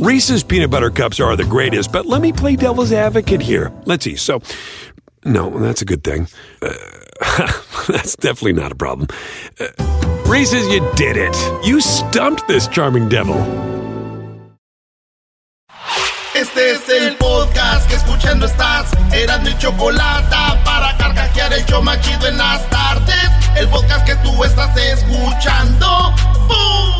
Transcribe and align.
Reese's 0.00 0.42
peanut 0.42 0.70
butter 0.70 0.88
cups 0.88 1.20
are 1.20 1.36
the 1.36 1.44
greatest, 1.44 1.92
but 1.92 2.06
let 2.06 2.22
me 2.22 2.32
play 2.32 2.56
devil's 2.56 2.90
advocate 2.90 3.42
here. 3.42 3.70
Let's 3.84 4.02
see. 4.02 4.16
So, 4.16 4.40
no, 5.26 5.50
that's 5.58 5.82
a 5.82 5.84
good 5.84 6.02
thing. 6.02 6.26
Uh, 6.62 6.72
that's 7.86 8.16
definitely 8.16 8.54
not 8.54 8.72
a 8.72 8.74
problem. 8.74 9.08
Uh, 9.60 9.66
Reese's, 10.24 10.66
you 10.72 10.80
did 10.96 11.18
it. 11.18 11.36
You 11.66 11.82
stumped 11.82 12.48
this 12.48 12.66
charming 12.66 13.10
devil. 13.10 13.36
Este 16.34 16.70
es 16.70 16.88
el 16.88 17.16
podcast 17.16 17.86
que 17.86 17.96
escuchando 17.96 18.46
estás. 18.46 18.90
Eran 19.12 19.42
mi 19.42 19.52
chocolate 19.58 20.34
para 20.64 20.96
carcajear 20.96 21.52
el 21.52 22.26
en 22.26 22.38
las 22.38 22.70
tardes. 22.70 23.30
El 23.54 23.68
podcast 23.68 24.06
que 24.06 24.16
tú 24.24 24.44
estás 24.44 24.74
escuchando. 24.78 26.14
¡Bum! 26.48 26.99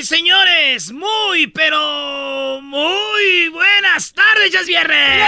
Y 0.00 0.02
señores, 0.02 0.92
muy, 0.92 1.46
pero 1.48 2.58
muy 2.62 3.50
buenas 3.50 4.14
tardes, 4.14 4.50
ya 4.50 4.60
es 4.60 4.66
viernes. 4.66 5.26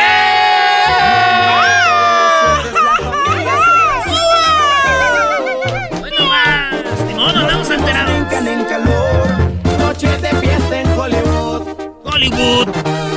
Bueno, 6.00 6.24
más, 6.24 7.00
ni 7.06 7.12
modo, 7.12 7.38
andamos 7.38 7.69
enterados. 7.69 8.32
en 8.32 8.64
calor, 8.64 9.78
noche 9.78 10.08
de 10.08 10.30
fiesta 10.41 10.80
en 10.80 10.98
Hollywood. 10.98 11.62
Hollywood. 12.04 13.11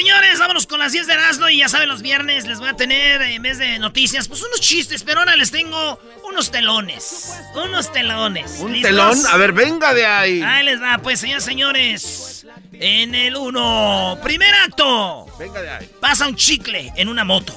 Señores, 0.00 0.38
vámonos 0.38 0.66
con 0.66 0.78
las 0.78 0.92
10 0.92 1.06
de 1.08 1.12
Erasmo 1.12 1.50
y 1.50 1.58
ya 1.58 1.68
saben, 1.68 1.86
los 1.86 2.00
viernes 2.00 2.46
les 2.46 2.58
voy 2.58 2.70
a 2.70 2.72
tener, 2.72 3.20
en 3.20 3.42
vez 3.42 3.58
de 3.58 3.78
noticias, 3.78 4.28
pues 4.28 4.42
unos 4.42 4.58
chistes, 4.58 5.02
pero 5.02 5.20
ahora 5.20 5.36
les 5.36 5.50
tengo 5.50 6.00
unos 6.26 6.50
telones. 6.50 7.34
Unos 7.54 7.92
telones. 7.92 8.60
¿Un 8.60 8.72
¿Listos? 8.72 8.90
telón? 8.90 9.18
A 9.30 9.36
ver, 9.36 9.52
venga 9.52 9.92
de 9.92 10.06
ahí. 10.06 10.40
Ahí 10.40 10.64
les 10.64 10.80
va, 10.80 10.96
pues, 11.02 11.20
señores, 11.20 11.44
señores. 11.44 12.46
En 12.72 13.14
el 13.14 13.36
1, 13.36 14.20
primer 14.22 14.54
acto. 14.54 15.26
Venga 15.38 15.60
de 15.60 15.68
ahí. 15.68 15.90
Pasa 16.00 16.26
un 16.26 16.34
chicle 16.34 16.90
en 16.96 17.08
una 17.10 17.24
moto. 17.24 17.52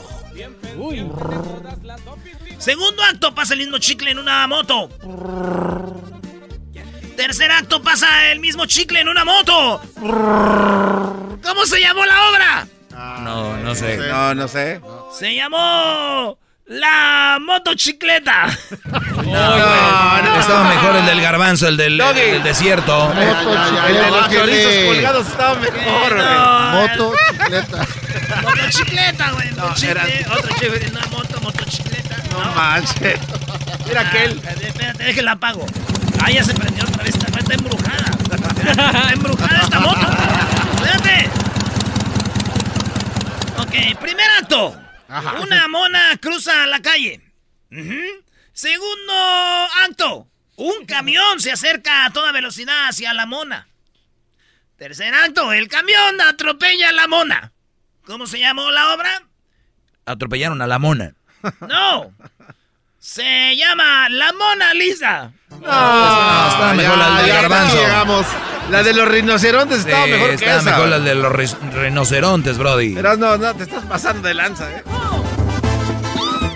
Segundo 2.57 3.03
acto, 3.03 3.33
pasa 3.33 3.53
el 3.53 3.61
mismo 3.61 3.77
chicle 3.77 4.11
en 4.11 4.19
una 4.19 4.45
moto. 4.47 4.89
Tercer 7.15 7.51
acto, 7.51 7.81
pasa 7.81 8.31
el 8.31 8.39
mismo 8.39 8.65
chicle 8.65 8.99
en 9.01 9.07
una 9.07 9.23
moto. 9.23 9.81
¿Cómo 9.99 11.65
se 11.65 11.79
llamó 11.79 12.05
la 12.05 12.29
obra? 12.29 12.67
No, 13.21 13.57
no 13.57 13.75
sé. 13.75 13.97
No, 13.97 14.33
no 14.35 14.47
sé. 14.47 14.81
Se 15.17 15.33
llamó 15.35 16.37
La 16.65 17.37
Motocicleta. 17.41 18.47
no. 19.25 20.39
Estaba 20.39 20.63
mejor 20.69 20.95
el 20.97 21.05
del 21.05 21.21
garbanzo, 21.21 21.67
el 21.67 21.77
del, 21.77 21.97
Doggy. 21.97 22.19
el 22.19 22.31
del 22.33 22.43
desierto. 22.43 23.11
El 23.13 23.95
de 23.95 24.11
los 24.11 24.29
chorizos 24.29 24.73
colgados 24.95 25.27
estaba 25.27 25.55
mejor, 25.55 26.13
güey. 26.15 26.25
No, 26.25 26.71
Motocicleta. 26.81 27.87
Motocicleta, 28.41 29.31
güey. 29.31 29.51
No, 29.51 29.73
chicle, 29.75 29.91
era- 29.91 30.05
Otro 30.37 30.49
chicle, 30.59 30.89
una 30.91 31.05
moto, 31.07 31.41
motocicleta. 31.41 32.17
No 32.31 32.51
manches. 32.55 33.19
Mira 33.87 34.01
aquel. 34.01 34.41
Ah, 34.45 34.51
Espérate, 34.61 35.03
déjala 35.03 35.31
apago. 35.33 35.65
Ah, 36.25 36.31
ya 36.31 36.41
se 36.43 36.53
prendió 36.53 36.85
otra 36.85 37.03
vez. 37.03 37.15
Está, 37.15 37.37
está 37.37 37.53
embrujada. 37.53 38.11
Está 38.69 39.11
embrujada 39.13 39.61
esta 39.61 39.79
moto. 39.81 40.07
Espérate. 40.75 41.29
Ok, 43.59 43.99
primer 43.99 44.29
acto. 44.39 44.79
Una 45.41 45.67
mona 45.67 46.17
cruza 46.21 46.65
la 46.67 46.81
calle. 46.81 47.21
Segundo 48.53 49.13
acto. 49.85 50.27
Un 50.55 50.85
camión 50.85 51.41
se 51.41 51.51
acerca 51.51 52.05
a 52.05 52.11
toda 52.11 52.31
velocidad 52.31 52.87
hacia 52.87 53.13
la 53.13 53.25
mona. 53.25 53.67
Tercer 54.77 55.13
acto. 55.13 55.51
El 55.51 55.67
camión 55.67 56.21
atropella 56.21 56.89
a 56.89 56.93
la 56.93 57.07
mona. 57.07 57.51
¿Cómo 58.05 58.27
se 58.27 58.39
llamó 58.39 58.71
la 58.71 58.93
obra? 58.93 59.23
Atropellaron 60.05 60.61
a 60.61 60.67
la 60.67 60.79
mona. 60.79 61.15
No. 61.67 62.13
Se 63.05 63.53
llama 63.57 64.07
La 64.07 64.31
Mona 64.31 64.73
Lisa. 64.73 65.33
No, 65.49 65.57
estaba 65.57 66.73
mejor 66.73 66.97
la 66.97 67.21
del 67.21 67.27
garbanzo. 67.33 67.75
llegamos. 67.75 68.25
La 68.69 68.81
de 68.81 68.93
los 68.93 69.05
rinocerontes 69.09 69.79
estaba 69.79 70.05
Sí, 70.05 70.11
mejor 70.11 70.29
que 70.29 70.35
estaba 70.35 70.61
esa. 70.61 70.71
mejor 70.71 70.87
la 70.87 70.99
de 70.99 71.15
los 71.15 71.33
rinocerontes, 71.73 72.57
Brody. 72.57 72.93
Pero 72.95 73.17
no, 73.17 73.37
no, 73.37 73.53
te 73.55 73.63
estás 73.63 73.83
pasando 73.87 74.25
de 74.25 74.33
lanza, 74.33 74.71
¿eh? 74.71 74.83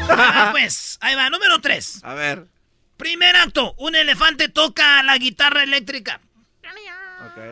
Ah, 0.10 0.48
pues, 0.54 0.98
ahí 1.02 1.16
va, 1.16 1.30
número 1.30 1.60
3. 1.60 2.00
A 2.06 2.14
ver. 2.14 2.48
Primer 2.96 3.36
acto, 3.36 3.74
un 3.78 3.96
elefante 3.98 4.48
toca 4.48 5.04
la 5.04 5.18
guitarra 5.18 5.64
eléctrica. 5.64 6.22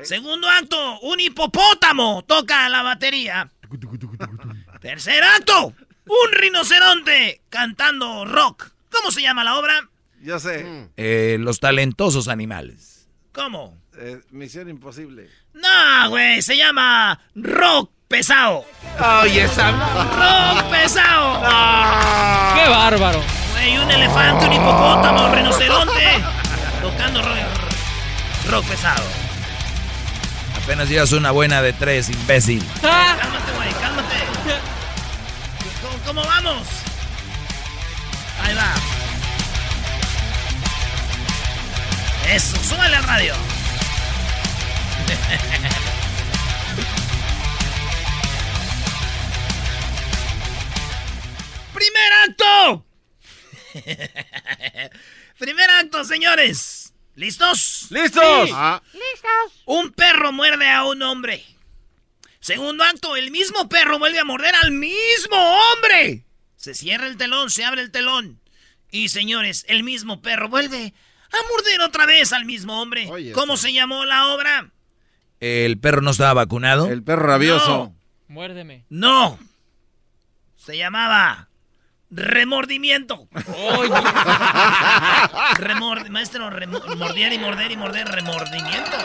Segundo 0.03 0.49
acto, 0.49 0.99
un 1.01 1.19
hipopótamo 1.19 2.23
toca 2.25 2.69
la 2.69 2.81
batería. 2.81 3.51
Tercer 4.79 5.21
acto, 5.21 5.73
un 6.05 6.31
rinoceronte 6.31 7.41
cantando 7.49 8.23
rock. 8.23 8.71
¿Cómo 8.95 9.11
se 9.11 9.21
llama 9.21 9.43
la 9.43 9.57
obra? 9.57 9.89
Yo 10.21 10.39
sé. 10.39 10.89
Eh, 10.97 11.37
los 11.39 11.59
talentosos 11.59 12.27
animales. 12.27 13.07
¿Cómo? 13.33 13.77
Eh, 13.97 14.21
misión 14.31 14.69
imposible. 14.69 15.29
No, 15.53 16.09
güey, 16.09 16.41
se 16.41 16.57
llama 16.57 17.19
rock 17.35 17.91
pesado. 18.07 18.65
Oye, 19.21 19.43
esa. 19.43 19.71
Rock 19.71 20.71
pesado. 20.71 21.41
¡Qué 22.55 22.69
bárbaro! 22.69 23.21
Güey, 23.51 23.77
un 23.77 23.91
elefante, 23.91 24.45
un 24.45 24.53
hipopótamo, 24.53 25.25
un 25.25 25.33
rinoceronte 25.33 26.23
tocando 26.81 27.21
rock, 27.21 28.49
rock 28.49 28.65
pesado. 28.65 29.03
Apenas 30.63 30.89
llevas 30.89 31.11
una 31.11 31.31
buena 31.31 31.61
de 31.61 31.73
tres, 31.73 32.09
imbécil. 32.09 32.63
Cálmate, 32.81 33.51
güey, 33.55 33.71
cálmate. 33.73 34.15
¿Cómo, 35.81 35.97
cómo 36.05 36.23
vamos? 36.23 36.84
Ahí 38.45 38.53
va. 38.55 38.73
Eso, 42.31 42.55
súbale 42.63 42.95
al 42.95 43.03
radio. 43.03 43.33
¡Primer 51.73 52.13
acto! 52.23 52.85
Primer 55.39 55.69
acto, 55.69 56.03
señores. 56.05 56.93
¿Listos? 57.15 57.87
¡Listos! 57.89 58.49
Ah, 58.53 58.81
Un 59.65 59.91
perro 59.91 60.31
muerde 60.31 60.69
a 60.69 60.83
un 60.85 61.01
hombre. 61.01 61.43
Segundo 62.39 62.83
acto, 62.83 63.15
el 63.15 63.31
mismo 63.31 63.67
perro 63.69 63.97
vuelve 63.99 64.19
a 64.19 64.25
morder 64.25 64.53
al 64.55 64.71
mismo 64.71 65.35
hombre. 65.37 66.23
Se 66.65 66.73
cierra 66.73 67.05
el 67.05 67.15
telón, 67.15 67.51
se 67.51 67.63
abre 67.63 67.81
el 67.81 67.91
telón. 67.91 68.39
Y 68.89 69.09
señores, 69.09 69.65
el 69.67 69.83
mismo 69.83 70.23
perro 70.23 70.49
vuelve 70.49 70.95
a 71.31 71.37
morder 71.51 71.81
otra 71.81 72.07
vez 72.07 72.33
al 72.33 72.45
mismo 72.45 72.81
hombre. 72.81 73.07
Oye, 73.07 73.33
¿Cómo 73.33 73.55
se 73.55 73.71
llamó 73.71 74.03
la 74.03 74.29
obra? 74.33 74.71
El 75.39 75.77
perro 75.77 76.01
no 76.01 76.09
estaba 76.09 76.33
vacunado. 76.33 76.87
El 76.87 77.03
perro 77.03 77.27
rabioso. 77.27 77.93
Muérdeme. 78.27 78.83
No. 78.89 79.37
Se 80.55 80.75
llamaba 80.75 81.49
remordimiento. 82.09 83.27
Remord- 85.59 86.09
maestro, 86.09 86.49
remo- 86.49 86.83
morder 86.95 87.31
y 87.31 87.37
morder 87.37 87.71
y 87.73 87.77
morder, 87.77 88.07
remordimiento. 88.07 88.97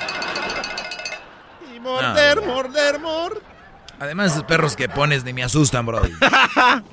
Y 1.76 1.80
morder, 1.80 2.40
morder, 2.40 2.98
morder. 3.00 3.59
Además, 4.00 4.32
esos 4.32 4.44
perros 4.44 4.76
que 4.76 4.88
pones 4.88 5.24
ni 5.24 5.34
me 5.34 5.42
asustan, 5.44 5.84
Brody. 5.84 6.10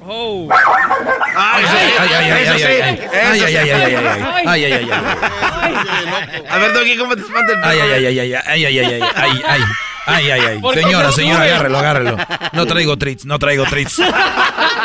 Oh. 0.02 0.50
Ay, 0.52 1.64
Ay, 1.66 1.92
ay, 2.00 2.14
ay, 2.14 2.14
ay, 2.14 2.32
ay, 2.32 2.48
ay, 2.48 2.64
ay, 2.64 3.06
ay, 3.14 3.56
ay, 3.56 3.58
ay, 3.58 3.70
ay, 3.70 3.96
ay, 3.96 4.46
ay, 4.46 4.64
ay, 4.66 4.74
ay, 4.74 4.90
ay. 4.92 6.44
A 6.50 6.58
ver, 6.58 6.74
Doggy, 6.74 6.98
¿cómo 6.98 7.16
te 7.16 7.22
espanta 7.22 7.54
el 7.54 7.60
perro? 7.62 7.70
Ay, 7.70 7.80
ay, 7.80 8.06
ay, 8.08 8.20
ay, 8.20 8.34
ay, 8.34 8.42
ay, 8.46 8.66
ay, 8.66 8.80
ay, 8.80 8.86
ay, 8.86 9.02
ay, 9.16 9.42
ay, 9.46 9.62
ay, 10.06 10.32
ay, 10.32 10.42
ay. 10.42 10.60
¿Por 10.60 10.74
qué 10.74 10.82
Señora, 10.84 11.08
no 11.08 11.12
señora, 11.14 11.44
agárrelo, 11.44 11.78
agárrelo. 11.78 12.18
No 12.52 12.66
traigo 12.66 12.98
treats, 12.98 13.26
no 13.26 13.40
traigo 13.40 13.64
treats. 13.66 14.00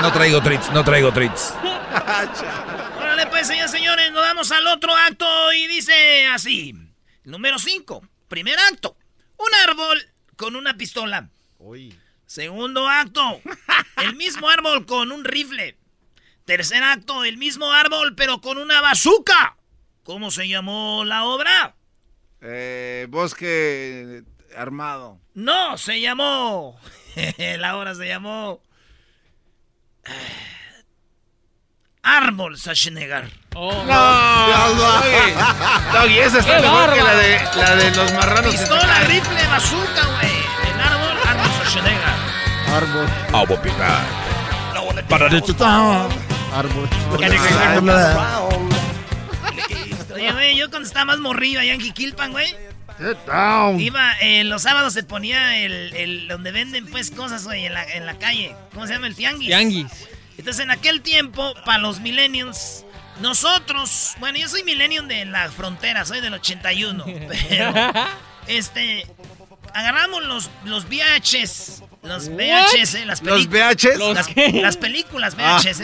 No 0.00 0.12
traigo 0.12 0.40
treats, 0.42 0.70
no 0.70 0.84
traigo 0.84 1.12
treats. 1.12 1.54
Órale, 3.00 3.26
pues, 3.26 3.48
señores, 3.48 3.70
señores, 3.72 4.12
nos 4.12 4.22
vamos 4.22 4.52
al 4.52 4.66
otro 4.68 4.94
acto 4.96 5.26
y 5.54 5.66
dice 5.66 6.26
así. 6.28 6.74
Número 7.24 7.58
5, 7.58 8.02
primer 8.28 8.58
acto. 8.70 8.96
Un 9.38 9.68
árbol 9.68 10.06
con 10.36 10.54
una 10.54 10.76
pistola. 10.76 11.28
Segundo 12.32 12.88
acto, 12.88 13.42
el 14.02 14.16
mismo 14.16 14.48
árbol 14.48 14.86
con 14.86 15.12
un 15.12 15.22
rifle. 15.22 15.76
Tercer 16.46 16.82
acto, 16.82 17.24
el 17.24 17.36
mismo 17.36 17.70
árbol 17.70 18.14
pero 18.14 18.40
con 18.40 18.56
una 18.56 18.80
bazooka. 18.80 19.58
¿Cómo 20.02 20.30
se 20.30 20.48
llamó 20.48 21.04
la 21.04 21.24
obra? 21.24 21.74
Eh, 22.40 23.06
bosque 23.10 24.22
armado. 24.56 25.20
No, 25.34 25.76
se 25.76 26.00
llamó. 26.00 26.80
la 27.58 27.76
obra 27.76 27.94
se 27.94 28.08
llamó. 28.08 28.62
Árbol 32.02 32.56
Sachnegar. 32.56 33.28
Oh, 33.54 33.84
No, 33.84 34.74
Doggy. 34.74 35.34
Doggy, 35.92 36.18
esa 36.18 36.38
está 36.38 36.56
¡Qué 36.56 36.62
mejor 36.62 36.94
que 36.94 37.02
la 37.02 37.14
de, 37.14 37.40
la 37.56 37.76
de 37.76 37.90
los 37.94 38.12
marranos. 38.14 38.52
Pistola, 38.52 39.00
rifle, 39.00 39.46
bazooka, 39.48 40.06
güey. 40.06 40.21
Árbol, 42.72 43.06
Agua 43.32 43.62
picada. 43.62 44.04
Para 45.08 45.28
árbol. 46.54 46.88
Oye, 50.14 50.32
güey, 50.32 50.56
yo 50.56 50.70
cuando 50.70 50.86
estaba 50.86 51.04
más 51.06 51.18
morrido 51.18 51.60
allá 51.60 51.74
en 51.74 51.80
Jiquilpan, 51.80 52.32
güey. 52.32 52.48
Sit 52.98 53.16
down. 53.26 53.80
Iba, 53.80 54.12
eh, 54.20 54.44
los 54.44 54.62
sábados 54.62 54.92
se 54.92 55.02
ponía 55.02 55.56
el, 55.58 55.94
el- 55.94 56.28
donde 56.28 56.52
venden 56.52 56.86
pues 56.86 57.10
cosas, 57.10 57.44
güey, 57.44 57.66
en 57.66 57.74
la, 57.74 57.84
en 57.84 58.06
la 58.06 58.18
calle. 58.18 58.54
¿Cómo 58.74 58.86
se 58.86 58.92
llama? 58.94 59.06
El 59.06 59.14
tianguis. 59.16 59.48
Tianguis. 59.48 59.86
Entonces, 60.38 60.62
en 60.64 60.70
aquel 60.70 61.00
tiempo, 61.02 61.54
para 61.64 61.78
los 61.78 62.00
millennials, 62.00 62.84
nosotros, 63.20 64.14
bueno, 64.20 64.38
yo 64.38 64.48
soy 64.48 64.62
millennial 64.64 65.08
de 65.08 65.24
la 65.24 65.50
frontera, 65.50 66.04
soy 66.04 66.20
del 66.20 66.34
81, 66.34 67.04
pero, 67.48 67.74
este, 68.46 69.06
agarramos 69.74 70.22
los, 70.24 70.50
los 70.64 70.86
VHS, 70.88 71.82
los 72.02 72.28
VHS, 72.28 73.06
las 73.06 73.22
¿Los 73.22 73.46
películas. 73.46 73.74
VHs? 73.76 73.98
Los- 73.98 74.14
Las, 74.14 74.26
¿Qué? 74.28 74.52
las 74.60 74.76
películas 74.76 75.36
VHS, 75.36 75.82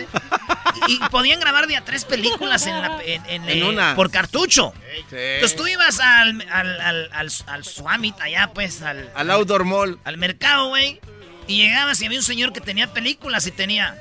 y, 0.88 0.92
y 0.94 0.98
podían 1.10 1.40
grabar 1.40 1.66
de 1.66 1.76
a 1.76 1.84
tres 1.84 2.04
películas 2.04 2.66
en, 2.66 2.80
la, 2.80 3.00
en, 3.04 3.24
en, 3.26 3.48
En 3.48 3.58
eh, 3.58 3.64
una. 3.64 3.94
por 3.94 4.10
cartucho. 4.10 4.72
Sí. 5.10 5.16
Entonces 5.16 5.56
tú 5.56 5.66
ibas 5.66 6.00
al, 6.00 6.40
al, 6.50 6.80
al, 6.80 7.08
al, 7.12 7.30
al 7.46 7.64
Swamit, 7.64 8.20
allá 8.20 8.50
pues, 8.52 8.82
al, 8.82 9.10
Al 9.14 9.30
Outdoor 9.30 9.64
Mall. 9.64 9.98
al 10.04 10.16
mercado, 10.18 10.68
güey. 10.68 11.00
Y 11.46 11.56
llegabas 11.62 12.00
y 12.02 12.06
había 12.06 12.18
un 12.18 12.24
señor 12.24 12.52
que 12.52 12.60
tenía 12.60 12.92
películas 12.92 13.46
y 13.46 13.52
tenía 13.52 13.96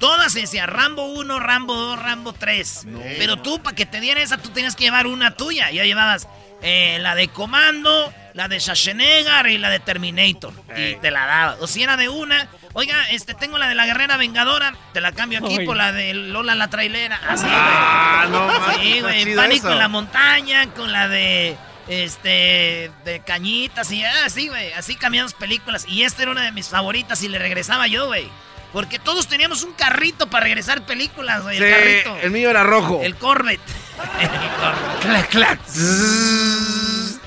todas, 0.00 0.34
decía 0.34 0.66
Rambo 0.66 1.04
1, 1.12 1.38
Rambo 1.38 1.74
2, 1.74 1.98
Rambo 2.02 2.32
3. 2.32 2.86
Pero 3.18 3.36
tú, 3.40 3.62
para 3.62 3.76
que 3.76 3.86
te 3.86 4.00
diera 4.00 4.20
esa, 4.20 4.36
tú 4.38 4.48
tenías 4.50 4.74
que 4.74 4.84
llevar 4.84 5.06
una 5.06 5.34
tuya. 5.36 5.70
Ya 5.70 5.84
llevabas 5.84 6.26
eh, 6.60 6.98
la 7.00 7.14
de 7.14 7.28
Comando, 7.28 8.12
la 8.38 8.46
de 8.46 8.60
Schwarzenegger 8.60 9.48
y 9.48 9.58
la 9.58 9.68
de 9.68 9.80
Terminator. 9.80 10.52
Y 10.76 10.94
te 10.96 11.10
la 11.10 11.26
daba. 11.26 11.56
O 11.60 11.66
si 11.66 11.82
era 11.82 11.96
de 11.96 12.08
una, 12.08 12.48
oiga, 12.72 13.10
este, 13.10 13.34
tengo 13.34 13.58
la 13.58 13.68
de 13.68 13.74
la 13.74 13.84
Guerrera 13.84 14.16
Vengadora, 14.16 14.74
te 14.92 15.00
la 15.00 15.10
cambio 15.10 15.40
aquí 15.44 15.56
Ay. 15.58 15.66
por 15.66 15.76
la 15.76 15.90
de 15.92 16.14
Lola 16.14 16.54
la 16.54 16.70
trailera. 16.70 17.20
Así, 17.28 17.42
güey. 17.44 17.54
Ah, 17.56 18.26
no 18.30 18.48
Sí, 18.80 19.00
mames. 19.00 19.02
güey, 19.02 19.34
pánico 19.36 19.66
eso. 19.66 19.72
en 19.72 19.78
la 19.80 19.88
montaña, 19.88 20.66
con 20.74 20.92
la 20.92 21.08
de 21.08 21.56
este 21.88 22.92
de 23.04 23.20
cañitas 23.26 23.90
y 23.90 24.04
así, 24.04 24.46
güey, 24.48 24.72
así 24.74 24.94
cambiamos 24.94 25.34
películas 25.34 25.84
y 25.88 26.04
esta 26.04 26.22
era 26.22 26.30
una 26.30 26.42
de 26.42 26.52
mis 26.52 26.68
favoritas 26.68 27.22
y 27.22 27.28
le 27.28 27.38
regresaba 27.40 27.86
yo, 27.88 28.06
güey. 28.06 28.28
Porque 28.72 28.98
todos 28.98 29.26
teníamos 29.26 29.62
un 29.64 29.72
carrito 29.72 30.28
para 30.28 30.44
regresar 30.44 30.82
películas, 30.86 31.42
güey, 31.42 31.56
el 31.56 31.70
carrito. 31.74 32.16
el 32.22 32.30
mío 32.30 32.50
era 32.50 32.62
rojo. 32.62 33.00
El 33.02 33.16
Corvette. 33.16 33.60
Clac, 35.02 35.28
clac. 35.30 35.60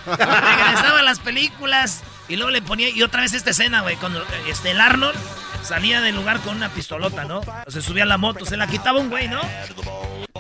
Regresaba 0.06 1.02
las 1.04 1.20
películas 1.20 2.04
y 2.28 2.36
luego 2.36 2.52
le 2.52 2.62
ponía 2.62 2.90
y 2.90 3.02
otra 3.04 3.22
vez 3.22 3.34
esta 3.34 3.50
escena, 3.52 3.82
güey, 3.82 3.96
cuando 3.98 4.24
este 4.48 4.72
el 4.72 4.82
Arnold 4.82 5.18
salía 5.64 6.02
del 6.02 6.16
lugar 6.16 6.40
con 6.42 6.56
una 6.56 6.70
pistolota, 6.70 7.24
¿no? 7.26 7.42
Se 7.68 7.82
subía 7.82 8.04
a 8.04 8.08
la 8.08 8.18
moto, 8.18 8.46
se 8.46 8.58
la 8.58 8.68
quitaba 8.68 9.00
un 9.00 9.10
güey, 9.10 9.28
¿no? 9.28 9.42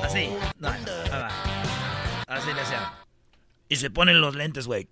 Así. 0.04 0.30
No. 0.60 0.70
Así 2.28 2.54
le 2.54 2.62
hacía. 2.62 2.94
Y 3.70 3.78
se 3.78 3.90
ponen 3.90 4.22
los 4.22 4.36
lentes, 4.36 4.68
güey. 4.68 4.88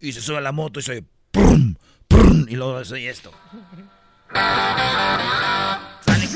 Y 0.00 0.12
se 0.12 0.20
sube 0.20 0.38
a 0.38 0.40
la 0.40 0.52
moto 0.52 0.80
y 0.80 0.82
se 0.82 0.92
oye 0.92 1.04
prum, 1.30 1.74
prum, 2.08 2.46
y 2.48 2.56
luego 2.56 2.84
se 2.84 2.94
oye 2.94 3.10
esto. 3.10 3.32
Sale. 6.04 6.26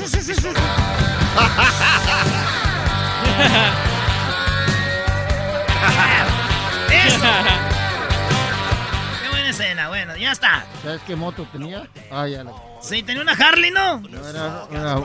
¡Eso! 6.91 7.19
Qué 9.21 9.29
buena 9.29 9.49
escena, 9.49 9.87
bueno, 9.89 10.15
ya 10.17 10.31
está. 10.31 10.65
¿Sabes 10.83 11.01
qué 11.07 11.15
moto 11.15 11.45
tenía? 11.51 11.87
Ah, 12.11 12.27
ya 12.27 12.43
la. 12.43 12.51
Sí, 12.81 13.03
tenía 13.03 13.21
una 13.21 13.33
Harley, 13.33 13.71
¿no? 13.71 13.99
No, 14.01 14.27
era, 14.27 14.63
era- 14.71 14.95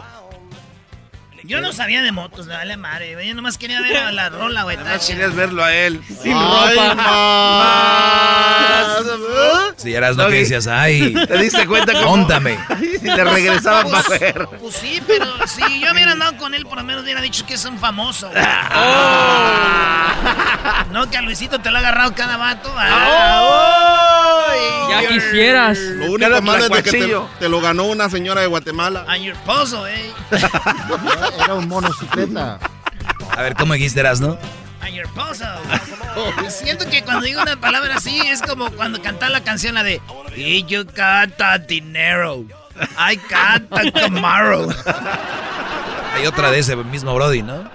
Yo 1.47 1.61
no 1.61 1.73
sabía 1.73 2.03
de 2.03 2.13
motos, 2.13 2.47
me 2.47 2.55
vale 2.55 2.77
madre, 2.77 3.15
güey. 3.15 3.29
Yo 3.29 3.35
nomás 3.35 3.57
quería 3.59 3.81
ver 3.81 3.97
a 3.97 4.13
la 4.13 4.29
rola, 4.31 4.63
güey. 4.65 4.77
Nada 4.77 4.95
más 4.95 5.07
querías 5.07 5.35
verlo 5.35 5.65
a 5.65 5.75
él. 5.75 6.01
Sin 6.23 6.33
Ay, 6.35 6.77
ropa. 6.77 6.95
más. 6.95 8.97
Si 9.77 9.95
eras 9.95 10.17
lo 10.17 10.29
que 10.29 10.35
decías, 10.37 10.67
ay, 10.67 11.15
¿Te 11.29 11.39
diste 11.39 11.67
cuenta 11.67 11.93
cómo? 11.93 12.07
Póntame. 12.07 12.59
Y 13.07 13.09
le 13.09 13.25
regresaba 13.25 13.85
para 13.85 14.03
Pues, 14.03 14.21
ver. 14.21 14.49
pues 14.61 14.75
sí, 14.77 15.01
pero 15.07 15.27
si 15.47 15.61
yo 15.81 15.93
hubiera 15.93 16.13
andado 16.13 16.37
con 16.39 16.55
él, 16.55 16.65
por 16.67 16.79
lo 16.79 16.85
menos 16.85 17.05
hubiera 17.05 17.21
dicho 17.21 17.47
que 17.47 17.55
es 17.55 17.65
un 17.65 17.79
famoso. 17.79 18.29
güey. 18.31 18.43
No, 20.91 21.09
que 21.09 21.17
a 21.17 21.23
Luisito 21.23 21.61
te 21.61 21.71
lo 21.71 21.77
ha 21.77 21.81
agarrado 21.81 22.15
cada 22.15 22.37
vato. 22.37 22.73
Ah, 22.77 23.26
Ya 25.03 25.09
quisieras. 25.09 25.79
Lo 25.79 26.13
único 26.13 26.43
malo 26.43 26.65
es 26.65 26.71
de 26.71 26.83
que 26.83 26.91
te, 26.91 27.17
te 27.39 27.49
lo 27.49 27.61
ganó 27.61 27.85
una 27.85 28.09
señora 28.11 28.41
de 28.41 28.47
Guatemala. 28.47 29.05
A 29.09 29.17
your 29.17 29.37
pozo, 29.45 29.87
eh. 29.87 30.13
era 31.45 31.55
un 31.55 31.69
monocicleta. 31.69 32.59
A 33.37 33.43
ver, 33.43 33.55
¿cómo 33.55 33.75
dijiste, 33.75 34.03
no? 34.21 34.39
A 34.81 34.89
your 34.89 35.09
pozo. 35.15 35.45
Siento 36.49 36.89
que 36.89 37.03
cuando 37.03 37.27
digo 37.27 37.43
una 37.43 37.57
palabra 37.57 37.97
así 37.97 38.21
es 38.21 38.41
como 38.43 38.71
cuando 38.71 39.03
cantar 39.03 39.31
la 39.31 39.43
canción 39.43 39.75
la 39.75 39.83
de 39.83 40.01
Y 40.35 40.65
you 40.65 40.85
got 40.85 41.37
that 41.37 41.63
dinero. 41.63 42.45
I 42.99 43.17
the 43.17 43.93
Camaro. 43.93 44.69
Hay 46.15 46.27
otra 46.27 46.51
de 46.51 46.59
ese 46.59 46.77
mismo 46.77 47.15
Brody, 47.15 47.43
¿no? 47.43 47.71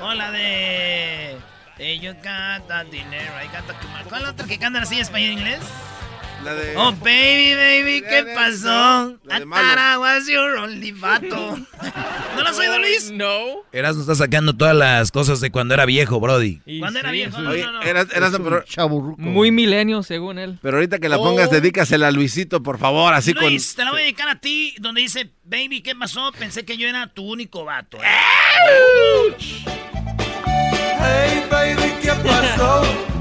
O 0.00 0.12
la 0.14 0.30
de 0.30 1.38
got 1.78 2.66
that 2.68 2.86
dinero. 2.86 3.32
Got 3.52 3.66
the 3.66 3.74
Camaro. 3.74 4.08
¿Cuál 4.08 4.24
otra 4.26 4.46
que 4.46 4.58
cantan 4.58 4.82
así 4.82 4.96
en 4.96 5.02
español 5.02 5.30
e 5.30 5.32
inglés? 5.32 5.60
La 6.44 6.54
de... 6.54 6.76
Oh, 6.76 6.92
baby, 6.92 7.54
baby, 7.54 8.02
¿qué 8.06 8.24
pasó? 8.34 9.16
La 9.24 9.40
thought 9.40 9.78
I 9.78 9.96
was 9.98 10.26
your 10.28 10.56
only 10.58 10.92
vato. 10.92 11.56
¿No 12.36 12.42
lo 12.42 12.48
has 12.50 12.58
oído, 12.58 12.78
Luis? 12.78 13.10
No. 13.10 13.62
Eras 13.72 13.96
no 13.96 14.02
está 14.02 14.14
sacando 14.14 14.54
todas 14.54 14.76
las 14.76 15.10
cosas 15.10 15.40
de 15.40 15.50
cuando 15.50 15.72
era 15.72 15.86
viejo, 15.86 16.20
Brody. 16.20 16.60
Y 16.66 16.80
¿Cuándo 16.80 16.98
era 16.98 17.12
viejo? 17.12 17.38
Oye, 17.38 17.64
no, 17.64 17.72
no. 17.72 17.82
eras, 17.82 18.08
eras- 18.14 18.32
pero, 18.42 18.62
chaburruco. 18.64 19.22
Muy 19.22 19.50
milenio, 19.52 20.02
según 20.02 20.38
él. 20.38 20.58
pero 20.60 20.76
ahorita 20.76 20.98
que 20.98 21.08
la 21.08 21.16
pongas, 21.16 21.50
dedícasela 21.50 22.08
a 22.08 22.10
Luisito, 22.10 22.62
por 22.62 22.78
favor, 22.78 23.14
así 23.14 23.32
con... 23.32 23.44
Luis, 23.44 23.74
te 23.74 23.84
la 23.84 23.92
voy 23.92 24.00
a 24.00 24.04
dedicar 24.04 24.28
a 24.28 24.38
ti, 24.38 24.74
donde 24.80 25.00
dice, 25.00 25.30
baby, 25.44 25.80
¿qué 25.80 25.94
pasó? 25.96 26.30
Pensé 26.38 26.64
que 26.66 26.76
yo 26.76 26.86
era 26.88 27.06
tu 27.06 27.22
único 27.24 27.64
vato. 27.64 27.96
¿eh? 28.02 28.06
Hey 31.00 31.44
baby, 31.50 31.92
¿qué 32.02 32.12
pasó? 32.22 32.82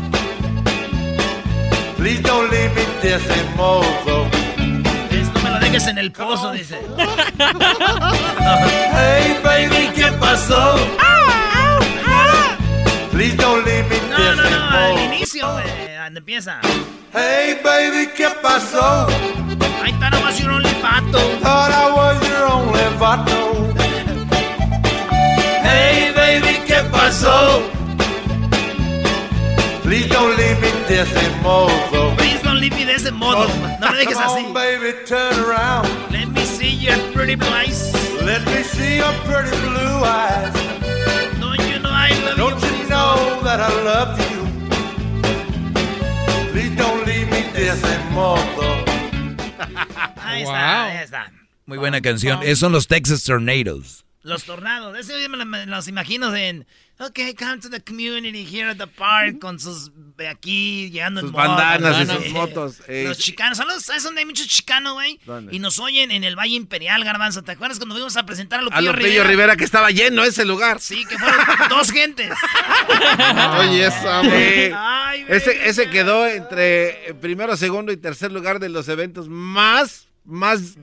Please 2.04 2.20
don't 2.20 2.52
leave 2.52 2.76
me 2.76 2.84
this 3.02 3.24
mozo. 3.56 4.28
Esto 5.10 5.40
me 5.42 5.50
lo 5.52 5.60
dejes 5.60 5.88
en 5.88 5.98
el 5.98 6.12
pozo, 6.12 6.52
dice. 6.52 6.78
Hey 8.92 9.40
baby, 9.42 9.90
¿qué 9.96 10.12
pasó? 10.20 10.76
Please 13.10 13.38
don't 13.38 13.66
leave 13.66 13.88
me 13.88 13.96
No, 14.10 14.18
this 14.18 14.36
no, 14.36 14.50
no, 14.50 14.70
al 14.70 14.92
mozo. 14.92 15.04
inicio, 15.06 15.50
güey, 15.54 15.96
donde 16.04 16.20
empieza. 16.20 16.60
Hey 17.14 17.62
baby, 17.64 18.10
¿qué 18.18 18.28
pasó? 18.42 19.08
I 19.82 19.94
thought 19.94 20.14
I 20.14 20.24
was 20.26 20.38
your 20.42 20.52
only 20.52 20.74
vato. 20.82 21.22
Thought 21.40 21.72
I 21.72 21.90
was 21.90 22.28
your 22.28 22.52
only 22.52 22.84
vato. 23.00 23.74
Hey 25.64 26.12
baby, 26.14 26.60
¿qué 26.68 26.84
pasó? 26.92 27.62
Please 29.84 30.10
don't 30.10 30.36
me 30.94 31.04
this 31.04 31.42
mozo. 31.44 32.16
Please 32.18 32.42
don't 32.44 32.60
leave 32.60 32.74
me 32.74 32.86
de 32.86 32.94
ese 32.96 33.12
modo. 33.12 33.48
No 33.80 33.92
me 33.92 33.98
dejes 33.98 34.18
así. 34.18 34.46
on, 34.46 34.54
baby, 34.54 34.94
turn 35.06 35.34
around. 35.40 35.88
Let 36.12 36.28
me 36.30 36.46
see 36.46 36.70
your 36.70 36.98
pretty 37.14 37.36
blue 37.36 37.48
eyes. 37.50 37.94
Let 38.24 38.46
me 38.46 38.64
see 38.64 38.98
your 38.98 39.14
pretty 39.26 39.52
blue 39.62 40.04
eyes. 40.06 40.54
Don't 41.40 41.60
you 41.70 41.80
know 41.80 41.90
I 41.90 42.10
love 42.26 42.38
Don't 42.38 42.62
you? 42.62 42.78
you 42.78 42.90
know 42.90 43.42
that 43.44 43.60
I 43.60 43.70
love 43.84 44.20
you? 44.32 44.44
Please 46.52 46.76
don't 46.76 47.06
leave 47.06 47.30
me 47.30 47.42
this 47.54 47.82
mozo. 48.12 48.62
Ahí 50.24 50.44
Wow. 50.44 50.52
está, 50.54 50.86
ahí 50.86 51.04
está. 51.04 51.32
Muy 51.66 51.78
buena 51.78 52.02
canción. 52.02 52.42
Esos 52.44 52.60
son 52.60 52.72
los 52.72 52.88
Texas 52.88 53.24
Tornadoes. 53.24 54.04
Los 54.24 54.46
tornados. 54.46 54.98
Ese 54.98 55.16
día 55.18 55.28
me, 55.30 55.38
lo- 55.38 55.46
me 55.46 55.66
los 55.66 55.88
imagino 55.88 56.34
en. 56.36 56.66
Ok, 57.00 57.20
come 57.38 57.58
to 57.58 57.70
the 57.70 57.82
community 57.84 58.46
here 58.46 58.70
at 58.70 58.78
the 58.78 58.88
park 58.88 59.40
con 59.40 59.60
sus. 59.60 59.92
Aquí 60.30 60.90
llegando 60.92 61.20
Sus 61.22 61.32
en 61.32 61.36
bandanas 61.36 62.02
y 62.02 62.06
sus 62.06 62.30
motos. 62.32 62.82
eh, 62.88 63.04
Los 63.08 63.18
chicanos, 63.18 63.58
¿sabes 63.58 63.84
¿sabes 63.84 64.04
dónde 64.04 64.20
hay 64.22 64.26
muchos 64.26 64.48
chicanos, 64.48 64.94
güey? 64.94 65.20
Y 65.52 65.60
nos 65.60 65.80
oyen 65.80 66.12
en 66.12 66.24
el 66.24 66.36
Valle 66.38 66.54
Imperial, 66.56 67.04
Garbanzo. 67.04 67.42
¿Te 67.44 67.52
acuerdas 67.52 67.80
cuando 67.80 67.96
fuimos 67.96 68.16
a 68.16 68.26
presentar 68.26 68.60
a 68.60 68.62
Lupillo, 68.62 68.78
a 68.78 68.82
Lupillo 68.94 69.08
Rivera? 69.08 69.28
Rivera. 69.28 69.56
que 69.58 69.64
estaba 69.66 69.90
lleno 69.92 70.24
ese 70.24 70.46
lugar. 70.46 70.80
Sí, 70.80 71.04
que 71.06 71.18
fueron 71.18 71.40
dos 71.68 71.92
gentes. 71.92 72.30
Oye, 73.60 73.86
esa. 73.88 74.20
Ay, 74.22 75.24
güey. 75.24 75.38
ese, 75.38 75.68
ese 75.68 75.90
quedó 75.90 76.26
entre 76.28 77.10
eh, 77.10 77.14
primero, 77.16 77.58
segundo 77.58 77.92
y 77.92 77.98
tercer 77.98 78.32
lugar 78.32 78.60
de 78.60 78.70
los 78.70 78.88
eventos 78.88 79.28
más, 79.28 80.08
más 80.26 80.76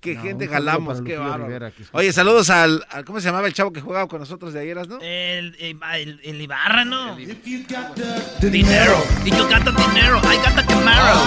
que 0.00 0.14
No, 0.14 0.22
gente 0.22 0.46
jalamos. 0.48 1.02
Qué 1.02 1.16
bárbaro. 1.16 1.46
Rivera, 1.46 1.70
que 1.70 1.82
escucha. 1.82 1.98
Oye, 1.98 2.12
saludos 2.12 2.50
al, 2.50 2.84
al- 2.90 3.04
¿cómo 3.04 3.20
se 3.20 3.26
llamaba 3.26 3.46
el 3.48 3.54
chavo 3.54 3.72
que 3.72 3.80
jugaba 3.80 4.06
con 4.08 4.20
nosotros 4.20 4.52
de 4.52 4.60
ayer, 4.60 4.76
no? 4.88 4.98
El, 5.00 5.56
el, 5.58 5.78
el- 5.94 6.20
el 6.22 6.40
Ibarra, 6.40 6.84
¿no? 6.84 7.16
Dinero. 7.16 9.04
Y 9.24 9.30
yo 9.30 9.48
canto 9.48 9.72
dinero. 9.72 10.20
I 10.32 10.36
got 10.36 10.54
the 10.54 10.64
Camaro. 10.66 11.20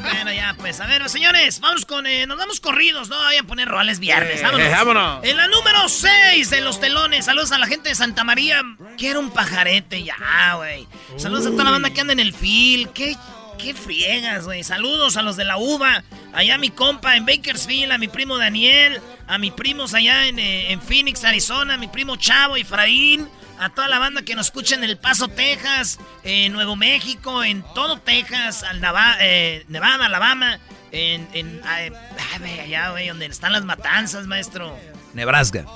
Bueno, 0.00 0.32
ya, 0.32 0.54
pues, 0.58 0.80
a 0.80 0.86
ver, 0.86 1.08
señores, 1.08 1.60
vamos 1.60 1.86
con. 1.86 2.06
eh, 2.06 2.26
nos 2.26 2.36
vamos 2.38 2.60
corridos, 2.60 3.08
¿no? 3.08 3.16
Voy 3.16 3.36
a 3.36 3.42
poner 3.42 3.68
roles 3.68 3.98
viernes. 3.98 4.40
Eh, 4.40 4.42
Vámonos. 4.42 4.70
vámonos. 4.70 5.24
En 5.24 5.36
la 5.36 5.48
número 5.48 5.88
6 5.88 6.50
de 6.50 6.60
los 6.60 6.80
telones. 6.80 7.24
Saludos 7.24 7.52
a 7.52 7.58
la 7.58 7.66
gente 7.66 7.88
de 7.88 7.94
Santa 7.94 8.24
María. 8.24 8.62
Quiero 8.98 9.20
un 9.20 9.30
pajarete 9.30 10.02
ya, 10.02 10.54
güey. 10.56 10.86
Saludos 11.16 11.46
a 11.46 11.50
toda 11.50 11.64
la 11.64 11.70
banda 11.70 11.90
que 11.90 12.00
anda 12.00 12.12
en 12.12 12.20
el 12.20 12.32
fil. 12.34 12.88
Qué, 12.90 13.16
qué 13.60 13.74
friegas, 13.74 14.44
güey. 14.44 14.64
Saludos 14.64 15.16
a 15.16 15.22
los 15.22 15.36
de 15.36 15.44
la 15.44 15.56
uva. 15.58 16.02
Allá 16.32 16.54
a 16.54 16.58
mi 16.58 16.70
compa 16.70 17.16
en 17.16 17.26
Bakersfield, 17.26 17.92
a 17.92 17.98
mi 17.98 18.08
primo 18.08 18.38
Daniel, 18.38 19.00
a 19.26 19.38
mis 19.38 19.52
primos 19.52 19.94
allá 19.94 20.28
en, 20.28 20.38
eh, 20.38 20.72
en 20.72 20.80
Phoenix, 20.80 21.24
Arizona, 21.24 21.74
a 21.74 21.76
mi 21.76 21.88
primo 21.88 22.16
Chavo, 22.16 22.56
Efraín, 22.56 23.28
a 23.58 23.70
toda 23.70 23.88
la 23.88 23.98
banda 23.98 24.22
que 24.22 24.34
nos 24.34 24.46
escucha 24.46 24.74
en 24.74 24.84
El 24.84 24.96
Paso, 24.96 25.28
Texas, 25.28 25.98
en 26.22 26.52
Nuevo 26.52 26.76
México, 26.76 27.42
en 27.42 27.62
todo 27.74 27.98
Texas, 27.98 28.62
al 28.62 28.80
eh, 29.20 29.64
Nevada, 29.68 30.06
Alabama, 30.06 30.58
en, 30.92 31.28
en 31.32 31.60
allá, 31.64 32.90
güey, 32.90 33.08
donde 33.08 33.26
están 33.26 33.52
las 33.52 33.64
matanzas, 33.64 34.26
maestro. 34.26 34.76
Nebraska. 35.14 35.66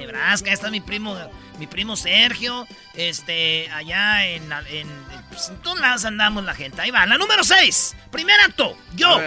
Nebraska, 0.00 0.52
está 0.52 0.70
mi 0.70 0.80
primo, 0.80 1.16
mi 1.58 1.66
primo 1.66 1.96
Sergio, 1.96 2.66
este, 2.94 3.70
allá 3.70 4.26
en, 4.26 4.50
en, 4.70 4.88
pues, 5.28 5.50
en 5.50 5.56
todos 5.58 5.78
lados 5.80 6.04
andamos 6.04 6.44
la 6.44 6.54
gente. 6.54 6.80
Ahí 6.80 6.90
va, 6.90 7.06
la 7.06 7.18
número 7.18 7.44
6, 7.44 7.96
primer 8.10 8.40
acto, 8.40 8.76
yo. 8.94 9.20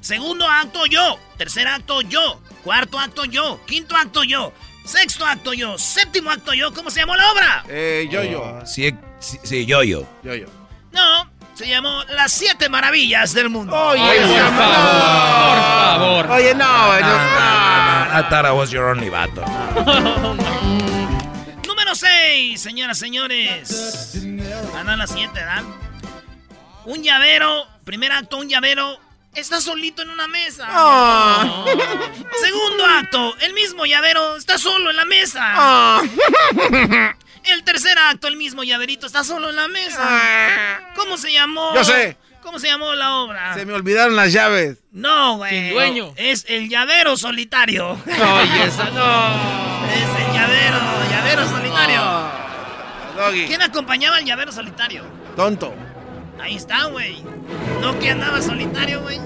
Segundo 0.00 0.48
acto, 0.48 0.86
yo. 0.86 1.18
Tercer 1.36 1.68
acto, 1.68 2.00
yo. 2.00 2.40
Cuarto 2.64 2.98
acto, 2.98 3.24
yo. 3.24 3.60
Quinto 3.66 3.96
acto, 3.96 4.24
yo. 4.24 4.52
Sexto 4.84 5.26
acto, 5.26 5.52
yo. 5.52 5.78
Séptimo 5.78 6.30
acto, 6.30 6.54
yo. 6.54 6.72
¿Cómo 6.72 6.90
se 6.90 7.00
llamó 7.00 7.16
la 7.16 7.30
obra? 7.32 7.64
Eh, 7.68 8.08
yo, 8.10 8.22
yo. 8.24 8.60
Sí, 8.64 8.94
sí, 9.18 9.38
sí, 9.42 9.66
yo, 9.66 9.82
yo. 9.82 10.06
Yo, 10.22 10.34
yo. 10.34 10.46
No, 10.92 11.29
se 11.60 11.68
llamó 11.68 12.02
Las 12.08 12.32
Siete 12.32 12.70
Maravillas 12.70 13.34
del 13.34 13.50
Mundo. 13.50 13.76
Oye, 13.76 14.00
Ay, 14.00 14.18
por 14.20 14.28
no. 14.28 14.34
favor, 14.56 15.52
por 15.52 15.60
favor. 15.84 16.30
Oye, 16.30 16.54
no, 16.54 16.86
güey, 16.86 17.02
no. 17.02 17.08
I 17.08 18.22
thought 18.30 18.46
I 18.46 18.50
was 18.50 18.70
your 18.70 18.86
only 18.86 19.10
vato. 19.10 19.44
Número 21.66 21.94
6, 21.94 22.58
señoras, 22.58 22.98
señores. 22.98 24.14
Andan 24.74 25.00
las 25.00 25.10
7, 25.10 25.32
¿verdad? 25.34 25.62
Un 26.86 27.02
llavero, 27.02 27.66
primer 27.84 28.12
acto, 28.12 28.38
un 28.38 28.48
llavero. 28.48 28.98
Está 29.34 29.60
solito 29.60 30.00
en 30.00 30.08
una 30.08 30.28
mesa. 30.28 30.64
Ah. 30.66 31.44
Segundo 32.42 32.86
acto, 32.86 33.36
el 33.40 33.52
mismo 33.52 33.84
llavero 33.84 34.36
está 34.36 34.56
solo 34.56 34.88
en 34.88 34.96
la 34.96 35.04
mesa. 35.04 35.40
Ah. 35.42 36.00
El 37.44 37.64
tercer 37.64 37.96
acto, 37.98 38.28
el 38.28 38.36
mismo 38.36 38.62
llaverito 38.64 39.06
está 39.06 39.24
solo 39.24 39.50
en 39.50 39.56
la 39.56 39.68
mesa. 39.68 40.80
¿Cómo 40.94 41.16
se 41.16 41.32
llamó? 41.32 41.74
Yo 41.74 41.84
sé. 41.84 42.16
¿Cómo 42.42 42.58
se 42.58 42.68
llamó 42.68 42.94
la 42.94 43.16
obra? 43.16 43.54
Se 43.54 43.66
me 43.66 43.72
olvidaron 43.74 44.16
las 44.16 44.32
llaves. 44.32 44.78
No, 44.92 45.36
güey. 45.36 45.50
Sin 45.50 45.70
dueño. 45.74 46.12
Es 46.16 46.46
el 46.48 46.68
llavero 46.68 47.16
solitario. 47.16 47.90
Oye, 47.92 48.64
esa 48.64 48.90
no. 48.90 49.84
Es 49.86 50.26
el 50.26 50.32
llavero, 50.32 50.78
llavero 51.10 51.48
solitario. 51.48 52.02
Doggy. 53.16 53.46
¿Quién 53.46 53.62
acompañaba 53.62 54.16
al 54.16 54.24
llavero 54.24 54.52
solitario? 54.52 55.04
Tonto. 55.36 55.74
Ahí 56.40 56.56
está, 56.56 56.84
güey. 56.86 57.22
No 57.82 57.98
que 57.98 58.10
andaba 58.10 58.40
solitario, 58.40 59.02
güey. 59.02 59.20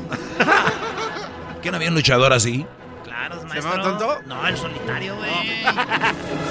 ¿Qué 1.62 1.70
no 1.70 1.76
había 1.76 1.88
un 1.90 1.94
luchador 1.94 2.32
así? 2.32 2.66
Claro, 3.04 3.40
¿Se 3.40 3.46
maestro. 3.46 3.70
llama 3.70 3.82
tonto? 3.82 4.20
No, 4.26 4.46
el 4.48 4.56
solitario, 4.56 5.16
güey. 5.16 5.30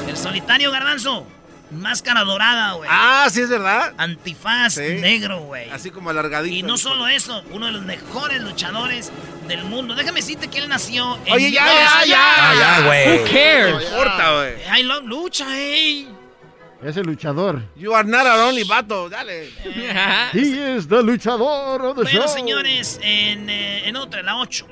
El 0.08 0.16
solitario, 0.18 0.72
garbanzo. 0.72 1.28
Máscara 1.74 2.24
dorada, 2.24 2.74
güey. 2.74 2.90
Ah, 2.92 3.28
sí, 3.32 3.42
es 3.42 3.50
verdad. 3.50 3.94
Antifaz 3.98 4.74
Sí. 4.76 4.82
negro, 5.02 5.40
güey. 5.42 5.70
Así 5.70 5.92
como 5.92 6.10
alargadito. 6.10 6.56
Y 6.56 6.64
no 6.64 6.78
solo 6.78 7.08
eso, 7.08 7.44
uno 7.52 7.66
de 7.68 7.72
los 7.74 7.82
mejores 7.84 8.42
luchadores 8.42 9.12
del 9.48 9.64
mundo. 9.66 9.96
Déjame 9.96 10.22
decirte 10.22 10.48
que 10.50 10.60
él 10.60 10.70
nació 10.70 11.18
en 11.26 11.34
Oye, 11.34 11.52
ya, 11.52 11.66
ya, 11.66 12.06
ya. 12.06 12.20
Ah, 12.38 12.54
ya, 12.56 12.86
güey. 12.86 13.18
Who 13.20 13.26
cares? 13.26 13.74
No 13.76 13.82
importa, 13.82 14.34
güey. 14.36 14.80
I 14.80 14.84
love 14.84 15.04
lucha, 15.06 15.46
ey. 15.58 16.08
Es 16.84 16.98
el 16.98 17.06
luchador. 17.08 17.64
You 17.78 17.96
are 17.96 18.08
not 18.08 18.26
a 18.28 18.46
only 18.46 18.64
vato. 18.64 19.10
Dale. 19.10 19.50
He 20.34 20.76
is 20.78 20.88
the 20.88 21.02
luchador 21.02 21.82
of 21.86 21.96
the 21.96 22.04
Bueno, 22.04 22.20
show. 22.24 22.28
señores, 22.28 23.00
en, 23.02 23.50
eh, 23.50 23.88
en 23.88 23.96
otra, 23.96 24.22
la 24.22 24.36
8. 24.38 24.68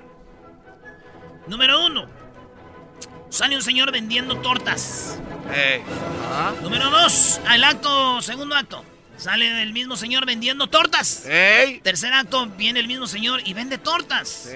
Número 1.48 1.86
1. 1.86 2.21
Sale 3.32 3.56
un 3.56 3.64
señor 3.64 3.94
vendiendo 3.94 4.36
tortas. 4.42 5.18
Ey. 5.56 5.82
Número 6.62 6.90
2. 6.90 7.42
Al 7.48 7.64
acto, 7.64 8.22
segundo 8.22 8.56
acto. 8.56 8.84
Sale 9.16 9.64
el 9.64 9.72
mismo 9.72 9.96
señor 9.96 10.26
vendiendo 10.26 10.68
tortas. 10.68 11.24
Tercer 11.82 12.14
acto, 12.14 12.48
viene 12.58 12.82
el 12.82 12.88
mismo 12.88 13.08
señor 13.08 13.42
y 13.46 13.54
vende 13.54 13.78
tortas. 13.78 14.50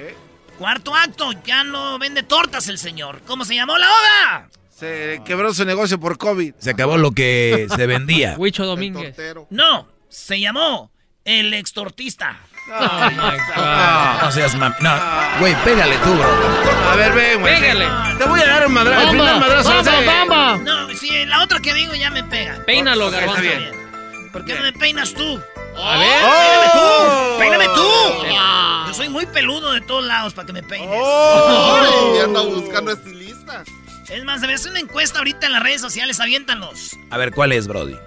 Cuarto 0.57 0.93
acto, 0.93 1.31
ya 1.45 1.63
no 1.63 1.97
vende 1.99 2.23
tortas 2.23 2.67
el 2.67 2.77
señor. 2.77 3.21
¿Cómo 3.25 3.45
se 3.45 3.55
llamó 3.55 3.77
la 3.77 3.87
obra? 3.87 4.49
Se 4.69 5.21
quebró 5.23 5.53
su 5.53 5.63
negocio 5.63 5.97
por 5.97 6.17
COVID. 6.17 6.55
Se 6.57 6.71
acabó 6.71 6.97
lo 6.97 7.11
que 7.11 7.67
se 7.73 7.87
vendía. 7.87 8.35
Huicho 8.37 8.65
Domínguez. 8.65 9.15
No, 9.51 9.87
se 10.09 10.41
llamó 10.41 10.91
El 11.23 11.53
Extortista. 11.53 12.41
Oh 12.67 13.09
my 13.11 13.37
God. 13.55 14.21
No 14.23 14.31
seas 14.31 14.55
mam... 14.55 14.73
No, 14.79 14.91
güey, 15.39 15.55
pégale 15.63 15.95
tú, 15.97 16.13
bro. 16.15 16.91
A 16.91 16.95
ver, 16.95 17.13
ven, 17.13 17.39
güey. 17.41 17.59
Pégale. 17.59 17.87
Te 18.17 18.25
voy 18.25 18.39
a 18.41 18.45
dar 18.47 18.67
un 18.67 18.73
madrazo. 18.73 19.01
El 19.03 19.09
primer 19.09 19.25
Bamba, 19.27 19.47
madrazo. 19.47 19.69
bamba, 19.69 19.91
sí. 19.99 20.05
bamba. 20.05 20.57
No, 20.57 20.89
si 20.95 21.25
la 21.25 21.43
otra 21.43 21.59
que 21.59 21.73
digo 21.73 21.93
ya 21.93 22.09
me 22.09 22.23
pega. 22.23 22.57
Peínalo, 22.65 23.07
Ok, 23.07 23.13
está 23.13 23.25
garbanzo. 23.25 23.41
bien. 23.43 24.29
¿Por 24.31 24.45
qué 24.45 24.55
no 24.55 24.61
me 24.63 24.73
peinas 24.73 25.13
tú? 25.13 25.39
A 25.77 25.97
ver. 25.97 26.09
¡Peíname 26.09 26.67
¡Oh! 26.73 27.33
tú! 27.33 27.39
¡Peíname 27.39 27.65
tú! 27.75 28.87
Yo 28.87 28.93
soy 28.93 29.09
muy 29.09 29.25
peludo 29.27 29.71
de 29.73 29.81
todos 29.81 30.03
lados 30.05 30.33
para 30.33 30.45
que 30.47 30.53
me 30.53 30.63
peines. 30.63 30.89
¡Oh! 30.91 32.13
Ay, 32.15 32.21
anda 32.23 32.41
buscando 32.41 32.91
estilistas. 32.91 33.67
Es 34.09 34.23
más, 34.23 34.41
debe 34.41 34.53
hacer 34.55 34.71
una 34.71 34.79
encuesta 34.79 35.19
ahorita 35.19 35.45
en 35.47 35.53
las 35.53 35.63
redes 35.63 35.81
sociales, 35.81 36.19
aviéntanos. 36.19 36.95
A 37.11 37.17
ver, 37.17 37.31
¿cuál 37.31 37.51
es, 37.51 37.67
Brody? 37.67 37.97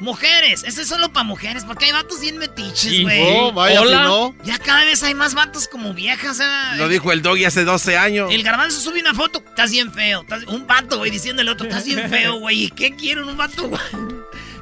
Mujeres, 0.00 0.64
este 0.66 0.82
es 0.82 0.88
solo 0.88 1.12
para 1.12 1.24
mujeres, 1.24 1.64
porque 1.64 1.86
hay 1.86 1.92
vatos 1.92 2.20
bien 2.20 2.36
metiches, 2.38 3.02
güey. 3.02 3.22
Oh, 3.22 3.52
vaya, 3.52 3.80
Hola. 3.80 3.98
si 3.98 4.02
no. 4.04 4.34
Ya 4.44 4.58
cada 4.58 4.84
vez 4.84 5.02
hay 5.02 5.14
más 5.14 5.34
vatos 5.34 5.68
como 5.68 5.94
viejas, 5.94 6.40
¿eh? 6.40 6.76
Lo 6.76 6.88
dijo 6.88 7.12
el 7.12 7.22
doggy 7.22 7.44
hace 7.44 7.64
12 7.64 7.96
años. 7.96 8.30
El 8.32 8.42
garbanzo 8.42 8.80
sube 8.80 9.00
una 9.00 9.14
foto, 9.14 9.38
estás 9.46 9.70
bien 9.70 9.92
feo. 9.92 10.22
estás- 10.22 10.44
Un 10.44 10.66
vato, 10.66 10.98
güey, 10.98 11.10
diciéndole 11.10 11.48
al 11.50 11.54
otro, 11.54 11.66
estás 11.68 11.84
bien 11.84 12.08
feo, 12.10 12.34
güey. 12.40 12.64
¿Y 12.64 12.70
qué 12.70 12.94
quieren 12.96 13.24
un 13.24 13.36
vato, 13.36 13.68
güey? 13.68 13.80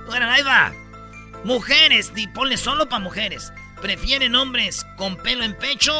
Bueno, 0.06 0.30
ahí 0.30 0.42
va. 0.42 0.72
Mujeres, 1.44 2.14
di, 2.14 2.26
ponle 2.28 2.56
solo 2.56 2.88
para 2.88 3.02
mujeres. 3.02 3.52
¿Prefieren 3.80 4.34
hombres 4.36 4.86
con 4.96 5.16
pelo 5.16 5.42
en 5.42 5.56
pecho 5.56 5.92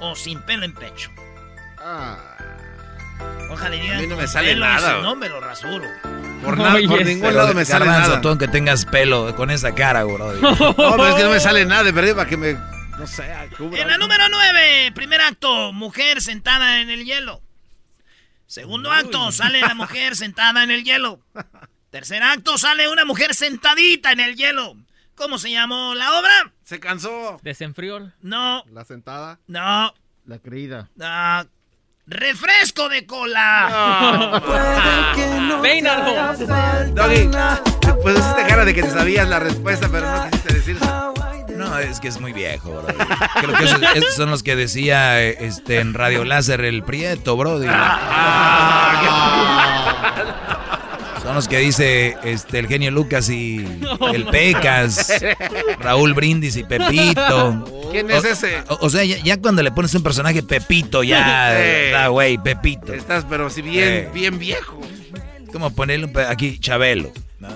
o 0.00 0.14
sin 0.16 0.40
pelo 0.42 0.64
en 0.64 0.74
pecho? 0.74 1.10
Ah, 1.78 2.18
Ojalá 3.50 3.76
digan 3.76 3.96
A 3.98 4.00
mí 4.00 4.06
no 4.08 4.16
me 4.16 4.26
sale 4.26 4.54
nada, 4.56 4.96
güey. 4.98 5.06
hombre 5.06 5.28
lo 5.30 5.40
rasuro. 5.40 5.86
Por, 6.44 6.58
nada, 6.58 6.72
por 6.72 6.92
Oye, 6.92 7.04
ningún 7.04 7.22
Pero, 7.28 7.36
lado 7.36 7.54
me 7.54 7.64
sale 7.64 7.86
nada. 7.86 8.20
tú 8.20 8.28
aunque 8.28 8.46
tengas 8.48 8.84
pelo 8.84 9.34
con 9.36 9.50
esa 9.50 9.74
cara, 9.74 10.04
Brody. 10.04 10.40
No, 10.42 10.56
pero 10.76 11.08
es 11.08 11.14
que 11.16 11.22
no 11.24 11.30
me 11.30 11.40
sale 11.40 11.64
nada 11.64 11.82
de 11.84 11.92
perdido 11.92 12.16
para 12.16 12.28
que 12.28 12.36
me. 12.36 12.52
No 12.98 13.06
sé, 13.06 13.24
cubra. 13.58 13.80
En 13.82 13.88
la 13.88 13.98
número 13.98 14.24
9, 14.30 14.92
primer 14.94 15.20
acto, 15.20 15.72
mujer 15.72 16.20
sentada 16.22 16.80
en 16.80 16.88
el 16.90 17.04
hielo. 17.04 17.42
Segundo 18.46 18.92
acto, 18.92 19.32
sale 19.32 19.60
la 19.60 19.74
mujer 19.74 20.14
sentada 20.16 20.62
en 20.62 20.70
el 20.70 20.84
hielo. 20.84 21.20
Tercer 21.90 22.22
acto, 22.22 22.58
sale 22.58 22.88
una 22.88 23.04
mujer 23.04 23.34
sentadita 23.34 24.12
en 24.12 24.20
el 24.20 24.36
hielo. 24.36 24.76
¿Cómo 25.14 25.38
se 25.38 25.50
llamó 25.50 25.94
la 25.94 26.18
obra? 26.18 26.52
Se 26.64 26.78
cansó. 26.78 27.40
Desenfrió. 27.42 28.12
No, 28.20 28.64
la 28.70 28.84
sentada. 28.84 29.40
no, 29.46 29.92
La 30.26 30.38
creída. 30.38 30.88
no. 30.94 31.46
Refresco 32.08 32.88
de 32.88 33.04
cola. 33.04 34.40
Peínalo. 35.60 36.34
Doggy, 36.94 37.28
pues 38.00 38.18
hiciste 38.18 38.46
cara 38.46 38.64
de 38.64 38.74
que 38.74 38.82
te 38.84 38.90
sabías 38.90 39.28
la 39.28 39.40
respuesta, 39.40 39.88
pero 39.90 40.08
no 40.08 40.30
quisiste 40.30 40.54
decirse. 40.54 40.84
No, 41.56 41.78
es 41.78 41.98
que 41.98 42.08
es 42.08 42.20
muy 42.20 42.32
viejo, 42.32 42.70
bro. 42.70 42.86
Creo 43.40 43.56
que 43.56 43.64
esos, 43.64 43.80
esos 43.94 44.14
son 44.14 44.30
los 44.30 44.42
que 44.44 44.54
decía 44.54 45.20
este, 45.20 45.80
en 45.80 45.94
Radio 45.94 46.24
Láser 46.24 46.60
el 46.60 46.84
Prieto, 46.84 47.36
bro. 47.36 47.58
Son 51.26 51.34
los 51.34 51.48
que 51.48 51.58
dice 51.58 52.16
este, 52.22 52.60
el 52.60 52.68
genio 52.68 52.92
Lucas 52.92 53.28
y 53.30 53.56
el 54.14 54.26
Pecas, 54.26 55.12
Raúl 55.80 56.14
Brindis 56.14 56.54
y 56.54 56.62
Pepito. 56.62 57.88
¿Quién 57.90 58.08
es 58.12 58.24
ese? 58.24 58.62
O, 58.68 58.78
o 58.86 58.90
sea, 58.90 59.02
ya, 59.04 59.16
ya 59.18 59.36
cuando 59.40 59.60
le 59.64 59.72
pones 59.72 59.92
un 59.96 60.04
personaje 60.04 60.44
Pepito, 60.44 61.02
ya, 61.02 61.50
Eh. 61.60 62.08
güey, 62.10 62.38
Pepito. 62.38 62.92
Estás, 62.94 63.26
pero 63.28 63.50
si 63.50 63.60
bien, 63.62 63.88
Eh. 63.88 64.10
bien 64.14 64.38
viejo. 64.38 64.80
Como 65.52 65.70
ponerle 65.74 66.08
aquí 66.28 66.60
Chabelo. 66.60 67.10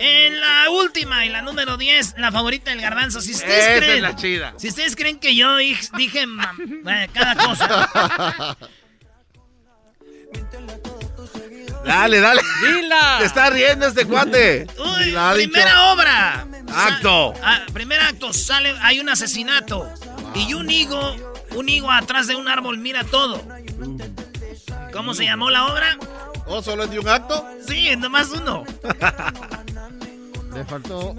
En 0.00 0.40
la 0.40 0.70
última 0.70 1.26
y 1.26 1.28
la 1.28 1.42
número 1.42 1.76
10, 1.76 2.14
la 2.18 2.30
favorita 2.30 2.70
del 2.70 2.80
garbanzo. 2.80 3.20
Si 3.20 3.32
ustedes 3.32 3.66
Esa 3.66 3.76
creen. 3.78 3.96
es 3.96 4.02
la 4.02 4.14
chida. 4.14 4.54
Si 4.56 4.68
ustedes 4.68 4.94
creen 4.94 5.18
que 5.18 5.34
yo 5.34 5.56
dije, 5.56 6.24
mam- 6.26 7.08
cada 7.12 7.34
cosa. 7.34 8.56
Dale, 11.88 12.20
dale. 12.20 12.42
¡Dila! 12.62 13.16
Te 13.18 13.24
está 13.24 13.50
riendo 13.50 13.86
este 13.86 14.04
cuate. 14.06 14.66
Uy, 14.78 15.10
La 15.12 15.30
ha 15.30 15.34
dicho. 15.34 15.50
primera 15.50 15.92
obra. 15.92 16.46
Acto. 16.74 17.32
Ah, 17.42 17.62
primer 17.72 18.00
acto, 18.00 18.32
sale, 18.32 18.74
hay 18.82 19.00
un 19.00 19.08
asesinato. 19.08 19.90
Y 20.34 20.52
un 20.54 20.70
higo, 20.70 21.16
un 21.56 21.68
higo 21.68 21.90
atrás 21.90 22.26
de 22.26 22.36
un 22.36 22.46
árbol 22.48 22.78
mira 22.78 23.04
todo. 23.04 23.42
¿Cómo 24.92 25.14
se 25.14 25.24
llamó 25.24 25.50
la 25.50 25.66
obra? 25.66 25.96
¿O 26.46 26.62
solo 26.62 26.84
es 26.84 26.90
de 26.90 26.98
un 26.98 27.08
acto? 27.08 27.46
Sí, 27.66 27.94
nomás 27.96 28.28
uno. 28.30 28.64
Le 30.54 30.64
faltó. 30.64 31.14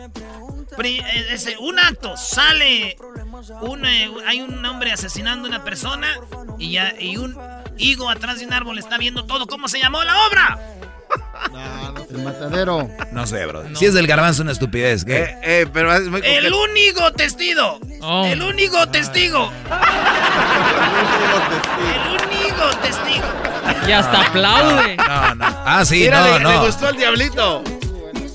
Pri- 0.77 0.99
eh, 0.99 1.27
ese, 1.33 1.57
un 1.57 1.79
acto, 1.79 2.15
sale 2.15 2.95
un, 3.61 3.85
eh, 3.85 4.09
hay 4.25 4.41
un 4.41 4.63
hombre 4.65 4.91
asesinando 4.91 5.45
a 5.47 5.49
una 5.49 5.63
persona 5.63 6.07
y, 6.57 6.71
ya, 6.73 6.93
y 6.99 7.17
un 7.17 7.35
higo 7.79 8.09
atrás 8.09 8.39
de 8.39 8.45
un 8.45 8.53
árbol 8.53 8.77
está 8.77 8.97
viendo 8.97 9.25
todo. 9.25 9.47
¿Cómo 9.47 9.67
se 9.67 9.79
llamó 9.79 10.03
la 10.03 10.15
obra? 10.27 10.59
El 12.11 12.23
matadero. 12.23 12.89
No 13.11 13.25
sé, 13.25 13.45
bro. 13.45 13.63
Si 13.75 13.85
es 13.85 13.93
del 13.93 14.05
garbanzo, 14.07 14.43
una 14.43 14.51
estupidez. 14.51 15.05
¿qué? 15.05 15.17
Eh, 15.17 15.37
eh, 15.43 15.67
pero 15.71 15.93
es 15.93 16.07
muy 16.07 16.21
El 16.23 16.53
único 16.53 17.11
testigo. 17.13 17.79
Oh. 18.01 18.25
El 18.25 18.41
único 18.41 18.87
testigo. 18.91 19.51
El 21.93 22.21
único 22.21 22.69
testigo. 22.81 23.25
Y 23.87 23.91
hasta 23.91 24.21
aplaude. 24.21 24.97
No, 24.97 25.35
no. 25.35 25.45
Ah, 25.65 25.83
sí, 25.85 26.01
Mira, 26.01 26.19
no, 26.19 26.25
le, 26.25 26.33
le 26.33 26.43
no. 26.55 26.65
gustó 26.65 26.89
el 26.89 26.97
diablito. 26.97 27.63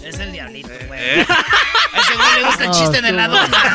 Es 0.04 0.18
el 0.18 0.32
diablito, 0.32 0.68
güey. 0.88 1.00
A 1.20 2.00
ese 2.00 2.16
güey 2.16 2.34
le 2.36 2.46
gusta 2.46 2.64
el 2.64 2.70
chiste 2.72 3.02
de 3.02 3.12
la 3.12 3.28
dona. 3.28 3.74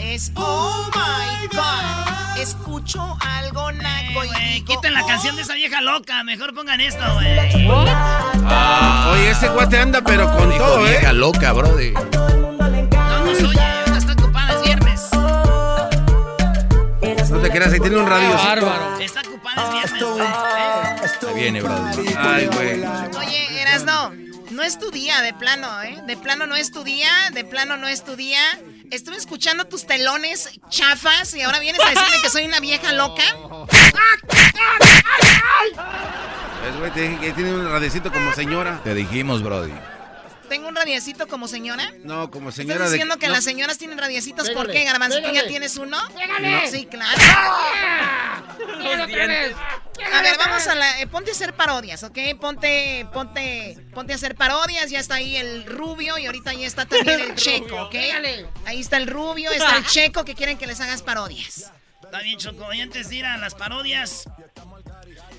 es 0.21 0.31
Oh 0.35 0.89
my 0.93 1.47
God. 1.55 2.37
Escucho 2.37 3.17
algo 3.19 3.71
naco 3.71 4.23
y 4.25 4.29
digo, 4.53 4.65
quiten 4.65 4.93
la 4.93 5.03
"Oh". 5.03 5.07
canción 5.07 5.35
de 5.35 5.41
esa 5.43 5.53
vieja 5.55 5.81
loca. 5.81 6.23
Mejor 6.23 6.53
pongan 6.53 6.79
esto, 6.81 7.01
güey. 7.13 7.39
Oye, 9.11 9.29
este 9.31 9.47
cuate 9.49 9.77
anda, 9.79 10.01
pero 10.01 10.31
con 10.35 10.49
Dijo 10.49 10.63
todo, 10.63 10.85
¿eh? 10.87 10.89
vieja 10.91 11.13
loca, 11.13 11.51
bro. 11.53 11.75
de- 11.75 11.91
No 11.91 12.01
nos 13.25 13.43
oye, 13.43 13.59
ahorita 13.61 13.97
está 13.97 14.13
ocupada, 14.13 14.53
es 14.53 14.61
viernes. 14.63 15.09
No 17.29 17.37
te 17.39 17.49
creas, 17.49 17.73
ahí 17.73 17.79
tiene 17.79 17.97
un 17.97 18.07
radio. 18.07 18.33
Bárbaro. 18.35 18.99
Está 18.99 19.21
ocupada, 19.21 19.63
es 19.65 19.73
viernes, 19.73 20.03
güey. 20.03 20.21
Eh. 20.21 21.27
Ahí 21.27 21.33
viene, 21.35 21.61
bro. 21.61 21.75
Ay, 22.19 22.47
güey. 22.47 22.83
Oye, 23.17 23.61
Erasno, 23.61 24.11
no 24.51 24.63
es 24.63 24.77
tu 24.79 24.91
día, 24.91 25.21
de 25.21 25.33
plano, 25.33 25.81
¿eh? 25.83 26.01
De 26.07 26.17
plano 26.17 26.45
no 26.47 26.55
es 26.55 26.71
tu 26.71 26.83
día, 26.83 27.09
de 27.33 27.43
plano 27.45 27.77
no 27.77 27.87
es 27.87 28.03
tu 28.03 28.15
día. 28.15 28.41
Estuve 28.91 29.15
escuchando 29.15 29.63
tus 29.65 29.87
telones 29.87 30.59
chafas 30.69 31.33
y 31.33 31.41
ahora 31.41 31.59
vienes 31.59 31.81
a 31.81 31.89
decirme 31.89 32.21
que 32.21 32.29
soy 32.29 32.43
una 32.43 32.59
vieja 32.59 32.91
loca. 32.91 33.23
Es, 36.69 36.77
güey, 36.77 36.91
que 36.91 37.31
tiene 37.31 37.53
un 37.53 37.71
radiecito 37.71 38.11
como 38.11 38.33
señora. 38.33 38.81
Te 38.83 38.93
dijimos, 38.93 39.41
Brody. 39.41 39.71
¿Tengo 40.51 40.67
un 40.67 40.75
radiecito 40.75 41.29
como 41.29 41.47
señora? 41.47 41.93
No, 42.03 42.29
como 42.29 42.49
¿Estás 42.49 42.65
señora 42.65 42.83
de. 42.83 42.91
diciendo 42.91 43.17
que 43.17 43.27
no. 43.27 43.33
las 43.35 43.43
señoras 43.45 43.77
tienen 43.77 43.97
radiecitos? 43.97 44.49
¿Por 44.49 44.67
Pégale, 44.67 44.73
qué, 44.73 44.83
Garbanzo? 44.83 45.21
¿Tú 45.21 45.31
ya 45.31 45.47
tienes 45.47 45.77
uno? 45.77 45.97
Pégale. 46.13 46.67
Sí, 46.69 46.87
claro. 46.87 47.17
Los 48.97 49.07
dientes. 49.07 49.55
A 50.13 50.21
ver, 50.21 50.37
vamos 50.37 50.67
a 50.67 50.75
la... 50.75 50.99
eh, 50.99 51.07
ponte 51.07 51.31
a 51.31 51.33
hacer 51.33 51.53
parodias, 51.53 52.03
¿ok? 52.03 52.17
Ponte, 52.41 53.07
ponte, 53.13 53.77
ponte 53.93 54.11
a 54.11 54.15
hacer 54.17 54.35
parodias. 54.35 54.91
Ya 54.91 54.99
está 54.99 55.15
ahí 55.15 55.37
el 55.37 55.63
rubio 55.65 56.17
y 56.17 56.25
ahorita 56.25 56.51
ya 56.51 56.67
está 56.67 56.85
también 56.85 57.21
el 57.21 57.35
checo, 57.35 57.83
¿ok? 57.83 57.95
Ahí 58.65 58.81
está 58.81 58.97
el 58.97 59.07
rubio, 59.07 59.51
está 59.51 59.77
el 59.77 59.85
checo 59.87 60.25
que 60.25 60.35
quieren 60.35 60.57
que 60.57 60.67
les 60.67 60.81
hagas 60.81 61.01
parodias. 61.01 61.71
Está 62.03 62.19
bien, 62.23 62.37
Choco. 62.37 62.73
Y 62.73 62.81
antes 62.81 63.07
de 63.07 63.15
ir 63.15 63.25
a 63.25 63.37
las 63.37 63.55
parodias, 63.55 64.25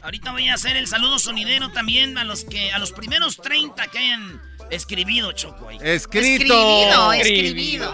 ahorita 0.01 0.33
voy 0.33 0.49
a 0.49 0.55
hacer 0.55 0.79
el 0.79 0.87
saludo 0.87 1.19
sonidero 1.19 1.71
también 1.71 2.17
a 2.17 2.25
los 2.25 2.45
que 2.45 2.73
a 2.73 2.79
los 2.79 2.93
primeros 2.93 3.37
30 3.37 3.89
que 3.89 3.99
hayan 3.99 4.41
escribido, 4.77 5.33
Choco. 5.33 5.69
ahí. 5.69 5.79
Escrito. 5.83 7.13
Escribido, 7.13 7.13
escribido. 7.13 7.93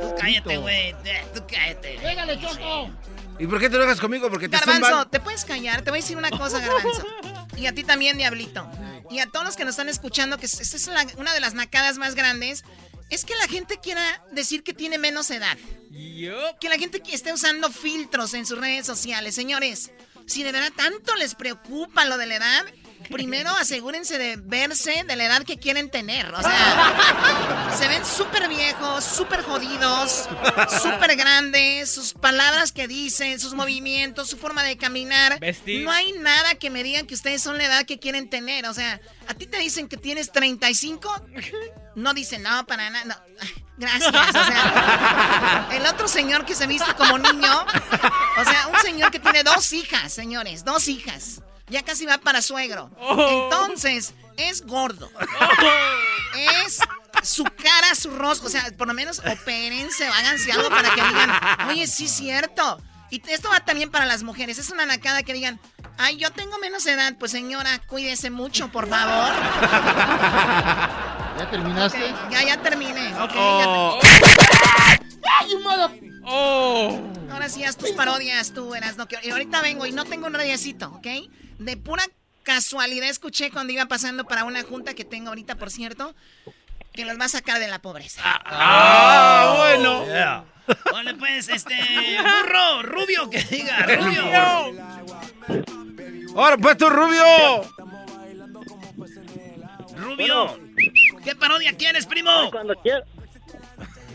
Tú 0.00 0.14
cállate, 0.20 0.56
güey. 0.58 0.94
Eh, 1.04 1.24
Tú 1.34 1.42
cállate. 1.50 1.98
¡Pégale, 2.02 2.40
Choco! 2.40 2.90
¿Y 3.38 3.46
por 3.46 3.60
qué 3.60 3.68
te 3.68 3.76
lo 3.76 3.84
hagas 3.84 4.00
conmigo? 4.00 4.30
Porque 4.30 4.48
te 4.48 4.56
Garbanzo, 4.56 4.86
zumban. 4.88 5.10
¿te 5.10 5.20
puedes 5.20 5.44
callar? 5.44 5.82
Te 5.82 5.90
voy 5.90 5.98
a 5.98 6.02
decir 6.02 6.16
una 6.16 6.30
cosa, 6.30 6.58
Garbanzo. 6.58 7.04
Y 7.56 7.66
a 7.66 7.72
ti 7.74 7.84
también, 7.84 8.16
Diablito. 8.16 8.66
Y 9.10 9.18
a 9.20 9.26
todos 9.26 9.44
los 9.44 9.56
que 9.56 9.64
nos 9.64 9.72
están 9.74 9.88
escuchando, 9.88 10.38
que 10.38 10.46
esta 10.46 10.62
es 10.76 10.86
la- 10.88 11.06
una 11.18 11.32
de 11.34 11.40
las 11.40 11.54
nacadas 11.54 11.98
más 11.98 12.14
grandes, 12.14 12.64
es 13.10 13.24
que 13.24 13.34
la 13.36 13.46
gente 13.46 13.78
quiera 13.78 14.22
decir 14.32 14.62
que 14.62 14.72
tiene 14.74 14.98
menos 14.98 15.30
edad. 15.30 15.56
Que 16.60 16.68
la 16.68 16.78
gente 16.78 17.00
que 17.00 17.14
esté 17.14 17.32
usando 17.32 17.70
filtros 17.70 18.34
en 18.34 18.46
sus 18.46 18.58
redes 18.58 18.86
sociales. 18.86 19.34
Señores, 19.34 19.90
si 20.26 20.42
de 20.42 20.52
verdad 20.52 20.72
tanto 20.76 21.14
les 21.16 21.34
preocupa 21.34 22.04
lo 22.06 22.16
de 22.18 22.26
la 22.26 22.36
edad, 22.36 22.64
primero 23.10 23.50
asegúrense 23.50 24.18
de 24.18 24.36
verse 24.36 25.04
de 25.06 25.16
la 25.16 25.24
edad 25.26 25.42
que 25.44 25.58
quieren 25.58 25.90
tener. 25.90 26.32
O 26.32 26.42
sea, 26.42 27.74
se 27.78 27.88
ven 27.88 28.04
súper 28.04 28.48
viejos, 28.48 29.04
súper 29.04 29.42
jodidos, 29.42 30.28
súper 30.82 31.16
grandes, 31.16 31.90
sus 31.90 32.12
palabras 32.12 32.72
que 32.72 32.88
dicen, 32.88 33.38
sus 33.40 33.54
movimientos, 33.54 34.28
su 34.28 34.36
forma 34.36 34.62
de 34.62 34.76
caminar. 34.76 35.38
Vestir. 35.40 35.84
No 35.84 35.90
hay 35.90 36.12
nada 36.12 36.54
que 36.56 36.70
me 36.70 36.82
digan 36.82 37.06
que 37.06 37.14
ustedes 37.14 37.42
son 37.42 37.58
la 37.58 37.64
edad 37.64 37.86
que 37.86 37.98
quieren 37.98 38.28
tener. 38.28 38.66
O 38.66 38.74
sea, 38.74 39.00
a 39.28 39.34
ti 39.34 39.46
te 39.46 39.58
dicen 39.58 39.88
que 39.88 39.96
tienes 39.96 40.32
35, 40.32 41.22
no 41.94 42.14
dicen, 42.14 42.42
no, 42.42 42.66
para 42.66 42.90
nada. 42.90 43.04
no. 43.04 43.16
Gracias. 43.78 44.08
O 44.08 44.44
sea, 44.44 45.68
el 45.72 45.86
otro 45.86 46.08
señor 46.08 46.46
que 46.46 46.54
se 46.54 46.66
viste 46.66 46.94
como 46.94 47.18
niño, 47.18 47.66
o 48.38 48.44
sea, 48.44 48.68
un 48.68 48.80
señor 48.80 49.10
que 49.10 49.18
tiene 49.18 49.42
dos 49.42 49.72
hijas, 49.74 50.12
señores, 50.12 50.64
dos 50.64 50.88
hijas. 50.88 51.42
Ya 51.68 51.82
casi 51.82 52.06
va 52.06 52.18
para 52.18 52.42
suegro. 52.42 52.90
Entonces, 53.00 54.14
es 54.36 54.64
gordo. 54.66 55.10
Es 56.64 56.80
su 57.22 57.44
cara, 57.44 57.94
su 57.94 58.10
rostro. 58.10 58.48
O 58.48 58.50
sea, 58.50 58.70
por 58.76 58.86
lo 58.86 58.92
menos 58.92 59.20
opérense, 59.20 60.06
háganse 60.06 60.52
algo 60.52 60.68
para 60.68 60.90
que 60.94 61.00
digan, 61.02 61.30
oye, 61.70 61.86
sí 61.86 62.04
es 62.04 62.10
cierto. 62.10 62.78
Y 63.10 63.22
esto 63.30 63.48
va 63.48 63.60
también 63.60 63.90
para 63.90 64.04
las 64.04 64.22
mujeres. 64.22 64.58
Es 64.58 64.70
una 64.70 64.84
nacada 64.84 65.22
que 65.22 65.32
digan, 65.32 65.58
ay, 65.96 66.18
yo 66.18 66.30
tengo 66.32 66.58
menos 66.58 66.84
edad. 66.86 67.14
Pues 67.18 67.30
señora, 67.30 67.80
cuídese 67.86 68.28
mucho, 68.28 68.68
por 68.70 68.86
favor. 68.88 69.32
¿Ya 71.38 71.48
terminaste? 71.50 72.04
Ok, 72.04 72.30
ya, 72.30 72.42
ya 72.44 72.62
terminé. 72.62 73.14
Ok, 73.14 73.34
ya 73.34 73.64
Oh, 73.66 74.00
Oh. 76.28 77.00
Ahora 77.30 77.48
sí 77.48 77.64
haz 77.64 77.76
tus 77.76 77.92
parodias, 77.92 78.52
tú 78.52 78.74
eras 78.74 78.96
no 78.96 79.06
que 79.06 79.16
y 79.22 79.30
ahorita 79.30 79.62
vengo 79.62 79.86
y 79.86 79.92
no 79.92 80.04
tengo 80.04 80.26
un 80.26 80.34
radiacito, 80.34 80.88
¿ok? 80.88 81.06
De 81.58 81.76
pura 81.76 82.04
casualidad 82.42 83.08
escuché 83.08 83.50
cuando 83.50 83.72
iba 83.72 83.86
pasando 83.86 84.24
para 84.24 84.44
una 84.44 84.62
junta 84.62 84.94
que 84.94 85.04
tengo 85.04 85.28
ahorita, 85.30 85.56
por 85.56 85.70
cierto, 85.70 86.14
que 86.92 87.04
los 87.04 87.18
va 87.18 87.24
a 87.24 87.28
sacar 87.28 87.58
de 87.58 87.68
la 87.68 87.80
pobreza. 87.80 88.22
ah, 88.24 89.54
bueno. 89.58 90.04
Yeah. 90.06 90.44
Vale, 90.92 91.14
pues, 91.14 91.48
este. 91.48 91.74
Burro, 92.18 92.82
rubio, 92.82 93.30
que 93.30 93.42
diga, 93.44 93.82
rubio. 93.86 94.22
Ahora, 96.36 96.58
pues 96.58 96.76
tú, 96.76 96.88
Rubio. 96.90 97.24
Rubio. 99.96 100.60
¿Qué 101.24 101.34
parodia 101.34 101.72
quieres, 101.76 102.06
primo? 102.06 102.30
Cuando 102.50 102.74
quiera. 102.76 103.02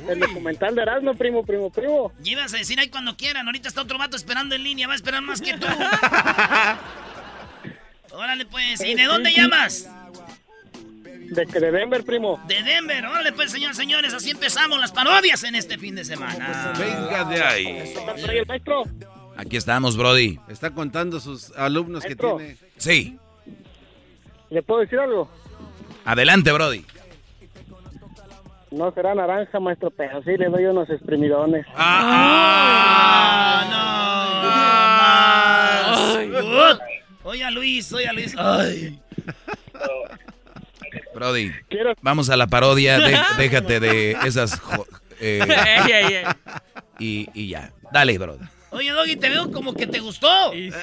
El 0.07 0.19
documental 0.19 0.75
de 0.75 0.81
Erasmo, 0.81 1.13
primo, 1.15 1.45
primo, 1.45 1.69
primo. 1.69 2.11
Y 2.23 2.31
ibas 2.31 2.53
a 2.53 2.57
decir 2.57 2.79
ahí 2.79 2.89
cuando 2.89 3.15
quieran. 3.15 3.45
Ahorita 3.47 3.67
está 3.67 3.81
otro 3.81 3.97
vato 3.97 4.15
esperando 4.17 4.55
en 4.55 4.63
línea. 4.63 4.87
Va 4.87 4.93
a 4.93 4.95
esperar 4.95 5.21
más 5.21 5.41
que 5.41 5.57
tú. 5.57 5.67
Órale, 8.13 8.45
pues. 8.45 8.81
¿Y 8.81 8.95
de 8.95 9.03
dónde 9.05 9.31
llamas? 9.33 9.89
De, 11.31 11.45
de 11.45 11.71
Denver, 11.71 12.03
primo. 12.03 12.41
De 12.47 12.61
Denver. 12.61 13.05
Órale, 13.05 13.31
pues, 13.31 13.51
señores, 13.51 13.77
señores. 13.77 14.13
Así 14.13 14.31
empezamos 14.31 14.79
las 14.79 14.91
parodias 14.91 15.43
en 15.43 15.55
este 15.55 15.77
fin 15.77 15.95
de 15.95 16.03
semana. 16.03 16.73
Venga 16.77 17.23
de 17.25 17.41
ahí. 17.41 17.93
Aquí 19.37 19.57
estamos, 19.57 19.95
Brody. 19.95 20.39
Está 20.49 20.71
contando 20.71 21.19
sus 21.19 21.51
alumnos 21.57 22.03
que 22.03 22.15
tiene. 22.15 22.57
Sí. 22.77 23.17
¿Le 24.49 24.61
puedo 24.61 24.81
decir 24.81 24.99
algo? 24.99 25.29
Adelante, 26.03 26.51
Brody. 26.51 26.85
No 28.71 28.91
será 28.93 29.13
naranja, 29.15 29.59
maestro, 29.59 29.89
pero 29.91 30.21
sí 30.23 30.35
le 30.37 30.47
doy 30.47 30.65
unos 30.65 30.89
exprimidones. 30.89 31.65
¡Ah! 31.75 33.67
¡No! 33.71 33.81
¡Más! 36.57 36.79
Oye, 37.23 37.43
a 37.43 37.51
Luis, 37.51 37.91
oye, 37.93 38.07
a 38.07 38.13
Luis. 38.13 38.35
Ay. 38.37 38.99
Brody. 41.13 41.51
Vamos 42.01 42.29
a 42.29 42.37
la 42.37 42.47
parodia. 42.47 42.99
de- 42.99 43.19
déjate 43.37 43.79
de 43.79 44.11
esas. 44.25 44.59
jo- 44.59 44.87
eh, 45.19 45.39
Ey, 45.87 45.91
ey, 45.91 46.13
ey. 46.15 46.23
y, 46.99 47.29
y 47.33 47.49
ya. 47.49 47.71
Dale, 47.91 48.17
Brody. 48.17 48.45
Oye, 48.71 48.91
Doggy, 48.91 49.17
te 49.17 49.29
veo 49.29 49.51
como 49.51 49.73
que 49.73 49.85
te 49.85 49.99
gustó. 49.99 50.53
¿Y 50.53 50.71
sí, 50.71 50.77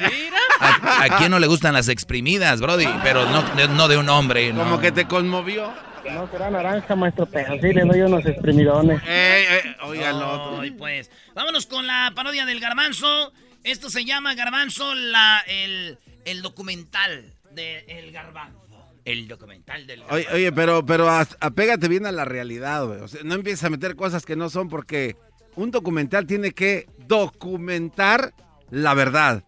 ¿A, 0.61 1.05
a 1.05 1.17
quién 1.19 1.31
no 1.31 1.39
le 1.39 1.47
gustan 1.47 1.73
las 1.73 1.89
exprimidas, 1.89 2.61
Brody? 2.61 2.87
Pero 3.03 3.25
no, 3.31 3.43
de- 3.55 3.69
no 3.69 3.89
de 3.89 3.97
un 3.97 4.09
hombre. 4.11 4.53
no. 4.53 4.61
Como 4.65 4.81
que 4.81 4.93
te 4.93 5.07
conmovió. 5.07 5.73
No 6.13 6.31
será 6.31 6.51
naranja, 6.51 6.95
maestro, 6.97 7.27
pero 7.27 7.55
sí 7.61 7.73
le 7.73 7.83
doy 7.85 8.01
unos 8.01 8.25
exprimidones. 8.25 9.01
El 9.07 9.75
otro. 10.23 10.61
Ay, 10.61 10.71
pues. 10.71 11.11
Vámonos 11.35 11.67
con 11.67 11.87
la 11.87 12.13
parodia 12.15 12.45
del 12.47 12.61
Garbanzo. 12.61 13.33
Esto 13.65 13.91
se 13.91 14.05
llama 14.05 14.35
Garbanzo, 14.35 14.95
la, 14.95 15.43
el, 15.47 15.99
el 16.31 16.43
documental 16.43 17.35
de 17.53 17.81
El 17.89 18.13
Garbanzo. 18.13 18.67
El 19.05 19.27
documental 19.29 19.87
del 19.87 20.01
Garbanzo. 20.01 20.29
Oye, 20.29 20.35
oye, 20.35 20.53
pero, 20.53 20.85
pero 20.85 21.09
apégate 21.11 21.89
bien 21.89 22.07
a 22.07 22.13
la 22.13 22.25
realidad, 22.25 22.87
güey. 22.87 23.01
O 23.01 23.09
sea, 23.09 23.21
no 23.25 23.35
empieces 23.35 23.65
a 23.65 23.71
meter 23.71 23.97
cosas 23.97 24.25
que 24.27 24.37
no 24.37 24.51
son 24.51 24.69
porque 24.69 25.17
un 25.57 25.71
documental 25.71 26.27
tiene 26.27 26.53
que 26.53 26.87
documentar 27.07 28.35
la 28.71 28.95
verdad. 28.95 29.45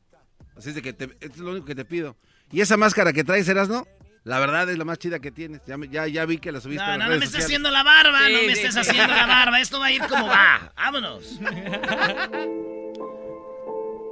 Así 0.56 0.70
es 0.70 0.74
de 0.74 0.82
que 0.82 0.92
te, 0.92 1.08
es 1.20 1.36
lo 1.38 1.50
único 1.52 1.66
que 1.66 1.74
te 1.74 1.84
pido. 1.84 2.16
Y 2.52 2.60
esa 2.62 2.76
máscara 2.76 3.12
que 3.12 3.22
traes, 3.24 3.48
¿eras 3.48 3.68
no? 3.68 3.86
La 4.24 4.38
verdad 4.38 4.68
es 4.68 4.76
la 4.76 4.84
más 4.84 4.98
chida 4.98 5.18
que 5.18 5.30
tienes. 5.30 5.60
Ya, 5.66 5.78
me- 5.78 5.88
ya, 5.88 6.06
ya 6.06 6.24
vi 6.26 6.36
que 6.38 6.52
la 6.52 6.60
subiste 6.60 6.82
a 6.82 6.86
No, 6.86 6.90
las 6.92 6.98
no, 6.98 7.04
no 7.04 7.08
redes 7.10 7.20
me 7.20 7.24
estés 7.26 7.44
haciendo 7.44 7.70
la 7.70 7.82
barba, 7.82 8.20
no 8.28 8.38
Sí, 8.40 8.46
me 8.46 8.54
sí, 8.54 8.60
estés 8.62 8.74
sí. 8.74 8.80
haciendo 8.90 9.14
la 9.14 9.26
barba. 9.26 9.60
Esto 9.60 9.78
va 9.80 9.86
a 9.86 9.92
ir 9.92 10.02
como 10.08 10.26
va. 10.26 10.72
Vámonos. 10.76 11.38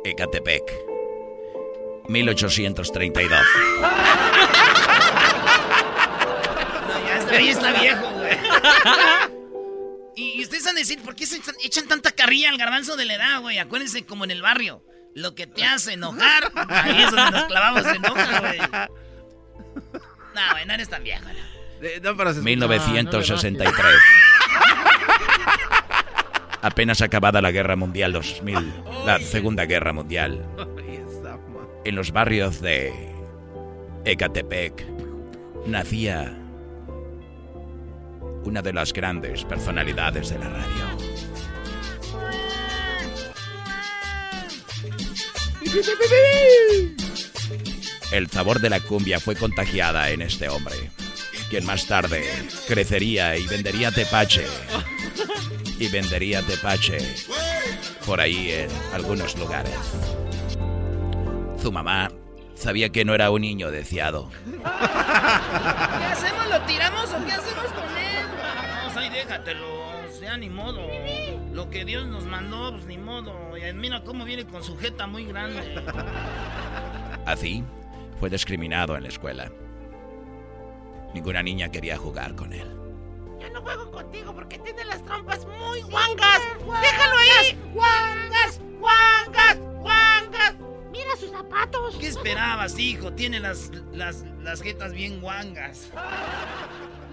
Ecatepec. 0.04 0.62
1832. 2.08 3.40
No, 6.88 7.06
ya 7.06 7.16
este 7.18 7.30
güey 7.30 7.48
está 7.48 7.72
viejo, 7.80 8.10
güey. 8.12 8.36
Y, 10.16 10.40
y 10.40 10.42
ustedes 10.42 10.64
van 10.64 10.76
a 10.76 10.80
decir, 10.80 11.00
¿por 11.02 11.14
qué 11.14 11.26
se 11.26 11.36
echan, 11.36 11.54
echan 11.62 11.86
tanta 11.86 12.10
carrilla 12.12 12.50
al 12.50 12.58
garbanzo 12.58 12.96
de 12.96 13.04
la 13.04 13.14
edad, 13.14 13.40
güey? 13.40 13.58
Acuérdense 13.58 14.04
como 14.04 14.24
en 14.24 14.30
el 14.32 14.42
barrio. 14.42 14.82
Lo 15.14 15.34
que 15.34 15.46
te 15.46 15.64
hace 15.64 15.92
enojar, 15.94 16.50
ahí 16.68 17.02
es 17.02 17.10
donde 17.10 17.30
nos 17.32 17.44
clavamos 17.44 17.84
en 17.86 18.04
hoja, 18.06 18.40
güey. 18.40 18.58
No, 18.58 20.52
güey, 20.52 20.66
no 20.66 20.74
eres 20.74 20.88
tan 20.88 21.02
viejo. 21.04 21.24
no. 21.24 21.86
Eh, 21.86 22.00
no, 22.02 22.16
pero 22.16 22.32
se 22.32 22.40
escucha- 22.40 22.66
1963. 22.66 23.94
Apenas 26.62 27.00
acabada 27.02 27.40
la 27.40 27.52
Guerra 27.52 27.76
Mundial 27.76 28.12
2000, 28.12 28.72
la 29.06 29.20
Segunda 29.20 29.64
Guerra 29.66 29.92
Mundial. 29.92 30.44
En 31.88 31.94
los 31.94 32.12
barrios 32.12 32.60
de 32.60 32.92
Ecatepec 34.04 34.84
nacía 35.66 36.36
una 38.44 38.60
de 38.60 38.74
las 38.74 38.92
grandes 38.92 39.42
personalidades 39.46 40.28
de 40.28 40.38
la 40.38 40.50
radio. 40.50 40.84
El 48.12 48.28
sabor 48.28 48.60
de 48.60 48.68
la 48.68 48.80
cumbia 48.80 49.18
fue 49.18 49.34
contagiada 49.34 50.10
en 50.10 50.20
este 50.20 50.50
hombre, 50.50 50.90
quien 51.48 51.64
más 51.64 51.86
tarde 51.86 52.22
crecería 52.66 53.34
y 53.38 53.46
vendería 53.46 53.90
tepache. 53.92 54.44
Y 55.78 55.88
vendería 55.88 56.42
tepache 56.42 56.98
por 58.04 58.20
ahí 58.20 58.50
en 58.50 58.68
algunos 58.92 59.38
lugares. 59.38 60.17
Su 61.60 61.72
mamá 61.72 62.10
sabía 62.54 62.90
que 62.90 63.04
no 63.04 63.14
era 63.14 63.30
un 63.30 63.42
niño 63.42 63.70
deseado. 63.70 64.30
¿Qué 64.44 66.04
hacemos? 66.04 66.48
¿Lo 66.48 66.60
tiramos 66.62 67.12
o 67.12 67.24
qué 67.24 67.32
hacemos 67.32 67.66
con 67.72 67.96
él? 67.96 68.26
No, 68.94 69.00
ahí 69.00 69.10
déjatelo. 69.10 69.66
Sea, 70.18 70.36
ni 70.36 70.48
modo. 70.48 70.86
Lo 71.52 71.68
que 71.68 71.84
Dios 71.84 72.06
nos 72.06 72.24
mandó, 72.24 72.70
pues 72.72 72.86
ni 72.86 72.96
modo. 72.96 73.56
Y 73.56 73.72
mira 73.72 74.02
cómo 74.04 74.24
viene 74.24 74.46
con 74.46 74.62
su 74.62 74.78
jeta 74.78 75.06
muy 75.06 75.24
grande. 75.24 75.82
Así, 77.26 77.64
fue 78.20 78.30
discriminado 78.30 78.96
en 78.96 79.02
la 79.02 79.08
escuela. 79.08 79.50
Ninguna 81.14 81.42
niña 81.42 81.70
quería 81.70 81.96
jugar 81.96 82.34
con 82.34 82.52
él. 82.52 82.68
Yo 83.40 83.50
no 83.50 83.62
juego 83.62 83.90
contigo 83.90 84.34
porque 84.34 84.58
tiene 84.58 84.84
las 84.84 85.04
trompas 85.04 85.46
muy 85.46 85.82
guangas. 85.82 86.40
¡Déjalo 86.58 87.16
ahí! 87.16 87.58
¡Guangas! 87.72 88.60
¡Guangas! 88.78 89.58
¡Guangas! 89.80 90.54
Mira 90.90 91.16
sus 91.18 91.30
zapatos. 91.30 91.96
¿Qué 91.96 92.06
esperabas, 92.08 92.78
hijo? 92.78 93.12
Tiene 93.12 93.40
las, 93.40 93.70
las, 93.92 94.24
las 94.42 94.62
jetas 94.62 94.92
bien 94.92 95.20
guangas. 95.20 95.90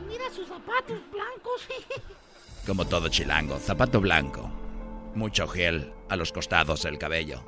Mira 0.08 0.26
sus 0.34 0.48
zapatos 0.48 1.00
blancos. 1.12 1.68
Como 2.66 2.86
todo 2.86 3.10
chilango, 3.10 3.60
zapato 3.60 4.02
blanco, 4.02 4.50
mucho 5.14 5.48
gel 5.48 5.94
a 6.10 6.16
los 6.16 6.32
costados 6.32 6.82
del 6.84 6.98
cabello. 6.98 7.44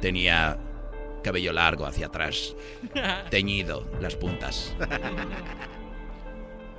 Tenía 0.00 0.58
cabello 1.22 1.52
largo 1.52 1.86
hacia 1.86 2.06
atrás, 2.06 2.54
teñido 3.30 3.86
las 4.00 4.16
puntas. 4.16 4.74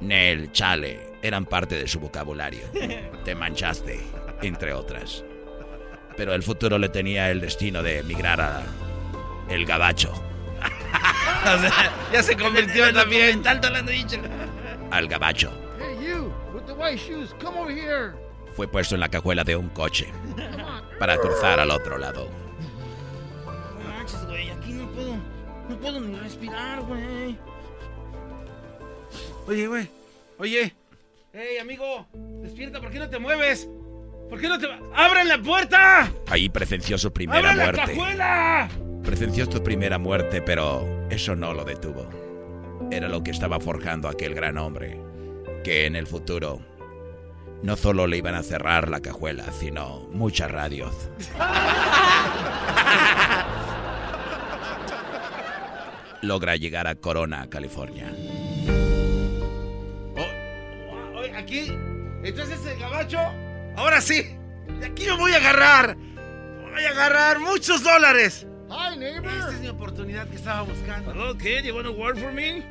Nel, 0.02 0.52
chale, 0.52 1.18
eran 1.22 1.46
parte 1.46 1.76
de 1.76 1.88
su 1.88 2.00
vocabulario. 2.00 2.68
Te 3.26 3.36
manchaste, 3.36 4.00
entre 4.42 4.74
otras. 4.74 5.24
Pero 6.18 6.34
el 6.34 6.44
futuro 6.44 6.78
le 6.78 6.90
tenía 6.90 7.30
el 7.32 7.42
destino 7.42 7.84
de 7.84 8.00
emigrar 8.00 8.40
a 8.42 8.64
el 9.50 9.66
gabacho, 9.66 10.12
O 11.44 11.60
sea, 11.60 11.92
Ya 12.12 12.24
se 12.24 12.36
convirtió 12.36 12.88
en 12.88 12.96
también. 12.96 13.44
Tanto 13.44 13.70
le 13.70 13.78
han 13.80 13.86
dicho. 13.86 14.18
al 14.92 15.08
gabacho. 15.08 15.52
Hey, 15.80 15.98
you, 16.08 16.32
with 16.54 16.64
the 16.66 16.74
white 16.74 16.98
shoes, 16.98 17.34
come 17.42 17.60
over 17.60 17.72
here. 17.76 18.14
Fue 18.56 18.68
puesto 18.68 18.96
en 18.96 19.02
la 19.02 19.10
cajuela 19.10 19.44
de 19.44 19.56
un 19.58 19.68
coche 19.70 20.08
para 20.98 21.18
cruzar 21.18 21.60
al 21.60 21.70
otro 21.72 21.98
lado. 21.98 22.30
No 23.46 23.90
manches, 23.90 24.26
güey. 24.26 24.50
Aquí 24.50 24.72
no 24.72 24.88
puedo. 24.92 25.16
No 25.70 25.78
puedo 25.78 26.00
ni 26.00 26.16
respirar, 26.18 26.82
güey. 26.84 27.38
Oye, 29.48 29.68
güey. 29.68 29.90
Oye. 30.40 30.74
Hey, 31.34 31.58
amigo. 31.60 32.08
Despierta, 32.42 32.80
¿por 32.80 32.90
qué 32.92 33.00
no 33.00 33.10
te 33.10 33.20
mueves? 33.20 33.68
¿Por 34.30 34.40
qué 34.40 34.48
no 34.48 34.60
te... 34.60 34.68
¡Abran 34.94 35.28
la 35.28 35.38
puerta! 35.38 36.12
Ahí 36.28 36.50
presenció 36.50 36.98
su 36.98 37.12
primera 37.14 37.52
¡Abran 37.52 37.58
la 37.58 37.64
muerte. 37.64 37.82
cajuela! 37.94 38.70
Presenció 39.04 39.46
su 39.52 39.62
primera 39.64 39.98
muerte, 40.00 40.42
pero 40.42 41.08
eso 41.10 41.36
no 41.36 41.54
lo 41.54 41.64
detuvo. 41.64 42.10
Era 42.92 43.08
lo 43.08 43.24
que 43.24 43.32
estaba 43.32 43.60
forjando 43.60 44.10
aquel 44.10 44.34
gran 44.34 44.58
hombre, 44.58 45.00
que 45.64 45.86
en 45.86 45.96
el 45.96 46.08
futuro 46.08 46.60
no 47.62 47.76
solo 47.76 48.08
le 48.08 48.18
iban 48.18 48.36
a 48.36 48.44
cerrar 48.44 48.90
la 48.90 49.02
cajuela, 49.02 49.52
sino 49.52 50.08
muchas 50.12 50.52
radios. 50.52 51.10
Logra 56.22 56.56
llegar 56.56 56.88
a 56.88 56.96
Corona, 56.96 57.48
California. 57.50 58.12
Oh, 60.18 61.18
oye, 61.20 61.36
aquí. 61.36 61.72
Entonces 62.24 62.66
el 62.66 62.80
gabacho. 62.80 63.20
Ahora 63.76 64.02
sí. 64.02 64.38
De 64.80 64.86
aquí 64.86 65.06
me 65.06 65.18
voy 65.18 65.34
a 65.34 65.38
agarrar. 65.38 65.96
Voy 65.96 66.84
a 66.84 66.90
agarrar 66.90 67.40
muchos 67.40 67.84
dólares. 67.84 68.48
Hi, 68.70 68.98
neighbor. 68.98 69.32
Esta 69.32 69.54
es 69.54 69.60
mi 69.60 69.68
oportunidad 69.68 70.28
que 70.28 70.36
estaba 70.36 70.64
buscando. 70.64 71.32
Okay, 71.32 71.62
you 71.64 71.74
wanna 71.74 71.92
work 71.92 72.18
for 72.18 72.32
me? 72.32 72.64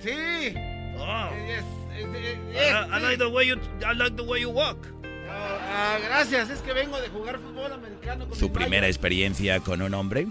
Sí. 0.00 0.54
Oh. 0.98 1.30
Yes, 1.46 1.64
eh, 1.94 2.04
I, 2.04 2.52
yes, 2.52 2.86
I 2.90 3.00
like 3.00 3.18
the 3.18 3.28
way 3.28 3.46
you 3.46 3.56
I 3.84 3.94
like 3.94 4.16
the 4.16 4.24
way 4.24 4.40
you 4.40 4.50
walk. 4.50 4.86
Ah, 5.28 5.98
gracias, 6.04 6.50
es 6.50 6.60
que 6.60 6.72
vengo 6.72 7.00
de 7.00 7.08
jugar 7.08 7.38
fútbol 7.38 7.72
americano 7.72 8.28
con 8.28 8.38
¿Su 8.38 8.52
primera 8.52 8.86
experiencia 8.86 9.60
con 9.60 9.80
un 9.80 9.94
hombre? 9.94 10.26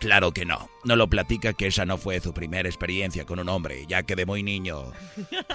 Claro 0.00 0.32
que 0.32 0.44
no. 0.44 0.68
No 0.84 0.94
lo 0.96 1.08
platica 1.08 1.52
que 1.54 1.66
esa 1.68 1.86
no 1.86 1.96
fue 1.98 2.20
su 2.20 2.34
primera 2.34 2.68
experiencia 2.68 3.24
con 3.24 3.38
un 3.38 3.48
hombre, 3.48 3.86
ya 3.88 4.02
que 4.02 4.14
de 4.14 4.26
muy 4.26 4.42
niño 4.42 4.92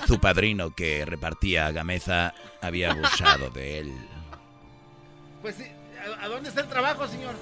su 0.08 0.20
padrino 0.20 0.72
que 0.76 1.06
repartía 1.06 1.72
gameza 1.72 2.34
había 2.62 2.92
abusado 2.92 3.50
de 3.52 3.80
él. 3.80 3.94
Pues 5.42 5.56
sí, 5.56 5.66
¿a, 6.20 6.26
a 6.26 6.28
dónde 6.28 6.50
está 6.50 6.62
el 6.62 6.68
trabajo, 6.68 7.08
señor? 7.08 7.36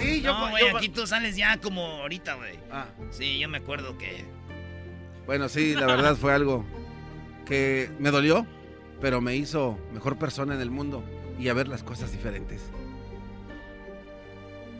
Sí, 0.00 0.20
yo... 0.22 0.32
No, 0.32 0.44
yo- 0.46 0.50
güey, 0.50 0.68
aquí 0.76 0.88
tú 0.88 1.06
sales 1.06 1.36
ya 1.36 1.58
como 1.60 1.82
ahorita, 2.02 2.34
güey. 2.34 2.58
Ah. 2.70 2.86
Sí, 3.10 3.38
yo 3.38 3.48
me 3.48 3.58
acuerdo 3.58 3.98
que... 3.98 4.24
Bueno, 5.26 5.48
sí, 5.48 5.74
la 5.74 5.86
verdad 5.86 6.16
fue 6.16 6.32
algo 6.32 6.64
que 7.46 7.90
me 7.98 8.10
dolió, 8.10 8.46
pero 9.00 9.20
me 9.20 9.34
hizo 9.36 9.78
mejor 9.92 10.18
persona 10.18 10.54
en 10.54 10.60
el 10.60 10.70
mundo 10.70 11.02
y 11.38 11.48
a 11.48 11.54
ver 11.54 11.68
las 11.68 11.82
cosas 11.82 12.12
diferentes. 12.12 12.62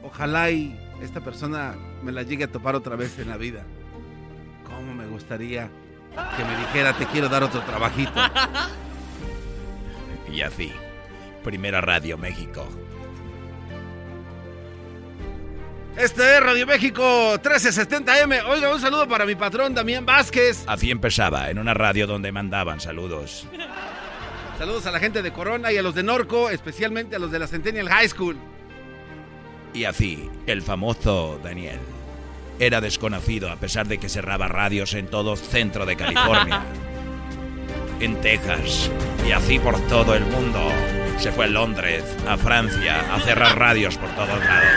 Ojalá 0.08 0.50
y 0.50 0.74
esta 1.02 1.20
persona 1.20 1.74
me 2.02 2.12
la 2.12 2.22
llegue 2.22 2.44
a 2.44 2.48
topar 2.48 2.74
otra 2.74 2.96
vez 2.96 3.18
en 3.18 3.28
la 3.28 3.36
vida. 3.36 3.62
¿Cómo 4.64 4.94
me 4.94 5.06
gustaría 5.06 5.68
que 6.36 6.44
me 6.44 6.56
dijera 6.56 6.94
te 6.94 7.04
quiero 7.06 7.28
dar 7.28 7.42
otro 7.42 7.60
trabajito? 7.62 8.12
Y 10.30 10.42
así, 10.42 10.70
Primera 11.42 11.80
Radio 11.80 12.18
México. 12.18 12.68
Este 15.96 16.36
es 16.36 16.42
Radio 16.42 16.66
México 16.66 17.02
1370M. 17.42 18.44
Oiga, 18.46 18.74
un 18.74 18.78
saludo 18.78 19.08
para 19.08 19.24
mi 19.24 19.34
patrón 19.34 19.74
Damián 19.74 20.04
Vázquez. 20.04 20.64
Así 20.66 20.90
empezaba, 20.90 21.48
en 21.48 21.58
una 21.58 21.72
radio 21.72 22.06
donde 22.06 22.30
mandaban 22.30 22.78
saludos. 22.78 23.46
Saludos 24.58 24.84
a 24.84 24.90
la 24.90 25.00
gente 25.00 25.22
de 25.22 25.32
Corona 25.32 25.72
y 25.72 25.78
a 25.78 25.82
los 25.82 25.94
de 25.94 26.02
Norco, 26.02 26.50
especialmente 26.50 27.16
a 27.16 27.18
los 27.18 27.30
de 27.30 27.38
la 27.38 27.46
Centennial 27.46 27.88
High 27.88 28.10
School. 28.10 28.36
Y 29.78 29.84
así, 29.84 30.28
el 30.48 30.62
famoso 30.62 31.38
Daniel 31.40 31.78
era 32.58 32.80
desconocido 32.80 33.48
a 33.48 33.54
pesar 33.54 33.86
de 33.86 33.98
que 33.98 34.08
cerraba 34.08 34.48
radios 34.48 34.92
en 34.94 35.06
todo 35.06 35.36
centro 35.36 35.86
de 35.86 35.94
California, 35.94 36.64
en 38.00 38.20
Texas 38.20 38.90
y 39.24 39.30
así 39.30 39.60
por 39.60 39.78
todo 39.86 40.16
el 40.16 40.24
mundo. 40.24 40.58
Se 41.18 41.30
fue 41.30 41.44
a 41.44 41.48
Londres, 41.48 42.02
a 42.26 42.36
Francia, 42.36 43.14
a 43.14 43.20
cerrar 43.20 43.56
radios 43.56 43.96
por 43.96 44.10
todos 44.16 44.40
lados. 44.40 44.68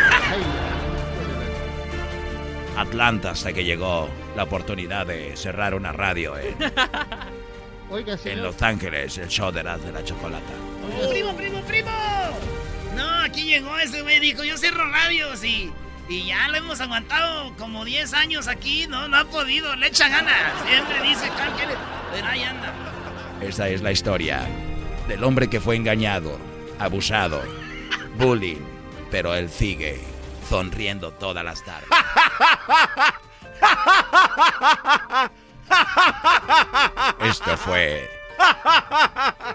Atlanta 2.77 3.31
hasta 3.31 3.53
que 3.53 3.63
llegó 3.63 4.07
la 4.35 4.43
oportunidad 4.43 5.07
de 5.07 5.35
cerrar 5.35 5.73
una 5.73 5.91
radio 5.91 6.37
en, 6.37 6.55
Oiga, 7.89 8.13
en 8.13 8.19
señor. 8.19 8.43
Los 8.43 8.61
Ángeles, 8.61 9.17
el 9.17 9.29
show 9.29 9.51
de 9.51 9.63
las 9.63 9.83
de 9.83 9.93
la 9.93 10.03
chocolata. 10.03 10.53
¡Primo, 11.09 11.35
primo, 11.35 11.59
primo! 11.61 11.89
No, 12.95 13.21
aquí 13.21 13.45
llegó 13.45 13.77
ese 13.77 14.01
güey, 14.01 14.19
dijo, 14.19 14.43
yo 14.43 14.57
cierro 14.57 14.89
radios 14.89 15.43
y... 15.43 15.71
Y 16.09 16.25
ya 16.25 16.49
lo 16.49 16.57
hemos 16.57 16.81
aguantado 16.81 17.55
como 17.55 17.85
10 17.85 18.13
años 18.15 18.49
aquí, 18.49 18.85
no, 18.87 19.07
no 19.07 19.15
ha 19.15 19.25
podido, 19.25 19.77
le 19.77 19.87
echa 19.87 20.09
ganas. 20.09 20.35
Siempre 20.67 21.01
dice, 21.03 21.31
pero 22.11 22.27
ahí 22.27 22.43
anda. 22.43 22.73
Esta 23.39 23.69
es 23.69 23.81
la 23.81 23.93
historia 23.93 24.45
del 25.07 25.23
hombre 25.23 25.49
que 25.49 25.61
fue 25.61 25.77
engañado, 25.77 26.37
abusado, 26.79 27.41
bullying, 28.17 28.59
pero 29.09 29.33
él 29.33 29.49
sigue 29.49 30.01
sonriendo 30.49 31.11
todas 31.11 31.45
las 31.45 31.63
tardes. 31.63 31.87
Esto 37.21 37.57
fue 37.57 38.09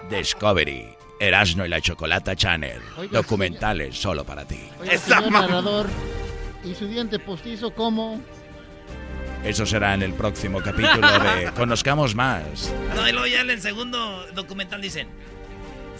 Discovery, 0.09 0.96
Erasmo 1.19 1.65
y 1.65 1.69
la 1.69 1.81
Chocolata 1.81 2.35
Channel, 2.35 2.81
Oiga, 2.97 3.17
documentales 3.19 3.97
solo 3.97 4.23
para 4.23 4.45
ti. 4.45 4.59
Oiga, 4.81 4.97
señor 4.97 5.31
narrador, 5.31 5.87
¿y 6.63 6.73
su 6.75 6.87
diente 6.87 7.19
postizo 7.19 7.71
cómo? 7.71 8.21
Eso 9.43 9.65
será 9.65 9.93
en 9.93 10.01
el 10.03 10.13
próximo 10.13 10.61
capítulo 10.61 11.07
de 11.19 11.51
Conozcamos 11.55 12.15
Más. 12.15 12.71
No, 12.95 13.07
y 13.07 13.11
luego 13.11 13.27
ya 13.27 13.41
en 13.41 13.49
el 13.51 13.61
segundo 13.61 14.25
documental 14.33 14.81
dicen, 14.81 15.07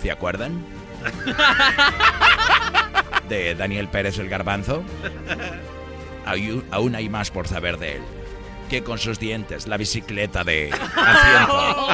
¿Se 0.01 0.11
acuerdan? 0.11 0.63
De 3.29 3.55
Daniel 3.55 3.87
Pérez 3.87 4.17
el 4.19 4.29
Garbanzo. 4.29 4.83
Aún 6.71 6.95
hay 6.95 7.09
más 7.09 7.31
por 7.31 7.47
saber 7.47 7.77
de 7.77 7.97
él. 7.97 8.01
Que 8.69 8.83
con 8.83 8.99
sus 8.99 9.17
dientes, 9.17 9.65
la 9.65 9.77
bicicleta 9.77 10.43
de 10.43 10.69
asiento, 10.95 11.87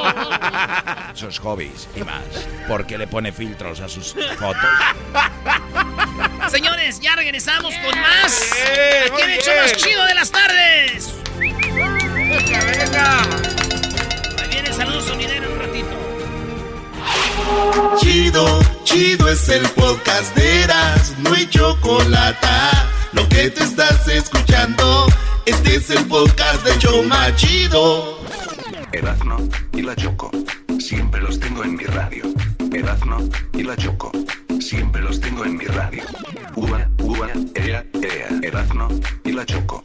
sus 1.13 1.37
hobbies 1.39 1.87
y 1.95 2.01
más. 2.01 2.23
Porque 2.67 2.97
le 2.97 3.05
pone 3.05 3.31
filtros 3.31 3.79
a 3.79 3.87
sus 3.87 4.15
fotos. 4.39 4.69
Señores, 6.49 6.99
ya 6.99 7.15
regresamos 7.15 7.75
con 7.75 7.99
más. 8.01 8.55
Bien, 8.75 9.13
Aquí 9.13 9.21
en 9.21 9.39
show 9.41 9.55
más 9.55 9.73
chido 9.73 10.03
de 10.05 10.15
las 10.15 10.31
tardes. 10.31 11.13
¡Venga, 11.37 12.59
venga! 12.65 13.21
Ahí 14.41 14.47
viene 14.49 14.69
el 14.69 14.73
saludo 14.75 15.01
sonidero 15.01 15.51
un 15.53 15.59
ratito. 15.59 15.89
Chido, 17.99 18.59
chido 18.83 19.29
es 19.29 19.47
el 19.49 19.67
podcast 19.69 20.35
de 20.35 20.63
Eras, 20.63 21.13
no 21.19 21.33
hay 21.33 21.47
chocolate. 21.47 22.47
Lo 23.11 23.29
que 23.29 23.49
te 23.51 23.63
estás 23.63 24.07
escuchando, 24.07 25.05
este 25.45 25.75
es 25.75 25.89
el 25.89 26.05
podcast 26.07 26.63
de 26.63 26.77
Choma 26.79 27.35
Chido. 27.35 28.19
Erazno 28.91 29.37
y 29.73 29.81
la 29.81 29.95
Choco. 29.95 30.31
Siempre 30.79 31.21
los 31.21 31.39
tengo 31.39 31.63
en 31.63 31.75
mi 31.75 31.83
radio. 31.85 32.23
Erazno 32.71 33.17
y 33.53 33.63
la 33.63 33.75
Choco. 33.75 34.11
Siempre 34.59 35.01
los 35.01 35.19
tengo 35.19 35.45
en 35.45 35.57
mi 35.57 35.65
radio. 35.65 36.03
Ua, 36.55 36.87
ua, 36.99 37.29
ea, 37.55 37.85
ea. 37.93 38.27
Erazno 38.41 38.87
y 39.23 39.31
la 39.31 39.45
Choco. 39.45 39.81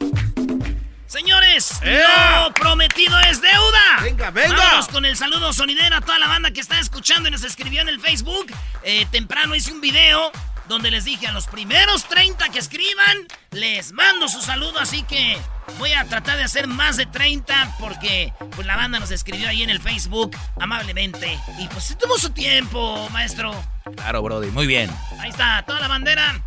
Señores, 1.07 1.81
¡Ea! 1.83 2.43
lo 2.45 2.53
prometido 2.53 3.19
es 3.21 3.41
deuda. 3.41 3.99
Venga, 4.03 4.29
venga. 4.29 4.55
Vamos 4.55 4.87
con 4.89 5.05
el 5.05 5.17
saludo 5.17 5.51
sonidero 5.53 5.95
a 5.95 6.01
toda 6.01 6.19
la 6.19 6.27
banda 6.27 6.51
que 6.51 6.61
está 6.61 6.79
escuchando 6.79 7.29
y 7.29 7.31
nos 7.31 7.43
escribió 7.43 7.81
en 7.81 7.89
el 7.89 7.99
Facebook. 7.99 8.53
Eh, 8.83 9.07
temprano 9.11 9.55
hice 9.55 9.71
un 9.71 9.81
video 9.81 10.31
donde 10.69 10.91
les 10.91 11.03
dije 11.03 11.25
a 11.27 11.31
los 11.31 11.47
primeros 11.47 12.05
30 12.05 12.49
que 12.49 12.59
escriban, 12.59 13.17
les 13.51 13.91
mando 13.91 14.29
su 14.29 14.39
saludo, 14.39 14.79
así 14.79 15.01
que 15.01 15.35
voy 15.79 15.93
a 15.93 16.05
tratar 16.05 16.37
de 16.37 16.43
hacer 16.43 16.67
más 16.67 16.95
de 16.95 17.07
30 17.07 17.75
porque 17.79 18.31
pues 18.55 18.67
la 18.67 18.75
banda 18.75 18.99
nos 18.99 19.09
escribió 19.09 19.49
ahí 19.49 19.63
en 19.63 19.71
el 19.71 19.81
Facebook 19.81 20.37
amablemente. 20.59 21.39
Y 21.57 21.67
pues 21.69 21.85
se 21.85 21.95
tomó 21.95 22.17
su 22.19 22.29
tiempo, 22.29 23.09
maestro. 23.09 23.51
Claro, 23.95 24.21
Brody, 24.21 24.51
muy 24.51 24.67
bien. 24.67 24.91
Ahí 25.19 25.31
está, 25.31 25.63
toda 25.65 25.79
la 25.79 25.87
bandera. 25.87 26.39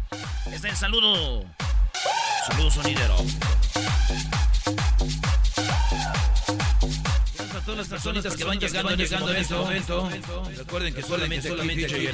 Este 0.47 0.57
es 0.57 0.65
el 0.65 0.77
saludo. 0.77 1.45
Saludo 2.47 2.71
sonidero. 2.71 3.17
Todas 7.65 7.79
las 7.79 7.89
personitas 7.89 8.37
que 8.37 8.45
van 8.45 8.59
llegando, 8.59 8.95
llegando 8.95 9.31
en 9.31 9.37
este 9.37 9.55
momento. 9.55 10.09
Recuerden 10.57 10.95
que 10.95 11.03
solamente, 11.03 11.49
solamente 11.49 11.87
aquí 11.87 12.09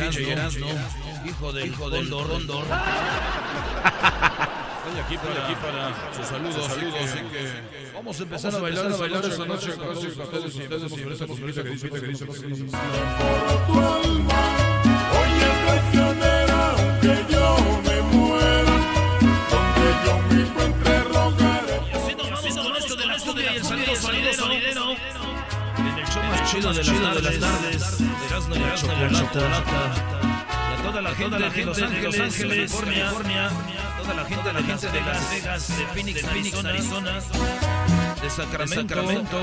hijo 1.28 1.52
del 1.52 1.66
hijo 1.66 1.90
del 1.90 2.10
Rondor. 2.10 2.64
Estoy 4.88 5.00
aquí 5.04 5.16
para, 5.18 5.44
aquí 5.44 5.54
para 5.60 6.14
sus 6.14 6.26
saludos, 6.26 6.66
saludos, 6.66 6.94
así 7.02 7.18
que 7.18 7.92
vamos 7.94 8.18
a 8.18 8.22
empezar 8.22 8.54
a 8.54 8.58
bailar, 8.58 8.86
a 8.86 8.96
bailar 8.96 9.24
esta 9.24 9.44
noche 9.44 9.74
con 9.74 9.86
todos 9.86 10.04
ustedes 10.04 10.56
y 10.56 10.62
empezamos 10.62 11.00
con 11.00 11.12
esta 11.12 11.26
musiquita 11.26 11.62
que 11.62 11.70
dice, 11.70 11.90
que 11.90 12.00
dice, 12.00 12.26
que 12.26 12.46
dice. 12.46 12.64
Chido 26.48 26.72
de 26.72 26.82
las 26.82 27.38
tardes, 27.38 28.00
Erasmo 28.26 28.54
y 28.54 28.58
la. 28.58 28.68
Y 28.68 29.12
a 30.72 30.82
toda 30.82 31.02
la 31.02 31.14
gente 31.14 31.36
de 31.36 31.64
Los 31.64 32.18
Ángeles, 32.18 32.74
California, 32.74 33.50
toda 34.00 34.14
la 34.14 34.24
gente, 34.24 34.52
la 34.52 34.62
gente 34.62 34.86
de 34.90 35.00
Las 35.00 35.30
Vegas, 35.30 35.78
de 35.78 35.86
Phoenix, 35.86 36.24
Arizona, 36.64 37.20
de 38.22 38.30
Sacramento, 38.30 39.40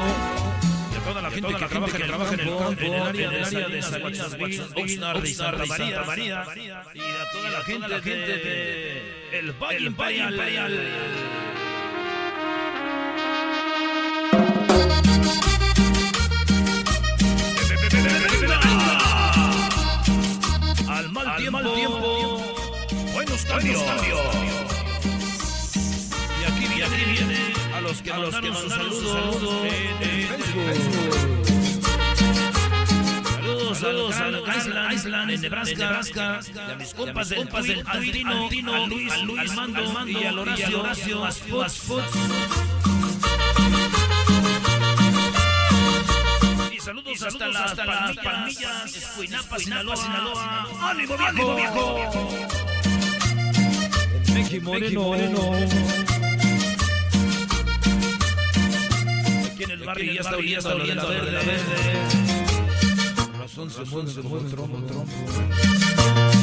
y 0.91 0.96
a 0.96 1.00
toda 1.04 1.22
la 1.22 1.30
gente 1.30 1.54
que 1.54 1.65
trabaja, 1.65 1.98
que 1.98 2.04
trabaja 2.04 2.34
en 2.34 2.39
el 2.39 2.58
campo, 2.58 2.82
en 2.82 2.94
el 2.94 3.02
área, 3.04 3.28
en 3.28 3.34
el 3.36 3.46
área 3.46 3.68
de 3.68 3.82
Salinas, 3.84 4.36
Oxnard 4.76 5.26
y 5.26 5.34
Santa 5.34 5.65
María, 5.65 6.04
y 6.94 7.02
a 7.02 7.32
toda 7.32 7.50
la 7.52 7.62
gente, 7.62 7.88
la 7.88 8.02
gente 8.02 8.38
de 8.38 9.39
el 9.39 9.52
Valle 9.52 9.86
Imperial. 9.86 11.55
Al 21.25 21.51
mal 21.51 21.73
tiempo, 21.73 22.41
buenos 23.13 23.45
cambios. 23.45 23.81
Y 26.39 26.43
aquí 26.45 26.67
viene, 26.67 26.85
aquí 26.85 27.05
viene 27.11 27.53
a 27.73 27.81
los 27.81 28.01
que 28.01 28.13
mandaron 28.13 28.55
sus 28.55 28.71
saludos 28.71 29.65
en 29.65 30.09
el 30.09 30.27
Facebook. 30.27 31.45
Saludos, 33.41 33.77
saludos 34.15 34.15
a 34.47 34.55
Island, 34.57 34.93
Island, 34.93 35.31
en 35.31 35.41
Nebraska, 35.41 36.39
y 36.53 36.71
a 36.71 36.75
mis 36.75 36.93
compas 36.93 37.29
del, 37.29 37.39
compas 37.39 37.65
del 37.65 37.83
Altino, 37.88 38.75
a 38.75 38.88
Luis, 38.88 39.11
a 39.11 39.17
Luis, 39.17 39.55
Mando, 39.55 40.07
y 40.07 40.23
a 40.23 40.33
Horacio, 40.33 40.81
Horacio, 40.81 41.25
Y 46.86 46.88
saludos, 46.88 47.56
hasta, 47.56 47.84
las 47.84 48.15
Palmillas, 48.17 48.95
Escuinapa, 48.95 49.58
Sinaloa, 49.58 49.98
Sinaloa. 49.98 50.67
¡Ánimo, 50.82 51.17
viejo! 51.17 51.56
viejo! 51.95 52.30
Mickey 54.36 54.60
Moreno. 54.60 55.54
Aquí 59.48 59.63
en 59.63 59.71
el 59.71 59.84
barrio 59.84 60.13
ya 60.13 60.21
está 60.21 60.38
oliendo, 60.38 60.60
está 60.60 60.76
oliendo 60.76 61.08
verde, 61.08 61.32
verde. 61.32 61.58
Corazón 63.32 63.71
se 63.71 63.84
mueve, 63.86 64.12
se 64.12 64.21
mueve, 64.21 64.50
trompo, 64.52 64.78
trompo. 64.86 66.35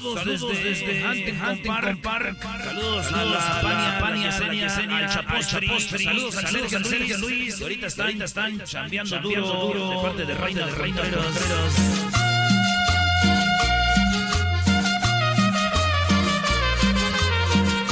Saludos, 0.00 0.24
desde, 0.24 0.64
desde 0.64 1.06
Huntington 1.06 1.98
Park. 1.98 2.38
Saludos, 2.64 3.12
a 3.12 3.24
la 3.24 3.60
Pania, 3.60 3.98
Pania, 4.00 4.32
Senia, 4.32 4.70
Senia, 4.70 4.98
al 4.98 5.10
Chapostri. 5.10 5.68
Saludos 5.80 6.36
al 6.36 6.46
Sergio, 6.46 6.84
Sergio 6.84 7.18
Luis. 7.18 7.60
Ahorita 7.60 7.86
están, 7.86 8.22
están 8.22 8.64
chambeando 8.64 9.18
duro, 9.18 9.90
de 9.90 9.96
parte 9.96 10.24
de 10.24 10.34
Reina 10.34 10.66
de 10.66 10.72
Reina 10.72 11.02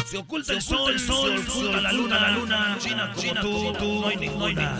Se 0.07 0.16
oculta 0.16 0.55
el 0.55 0.62
sol, 0.62 0.92
el 0.92 1.01
sol, 1.01 1.38
se 1.38 1.51
oculta 1.51 1.81
la 1.83 1.92
luna, 1.92 2.21
la 2.21 2.31
luna. 2.31 2.79
China, 2.81 3.12
China, 3.16 3.42
tú, 3.42 3.73
tú, 3.75 4.01
no 4.01 4.07
hay 4.09 4.16
ninguna. 4.16 4.79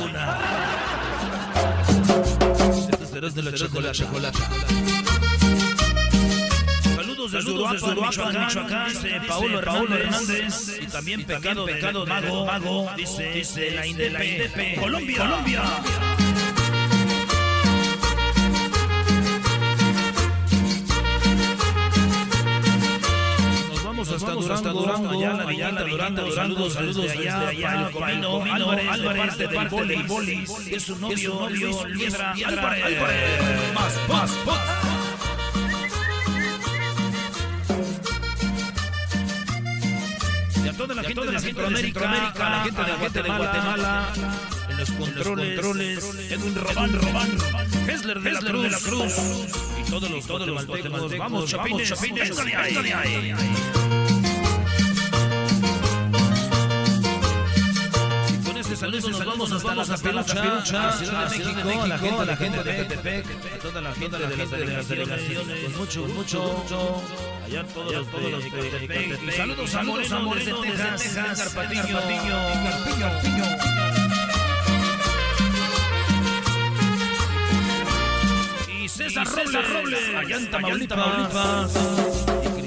Estas 2.91 3.11
serás 3.11 3.35
de 3.35 3.43
la 3.43 3.93
chocolate. 3.93 4.39
Saludos 7.31 7.73
desde 7.73 7.91
Uruapan, 7.91 8.41
Michoacán, 8.41 8.89
dice 8.89 9.21
Paulo, 9.29 9.59
Hernández. 9.59 10.79
Y 10.81 10.87
también 10.87 11.25
pecado, 11.25 11.67
pecado, 11.67 12.07
mago, 12.07 12.47
mago, 12.47 12.91
dice, 12.97 13.33
dice 13.33 13.71
la 13.73 13.87
Indepe, 13.87 14.77
Colombia, 14.81 15.19
Colombia. 15.19 15.63
Nos 23.69 23.85
vamos 23.85 24.11
hasta 24.11 24.33
Durango, 24.33 24.81
Durango, 24.81 25.11
allá 25.11 25.33
la 25.35 25.45
Villita, 25.45 25.85
Durango, 25.85 26.31
saludos, 26.33 26.73
saludos 26.73 26.97
desde 27.09 27.29
allá, 27.29 27.89
el 27.89 27.93
Comino, 27.93 28.43
Álvarez, 28.43 28.89
Álvarez, 28.91 29.37
de 29.37 29.49
parte 29.49 29.85
del 29.85 30.03
Boli, 30.05 30.45
es 30.71 30.83
su 30.83 30.97
novio, 30.97 31.35
novio, 31.35 31.85
Liestra, 31.89 32.33
Álvarez. 32.33 33.01
Más, 33.75 34.09
más, 34.09 34.47
más. 34.47 34.88
Y 40.69 40.71
a 40.71 40.77
toda 40.77 40.95
la 40.95 41.03
gente 41.03 41.25
de 41.25 41.39
Centroamérica, 41.39 42.47
a 42.47 42.51
la 42.51 42.99
gente 42.99 43.23
de 43.23 43.29
Guatemala, 43.31 44.13
en 44.69 44.77
los 44.77 44.91
controles, 44.91 46.05
Edwin 46.31 46.55
Robán, 46.57 46.93
Robán, 46.93 47.29
Hessler 47.89 48.21
de 48.21 48.33
la 48.33 48.41
Cruz, 48.41 48.63
de 48.63 48.71
la 48.71 48.79
Cruz 48.79 49.15
y 49.81 49.91
todos 49.91 50.11
los 50.11 50.27
todos 50.27 50.47
los 50.47 50.67
guatemaltecos. 50.67 51.19
Vamos, 51.19 51.49
chapines, 51.49 51.89
chapines, 51.89 52.37
véngale 52.37 52.93
ahí. 52.93 53.31
Y 53.31 53.73
con 53.73 54.08
este 58.83 59.13
saludo 59.13 59.49
nos 59.49 59.63
vamos 59.63 59.91
hasta 59.91 60.13
la 60.13 60.25
Capirucha, 60.25 60.89
a 60.89 60.93
Ciudad 60.93 61.31
de 61.31 61.39
México, 61.39 61.83
a 61.83 61.87
la 61.87 61.99
gente, 61.99 62.21
a 62.21 62.25
la 62.25 62.37
gente 62.37 62.63
de 62.63 62.77
Catepec, 62.77 63.27
a 63.27 63.59
toda 63.59 63.81
la 63.81 63.93
gente 63.93 64.19
de 64.19 64.37
las 64.37 64.89
delegaciones, 64.89 65.65
con 65.65 65.77
mucho, 65.77 66.07
mucho, 66.07 67.03
allá 67.45 67.65
todos 67.65 67.93
los 67.93 68.07
de 68.13 69.33
saludos, 69.37 69.71
saludos, 69.71 70.13
amores 70.13 70.47
de 70.47 70.53
Texas, 70.53 71.07
Edgar 71.07 71.51
Patiño, 71.55 71.83
Edgar 71.83 72.85
Patiño. 72.85 73.45
Y 78.69 78.89
César 78.89 79.27
Robles, 79.27 80.15
allá 80.15 80.37
en 80.37 80.51
Tamaulipas. 80.51 81.75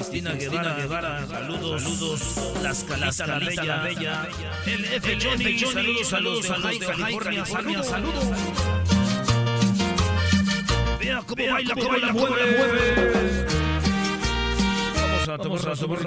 Cristina 0.01 0.33
Guevara, 0.33 0.73
Guevara, 0.77 1.27
saludos, 1.27 1.83
saludos, 1.83 2.63
las 2.63 2.83
Calita, 2.85 3.27
la 3.27 3.37
Bella, 3.37 3.63
la 3.65 3.83
Bella, 3.83 4.29
el 4.65 4.85
F. 4.85 5.17
Johnny, 5.21 5.59
saludos, 5.59 6.07
saludos, 6.07 6.45
saludos 6.47 6.79
de 6.79 6.85
California, 6.87 7.43
California, 7.43 7.83
saludos. 7.83 8.25
Vea 10.99 11.21
cómo 11.21 11.51
baila, 11.51 11.75
cómo 11.75 11.97
la 11.97 12.13
mueve. 12.13 13.45
Vamos 14.95 15.29
a 15.29 15.37
tomar, 15.37 15.69
a 15.69 15.75
tomar, 15.75 15.99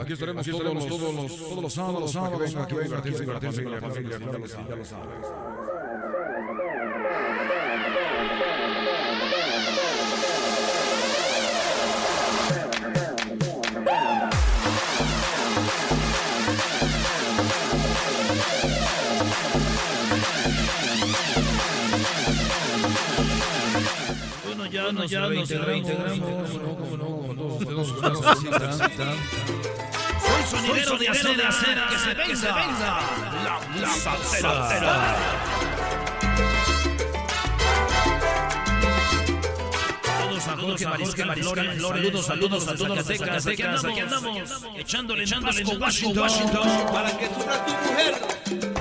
Aquí 0.00 0.12
estaremos 0.14 0.46
todos 0.46 0.74
los, 0.74 0.86
todos 0.88 1.14
los, 1.14 1.36
todos 1.36 1.62
los 1.62 1.72
sábados, 1.74 2.12
sábados, 2.12 2.56
aquí 2.56 2.74
a 2.74 2.80
divertirse, 2.80 3.20
divertirse 3.20 3.62
con 3.62 3.72
la 3.72 3.80
familia, 3.82 4.18
ya 4.18 4.26
lo 4.38 4.48
sabes, 4.48 4.68
ya 4.68 4.76
lo 4.76 4.84
sabes. 4.86 5.55
Ya 24.70 24.92
nos, 24.92 25.10
ya 25.10 25.26
reintegramos. 25.26 26.18
No, 26.18 26.76
como 26.76 26.96
no, 26.96 27.04
como 27.06 27.34
no, 27.34 27.44
ustedes 27.46 27.88
Soy 30.20 30.42
sonidero 30.50 30.98
de 30.98 31.08
acera, 31.08 31.32
de 31.34 31.46
acera, 31.46 32.24
que 32.24 32.36
se 32.36 32.42
se 32.42 32.52
venga. 32.52 33.00
La, 33.80 33.88
salsera. 33.88 35.16
Saludos 40.40 40.48
a 40.48 40.56
Jorge 40.56 40.86
Mariscal 40.86 41.42
saludos, 41.42 42.26
saludos, 42.26 42.64
saludos 42.64 42.64
Zacatecas, 42.64 43.46
aquí 43.46 44.00
andamos, 44.00 44.38
echándole, 44.76 45.24
echándole 45.24 45.60
en 45.62 45.82
Washington, 45.82 46.18
Washington, 46.18 46.68
para 46.92 47.18
que 47.18 47.26
sufra 47.26 47.66
tu 47.66 47.72
mujer. 47.72 48.75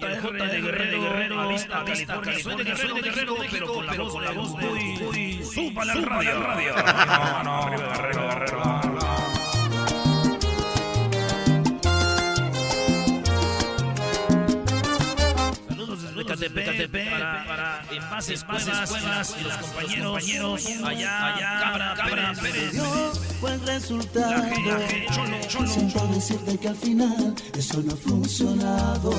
JR 0.00 0.32
de 0.50 0.60
Guerrero, 0.62 1.02
Guerrero, 1.02 1.40
a 1.40 1.46
vista, 1.48 1.80
a 1.80 1.84
vista, 1.84 2.20
soy 2.42 2.56
de 2.56 2.64
Guerrero, 2.64 2.94
de 2.94 3.02
Guerrero, 3.02 3.36
pero 3.50 3.66
con 3.66 3.86
la 3.86 3.92
voz, 3.92 4.12
con 4.12 4.24
la 4.24 4.30
voz 4.32 4.50
muy, 4.52 5.44
súpala 5.44 5.92
al 5.92 6.02
radio, 6.02 6.40
radio. 6.40 6.74
No, 6.74 7.42
no, 7.42 7.62
arriba 7.64 7.86
Guerrero, 7.96 8.28
Guerrero. 8.28 8.62
Saludos 15.68 16.00
desde 16.40 16.64
Catepec, 16.64 17.10
para, 17.10 17.44
para 17.46 17.84
envases, 17.90 18.44
cuevas, 18.44 18.90
cuevas 18.90 19.36
y 19.38 19.44
los 19.44 19.56
compañeros, 19.56 20.66
allá, 20.84 21.26
allá, 21.26 21.60
Cabra, 21.60 21.94
Cabra, 21.94 22.32
Pérez. 22.40 22.72
Buen 23.40 23.66
resultado. 23.66 24.30
La 24.30 25.14
cholo, 25.14 25.40
cholo. 25.48 25.66
Siento 25.66 26.06
decirte 26.08 26.58
que 26.58 26.68
al 26.68 26.76
final 26.76 27.34
eso 27.54 27.82
no 27.82 27.92
ha 27.92 27.96
funcionado. 27.96 29.10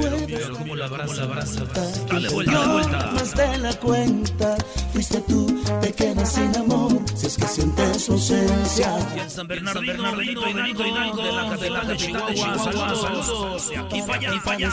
Pero 0.00 0.52
como 0.56 0.76
la 0.76 0.84
abraza, 0.86 1.22
abraza, 1.22 1.64
dale 2.08 2.28
vuelta, 2.28 2.52
dale 2.52 2.72
vuelta. 2.72 3.10
Más 3.12 3.34
de 3.34 3.58
la 3.58 3.74
cuenta, 3.74 4.56
fuiste 4.92 5.20
tú, 5.22 5.62
te 5.80 5.92
quedas 5.92 6.32
sin 6.32 6.56
amor, 6.56 6.92
si 7.14 7.26
es 7.26 7.36
que 7.36 7.46
sientes 7.46 8.04
su 8.04 8.12
ausencia. 8.12 8.98
Y 9.16 9.20
en 9.20 9.30
San 9.30 9.46
Bernardino, 9.46 10.02
Bernardino, 10.02 10.48
Hidalgo, 10.48 10.86
Hidalgo, 10.86 11.22
de 11.22 11.32
la 11.32 11.50
catedral 11.50 11.88
de 11.88 11.96
Chihuahua, 11.96 12.58
saludos, 12.58 13.00
saludos. 13.00 13.70
Y 13.72 13.76
aquí 13.76 14.02
para 14.02 14.18
allá, 14.18 14.42
para 14.44 14.56
allá. 14.56 14.70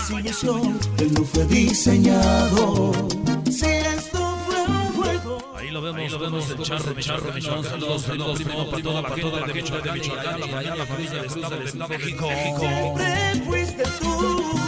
Él 0.99 1.13
no 1.13 1.23
fue 1.25 1.45
diseñado. 1.45 2.91
Si 3.51 3.65
esto 3.65 4.37
fue 4.45 4.61
un 4.65 4.93
juego. 4.93 5.53
Ahí 5.55 5.69
lo 5.71 5.81
vemos, 5.81 6.01
Ahí 6.01 6.09
lo 6.09 6.19
vemos 6.19 6.49
el 6.49 6.57
charro, 6.63 6.93
charro, 6.99 7.33
Michoacán. 7.33 7.63
Saludos, 7.63 8.01
saludos, 8.03 8.41
primo, 8.41 8.69
para 8.69 8.81
toda 8.81 9.01
la 9.01 9.09
gente 9.09 9.47
de 9.47 9.53
Michoacán, 9.53 9.83
de 9.83 9.99
Michoacán, 9.99 10.39
y 10.39 10.53
allá 10.53 10.75
la 10.75 10.85
familia 10.85 11.13
del 11.15 11.25
Estado 11.25 11.55
de 11.57 11.97
México. 11.97 12.27
Siempre 12.27 13.41
fuiste 13.45 13.83
tú 13.99 14.66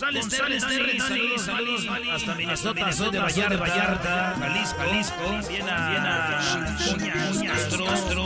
González, 0.00 0.22
González, 0.22 0.66
Terry, 0.66 0.98
saludos, 0.98 1.44
saludos, 1.44 1.86
hasta 2.10 2.34
Minnesota, 2.34 2.92
soy 2.92 3.10
de 3.10 3.18
Vallarta, 3.18 3.56
Vallarta, 3.58 4.34
Jalisco, 4.38 4.78
Jalisco, 4.78 5.48
Viena, 5.50 5.90
Viena, 5.90 7.52
Castro, 7.52 7.84
Castro, 7.84 8.24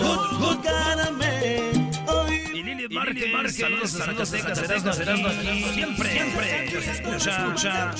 y 2.54 2.62
Lili 2.62 2.88
Márquez, 2.90 3.56
saludos 3.56 3.94
a 4.00 4.04
Zacatecas, 4.04 4.58
Erasmo, 4.58 4.92
Erasmo, 4.92 5.30
siempre, 5.74 6.10
siempre, 6.12 6.66
escucha, 6.92 7.44
escucha, 7.44 7.94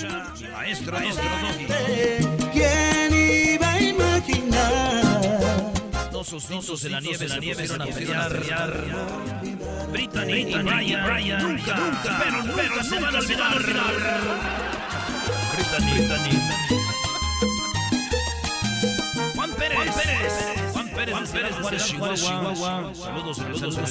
maestro, 0.53 0.93
maestro, 0.93 1.25
¿Quién 2.53 3.13
iba 3.13 3.73
a 3.73 3.81
imaginar? 3.81 5.44
Dos 6.25 6.33
ositos 6.33 6.85
en 6.87 6.93
la 6.93 7.01
nieve, 7.03 7.29
la 7.29 7.37
nieve, 7.37 7.69
se 7.69 7.79
pusieron 7.79 8.19
a 8.19 8.29
pelear. 8.29 8.85
Brittany 9.93 10.33
y 10.33 10.55
Brian, 10.55 11.05
Brian, 11.07 11.43
nunca, 11.43 11.77
nunca, 11.77 12.23
pero, 12.25 12.55
pero 12.57 12.83
se 12.83 12.99
van 12.99 13.15
a 13.15 13.19
olvidar. 13.19 13.55
Brittany, 15.53 15.93
Brittany. 15.93 16.41
Juan 19.35 19.51
Pérez, 19.53 19.77
Juan 19.77 19.89
Pérez, 19.93 20.33
Juan 20.73 20.89
Pérez 20.89 21.13
Juan 21.15 21.27
Pérez 21.29 21.57
Juárez, 21.61 21.85
Chihuahua. 21.85 22.95
Saludos, 22.95 23.37
saludos, 23.37 23.91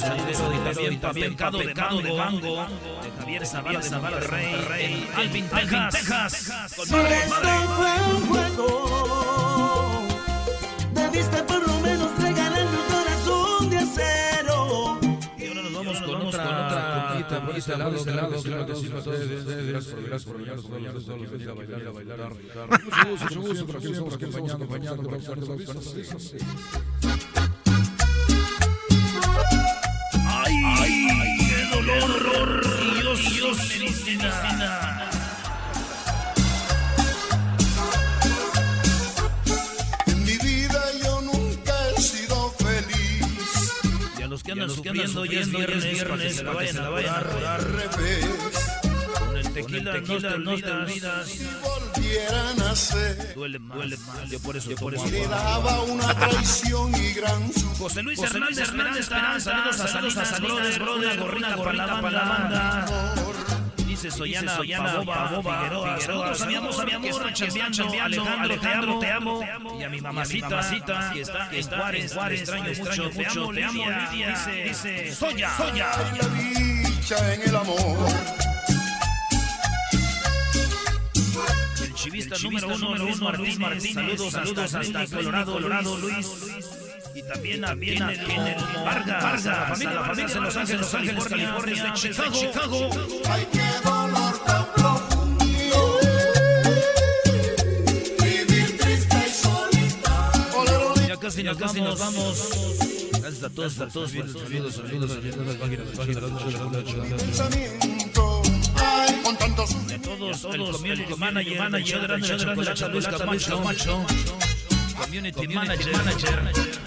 Y 0.54 0.56
también, 0.56 1.00
también, 1.00 1.36
Pecado 1.36 1.58
de 1.58 2.10
Bango. 2.12 2.66
De 3.00 3.10
Javier 3.20 3.46
Zavala, 3.46 3.80
Zavala, 3.80 4.18
Rey. 4.18 5.08
Alvin, 5.14 5.48
Texas. 5.48 6.52
Con 6.74 6.84
Si 6.86 6.92
madre, 6.94 7.16
esto 7.16 7.30
madre. 7.30 7.50
fue 7.76 7.92
un 8.16 8.26
juego, 8.26 10.02
debiste 10.94 11.42
otra 17.58 17.76
Bonita, 17.76 17.84
bonita, 17.84 17.90
lado, 17.90 18.04
de 18.04 18.10
lado, 18.14 18.42
claro 18.42 18.66
que 18.66 18.74
sí, 18.74 18.88
para 18.88 18.98
ustedes. 18.98 19.66
Gracias 19.66 19.94
por 19.94 20.02
gracias 20.04 20.24
por 20.24 20.36
venir, 20.38 20.54
todos 20.54 20.82
los 20.82 21.04
todos 21.04 21.20
los 21.20 21.30
venir 21.30 21.48
a 21.48 21.54
bailar, 21.54 21.86
a 21.86 21.92
bailar. 21.92 22.30
Mucho 22.84 23.08
gusto, 23.10 23.24
mucho 23.24 23.40
gusto, 23.48 23.66
por 23.66 23.76
aquí 23.76 23.86
estamos 23.86 24.14
acompañando, 24.14 24.54
acompañando, 24.54 24.92
acompañando, 24.92 25.50
acompañando. 25.50 25.84
¡Ay! 30.26 31.06
¡Qué 31.38 31.76
dolor! 31.76 32.64
Dios, 33.00 33.20
Dios, 33.34 33.58
medicina. 33.68 35.23
Que 44.44 44.52
andan 44.52 44.70
sufriendo, 44.70 45.24
ya 45.24 45.40
es 45.40 45.50
viernes, 45.50 45.84
viernes, 45.84 46.04
para 46.04 46.22
que 46.22 46.30
se 46.32 46.42
la 46.44 46.52
vayan 46.52 46.78
a 46.78 47.20
rodar. 47.20 47.60
Al 47.60 47.64
revés, 47.64 48.26
Con 49.18 49.36
el 49.38 49.52
tequila 49.52 49.94
no 50.38 50.56
te 50.56 50.70
olvidas. 50.70 51.28
si 51.28 51.46
volvieran 51.62 52.60
a 52.62 52.76
ser. 52.76 53.34
Duele 53.34 53.58
más, 53.58 53.76
duele 53.76 53.96
más. 53.96 54.30
Yo 54.30 54.38
por 54.40 54.56
eso, 54.56 54.70
yo 54.70 54.76
por 54.76 54.94
eso. 54.94 55.06
Le 55.06 55.26
daba 55.26 55.82
una 55.82 56.14
traición 56.14 56.94
y 56.94 57.12
gran 57.14 57.42
sufrimiento. 57.52 57.74
José 57.84 58.02
Luis 58.02 58.18
Hernández, 58.20 58.68
Hernández 58.68 59.00
Esperanza, 59.00 59.72
saludos 59.72 60.16
a 60.16 60.24
Salinas, 60.24 60.54
Brothers, 60.54 60.78
brother, 60.78 61.18
gorrita, 61.20 61.54
gorrita 61.56 62.00
para 62.00 62.10
la 62.10 62.24
banda. 62.24 63.14
Dice 64.04 64.18
Soyana, 64.18 64.56
Soyana, 64.56 64.96
Boba, 64.98 65.30
Boba, 65.30 65.62
Figueroa, 65.62 65.98
saludos 66.34 66.42
a 66.78 66.84
mi 66.84 66.92
amor, 66.92 67.32
chambeando, 67.32 67.90
Alejandro, 68.02 68.98
te 68.98 69.10
amo, 69.10 69.40
te 69.40 69.50
amo, 69.50 69.80
y 69.80 69.82
a 69.82 69.88
mi 69.88 70.00
mamacita, 70.02 71.10
que 71.10 71.20
está 71.22 71.48
en 71.50 71.66
Juárez, 71.66 72.12
Juárez, 72.12 72.40
extraño 72.40 72.72
mucho, 72.74 73.10
mucho, 73.14 73.48
te 73.54 73.64
amo, 73.64 73.84
Lidia, 73.90 74.46
dice, 74.66 75.14
Soya, 75.14 75.56
Soya. 75.56 75.90
Hay 75.96 76.18
la 76.18 76.28
dicha 76.28 77.32
en 77.32 77.42
el 77.48 77.56
amor. 77.56 78.08
El 81.82 81.94
chivista 81.94 82.36
número 82.42 82.68
uno, 82.74 82.94
Luis 82.96 83.20
Martínez, 83.58 83.94
saludos, 83.94 84.32
saludos 84.32 84.74
hasta 84.74 85.06
Colorado, 85.06 85.52
Colorado, 85.54 85.96
Luis. 85.96 86.73
También 87.28 87.64
a 87.64 87.74
bien 87.74 88.02
a 88.02 88.12
el 88.12 88.18
Vargas, 88.84 89.22
Vargas, 89.22 89.44
la 89.44 89.66
familia, 89.66 89.94
la 89.94 90.04
familia 90.04 90.34
de 90.34 90.40
Los 90.40 90.56
Ángeles, 90.56 90.80
Los 90.80 90.94
Ángeles, 90.94 91.24
California, 91.24 91.82
desde 91.82 91.92
Chicago. 92.32 92.90
Ay, 93.30 93.48
qué 93.52 93.64
dolor 93.82 94.38
tan 94.44 94.66
profundo. 94.74 96.00
Vivir 98.22 98.78
triste 98.78 99.16
y 99.26 99.30
solitario. 99.32 100.94
Ya 101.08 101.16
casi 101.16 101.42
nos 101.42 101.56
casi 101.56 101.80
nos 101.80 101.98
vamos. 101.98 102.50
Gracias 103.20 103.42
a 103.42 103.50
todos, 103.50 103.80
a 103.80 103.88
todos. 103.88 104.10
Saludos, 104.10 104.74
saludos, 104.74 105.12
Pensamiento. 107.22 108.42
Ay, 108.76 109.20
con 109.24 109.36
tantos. 109.38 109.70
A 109.74 109.98
todos, 110.02 110.40
todos, 110.42 110.76
community 110.76 111.14
manager, 111.16 111.58
manager, 111.58 112.06
Camacho, 113.18 114.06
community 114.96 115.48
manager, 115.48 115.92
manager. 115.92 116.83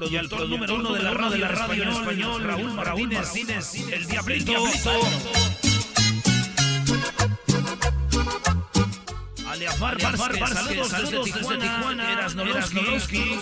Y 0.00 0.16
al 0.16 0.28
productor 0.28 0.48
número 0.48 0.76
uno 0.76 0.92
de 0.92 1.02
la 1.02 1.12
radio, 1.12 1.30
de 1.30 1.38
la 1.38 1.48
radio 1.48 1.82
en 1.82 1.88
español, 1.88 2.44
Raúl 2.44 2.72
Martínez, 2.72 3.74
el 3.92 4.06
Diablito. 4.06 4.52
Aleafar, 9.48 10.00
saludos, 10.00 10.88
saludos 10.88 11.34
desde 11.34 11.58
Tijuana, 11.58 12.12
Eras 12.12 12.34
Nolowski. 12.36 13.40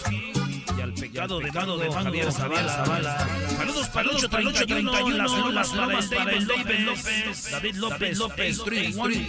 Y 0.76 0.80
al 0.80 0.94
pecado 0.94 1.40
de 1.40 1.52
Mango, 1.52 1.92
Javier 1.92 2.32
Zavala. 2.32 3.26
Saludos 3.57 3.88
para 3.90 4.11
el 4.11 4.16
831, 4.16 5.11
las 5.11 5.32
Lomas 5.32 5.74
Lomas 5.74 6.07
para 6.07 6.32
el 6.32 6.46
David 6.46 6.78
López. 6.80 7.50
David 7.50 7.74
López, 7.76 8.18
López, 8.18 8.64
311. 8.64 9.26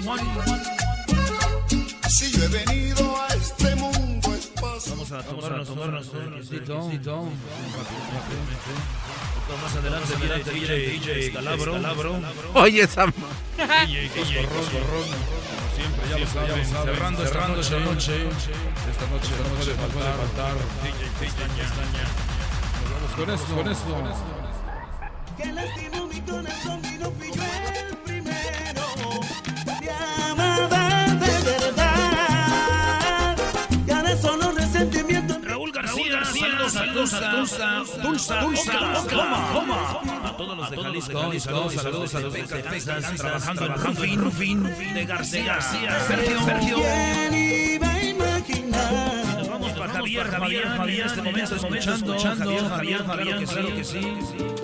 Si 2.10 2.32
yo 2.32 2.44
he 2.44 2.48
venido 2.48 3.22
a 3.22 3.28
este 3.28 3.76
mundo. 3.76 3.87
Vamos 4.90 5.12
a 5.12 5.24
tomarnos, 5.24 5.68
tomarnos 5.68 6.08
un 6.10 6.34
requisito. 6.34 7.24
Más 9.64 9.76
adelante 9.76 10.14
viene 10.18 10.38
DJ, 10.44 10.90
DJ 11.00 11.28
Escalabro. 11.28 12.20
Oye, 12.54 12.82
esa 12.84 13.06
ma- 13.08 13.14
DJ. 13.86 14.14
Siempre, 15.76 16.10
ya 16.10 16.18
lo 16.18 16.26
saben, 16.28 16.66
cerrando 16.66 17.24
esta 17.24 17.48
noche, 17.48 17.62
esta 17.62 17.80
noche, 17.80 18.28
esta 18.90 19.06
noche 19.08 19.72
no 19.80 19.88
puede 19.88 20.12
faltar. 20.14 20.54
DJ. 20.84 21.32
Vamos 22.94 23.12
con 23.16 23.30
esto, 23.30 23.56
con 23.56 23.68
esto. 23.72 23.96
Que 25.38 25.46
lastimó 25.54 26.08
mi 26.08 26.22
corazón 26.22 26.82
y 26.84 26.98
no 26.98 27.12
fui 27.12 27.32
yo 27.32 27.44
el 27.44 27.98
primero. 27.98 28.67
Saludos, 37.10 37.50
saludos 37.50 37.60
a 37.60 38.02
Tulsa, 38.02 38.02
Tulsa, 38.02 38.40
Tulsa, 38.42 39.02
Oklahoma, 39.02 39.50
Oklahoma. 39.50 40.30
A 40.30 40.38
todos 40.38 40.58
los 40.58 40.70
de 40.70 40.78
Jalisco, 40.78 41.40
saludos, 41.40 41.74
saludos 41.74 42.16
a 42.16 42.20
los 42.20 42.34
de 42.34 42.44
Texas, 42.44 43.16
trabajando 43.16 43.66
en 43.66 43.74
Rufin, 43.76 44.22
Rufin, 44.22 44.64
de 44.64 45.06
García, 45.06 45.60
Sergio, 46.08 46.42
Sergio. 46.44 46.78
Nos 49.38 49.50
vamos 49.50 49.72
para 49.74 49.94
Javier, 49.94 50.28
Javier, 50.30 50.68
Javier, 50.68 51.00
en 51.00 51.06
este 51.08 51.22
momento 51.22 51.56
escuchando, 51.56 52.20
Javier, 52.20 52.70
Javier, 52.70 53.06
Javier, 53.06 53.46
claro 53.46 53.76
que 53.76 53.84
sí. 53.84 54.18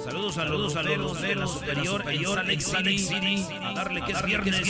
Saludos 0.03 0.37
a 0.37 0.45
los 0.45 0.73
los 0.73 1.21
de 1.21 1.35
la 1.35 1.47
superior, 1.47 2.01
superior, 2.01 2.39
Alex 2.39 2.73
City, 3.07 3.45
a 3.61 3.73
darle 3.73 4.01
que 4.01 4.11
es 4.11 4.21
viernes, 4.23 4.65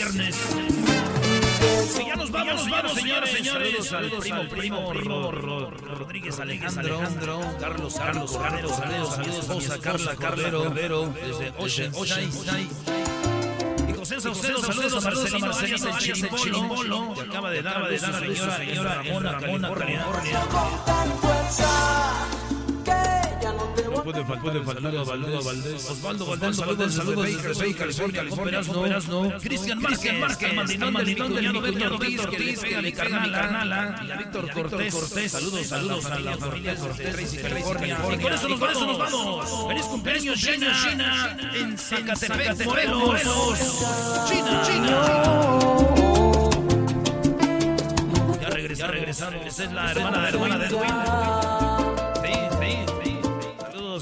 Y 1.64 2.06
ya 2.08 2.16
nos 2.16 2.32
vamos, 2.32 2.70
vamos, 2.70 2.94
señores, 2.94 3.30
señores. 3.32 3.88
Saludos 3.88 4.32
al 4.32 4.48
primo, 4.50 4.50
primo, 4.50 4.90
primo 4.90 5.32
Ro- 5.32 5.72
Rodríguez 5.72 6.40
Alejandro, 6.40 7.00
Carlos, 7.60 7.96
Carlos, 7.96 8.38
Carlos, 8.38 8.72
saludos 8.76 9.18
a 9.18 9.22
mi 9.24 9.36
esposa 9.36 9.78
Carla, 9.80 10.16
Cordero, 10.16 11.10
desde 11.14 11.54
Oceanside. 11.58 12.68
Y 13.90 13.94
José 13.94 14.20
Saucedo, 14.22 14.58
saludos 14.62 15.06
a 15.06 15.10
Marcelino 15.10 15.54
Arias, 15.56 15.82
el 15.84 15.98
Chirimbolo, 16.36 17.14
que 17.14 17.22
acaba 17.22 17.50
de 17.52 17.62
dar 17.62 17.84
a 17.84 17.98
su 17.98 18.14
señora, 18.20 18.58
señora 18.58 18.96
Ramona, 18.96 19.40
California. 19.40 20.06
No 23.52 24.04
Puede 24.04 24.26
faltar, 24.26 24.42
puede 24.42 24.64
faltar 24.64 24.96
Osvaldo 24.96 25.44
Valdés. 25.44 25.90
Osvaldo 25.90 26.26
Valdés, 26.26 26.56
saludos, 26.56 26.94
saludos 26.94 27.26
desde 27.26 27.54
Baker, 27.54 28.14
California, 28.14 28.62
no. 29.10 29.40
Cristian 29.40 29.80
Márquez, 29.80 30.14
Márquez, 30.20 30.54
Mandinón 30.92 30.94
del 31.34 31.54
mi 31.54 31.60
cuñado 31.60 31.62
Beto 31.62 31.96
Ortiz, 31.96 32.20
Ortiz, 32.20 32.62
mi 32.82 32.92
carnala, 32.92 34.04
y 34.06 34.12
a 34.12 34.18
Víctor 34.18 34.52
Cortés, 34.52 35.32
saludos, 35.32 35.68
saludos 35.68 36.06
a 36.06 36.20
la 36.20 36.38
familia 36.38 36.76
Cortés, 36.76 37.40
California. 37.42 37.98
Y 38.14 38.18
con 38.22 38.34
eso 38.34 38.50
nos 38.50 38.60
vamos, 38.60 38.88
nos 38.88 38.98
vamos. 38.98 39.68
Feliz 39.68 39.86
cumpleaños, 39.86 40.40
China, 40.40 40.80
China, 40.84 41.38
en 41.56 41.78
Zacatepec, 41.78 42.66
Morelos. 42.66 43.22
China, 44.30 44.62
China. 44.66 45.34
Ya 48.42 48.50
regresamos, 48.50 48.96
regresamos. 48.96 49.46
Esa 49.46 49.64
es 49.64 49.72
la 49.72 49.92
hermana 49.92 50.30
hermana 50.30 50.58
de 50.58 50.68
Edwin. 50.68 51.63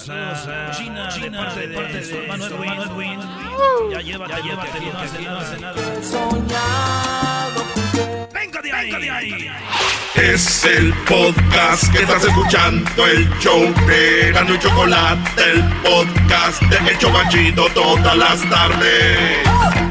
Saludos 0.06 0.48
a 0.48 0.72
China, 0.72 1.54
de 1.54 1.68
parte 1.68 1.94
de 1.94 2.04
su 2.04 2.16
hermano 2.16 2.46
Edwin. 2.46 3.20
Ya 3.92 4.02
llévate, 4.02 4.34
ya 4.34 4.40
llévate, 4.40 4.80
no 4.82 4.98
hace 5.00 5.22
nada, 5.22 5.42
hace 5.42 5.60
nada. 6.50 7.54
¡Venga 8.34 8.62
de 8.64 8.72
ahí! 8.72 8.92
¡Venga 8.92 9.00
de 9.00 9.10
ahí! 9.12 9.52
Es 10.16 10.66
el 10.66 10.92
podcast 11.08 11.92
que 11.92 12.02
estás 12.02 12.24
escuchando, 12.24 13.06
el 13.06 13.30
show 13.40 13.62
de 13.86 14.32
Gano 14.34 14.56
y 14.56 14.60
Chocolate, 14.60 15.44
el 15.52 15.64
podcast 15.84 16.64
de 16.64 16.78
El 16.90 16.98
Chocachito 16.98 17.68
todas 17.70 18.18
las 18.18 18.50
tardes. 18.50 19.91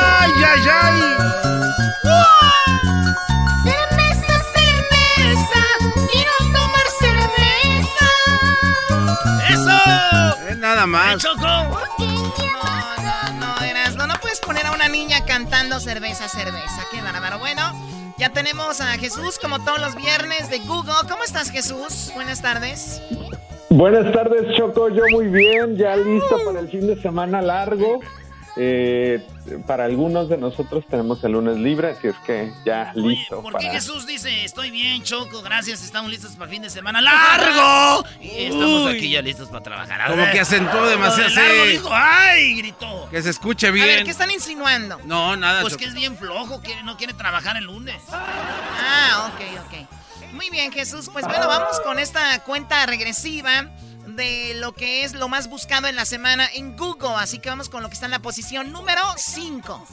¡Ay, 0.21 0.31
ay, 0.45 0.61
ay! 0.69 1.01
Cerveza, 3.63 4.33
cerveza, 4.53 5.63
quiero 6.11 6.31
tomar 6.53 6.87
cerveza. 6.99 8.09
¡Eso! 9.49 10.47
Es 10.47 10.57
nada 10.59 10.85
más. 10.85 11.17
¡Choco! 11.17 11.41
No, 11.41 11.65
no, 13.01 13.33
no, 13.39 13.65
Erasmo, 13.65 14.05
no 14.05 14.13
puedes 14.21 14.39
poner 14.41 14.67
a 14.67 14.73
una 14.73 14.87
niña 14.89 15.25
cantando 15.25 15.79
cerveza, 15.79 16.29
cerveza. 16.29 16.83
Qué 16.91 17.01
bárbaro. 17.01 17.39
Bueno, 17.39 17.73
ya 18.19 18.29
tenemos 18.29 18.79
a 18.79 18.91
Jesús 18.99 19.39
como 19.41 19.57
todos 19.65 19.81
los 19.81 19.95
viernes 19.95 20.51
de 20.51 20.59
Google. 20.59 20.93
¿Cómo 21.09 21.23
estás, 21.23 21.49
Jesús? 21.49 22.11
Buenas 22.13 22.43
tardes. 22.43 23.01
Buenas 23.71 24.13
tardes, 24.13 24.55
Choco. 24.55 24.89
Yo 24.89 25.01
muy 25.13 25.29
bien, 25.29 25.77
ya 25.77 25.95
listo 25.95 26.37
para 26.45 26.59
el 26.59 26.69
fin 26.69 26.85
de 26.85 27.01
semana 27.01 27.41
largo. 27.41 28.01
Eh, 28.57 29.25
para 29.65 29.85
algunos 29.85 30.27
de 30.27 30.37
nosotros 30.37 30.83
tenemos 30.89 31.23
el 31.23 31.31
lunes 31.31 31.55
libre, 31.57 31.91
así 31.91 32.07
es 32.07 32.15
que 32.25 32.51
ya 32.65 32.91
listo 32.95 33.41
¿Por 33.41 33.53
qué 33.57 33.67
para. 33.67 33.71
Jesús 33.75 34.05
dice, 34.05 34.43
estoy 34.43 34.71
bien, 34.71 35.03
Choco, 35.03 35.41
gracias, 35.41 35.81
estamos 35.83 36.11
listos 36.11 36.33
para 36.33 36.45
el 36.45 36.51
fin 36.51 36.61
de 36.61 36.69
semana 36.69 36.99
largo? 37.01 38.03
Y 38.19 38.45
estamos 38.45 38.87
Uy. 38.87 38.97
aquí 38.97 39.09
ya 39.09 39.21
listos 39.21 39.47
para 39.47 39.63
trabajar. 39.63 40.01
A 40.01 40.07
Como 40.07 40.23
ver, 40.23 40.31
que 40.33 40.39
acentuó 40.41 40.85
demasiado, 40.85 41.29
de 41.29 41.35
largo 41.35 41.65
dijo, 41.65 41.89
¡ay! 41.93 42.55
Gritó. 42.57 43.07
Que 43.09 43.21
se 43.21 43.29
escuche 43.29 43.67
A 43.67 43.71
ver, 43.71 43.83
bien. 43.85 44.03
¿qué 44.05 44.11
están 44.11 44.31
insinuando? 44.31 44.99
No, 45.05 45.37
nada. 45.37 45.61
Pues 45.61 45.73
Choco. 45.73 45.83
que 45.83 45.87
es 45.89 45.93
bien 45.93 46.17
flojo, 46.17 46.61
que 46.61 46.83
no 46.83 46.97
quiere 46.97 47.13
trabajar 47.13 47.55
el 47.55 47.63
lunes. 47.65 48.01
Ah, 48.11 49.31
ok, 49.33 49.41
ok. 49.65 50.33
Muy 50.33 50.49
bien, 50.49 50.71
Jesús. 50.71 51.09
Pues 51.11 51.25
bueno, 51.25 51.47
vamos 51.47 51.79
con 51.81 51.99
esta 51.99 52.43
cuenta 52.43 52.85
regresiva 52.85 53.69
de 54.15 54.53
lo 54.55 54.73
que 54.73 55.03
es 55.03 55.13
lo 55.13 55.27
más 55.27 55.49
buscado 55.49 55.87
en 55.87 55.95
la 55.95 56.05
semana 56.05 56.45
en 56.55 56.75
Google. 56.77 57.15
Así 57.17 57.39
que 57.39 57.49
vamos 57.49 57.69
con 57.69 57.81
lo 57.83 57.89
que 57.89 57.93
está 57.95 58.05
en 58.05 58.11
la 58.11 58.19
posición 58.19 58.71
número 58.71 59.01
5. 59.15 59.85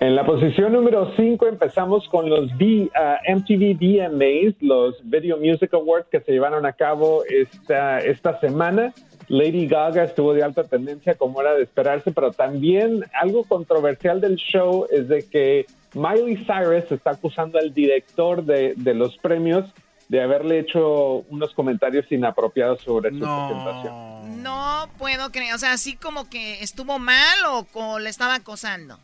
En 0.00 0.16
la 0.16 0.26
posición 0.26 0.72
número 0.72 1.12
5 1.14 1.46
empezamos 1.46 2.08
con 2.08 2.28
los 2.28 2.50
ah, 2.96 3.18
MTV 3.28 3.76
VMAs, 3.78 4.54
los 4.60 4.96
Video 5.08 5.36
Music 5.36 5.72
Awards 5.74 6.08
que 6.10 6.20
se 6.20 6.32
llevaron 6.32 6.66
a 6.66 6.72
cabo 6.72 7.22
esta, 7.24 8.00
esta 8.00 8.40
semana. 8.40 8.92
Lady 9.28 9.68
Gaga 9.68 10.02
estuvo 10.02 10.34
de 10.34 10.42
alta 10.42 10.64
tendencia 10.64 11.14
como 11.14 11.40
era 11.40 11.54
de 11.54 11.62
esperarse, 11.62 12.10
pero 12.10 12.32
también 12.32 13.04
algo 13.14 13.44
controversial 13.44 14.20
del 14.20 14.34
show 14.36 14.86
es 14.90 15.06
de 15.06 15.22
que 15.22 15.66
Miley 15.94 16.36
Cyrus 16.46 16.90
está 16.90 17.12
acusando 17.12 17.58
al 17.58 17.72
director 17.72 18.44
de, 18.44 18.74
de 18.76 18.94
los 18.94 19.16
premios 19.18 19.66
de 20.08 20.22
haberle 20.22 20.58
hecho 20.58 21.24
unos 21.30 21.54
comentarios 21.54 22.10
inapropiados 22.10 22.82
sobre 22.82 23.10
su 23.10 23.18
presentación. 23.20 24.42
No 24.42 24.88
puedo 24.98 25.30
creer. 25.30 25.54
O 25.54 25.58
sea, 25.58 25.72
así 25.72 25.96
como 25.96 26.28
que 26.28 26.62
estuvo 26.62 26.98
mal 26.98 27.38
o, 27.74 27.98
le 27.98 28.10
estaba 28.10 28.34
acosando. 28.34 28.98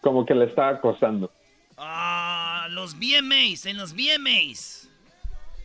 Como 0.00 0.24
que 0.24 0.34
le 0.34 0.44
está 0.44 0.68
acosando. 0.68 1.30
Ah, 1.76 2.68
los 2.70 2.94
VMAs, 2.94 3.66
en 3.66 3.76
los 3.76 3.92
VMAs. 3.94 4.88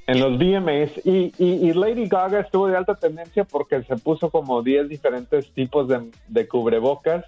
En 0.08 0.20
los 0.20 0.38
VMAs. 0.38 1.06
Y, 1.06 1.34
y, 1.38 1.70
y 1.70 1.74
Lady 1.74 2.08
Gaga 2.08 2.40
estuvo 2.40 2.68
de 2.68 2.76
alta 2.76 2.96
tendencia 2.96 3.44
porque 3.44 3.84
se 3.84 3.96
puso 3.98 4.30
como 4.30 4.62
10 4.62 4.90
diferentes 4.90 5.52
tipos 5.54 5.88
de, 5.88 6.12
de 6.28 6.48
cubrebocas. 6.48 7.26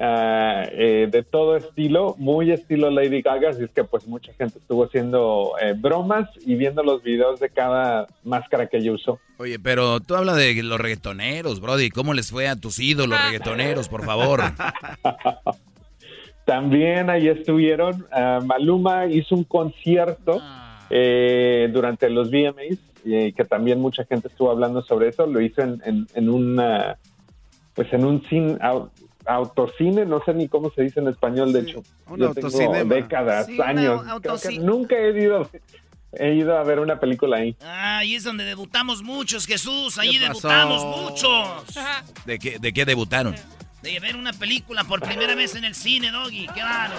Ah, 0.00 0.64
eh, 0.72 1.08
de 1.10 1.22
todo 1.22 1.56
estilo, 1.56 2.14
muy 2.18 2.50
estilo 2.50 2.90
Lady 2.90 3.22
Gaga, 3.22 3.50
así 3.50 3.64
es 3.64 3.70
que 3.70 3.84
pues 3.84 4.06
mucha 4.06 4.32
gente 4.34 4.58
estuvo 4.58 4.84
haciendo 4.84 5.52
eh, 5.60 5.74
bromas 5.76 6.28
y 6.46 6.54
viendo 6.54 6.82
los 6.82 7.02
videos 7.02 7.40
de 7.40 7.50
cada 7.50 8.06
máscara 8.24 8.66
que 8.68 8.78
ella 8.78 8.92
usó. 8.92 9.18
Oye, 9.38 9.58
pero 9.58 10.00
tú 10.00 10.14
hablas 10.16 10.36
de 10.36 10.62
los 10.62 10.80
reggaetoneros, 10.80 11.60
Brody. 11.60 11.90
¿Cómo 11.90 12.14
les 12.14 12.30
fue 12.30 12.48
a 12.48 12.56
tus 12.56 12.78
ídolos 12.78 13.18
reggaetoneros, 13.22 13.88
por 13.88 14.04
favor? 14.04 14.40
También 16.44 17.10
ahí 17.10 17.28
estuvieron, 17.28 18.06
ah, 18.10 18.40
Maluma 18.42 19.06
hizo 19.06 19.34
un 19.34 19.44
concierto 19.44 20.40
eh, 20.88 21.68
durante 21.72 22.08
los 22.08 22.30
VMAs, 22.30 22.78
eh, 23.04 23.32
que 23.36 23.44
también 23.44 23.80
mucha 23.80 24.04
gente 24.06 24.28
estuvo 24.28 24.50
hablando 24.50 24.80
sobre 24.82 25.08
eso, 25.08 25.26
lo 25.26 25.40
hizo 25.42 25.60
en, 25.60 25.82
en, 25.84 26.06
en 26.14 26.28
una, 26.30 26.96
pues 27.74 27.92
en 27.92 28.04
un 28.06 28.22
cine, 28.24 28.54
au- 28.60 28.88
autocine, 29.28 30.06
no 30.06 30.22
sé 30.24 30.32
ni 30.34 30.48
cómo 30.48 30.70
se 30.70 30.82
dice 30.82 31.00
en 31.00 31.08
español, 31.08 31.52
de 31.52 31.60
hecho, 31.60 31.82
un 32.08 32.18
yo 32.18 32.34
tengo 32.34 32.84
décadas, 32.84 33.46
Sí, 33.46 33.60
años, 33.60 34.02
nunca 34.60 34.96
he 34.96 35.10
ido, 35.22 35.48
he 36.12 36.34
ido 36.34 36.56
a 36.56 36.64
ver 36.64 36.80
una 36.80 36.98
película 36.98 37.36
ahí. 37.36 37.54
Ah, 37.62 37.98
ahí 37.98 38.14
es 38.14 38.24
donde 38.24 38.44
debutamos 38.44 39.02
muchos, 39.02 39.46
Jesús. 39.46 39.98
Ahí 39.98 40.18
debutamos 40.18 40.84
muchos. 40.84 41.46
¿De 42.24 42.38
qué, 42.38 42.58
de 42.58 42.72
qué 42.72 42.84
debutaron? 42.84 43.34
De 43.82 44.00
ver 44.00 44.16
una 44.16 44.32
película 44.32 44.82
por 44.82 45.00
primera 45.00 45.36
vez 45.36 45.54
en 45.54 45.64
el 45.64 45.72
cine, 45.74 46.10
Doggy. 46.10 46.48
Qué 46.52 46.62
raro. 46.62 46.94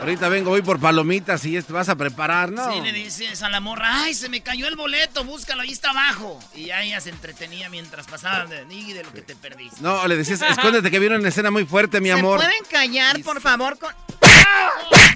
Ahorita 0.00 0.28
vengo, 0.28 0.50
voy 0.50 0.60
por 0.60 0.80
palomitas 0.80 1.44
y 1.44 1.60
te 1.62 1.72
vas 1.72 1.88
a 1.88 1.94
preparar, 1.94 2.50
¿no? 2.50 2.72
Sí, 2.72 2.80
le 2.80 2.92
dices 2.92 3.42
a 3.44 3.48
la 3.48 3.60
morra, 3.60 4.02
ay, 4.02 4.12
se 4.12 4.28
me 4.28 4.40
cayó 4.40 4.66
el 4.66 4.74
boleto, 4.74 5.22
búscalo, 5.24 5.62
ahí 5.62 5.70
está 5.70 5.90
abajo. 5.90 6.38
Y 6.52 6.64
ya 6.66 6.82
ella 6.82 7.00
se 7.00 7.10
entretenía 7.10 7.68
mientras 7.68 8.06
pasaban 8.08 8.48
de, 8.48 8.66
y 8.74 8.92
de 8.92 9.04
lo 9.04 9.12
que 9.12 9.22
te 9.22 9.36
perdiste. 9.36 9.80
No, 9.80 10.06
le 10.08 10.16
decías, 10.16 10.42
escóndete 10.42 10.90
que 10.90 10.98
vieron 10.98 11.20
una 11.20 11.28
escena 11.28 11.52
muy 11.52 11.64
fuerte, 11.64 12.00
mi 12.00 12.08
¿Se 12.08 12.14
amor. 12.14 12.38
pueden 12.40 12.64
callar, 12.70 13.20
por 13.22 13.40
favor? 13.40 13.78
Con... 13.78 13.94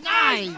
Ay. 0.08 0.56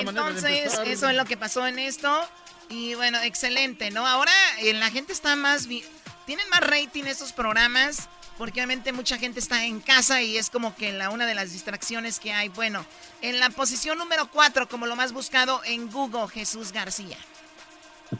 Entonces 0.00 0.78
eso 0.86 1.08
es 1.08 1.16
lo 1.16 1.24
que 1.26 1.36
pasó 1.36 1.66
en 1.66 1.78
esto. 1.78 2.26
Y 2.70 2.94
bueno, 2.94 3.18
excelente, 3.20 3.90
¿no? 3.90 4.06
Ahora 4.06 4.32
eh, 4.60 4.72
la 4.74 4.90
gente 4.90 5.12
está 5.12 5.36
más... 5.36 5.66
vi- 5.66 5.84
Tienen 6.26 6.48
más 6.50 6.60
rating 6.60 7.04
estos 7.04 7.32
programas 7.32 8.08
porque 8.38 8.60
obviamente 8.60 8.92
mucha 8.92 9.18
gente 9.18 9.40
está 9.40 9.66
en 9.66 9.80
casa 9.80 10.22
y 10.22 10.36
es 10.36 10.48
como 10.48 10.74
que 10.76 10.92
la 10.92 11.10
una 11.10 11.26
de 11.26 11.34
las 11.34 11.52
distracciones 11.52 12.20
que 12.20 12.32
hay. 12.32 12.48
Bueno, 12.48 12.84
en 13.20 13.40
la 13.40 13.50
posición 13.50 13.98
número 13.98 14.28
4 14.32 14.68
como 14.68 14.86
lo 14.86 14.96
más 14.96 15.12
buscado 15.12 15.60
en 15.66 15.90
Google, 15.90 16.28
Jesús 16.32 16.72
García. 16.72 17.16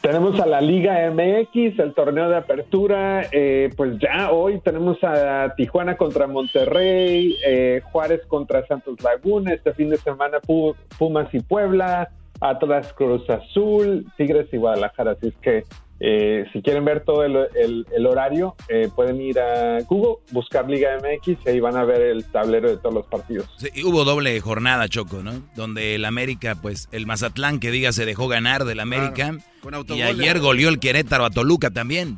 Tenemos 0.01 0.39
a 0.39 0.45
la 0.45 0.61
Liga 0.61 1.09
MX, 1.09 1.79
el 1.79 1.95
torneo 1.95 2.29
de 2.29 2.37
apertura, 2.37 3.25
eh, 3.31 3.71
pues 3.75 3.97
ya 3.99 4.29
hoy 4.31 4.59
tenemos 4.61 5.03
a 5.03 5.51
Tijuana 5.57 5.97
contra 5.97 6.27
Monterrey, 6.27 7.35
eh, 7.43 7.81
Juárez 7.91 8.21
contra 8.27 8.63
Santos 8.67 9.01
Laguna, 9.01 9.51
este 9.51 9.73
fin 9.73 9.89
de 9.89 9.97
semana 9.97 10.39
Pu- 10.41 10.75
Pumas 10.99 11.33
y 11.33 11.39
Puebla, 11.39 12.11
Atlas 12.39 12.93
Cruz 12.93 13.27
Azul, 13.31 14.05
Tigres 14.15 14.47
y 14.51 14.57
Guadalajara, 14.57 15.13
así 15.13 15.29
es 15.29 15.35
que 15.41 15.63
eh, 15.99 16.45
si 16.53 16.61
quieren 16.61 16.85
ver 16.85 17.03
todo 17.03 17.23
el, 17.23 17.35
el- 17.55 17.85
el 17.95 18.05
horario, 18.05 18.55
eh, 18.69 18.89
pueden 18.95 19.19
ir 19.21 19.39
a 19.39 19.79
Google, 19.81 20.23
buscar 20.31 20.69
Liga 20.69 20.97
MX 20.97 21.45
y 21.45 21.49
ahí 21.49 21.59
van 21.59 21.75
a 21.75 21.83
ver 21.83 22.01
el 22.01 22.23
tablero 22.25 22.69
de 22.69 22.77
todos 22.77 22.93
los 22.95 23.05
partidos. 23.07 23.49
Sí, 23.57 23.67
y 23.73 23.83
hubo 23.83 24.03
doble 24.05 24.39
jornada, 24.39 24.87
Choco, 24.87 25.21
¿no? 25.23 25.41
Donde 25.55 25.95
el 25.95 26.05
América, 26.05 26.55
pues, 26.61 26.87
el 26.91 27.05
Mazatlán, 27.05 27.59
que 27.59 27.71
diga, 27.71 27.91
se 27.91 28.05
dejó 28.05 28.27
ganar 28.27 28.63
del 28.65 28.79
América. 28.79 29.37
con 29.61 29.73
y 29.97 30.01
ayer 30.01 30.39
goleó 30.39 30.69
el 30.69 30.79
Querétaro 30.79 31.25
a 31.25 31.29
Toluca 31.31 31.69
también. 31.71 32.17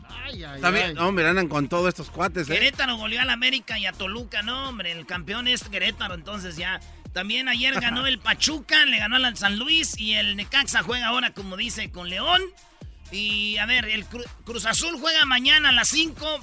También, 0.62 0.98
hombre, 1.00 1.28
andan 1.28 1.48
con 1.48 1.68
todos 1.68 1.88
estos 1.88 2.10
cuates, 2.12 2.50
¿eh? 2.50 2.54
Querétaro 2.54 2.98
goleó 2.98 3.20
al 3.22 3.30
América 3.32 3.80
y 3.80 3.86
a 3.88 3.92
Toluca, 3.94 4.42
no, 4.44 4.70
hombre, 4.70 4.92
el 4.92 5.06
campeón 5.08 5.48
es 5.48 5.64
Querétaro, 5.68 6.14
entonces 6.14 6.56
ya. 6.56 6.80
También 7.14 7.50
ayer 7.50 7.74
ganó 7.82 8.06
el 8.08 8.20
Pachuca, 8.20 8.86
le 8.86 9.00
ganó 9.00 9.16
al 9.16 9.36
San 9.38 9.58
Luis 9.58 10.00
y 10.00 10.14
el 10.14 10.36
Necaxa 10.36 10.84
juega 10.84 11.08
ahora, 11.08 11.34
como 11.34 11.58
dice, 11.58 11.92
con 11.92 12.10
León. 12.10 12.42
Y 13.12 13.58
a 13.58 13.66
ver, 13.66 13.86
el 13.86 14.08
Cru- 14.10 14.26
Cruz 14.46 14.66
Azul 14.66 14.98
juega 15.00 15.26
mañana 15.26 15.70
a 15.70 15.72
las 15.74 15.90
5, 15.90 16.40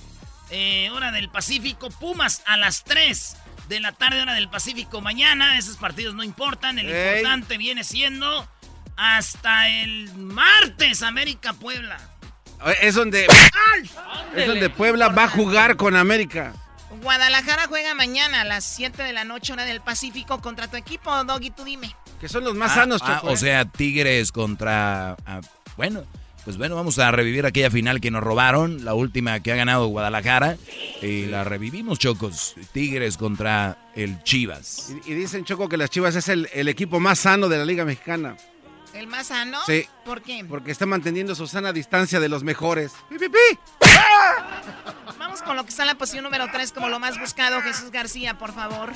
eh, 0.50 0.90
hora 0.92 1.10
del 1.12 1.28
Pacífico, 1.30 1.88
Pumas 1.90 2.42
a 2.46 2.56
las 2.56 2.84
3 2.84 3.36
de 3.68 3.80
la 3.80 3.92
tarde, 3.92 4.20
hora 4.22 4.34
del 4.34 4.48
Pacífico 4.50 5.00
mañana. 5.00 5.58
Esos 5.58 5.76
partidos 5.76 6.14
no 6.14 6.22
importan, 6.22 6.78
el 6.78 6.88
Ey. 6.90 7.18
importante 7.18 7.56
viene 7.58 7.84
siendo 7.84 8.48
hasta 8.96 9.68
el 9.68 10.12
martes, 10.14 11.02
América 11.02 11.52
Puebla. 11.54 11.98
Es 12.80 12.96
donde, 12.96 13.26
es 14.34 14.46
donde 14.46 14.68
Puebla 14.68 15.08
va 15.08 15.24
a 15.24 15.28
jugar 15.28 15.76
con 15.76 15.94
América. 15.96 16.52
Guadalajara 17.02 17.66
juega 17.68 17.94
mañana 17.94 18.40
a 18.40 18.44
las 18.44 18.64
7 18.64 19.02
de 19.04 19.12
la 19.12 19.24
noche, 19.24 19.52
hora 19.52 19.64
del 19.64 19.80
Pacífico, 19.80 20.40
contra 20.40 20.68
tu 20.68 20.76
equipo, 20.76 21.22
Doggy, 21.24 21.50
tú 21.50 21.64
dime. 21.64 21.94
Que 22.20 22.28
son 22.28 22.42
los 22.42 22.56
más 22.56 22.72
Ah, 22.72 22.74
sanos, 22.74 23.00
ah, 23.04 23.20
o 23.22 23.36
sea, 23.36 23.64
Tigres 23.66 24.32
contra... 24.32 25.16
ah, 25.24 25.40
bueno, 25.76 26.02
pues 26.48 26.56
bueno, 26.56 26.76
vamos 26.76 26.98
a 26.98 27.10
revivir 27.10 27.44
aquella 27.44 27.70
final 27.70 28.00
que 28.00 28.10
nos 28.10 28.22
robaron, 28.22 28.82
la 28.82 28.94
última 28.94 29.38
que 29.40 29.52
ha 29.52 29.54
ganado 29.54 29.88
Guadalajara. 29.88 30.56
Y 31.02 31.26
la 31.26 31.44
revivimos, 31.44 31.98
Chocos. 31.98 32.54
Tigres 32.72 33.18
contra 33.18 33.76
el 33.94 34.22
Chivas. 34.22 34.94
Y, 35.04 35.12
y 35.12 35.14
dicen, 35.14 35.44
Choco, 35.44 35.68
que 35.68 35.76
las 35.76 35.90
Chivas 35.90 36.16
es 36.16 36.26
el, 36.30 36.48
el 36.54 36.68
equipo 36.68 37.00
más 37.00 37.18
sano 37.18 37.50
de 37.50 37.58
la 37.58 37.66
Liga 37.66 37.84
Mexicana. 37.84 38.34
¿El 38.94 39.08
más 39.08 39.26
sano? 39.26 39.58
Sí. 39.66 39.84
¿Por 40.06 40.22
qué? 40.22 40.42
Porque 40.48 40.70
está 40.70 40.86
manteniendo 40.86 41.34
su 41.34 41.46
sana 41.46 41.70
distancia 41.74 42.18
de 42.18 42.30
los 42.30 42.42
mejores. 42.42 42.94
¡Pi, 43.10 43.18
pi, 43.18 43.28
pi! 43.28 43.58
Vamos 45.18 45.42
con 45.42 45.54
lo 45.54 45.64
que 45.64 45.68
está 45.68 45.82
en 45.82 45.88
la 45.88 45.96
posición 45.96 46.24
número 46.24 46.46
3 46.50 46.72
como 46.72 46.88
lo 46.88 46.98
más 46.98 47.20
buscado. 47.20 47.60
Jesús 47.60 47.90
García, 47.90 48.38
por 48.38 48.52
favor. 48.52 48.92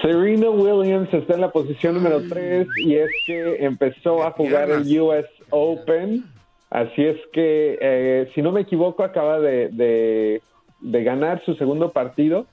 Serena 0.00 0.48
Williams 0.50 1.12
está 1.12 1.34
en 1.34 1.40
la 1.40 1.50
posición 1.50 1.94
número 1.96 2.22
3 2.28 2.68
y 2.84 2.94
es 2.94 3.10
que 3.26 3.64
empezó 3.64 4.22
a 4.22 4.30
jugar 4.30 4.70
el 4.70 5.00
US 5.00 5.26
Open. 5.50 6.35
Así 6.70 7.02
es 7.04 7.16
que, 7.32 7.78
eh, 7.80 8.30
si 8.34 8.42
no 8.42 8.52
me 8.52 8.62
equivoco, 8.62 9.04
acaba 9.04 9.38
de, 9.40 9.68
de- 9.68 10.42
de 10.80 11.04
ganar 11.04 11.42
su 11.44 11.54
segundo 11.54 11.92
partido 11.92 12.46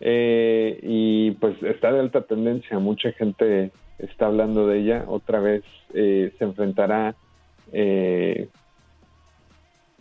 eh, 0.00 0.78
y 0.82 1.32
pues 1.32 1.60
está 1.62 1.90
de 1.92 2.00
alta 2.00 2.22
tendencia. 2.22 2.78
Mucha 2.78 3.10
gente 3.12 3.70
está 3.98 4.26
hablando 4.26 4.66
de 4.66 4.78
ella. 4.80 5.04
Otra 5.08 5.40
vez 5.40 5.64
eh, 5.94 6.32
se 6.38 6.44
enfrentará 6.44 7.14
eh, 7.72 8.48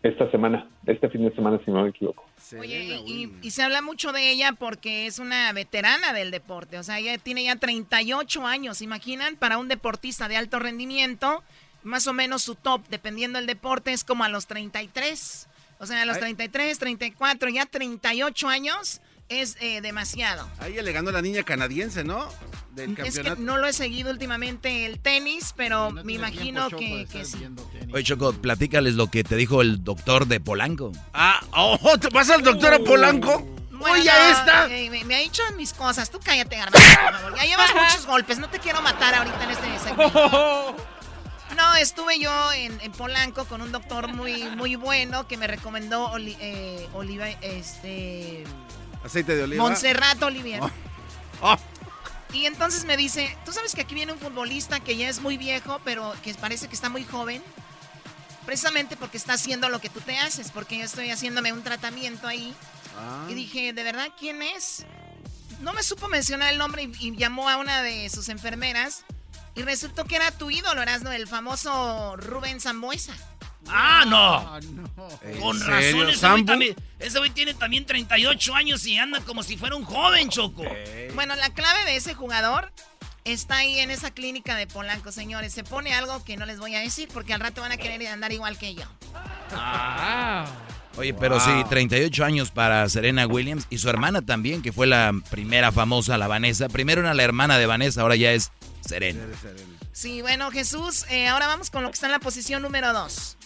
esta 0.03 0.29
semana, 0.29 0.67
este 0.85 1.09
fin 1.09 1.23
de 1.27 1.33
semana, 1.33 1.59
si 1.65 1.71
no 1.71 1.81
me 1.83 1.89
equivoco. 1.89 2.23
Oye, 2.59 2.99
y, 3.05 3.31
y- 3.41 3.51
se 3.51 3.63
habla 3.63 3.81
mucho 3.81 4.11
de 4.13 4.29
ella 4.31 4.53
porque 4.57 5.07
es 5.07 5.17
una 5.19 5.51
veterana 5.53 6.13
del 6.13 6.29
deporte. 6.31 6.77
O 6.77 6.83
sea, 6.83 6.99
ella 6.99 7.17
tiene 7.17 7.43
ya 7.45 7.55
38 7.55 8.45
años. 8.45 8.77
¿Se 8.77 8.83
imaginan? 8.83 9.35
Para 9.35 9.57
un 9.57 9.67
deportista 9.67 10.27
de 10.27 10.37
alto 10.37 10.59
rendimiento, 10.59 11.43
más 11.88 12.07
o 12.07 12.13
menos 12.13 12.43
su 12.43 12.55
top, 12.55 12.81
dependiendo 12.89 13.38
del 13.39 13.47
deporte, 13.47 13.91
es 13.93 14.03
como 14.03 14.23
a 14.23 14.29
los 14.29 14.47
33. 14.47 15.47
O 15.79 15.85
sea, 15.85 16.01
a 16.01 16.05
los 16.05 16.15
Ay. 16.15 16.21
33, 16.35 16.79
34, 16.79 17.49
ya 17.49 17.65
38 17.65 18.47
años 18.49 19.01
es 19.29 19.57
eh, 19.59 19.81
demasiado. 19.81 20.47
A 20.59 20.67
ella 20.67 20.81
le 20.81 20.91
ganó 20.91 21.11
la 21.11 21.21
niña 21.21 21.43
canadiense, 21.43 22.03
¿no? 22.03 22.27
Del 22.71 22.91
Es 22.91 22.95
que 22.95 23.03
campeonato. 23.03 23.41
no 23.41 23.57
lo 23.57 23.67
he 23.67 23.73
seguido 23.73 24.09
últimamente 24.11 24.85
el 24.85 24.99
tenis, 24.99 25.53
pero 25.55 25.91
me 25.91 26.13
imagino 26.13 26.69
que, 26.69 27.07
que 27.11 27.25
sí. 27.25 27.45
Oye, 27.93 28.03
Choco, 28.03 28.33
platícales 28.33 28.93
lo 28.95 29.09
que 29.11 29.23
te 29.23 29.35
dijo 29.35 29.61
el 29.61 29.83
doctor 29.83 30.27
de 30.27 30.39
Polanco. 30.39 30.91
Ah, 31.13 31.41
oh, 31.51 31.97
¿te 31.99 32.09
pasa 32.09 32.35
al 32.35 32.43
doctor 32.43 32.73
a 32.73 32.79
Polanco? 32.79 33.39
Bueno, 33.71 33.93
Oye, 33.95 34.03
ya 34.05 34.31
no, 34.31 34.38
está. 34.39 34.75
eh, 34.75 34.89
me, 34.89 35.03
me 35.03 35.15
ha 35.15 35.19
dicho 35.19 35.43
mis 35.55 35.73
cosas. 35.73 36.09
Tú 36.09 36.19
cállate, 36.23 36.55
Garbanzo, 36.57 36.88
por 37.03 37.13
favor. 37.13 37.35
Ya 37.38 37.43
llevas 37.45 37.69
muchos 37.75 38.05
golpes. 38.07 38.39
No 38.39 38.49
te 38.49 38.57
quiero 38.59 38.81
matar 38.81 39.13
ahorita 39.13 39.43
en 39.43 39.49
este 39.51 39.79
segmento. 39.79 40.75
No, 41.55 41.75
estuve 41.75 42.19
yo 42.19 42.51
en, 42.53 42.79
en 42.81 42.91
Polanco 42.91 43.45
con 43.45 43.61
un 43.61 43.71
doctor 43.71 44.13
muy, 44.13 44.43
muy 44.55 44.75
bueno 44.75 45.27
que 45.27 45.37
me 45.37 45.47
recomendó 45.47 46.11
Oli- 46.11 46.37
eh, 46.39 46.87
Oliva, 46.93 47.29
este, 47.29 48.43
Aceite 49.03 49.35
de 49.35 49.43
oliva. 49.43 49.63
Montserrat 49.63 50.21
Olivier. 50.23 50.61
Oh. 51.41 51.57
Y 52.33 52.45
entonces 52.45 52.83
me 52.85 52.97
dice, 52.97 53.35
tú 53.45 53.53
sabes 53.53 53.73
que 53.73 53.81
aquí 53.81 53.95
viene 53.95 54.11
un 54.11 54.19
futbolista 54.19 54.79
que 54.81 54.97
ya 54.97 55.07
es 55.07 55.21
muy 55.21 55.37
viejo, 55.37 55.79
pero 55.85 56.13
que 56.23 56.33
parece 56.33 56.67
que 56.67 56.75
está 56.75 56.89
muy 56.89 57.05
joven. 57.05 57.41
Precisamente 58.45 58.95
porque 58.97 59.17
está 59.17 59.33
haciendo 59.33 59.69
lo 59.69 59.79
que 59.79 59.89
tú 59.89 60.01
te 60.01 60.17
haces, 60.17 60.51
porque 60.51 60.77
yo 60.77 60.83
estoy 60.85 61.09
haciéndome 61.09 61.53
un 61.53 61.63
tratamiento 61.63 62.27
ahí. 62.27 62.53
Ah. 62.97 63.25
Y 63.29 63.33
dije, 63.33 63.73
¿de 63.73 63.83
verdad 63.83 64.09
quién 64.19 64.41
es? 64.41 64.85
No 65.61 65.73
me 65.73 65.83
supo 65.83 66.07
mencionar 66.07 66.51
el 66.51 66.57
nombre 66.57 66.83
y, 66.83 66.91
y 67.07 67.15
llamó 67.15 67.49
a 67.49 67.57
una 67.57 67.81
de 67.81 68.09
sus 68.09 68.29
enfermeras. 68.29 69.03
Y 69.57 69.63
resultó 69.63 70.05
que 70.05 70.15
era 70.15 70.31
tu 70.31 70.51
ídolo, 70.51 70.81
Erasmo, 70.81 71.11
el 71.11 71.27
famoso 71.27 72.15
Rubén 72.17 72.61
Zambuesa. 72.61 73.13
¡Ah, 73.69 74.05
no! 74.07 74.57
¿En 75.23 75.41
Con 75.41 75.59
serio, 75.59 76.05
razón, 76.05 76.09
ese 76.09 76.29
güey, 76.29 76.45
también, 76.45 76.75
ese 76.99 77.17
güey 77.19 77.31
tiene 77.31 77.53
también 77.53 77.85
38 77.85 78.55
años 78.55 78.85
y 78.85 78.97
anda 78.97 79.19
como 79.21 79.43
si 79.43 79.57
fuera 79.57 79.75
un 79.75 79.83
joven, 79.83 80.29
Choco. 80.29 80.63
Bueno, 81.15 81.35
la 81.35 81.49
clave 81.49 81.83
de 81.85 81.95
ese 81.97 82.13
jugador 82.13 82.71
está 83.25 83.57
ahí 83.57 83.79
en 83.79 83.91
esa 83.91 84.11
clínica 84.11 84.55
de 84.55 84.67
Polanco, 84.67 85.11
señores. 85.11 85.53
Se 85.53 85.63
pone 85.63 85.93
algo 85.93 86.23
que 86.23 86.37
no 86.37 86.45
les 86.45 86.59
voy 86.59 86.75
a 86.75 86.79
decir 86.79 87.09
porque 87.11 87.33
al 87.33 87.39
rato 87.39 87.61
van 87.61 87.71
a 87.71 87.77
querer 87.77 88.07
andar 88.07 88.31
igual 88.31 88.57
que 88.57 88.75
yo. 88.75 88.85
Oye, 90.97 91.13
pero 91.13 91.39
sí, 91.39 91.51
38 91.69 92.25
años 92.25 92.51
para 92.51 92.87
Serena 92.89 93.27
Williams 93.27 93.67
y 93.69 93.77
su 93.77 93.89
hermana 93.89 94.21
también, 94.23 94.61
que 94.61 94.71
fue 94.71 94.87
la 94.87 95.13
primera 95.29 95.71
famosa, 95.71 96.17
la 96.17 96.27
Vanessa. 96.27 96.69
Primero 96.69 97.01
era 97.01 97.13
la 97.13 97.23
hermana 97.23 97.57
de 97.57 97.67
Vanessa, 97.67 98.01
ahora 98.01 98.15
ya 98.15 98.31
es 98.31 98.51
Serena. 98.81 99.21
Sí, 99.91 100.21
bueno, 100.21 100.49
Jesús, 100.51 101.05
eh, 101.09 101.27
ahora 101.27 101.47
vamos 101.47 101.69
con 101.69 101.83
lo 101.83 101.89
que 101.89 101.95
está 101.95 102.07
en 102.07 102.13
la 102.13 102.19
posición 102.19 102.61
número 102.61 102.93
2. 102.93 103.37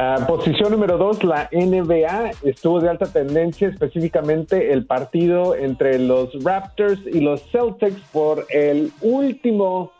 Ah, 0.00 0.24
posición 0.28 0.70
número 0.70 0.96
dos, 0.96 1.24
la 1.24 1.48
NBA 1.50 2.30
estuvo 2.44 2.78
de 2.78 2.88
alta 2.88 3.06
tendencia, 3.06 3.68
específicamente 3.68 4.72
el 4.72 4.86
partido 4.86 5.56
entre 5.56 5.98
los 5.98 6.32
Raptors 6.44 7.00
y 7.04 7.20
los 7.20 7.42
Celtics 7.50 8.00
por 8.12 8.46
el 8.50 8.92
último 9.00 9.92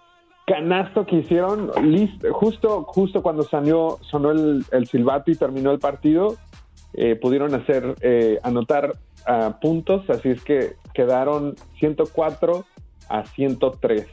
canasto 0.49 1.05
que 1.07 1.17
hicieron, 1.17 1.69
lis- 1.93 2.19
justo, 2.33 2.83
justo 2.85 3.23
cuando 3.23 3.43
salió, 3.43 3.99
sonó 4.03 4.31
el, 4.31 4.65
el 4.73 4.87
silbato 4.89 5.31
y 5.31 5.37
terminó 5.37 5.71
el 5.71 5.79
partido, 5.79 6.37
eh, 6.95 7.15
pudieron 7.17 7.55
hacer, 7.55 7.95
eh, 8.01 8.39
anotar 8.43 8.99
ah, 9.27 9.59
puntos, 9.61 10.09
así 10.11 10.31
es 10.31 10.43
que 10.43 10.77
quedaron 10.95 11.55
104 11.79 12.65
a 13.09 13.25
103 13.25 14.07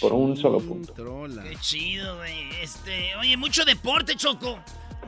por 0.00 0.12
un 0.14 0.36
solo 0.36 0.60
punto. 0.60 0.94
Qué 1.42 1.56
chido, 1.56 2.16
güey. 2.18 2.48
Este, 2.62 3.16
oye, 3.16 3.36
mucho 3.36 3.64
deporte, 3.64 4.14
Choco. 4.16 4.58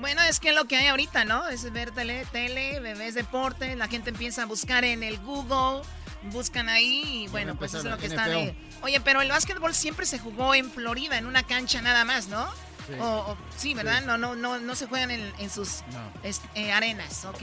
Bueno, 0.01 0.21
es 0.29 0.41
que 0.41 0.53
lo 0.53 0.65
que 0.65 0.77
hay 0.77 0.89
ahorita, 0.89 1.25
¿no? 1.25 1.49
Es 1.49 1.71
ver 1.73 1.93
tele, 1.93 2.25
tele, 2.33 2.81
bebés 2.81 3.15
deporte, 3.15 3.77
la 3.77 3.87
gente 3.89 4.11
empieza 4.11 4.43
a 4.43 4.47
buscar 4.47 4.85
en 4.85 5.03
el 5.03 5.19
Google, 5.19 5.83
buscan 6.31 6.69
ahí 6.69 7.25
y 7.25 7.29
bueno, 7.29 7.55
pues 7.57 7.73
eso 7.75 7.79
es 7.85 7.91
lo 7.91 7.99
que 7.99 8.07
está 8.07 8.27
de... 8.29 8.55
Oye, 8.83 9.01
pero 9.01 9.21
el 9.23 9.29
básquetbol 9.31 9.75
siempre 9.75 10.07
se 10.07 10.19
jugó 10.19 10.55
en 10.55 10.71
Florida, 10.71 11.19
en 11.19 11.27
una 11.27 11.43
cancha 11.43 11.81
nada 11.83 12.05
más, 12.05 12.29
¿no? 12.29 12.47
Sí. 12.87 12.95
O, 12.99 13.05
o- 13.05 13.37
sí, 13.57 13.75
¿verdad? 13.75 14.03
No, 14.03 14.19
no, 14.19 14.35
no, 14.35 14.59
no 14.59 14.75
se 14.75 14.87
juegan 14.87 15.11
en, 15.13 15.33
en 15.39 15.51
sus 15.51 15.83
es- 16.25 16.41
eh, 16.57 16.73
arenas, 16.73 17.25
¿ok? 17.27 17.43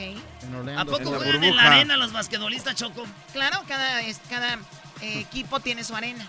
¿A 0.77 0.83
poco 0.85 1.11
juegan 1.15 1.43
en 1.43 1.55
la 1.55 1.63
arena 1.63 1.95
los 1.97 2.11
basquetbolistas, 2.11 2.75
Choco? 2.75 3.05
Claro, 3.31 3.63
cada, 3.67 4.01
es- 4.01 4.19
cada 4.29 4.55
eh, 5.01 5.19
equipo 5.21 5.59
tiene 5.61 5.83
su 5.85 5.95
arena. 5.95 6.25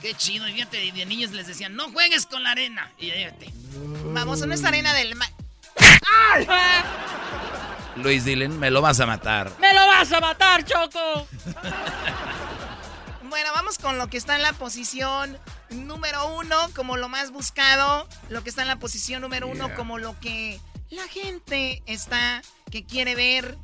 Qué 0.00 0.14
chido. 0.14 0.48
Y 0.48 0.52
fíjate, 0.54 0.92
de 0.92 1.06
niños 1.06 1.32
les 1.32 1.46
decían, 1.48 1.74
no 1.76 1.90
juegues 1.90 2.26
con 2.26 2.42
la 2.44 2.52
arena. 2.52 2.90
Y 2.98 3.10
fíjate. 3.10 3.52
Vamos 4.12 4.42
a 4.42 4.46
nuestra 4.46 4.68
arena 4.68 4.92
del... 4.94 5.14
ma- 5.16 5.30
Luis 7.96 8.24
Dylan, 8.24 8.58
me 8.58 8.70
lo 8.70 8.80
vas 8.80 9.00
a 9.00 9.06
matar. 9.06 9.50
¡Me 9.60 9.72
lo 9.74 9.86
vas 9.86 10.12
a 10.12 10.20
matar, 10.20 10.64
Choco! 10.64 11.26
Bueno, 13.32 13.48
vamos 13.54 13.78
con 13.78 13.96
lo 13.96 14.08
que 14.08 14.18
está 14.18 14.36
en 14.36 14.42
la 14.42 14.52
posición 14.52 15.38
número 15.70 16.36
uno 16.36 16.54
como 16.76 16.98
lo 16.98 17.08
más 17.08 17.30
buscado, 17.30 18.06
lo 18.28 18.42
que 18.42 18.50
está 18.50 18.60
en 18.60 18.68
la 18.68 18.76
posición 18.78 19.22
número 19.22 19.48
uno 19.48 19.74
como 19.74 19.96
lo 19.96 20.20
que 20.20 20.60
la 20.90 21.08
gente 21.08 21.82
está, 21.86 22.42
que 22.70 22.84
quiere 22.84 23.14
ver, 23.14 23.56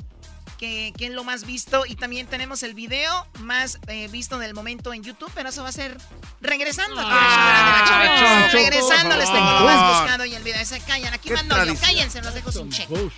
que, 0.59 0.93
que 0.97 1.07
es 1.07 1.13
lo 1.13 1.25
más 1.25 1.45
visto. 1.47 1.87
Y 1.87 1.95
también 1.97 2.27
tenemos 2.27 2.63
el 2.63 2.75
video 2.75 3.27
más 3.41 3.79
eh, 3.87 4.09
visto 4.09 4.39
del 4.39 4.55
momento 4.55 4.93
en 4.93 5.03
YouTube, 5.03 5.31
pero 5.35 5.49
eso 5.49 5.63
va 5.63 5.71
a 5.71 5.73
ser 5.73 5.97
regresando. 6.41 7.01
aquí 7.01 7.09
de 7.09 7.15
la 7.15 8.45
Ah, 8.45 8.49
regresando 8.53 9.17
les 9.17 9.33
tengo 9.33 9.51
lo 9.53 9.61
más 9.61 10.01
buscado 10.01 10.25
y 10.25 10.35
el 10.35 10.43
video. 10.43 10.65
Se 10.65 10.81
callan, 10.81 11.15
aquí 11.15 11.31
mando 11.31 11.65
yo, 11.65 11.75
cállense, 11.81 12.21
los 12.21 12.35
dejo 12.35 12.53
sin 12.53 12.71
cheque. 12.71 12.95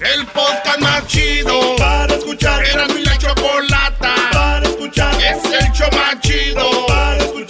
El 0.00 0.26
podcast 0.28 0.80
más 0.80 1.06
chido 1.06 1.76
para 1.76 2.14
escuchar. 2.14 2.64
Era 2.64 2.88
mi 2.88 3.02
la 3.04 3.18
chocolata 3.18 4.14
para 4.32 4.66
escuchar. 4.66 5.14
Es 5.22 5.44
el 5.44 5.72
show 5.72 5.88
más 5.92 6.18
chido 6.22 6.86
para 6.86 7.18
escuchar. 7.18 7.49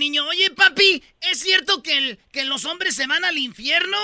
Niño, 0.00 0.24
oye, 0.26 0.50
papi, 0.50 1.02
¿es 1.20 1.38
cierto 1.40 1.82
que, 1.82 1.96
el- 1.98 2.18
que 2.32 2.44
los 2.44 2.64
hombres 2.64 2.96
se 2.96 3.06
van 3.06 3.24
al 3.24 3.38
infierno? 3.38 3.96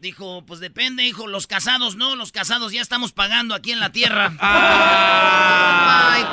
Dijo, 0.00 0.44
pues 0.44 0.58
depende, 0.60 1.04
hijo, 1.04 1.26
los 1.28 1.46
casados 1.46 1.94
no, 1.96 2.16
los 2.16 2.32
casados 2.32 2.72
ya 2.72 2.82
estamos 2.82 3.12
pagando 3.12 3.54
aquí 3.54 3.70
en 3.72 3.80
la 3.80 3.92
tierra. 3.92 4.34
Ay, 4.40 6.24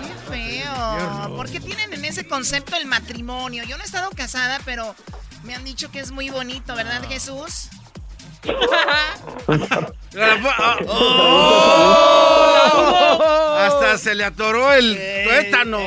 Qué 0.00 0.62
feo. 0.62 1.36
¿Por 1.36 1.50
qué 1.50 1.60
tienen 1.60 1.92
en 1.92 2.04
ese 2.04 2.26
concepto 2.26 2.76
el 2.76 2.86
matrimonio? 2.86 3.62
Yo 3.64 3.76
no 3.76 3.82
he 3.82 3.86
estado 3.86 4.10
casada, 4.10 4.60
pero 4.64 4.94
Me 5.44 5.54
han 5.54 5.64
dicho 5.64 5.90
que 5.92 6.00
es 6.00 6.10
muy 6.10 6.28
bonito, 6.30 6.74
¿verdad, 6.74 7.06
Jesús? 7.08 7.68
¡Oh! 12.66 13.45
Hasta 13.66 13.98
se 13.98 14.14
le 14.14 14.24
atoró 14.24 14.72
el 14.72 14.98
tuétano. 15.24 15.78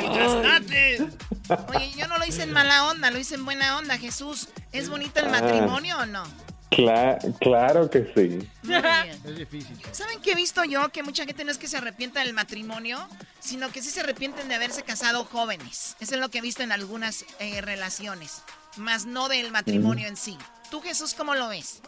Oye, 1.69 1.91
yo 1.97 2.07
no 2.07 2.17
lo 2.17 2.25
hice 2.25 2.43
en 2.43 2.51
mala 2.51 2.85
onda, 2.87 3.09
lo 3.11 3.17
hice 3.17 3.35
en 3.35 3.45
buena 3.45 3.77
onda, 3.77 3.97
Jesús. 3.97 4.49
¿Es 4.71 4.89
bonito 4.89 5.19
el 5.19 5.29
matrimonio 5.29 5.97
o 5.99 6.05
no? 6.05 6.23
Cla- 6.69 7.17
claro 7.39 7.89
que 7.89 8.03
sí. 8.15 8.47
Muy 8.63 8.81
bien. 8.81 9.21
Es 9.25 9.35
difícil. 9.35 9.75
¿Saben 9.91 10.21
qué 10.21 10.33
he 10.33 10.35
visto 10.35 10.63
yo? 10.63 10.89
Que 10.89 11.01
mucha 11.01 11.25
gente 11.25 11.43
no 11.43 11.51
es 11.51 11.57
que 11.57 11.67
se 11.67 11.77
arrepienta 11.77 12.19
del 12.19 12.33
matrimonio, 12.33 13.07
sino 13.39 13.71
que 13.71 13.81
sí 13.81 13.89
se 13.89 14.01
arrepienten 14.01 14.47
de 14.47 14.55
haberse 14.55 14.83
casado 14.83 15.25
jóvenes. 15.25 15.95
Eso 15.99 16.13
es 16.15 16.21
lo 16.21 16.29
que 16.29 16.37
he 16.37 16.41
visto 16.41 16.61
en 16.61 16.71
algunas 16.71 17.25
eh, 17.39 17.61
relaciones, 17.61 18.43
más 18.77 19.05
no 19.07 19.27
del 19.29 19.51
matrimonio 19.51 20.07
en 20.07 20.15
sí. 20.17 20.37
¿Tú, 20.69 20.81
Jesús, 20.81 21.15
cómo 21.15 21.33
lo 21.33 21.47
ves? 21.49 21.81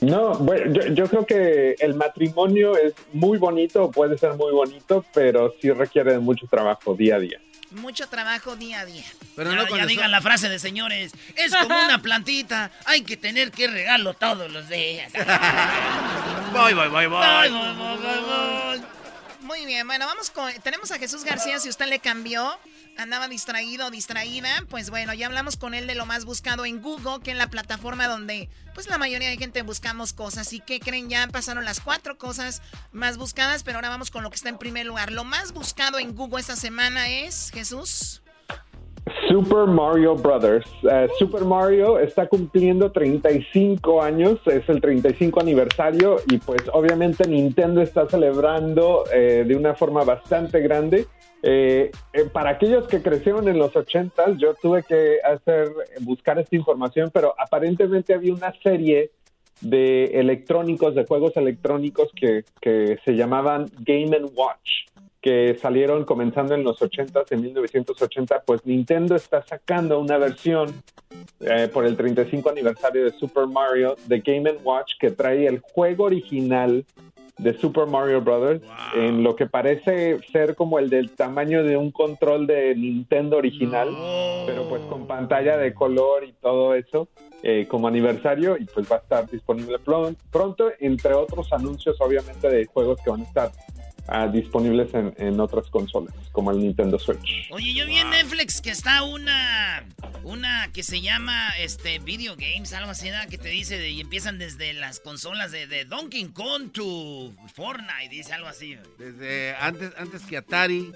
No, 0.00 0.34
bueno, 0.34 0.72
yo, 0.72 0.86
yo 0.94 1.08
creo 1.08 1.26
que 1.26 1.76
el 1.78 1.94
matrimonio 1.94 2.76
es 2.76 2.94
muy 3.12 3.38
bonito, 3.38 3.90
puede 3.90 4.18
ser 4.18 4.34
muy 4.34 4.52
bonito, 4.52 5.04
pero 5.12 5.54
sí 5.60 5.70
requiere 5.70 6.12
de 6.12 6.18
mucho 6.18 6.46
trabajo 6.46 6.94
día 6.94 7.16
a 7.16 7.18
día. 7.18 7.40
Mucho 7.70 8.08
trabajo 8.08 8.54
día 8.56 8.80
a 8.80 8.84
día. 8.84 9.04
Pero 9.34 9.52
ya, 9.52 9.68
ya 9.76 9.86
digan 9.86 10.10
la 10.10 10.20
frase 10.20 10.48
de 10.48 10.58
señores. 10.58 11.12
Es 11.34 11.54
como 11.54 11.74
una 11.74 12.00
plantita. 12.00 12.70
Hay 12.84 13.02
que 13.02 13.16
tener 13.16 13.50
que 13.50 13.66
regarlo 13.66 14.14
todos 14.14 14.50
los 14.50 14.68
días. 14.68 15.12
Voy, 16.52 16.72
voy, 16.72 16.88
voy, 16.88 17.06
voy. 17.06 17.26
Voy, 17.26 17.50
voy, 17.50 17.74
voy, 17.76 17.96
voy, 17.96 18.78
voy. 18.78 18.82
Muy 19.40 19.66
bien, 19.66 19.86
bueno, 19.86 20.06
vamos 20.06 20.30
con... 20.30 20.52
Tenemos 20.62 20.90
a 20.92 20.98
Jesús 20.98 21.24
García, 21.24 21.58
si 21.58 21.68
usted 21.68 21.86
le 21.86 21.98
cambió, 21.98 22.58
andaba 22.98 23.28
distraído 23.28 23.86
o 23.86 23.90
distraída, 23.90 24.48
pues 24.68 24.90
bueno, 24.90 25.14
ya 25.14 25.26
hablamos 25.26 25.56
con 25.56 25.74
él 25.74 25.86
de 25.86 25.94
lo 25.94 26.06
más 26.06 26.24
buscado 26.24 26.64
en 26.64 26.80
Google, 26.80 27.20
que 27.22 27.32
es 27.32 27.36
la 27.36 27.48
plataforma 27.48 28.06
donde 28.08 28.48
pues 28.74 28.88
la 28.88 28.98
mayoría 28.98 29.28
de 29.28 29.36
gente 29.36 29.62
buscamos 29.62 30.12
cosas. 30.12 30.52
¿Y 30.52 30.60
qué 30.60 30.80
creen? 30.80 31.08
Ya 31.08 31.26
pasaron 31.28 31.64
las 31.64 31.80
cuatro 31.80 32.18
cosas 32.18 32.62
más 32.92 33.18
buscadas, 33.18 33.62
pero 33.62 33.78
ahora 33.78 33.88
vamos 33.88 34.10
con 34.10 34.22
lo 34.22 34.30
que 34.30 34.36
está 34.36 34.48
en 34.48 34.58
primer 34.58 34.86
lugar. 34.86 35.12
Lo 35.12 35.24
más 35.24 35.52
buscado 35.52 35.98
en 35.98 36.14
Google 36.14 36.40
esta 36.40 36.56
semana 36.56 37.08
es, 37.08 37.50
Jesús. 37.52 38.22
Super 39.28 39.66
Mario 39.66 40.14
Brothers. 40.14 40.66
Eh, 40.90 41.08
Super 41.18 41.44
Mario 41.44 41.98
está 41.98 42.26
cumpliendo 42.26 42.90
35 42.90 44.02
años, 44.02 44.38
es 44.46 44.66
el 44.68 44.80
35 44.80 45.40
aniversario 45.40 46.16
y 46.26 46.38
pues 46.38 46.62
obviamente 46.72 47.28
Nintendo 47.28 47.82
está 47.82 48.08
celebrando 48.08 49.04
eh, 49.12 49.44
de 49.46 49.56
una 49.56 49.74
forma 49.74 50.04
bastante 50.04 50.60
grande. 50.60 51.06
Eh, 51.46 51.90
eh, 52.14 52.24
para 52.32 52.52
aquellos 52.52 52.88
que 52.88 53.02
crecieron 53.02 53.46
en 53.48 53.58
los 53.58 53.76
80 53.76 54.38
yo 54.38 54.54
tuve 54.54 54.82
que 54.82 55.18
hacer 55.22 55.68
buscar 56.00 56.38
esta 56.38 56.56
información, 56.56 57.10
pero 57.12 57.34
aparentemente 57.38 58.14
había 58.14 58.32
una 58.32 58.54
serie 58.62 59.10
de 59.60 60.06
electrónicos, 60.18 60.94
de 60.94 61.04
juegos 61.04 61.36
electrónicos 61.36 62.10
que, 62.16 62.44
se 63.04 63.12
llamaban 63.14 63.70
Game 63.80 64.16
Watch 64.34 64.88
que 65.20 65.58
salieron 65.60 66.04
comenzando 66.04 66.54
en 66.54 66.64
los 66.64 66.80
80, 66.80 67.24
en 67.28 67.40
1980, 67.42 68.42
pues 68.46 68.64
Nintendo 68.64 69.14
está 69.14 69.42
sacando 69.42 69.98
una 69.98 70.16
versión 70.16 70.82
eh, 71.40 71.68
por 71.70 71.84
el 71.84 71.94
35 71.94 72.48
aniversario 72.48 73.04
de 73.04 73.12
Super 73.12 73.46
Mario 73.46 73.96
de 74.06 74.20
Game 74.20 74.50
Watch 74.62 74.92
que 74.98 75.10
trae 75.10 75.46
el 75.46 75.60
juego 75.60 76.04
original 76.04 76.86
de 77.38 77.58
Super 77.58 77.86
Mario 77.86 78.20
Brothers 78.20 78.62
en 78.94 79.22
lo 79.24 79.34
que 79.34 79.46
parece 79.46 80.20
ser 80.30 80.54
como 80.54 80.78
el 80.78 80.88
del 80.88 81.10
tamaño 81.10 81.64
de 81.64 81.76
un 81.76 81.90
control 81.90 82.46
de 82.46 82.74
Nintendo 82.76 83.36
original, 83.38 83.88
pero 84.46 84.68
pues 84.68 84.82
con 84.82 85.06
pantalla 85.06 85.56
de 85.56 85.74
color 85.74 86.24
y 86.24 86.32
todo 86.34 86.74
eso 86.74 87.08
eh, 87.42 87.66
como 87.68 87.88
aniversario 87.88 88.56
y 88.56 88.64
pues 88.66 88.90
va 88.90 88.96
a 88.96 88.98
estar 89.00 89.28
disponible 89.30 89.78
pron- 89.78 90.16
pronto, 90.30 90.70
entre 90.80 91.12
otros 91.14 91.52
anuncios 91.52 91.96
obviamente 92.00 92.48
de 92.48 92.66
juegos 92.66 93.00
que 93.02 93.10
van 93.10 93.22
a 93.22 93.24
estar 93.24 93.52
ah, 94.06 94.28
disponibles 94.28 94.94
en, 94.94 95.12
en 95.18 95.40
otras 95.40 95.68
consolas, 95.70 96.14
como 96.32 96.52
el 96.52 96.60
Nintendo 96.60 96.98
Switch. 96.98 97.50
Oye, 97.50 97.74
yo 97.74 97.84
vi 97.86 97.96
en 97.98 98.10
Netflix 98.10 98.60
que 98.62 98.70
está 98.70 99.02
una 99.02 99.84
una 100.24 100.70
que 100.72 100.82
se 100.82 101.00
llama 101.00 101.50
este 101.58 101.98
Video 101.98 102.34
Games, 102.36 102.72
algo 102.72 102.90
así, 102.90 103.10
¿verdad? 103.10 103.28
que 103.28 103.38
te 103.38 103.48
dice 103.48 103.78
de- 103.78 103.90
y 103.90 104.00
empiezan 104.00 104.38
desde 104.38 104.72
las 104.72 105.00
consolas 105.00 105.52
de, 105.52 105.66
de 105.66 105.84
Donkey 105.84 106.24
Kong 106.32 106.70
to 106.72 107.32
Fortnite, 107.54 108.08
dice 108.10 108.32
algo 108.32 108.48
así. 108.48 108.76
Desde 108.98 109.54
antes, 109.56 109.92
antes 109.98 110.22
que 110.22 110.36
Atari. 110.38 110.92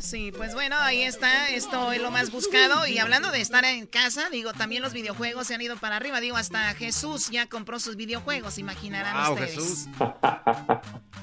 Sí, 0.00 0.32
pues 0.36 0.54
bueno, 0.54 0.76
ahí 0.78 1.02
está, 1.02 1.48
esto 1.50 1.92
es 1.92 2.02
lo 2.02 2.10
más 2.10 2.30
buscado. 2.30 2.86
Y 2.86 2.98
hablando 2.98 3.30
de 3.30 3.40
estar 3.40 3.64
en 3.64 3.86
casa, 3.86 4.28
digo, 4.30 4.52
también 4.52 4.82
los 4.82 4.92
videojuegos 4.92 5.46
se 5.46 5.54
han 5.54 5.60
ido 5.62 5.76
para 5.76 5.96
arriba. 5.96 6.20
Digo, 6.20 6.36
hasta 6.36 6.74
Jesús 6.74 7.30
ya 7.30 7.46
compró 7.48 7.78
sus 7.80 7.96
videojuegos, 7.96 8.58
imaginarán 8.58 9.14
Wow, 9.24 9.34
ustedes. 9.34 9.54
Jesús. 9.54 9.86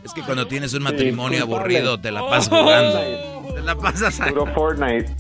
Es 0.04 0.14
que 0.14 0.22
cuando 0.22 0.48
tienes 0.48 0.74
un 0.74 0.84
matrimonio 0.84 1.38
Sí, 1.40 1.42
aburrido, 1.44 2.00
te 2.00 2.12
la 2.12 2.22
pasas 2.28 2.50
jugando. 2.50 3.54
Te 3.56 3.62
la 3.62 3.76
pasas. 3.76 4.20
Puro 4.30 4.54
Fortnite. 4.54 5.16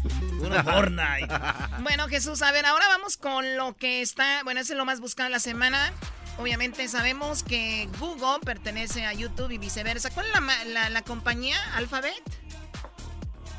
Puro 0.50 0.64
Fortnite. 0.64 1.28
Bueno, 1.84 2.08
Jesús, 2.08 2.42
a 2.42 2.52
ver, 2.52 2.66
ahora 2.66 2.86
vamos 2.90 3.18
con 3.18 3.58
lo 3.58 3.76
que 3.76 4.02
está, 4.02 4.42
bueno, 4.44 4.60
ese 4.62 4.74
es 4.74 4.78
lo 4.78 4.86
más 4.86 5.00
buscado 5.02 5.28
de 5.28 5.32
la 5.32 5.40
semana. 5.40 5.92
Obviamente 6.38 6.88
sabemos 6.88 7.44
que 7.44 7.88
Google 8.00 8.40
pertenece 8.44 9.06
a 9.06 9.14
YouTube 9.14 9.52
y 9.52 9.58
viceversa. 9.58 10.10
¿Cuál 10.10 10.26
es 10.28 10.34
la, 10.34 10.42
ma- 10.42 10.66
la- 10.66 10.90
la 10.90 11.02
compañía? 11.02 11.56
¿Alphabet? 11.76 12.14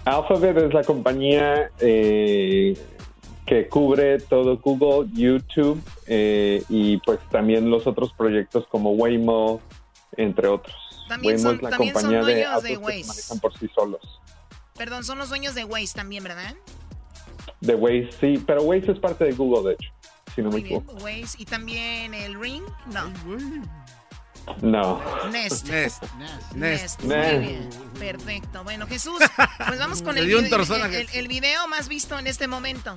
Alphabet 0.05 0.57
es 0.59 0.75
la 0.75 0.85
compañía 0.85 1.71
eh, 1.81 2.77
que 3.47 3.69
cubre 3.69 4.19
todo 4.21 4.59
Google, 4.59 5.09
YouTube 5.13 5.83
eh, 6.07 6.63
y 6.69 6.99
pues 6.99 7.19
también 7.31 7.71
los 7.71 7.87
otros 7.87 8.13
proyectos 8.17 8.67
como 8.69 8.91
Waymo, 8.93 9.61
entre 10.17 10.49
otros. 10.49 10.77
También 11.09 11.35
Waymo 11.37 11.49
son- 11.49 11.57
es 11.57 11.63
la 11.63 11.71
también 11.71 11.95
son 11.95 12.03
compañía 12.03 12.25
de 12.25 12.35
de 12.63 12.75
que 12.75 13.05
manejan 13.07 13.41
por 13.41 13.59
sí 13.59 13.69
solos. 13.75 14.21
Perdón, 14.77 15.05
son 15.05 15.19
los 15.19 15.29
dueños 15.29 15.55
de 15.55 15.65
Waze 15.65 15.95
también, 15.95 16.23
¿verdad? 16.25 16.55
De 17.61 17.75
Waze, 17.75 18.11
sí, 18.21 18.43
pero 18.47 18.63
Waze 18.63 18.93
es 18.93 18.99
parte 18.99 19.25
de 19.25 19.33
Google, 19.33 19.69
de 19.71 19.75
hecho, 19.75 19.91
si 20.35 20.43
no 20.43 20.49
me 20.49 20.55
Muy 20.57 20.63
bien, 20.63 20.77
equivoco. 20.83 21.03
Waze. 21.05 21.37
Y 21.39 21.45
también 21.47 22.13
el 22.15 22.39
Ring, 22.39 22.63
no. 22.93 23.13
No. 24.63 25.01
Nest. 25.33 25.67
Nest. 25.69 26.03
Nest. 26.55 27.01
Muy 27.01 27.09
Nest. 27.09 27.41
bien. 27.41 27.71
Perfecto. 27.99 28.63
Bueno, 28.63 28.87
Jesús, 28.87 29.19
pues 29.67 29.79
vamos 29.79 30.03
con 30.03 30.17
el, 30.19 30.27
dio 30.29 30.39
un 30.39 30.45
el- 30.47 30.95
el- 30.95 31.09
el 31.15 31.29
video 31.29 31.67
más 31.69 31.89
visto 31.89 32.17
en 32.19 32.27
este 32.29 32.47
momento. 32.47 32.97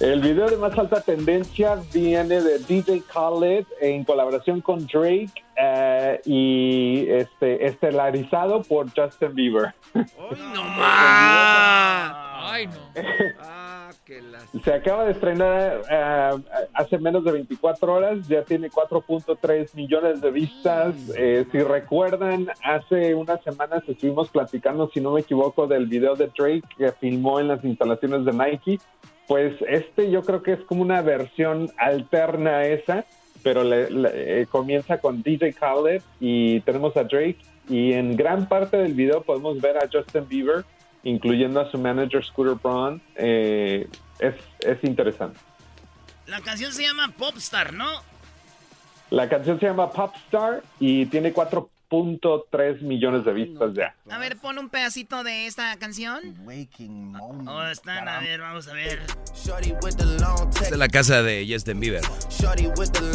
El 0.00 0.20
video 0.20 0.48
de 0.48 0.56
más 0.56 0.76
alta 0.78 1.00
tendencia 1.00 1.78
viene 1.92 2.40
de 2.40 2.58
DJ 2.58 3.02
Khaled 3.12 3.66
en 3.80 4.04
colaboración 4.04 4.60
con 4.60 4.86
Drake 4.86 5.32
eh, 5.56 6.20
y 6.24 7.06
este 7.08 7.66
estelarizado 7.66 8.62
por 8.62 8.86
Justin 8.94 9.34
Bieber. 9.34 9.74
¡No 9.94 10.64
más! 10.64 12.12
Ay, 12.44 12.66
no. 12.66 12.72
Ah, 13.40 13.90
que 14.04 14.20
las... 14.22 14.44
Se 14.64 14.72
acaba 14.72 15.04
de 15.04 15.12
estrenar 15.12 15.82
eh, 15.90 16.30
hace 16.74 16.98
menos 16.98 17.24
de 17.24 17.32
24 17.32 17.92
horas, 17.92 18.28
ya 18.28 18.42
tiene 18.44 18.70
4.3 18.70 19.74
millones 19.74 20.20
de 20.20 20.30
vistas. 20.30 20.94
Eh, 21.16 21.46
si 21.50 21.58
recuerdan, 21.58 22.48
hace 22.62 23.14
unas 23.14 23.42
semanas 23.42 23.82
estuvimos 23.86 24.28
platicando, 24.30 24.90
si 24.92 25.00
no 25.00 25.12
me 25.12 25.20
equivoco, 25.20 25.66
del 25.66 25.86
video 25.86 26.14
de 26.14 26.30
Drake 26.36 26.62
que 26.76 26.92
filmó 26.92 27.40
en 27.40 27.48
las 27.48 27.64
instalaciones 27.64 28.24
de 28.24 28.32
Nike. 28.32 28.78
Pues 29.28 29.54
este 29.68 30.10
yo 30.10 30.22
creo 30.22 30.42
que 30.42 30.52
es 30.52 30.60
como 30.60 30.82
una 30.82 31.00
versión 31.02 31.70
alterna 31.78 32.58
a 32.58 32.66
esa, 32.66 33.04
pero 33.42 33.64
le- 33.64 33.90
le- 33.90 34.42
eh, 34.42 34.46
comienza 34.46 34.98
con 34.98 35.22
DJ 35.22 35.52
Khaled 35.54 36.02
y 36.20 36.60
tenemos 36.60 36.96
a 36.96 37.04
Drake 37.04 37.38
y 37.68 37.92
en 37.92 38.16
gran 38.16 38.48
parte 38.48 38.76
del 38.76 38.94
video 38.94 39.22
podemos 39.22 39.60
ver 39.60 39.76
a 39.78 39.88
Justin 39.90 40.28
Bieber, 40.28 40.64
incluyendo 41.04 41.60
a 41.60 41.70
su 41.70 41.78
manager 41.78 42.24
Scooter 42.24 42.54
Braun. 42.62 43.00
Eh, 43.16 43.88
es, 44.18 44.34
es 44.60 44.82
interesante. 44.84 45.38
La 46.26 46.40
canción 46.40 46.72
se 46.72 46.82
llama 46.82 47.12
Popstar, 47.16 47.72
¿no? 47.72 47.88
La 49.10 49.28
canción 49.28 49.58
se 49.60 49.66
llama 49.66 49.90
Popstar 49.90 50.62
y 50.80 51.06
tiene 51.06 51.32
4.3 51.92 52.80
millones 52.80 53.26
de 53.26 53.34
vistas 53.34 53.74
ya. 53.74 53.94
A 54.10 54.18
ver, 54.18 54.38
pon 54.38 54.58
un 54.58 54.70
pedacito 54.70 55.22
de 55.24 55.46
esta 55.46 55.76
canción. 55.76 56.34
Oh, 57.46 57.62
están, 57.64 58.08
a 58.08 58.20
ver, 58.20 58.40
vamos 58.40 58.66
a 58.66 58.72
ver. 58.72 59.00
Esta 59.34 60.68
es 60.70 60.78
la 60.78 60.88
casa 60.88 61.22
de 61.22 61.46
Justin 61.46 61.80
Bieber. 61.80 62.00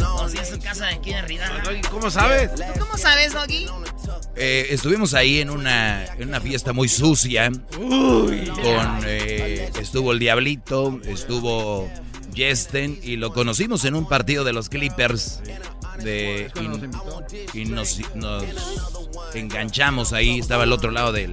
Oh, 0.06 0.28
sí, 0.28 0.38
es 0.40 0.48
su 0.50 0.60
casa 0.60 0.86
de 0.86 0.94
aquí 0.94 1.10
de 1.10 1.16
arriba. 1.16 1.46
¿Cómo 1.90 2.08
sabes? 2.08 2.54
¿Tú 2.54 2.62
cómo 2.78 2.96
sabes, 2.96 3.32
Doggy? 3.32 3.66
Eh, 4.36 4.68
estuvimos 4.70 5.12
ahí 5.14 5.40
en 5.40 5.50
una, 5.50 6.04
en 6.14 6.28
una 6.28 6.40
fiesta 6.40 6.72
muy 6.72 6.88
sucia. 6.88 7.50
Con, 7.72 9.00
eh, 9.06 9.70
estuvo 9.80 10.12
el 10.12 10.20
Diablito, 10.20 11.00
estuvo 11.04 11.90
Justin 12.36 13.00
y 13.02 13.16
lo 13.16 13.32
conocimos 13.32 13.84
en 13.84 13.96
un 13.96 14.06
partido 14.06 14.44
de 14.44 14.52
los 14.52 14.68
Clippers. 14.68 15.42
De, 16.02 16.50
y, 17.54 17.60
y 17.60 17.64
nos, 17.66 17.98
nos 18.14 18.44
enganchamos 19.34 20.12
ahí, 20.12 20.38
estaba 20.38 20.62
al 20.62 20.72
otro 20.72 20.90
lado 20.90 21.12
del, 21.12 21.32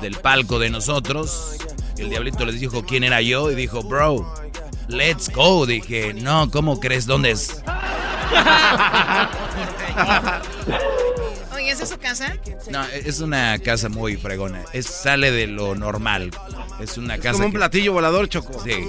del 0.00 0.14
palco 0.16 0.58
de 0.58 0.70
nosotros. 0.70 1.56
El 1.98 2.10
diablito 2.10 2.44
les 2.44 2.60
dijo 2.60 2.84
quién 2.84 3.04
era 3.04 3.20
yo 3.22 3.50
y 3.50 3.54
dijo, 3.54 3.82
bro, 3.82 4.32
let's 4.88 5.30
go. 5.30 5.66
Dije, 5.66 6.14
no, 6.14 6.50
¿cómo 6.50 6.78
crees? 6.78 7.06
¿Dónde 7.06 7.30
es? 7.32 7.62
Oye, 11.54 11.70
¿esa 11.70 11.84
es 11.84 11.88
su 11.88 11.98
casa? 11.98 12.36
No, 12.70 12.84
es 12.84 13.20
una 13.20 13.58
casa 13.58 13.88
muy 13.88 14.16
fregona. 14.16 14.62
Es, 14.72 14.86
sale 14.86 15.30
de 15.30 15.46
lo 15.46 15.74
normal. 15.74 16.30
Es 16.80 16.98
una 16.98 17.16
casa. 17.16 17.32
Como 17.32 17.46
un 17.46 17.52
que- 17.52 17.58
platillo 17.58 17.92
volador, 17.94 18.28
Choco. 18.28 18.62
Sí. 18.62 18.86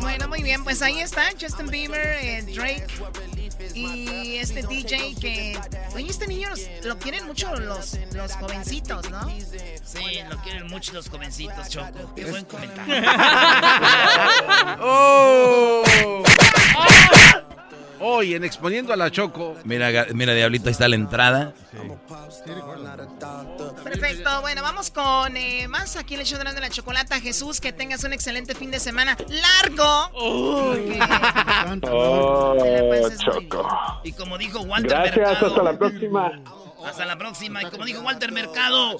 Bueno, 0.00 0.28
muy 0.28 0.42
bien, 0.42 0.64
pues 0.64 0.82
ahí 0.82 1.00
está 1.00 1.22
Justin 1.40 1.68
Bieber, 1.68 2.18
eh, 2.20 2.42
Drake 2.54 2.86
y 3.74 4.36
este 4.36 4.62
DJ 4.62 5.14
que... 5.20 5.58
Oye, 5.94 6.10
este 6.10 6.26
niño 6.26 6.48
los- 6.50 6.60
lo 6.84 6.98
quieren 6.98 7.26
mucho 7.26 7.54
los, 7.56 7.98
los 8.12 8.32
jovencitos, 8.36 9.10
¿no? 9.10 9.28
Sí, 9.84 10.18
lo 10.28 10.36
quieren 10.38 10.66
mucho 10.68 10.92
los 10.92 11.08
jovencitos, 11.08 11.68
Choco. 11.68 12.12
Qué 12.14 12.24
buen 12.26 12.44
comentario. 12.44 12.94
¡Oh! 14.80 15.82
Hoy 18.00 18.34
en 18.34 18.44
Exponiendo 18.44 18.92
a 18.92 18.96
la 18.96 19.10
Choco. 19.10 19.56
Mira, 19.64 20.06
mira, 20.12 20.34
diablito, 20.34 20.66
ahí 20.66 20.72
está 20.72 20.88
la 20.88 20.96
entrada. 20.96 21.54
Perfecto, 23.82 24.40
bueno, 24.40 24.62
vamos 24.62 24.90
con 24.90 25.36
eh, 25.36 25.68
más 25.68 25.96
aquí 25.96 26.14
en 26.14 26.20
el 26.20 26.26
show 26.26 26.38
de 26.38 26.60
la 26.60 26.70
chocolata. 26.70 27.20
Jesús, 27.20 27.60
que 27.60 27.72
tengas 27.72 28.04
un 28.04 28.12
excelente 28.12 28.54
fin 28.54 28.70
de 28.70 28.80
semana 28.80 29.16
largo. 29.28 30.10
Oh, 30.14 30.74
Choco. 33.18 34.00
Y 34.04 34.12
como 34.12 34.38
dijo 34.38 34.60
Walter 34.60 34.90
Gracias, 34.90 35.16
Mercado. 35.16 35.46
hasta 35.46 35.62
la 35.62 35.78
próxima. 35.78 36.32
Hasta 36.84 37.06
la 37.06 37.16
próxima. 37.16 37.62
Y 37.62 37.66
como 37.66 37.84
dijo 37.84 38.02
Walter 38.02 38.30
Mercado. 38.32 38.98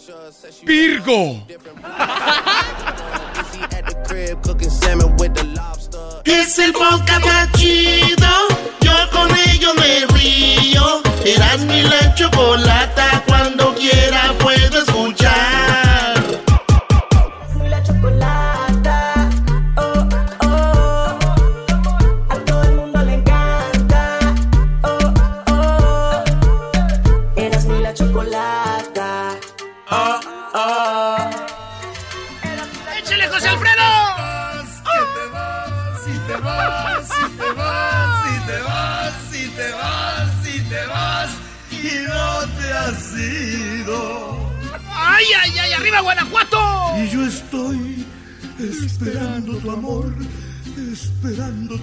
¡Virgo! 0.63 1.47
Es 6.25 6.59
el 6.59 6.73
podcast 6.73 7.25
más 7.25 7.53
chido. 7.53 8.29
Yo 8.81 8.93
con 9.11 9.29
ello 9.49 9.75
me 9.75 10.07
río. 10.15 11.03
Eras 11.25 11.61
mi 11.61 11.83
la 11.83 12.15
chocolata. 12.15 13.23
Cuando 13.27 13.75
quiera 13.75 14.33
puedo 14.39 14.85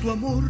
tu 0.01 0.11
amor, 0.11 0.43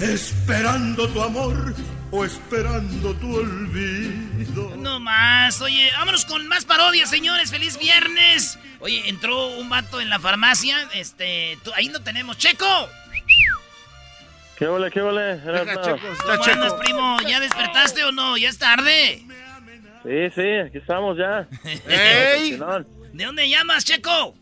esperando 0.00 1.08
tu 1.08 1.22
amor 1.22 1.74
o 2.10 2.24
esperando 2.24 3.14
tu 3.14 3.36
olvido. 3.36 4.74
No 4.76 4.98
más. 5.00 5.60
Oye, 5.60 5.90
vámonos 5.96 6.24
con 6.24 6.46
más 6.48 6.64
parodias, 6.64 7.08
señores. 7.10 7.50
¡Feliz 7.50 7.78
viernes! 7.78 8.58
Oye, 8.80 9.08
entró 9.08 9.48
un 9.58 9.68
vato 9.68 10.00
en 10.00 10.08
la 10.10 10.18
farmacia. 10.18 10.76
Este, 10.94 11.58
tú- 11.62 11.72
ahí 11.74 11.88
no 11.88 12.00
tenemos. 12.02 12.36
¡Checo! 12.38 12.66
¿Qué 14.58 14.66
ole, 14.66 14.90
qué 14.90 15.00
ole? 15.00 15.32
Erasmo? 15.32 15.96
¿Cómo 16.26 16.44
andas, 16.44 16.74
primo? 16.74 17.16
¿Ya 17.26 17.40
despertaste 17.40 18.04
o 18.04 18.12
no? 18.12 18.36
¿Ya 18.36 18.48
es 18.50 18.58
tarde? 18.58 19.22
Sí, 20.02 20.30
sí, 20.34 20.48
aquí 20.66 20.78
estamos 20.78 21.16
ya. 21.16 21.46
¡Ey! 21.88 22.58
¿De 23.12 23.24
dónde 23.24 23.48
llamas, 23.48 23.84
Checo? 23.84 24.36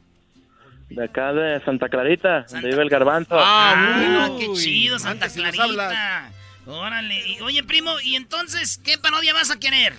De 0.91 1.05
acá 1.05 1.33
de 1.35 1.61
Santa 1.65 1.89
Clarita, 1.89 2.47
donde 2.51 2.69
vive 2.71 2.83
el 2.83 2.89
garbanzo. 2.89 3.37
Ah, 3.39 4.29
qué 4.39 4.53
chido, 4.55 4.99
Santa 4.99 5.29
Clarita. 5.29 6.31
Órale. 6.67 7.27
Y, 7.29 7.41
oye, 7.41 7.63
primo, 7.63 7.93
¿y 8.03 8.17
entonces 8.17 8.79
qué 8.83 8.97
parodia 8.99 9.33
vas 9.35 9.51
a 9.51 9.59
querer? 9.59 9.93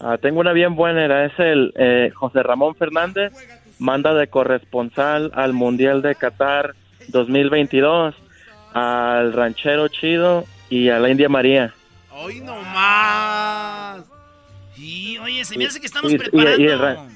Ah, 0.00 0.18
tengo 0.20 0.40
una 0.40 0.52
bien 0.52 0.74
buena, 0.74 1.04
era 1.04 1.24
es 1.26 1.32
el 1.38 1.72
eh, 1.76 2.10
José 2.14 2.42
Ramón 2.42 2.74
Fernández, 2.74 3.32
manda 3.78 4.12
de 4.14 4.26
corresponsal 4.26 5.30
al 5.34 5.52
Mundial 5.52 6.02
de 6.02 6.14
Qatar 6.16 6.74
2022, 7.08 8.14
al 8.74 9.32
Ranchero 9.32 9.88
Chido 9.88 10.44
y 10.70 10.88
a 10.88 10.98
la 10.98 11.08
India 11.10 11.28
María. 11.28 11.72
Hoy 12.10 12.40
no 12.40 12.60
más. 12.62 14.02
Y, 14.76 15.18
oye, 15.18 15.44
se 15.44 15.56
me 15.56 15.66
hace 15.66 15.80
que 15.80 15.86
estamos 15.86 16.12
Y- 16.12 16.18
preparando. 16.18 16.60
y 16.60 16.66
el 16.66 16.78
ra- 16.78 17.06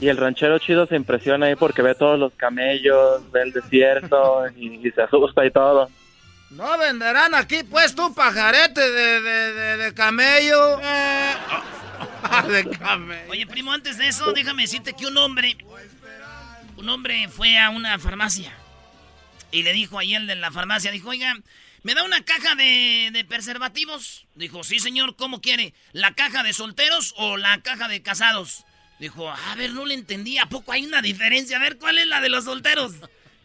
Y 0.00 0.08
el 0.08 0.16
ranchero 0.16 0.58
chido 0.58 0.86
se 0.86 0.96
impresiona 0.96 1.46
ahí 1.46 1.56
porque 1.56 1.82
ve 1.82 1.94
todos 1.94 2.18
los 2.18 2.32
camellos, 2.34 3.30
ve 3.32 3.42
el 3.42 3.52
desierto 3.52 4.44
y, 4.56 4.86
y 4.86 4.90
se 4.90 5.02
asusta 5.02 5.44
y 5.44 5.50
todo. 5.50 5.90
No 6.50 6.78
venderán 6.78 7.34
aquí, 7.34 7.64
pues, 7.64 7.94
tu 7.94 8.14
pajarete 8.14 8.80
de, 8.80 9.20
de, 9.20 9.52
de, 9.52 9.76
de 9.78 9.94
camello. 9.94 10.78
de 12.48 12.70
camello. 12.78 13.30
Oye, 13.30 13.46
primo, 13.46 13.72
antes 13.72 13.98
de 13.98 14.08
eso, 14.08 14.32
déjame 14.32 14.62
decirte 14.62 14.92
que 14.92 15.06
un 15.06 15.16
hombre, 15.16 15.56
un 16.76 16.88
hombre 16.88 17.28
fue 17.28 17.58
a 17.58 17.70
una 17.70 17.98
farmacia 17.98 18.52
y 19.50 19.62
le 19.62 19.72
dijo 19.72 19.98
ahí 19.98 20.14
el 20.14 20.26
de 20.26 20.36
la 20.36 20.50
farmacia, 20.50 20.90
dijo, 20.90 21.08
oiga, 21.08 21.34
¿me 21.82 21.94
da 21.94 22.04
una 22.04 22.24
caja 22.24 22.54
de, 22.54 23.10
de 23.12 23.24
preservativos? 23.24 24.26
Dijo, 24.34 24.62
sí, 24.64 24.78
señor, 24.78 25.16
¿cómo 25.16 25.40
quiere? 25.40 25.74
¿La 25.92 26.14
caja 26.14 26.42
de 26.42 26.52
solteros 26.52 27.14
o 27.16 27.36
la 27.36 27.60
caja 27.62 27.88
de 27.88 28.02
casados? 28.02 28.64
Dijo, 28.98 29.28
a 29.28 29.54
ver, 29.56 29.72
no 29.72 29.84
le 29.84 29.94
entendí, 29.94 30.38
¿a 30.38 30.46
poco 30.46 30.72
hay 30.72 30.86
una 30.86 31.02
diferencia? 31.02 31.56
A 31.56 31.60
ver, 31.60 31.78
¿cuál 31.78 31.98
es 31.98 32.06
la 32.06 32.20
de 32.20 32.28
los 32.28 32.44
solteros? 32.44 32.94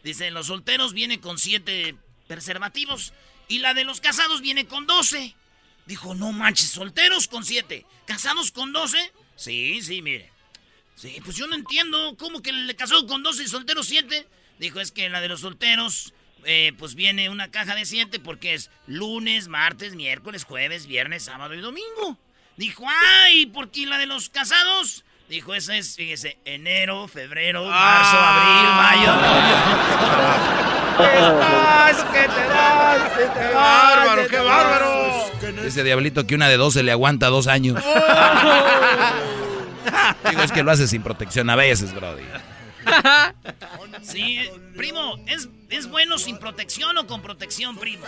Dice, 0.02 0.30
los 0.30 0.46
solteros 0.46 0.94
viene 0.94 1.20
con 1.20 1.38
siete 1.38 1.94
preservativos 2.26 3.12
y 3.48 3.58
la 3.58 3.74
de 3.74 3.84
los 3.84 4.00
casados 4.00 4.40
viene 4.40 4.66
con 4.66 4.86
doce. 4.86 5.34
Dijo, 5.86 6.14
no 6.14 6.32
manches, 6.32 6.70
solteros 6.70 7.28
con 7.28 7.44
siete, 7.44 7.84
casados 8.06 8.50
con 8.50 8.72
doce. 8.72 9.12
Sí, 9.36 9.82
sí, 9.82 10.00
mire. 10.00 10.32
Sí, 10.94 11.20
pues 11.24 11.36
yo 11.36 11.46
no 11.46 11.54
entiendo 11.56 12.16
cómo 12.16 12.42
que 12.42 12.50
el 12.50 12.76
casado 12.76 13.06
con 13.06 13.22
12 13.22 13.42
y 13.42 13.48
soltero 13.48 13.82
7. 13.82 14.26
Dijo, 14.58 14.80
es 14.80 14.92
que 14.92 15.08
la 15.08 15.20
de 15.20 15.28
los 15.28 15.40
solteros, 15.40 16.14
eh, 16.44 16.72
pues 16.78 16.94
viene 16.94 17.28
una 17.28 17.50
caja 17.50 17.74
de 17.74 17.84
7 17.84 18.20
porque 18.20 18.54
es 18.54 18.70
lunes, 18.86 19.48
martes, 19.48 19.94
miércoles, 19.94 20.44
jueves, 20.44 20.86
viernes, 20.86 21.24
sábado 21.24 21.54
y 21.54 21.60
domingo. 21.60 22.18
Dijo, 22.56 22.84
ay, 22.86 23.46
porque 23.46 23.86
la 23.86 23.98
de 23.98 24.06
los 24.06 24.28
casados. 24.28 25.04
Dijo, 25.28 25.54
esa 25.54 25.76
es, 25.76 25.96
fíjese, 25.96 26.36
enero, 26.44 27.08
febrero, 27.08 27.64
marzo, 27.64 28.16
¡Es 31.90 32.04
que 32.04 32.28
te 32.28 32.48
das! 32.48 33.12
¡Qué 33.16 33.54
bárbaro, 33.54 34.28
qué 34.28 34.38
bárbaro! 34.38 35.24
Ese 35.64 35.82
diablito 35.84 36.26
que 36.26 36.34
una 36.34 36.48
de 36.48 36.58
dos 36.58 36.74
se 36.74 36.82
le 36.82 36.92
aguanta 36.92 37.28
dos 37.28 37.46
años. 37.46 37.82
Digo, 40.30 40.42
es 40.42 40.52
que 40.52 40.62
lo 40.62 40.70
hace 40.70 40.86
sin 40.86 41.02
protección 41.02 41.48
a 41.50 41.56
veces, 41.56 41.94
Brody. 41.94 42.22
abril. 42.24 43.96
Sí, 44.02 44.40
primo, 44.76 45.16
¿es, 45.26 45.48
¿es 45.70 45.88
bueno 45.88 46.18
sin 46.18 46.38
protección 46.38 46.98
o 46.98 47.06
con 47.06 47.22
protección, 47.22 47.76
primo? 47.76 48.04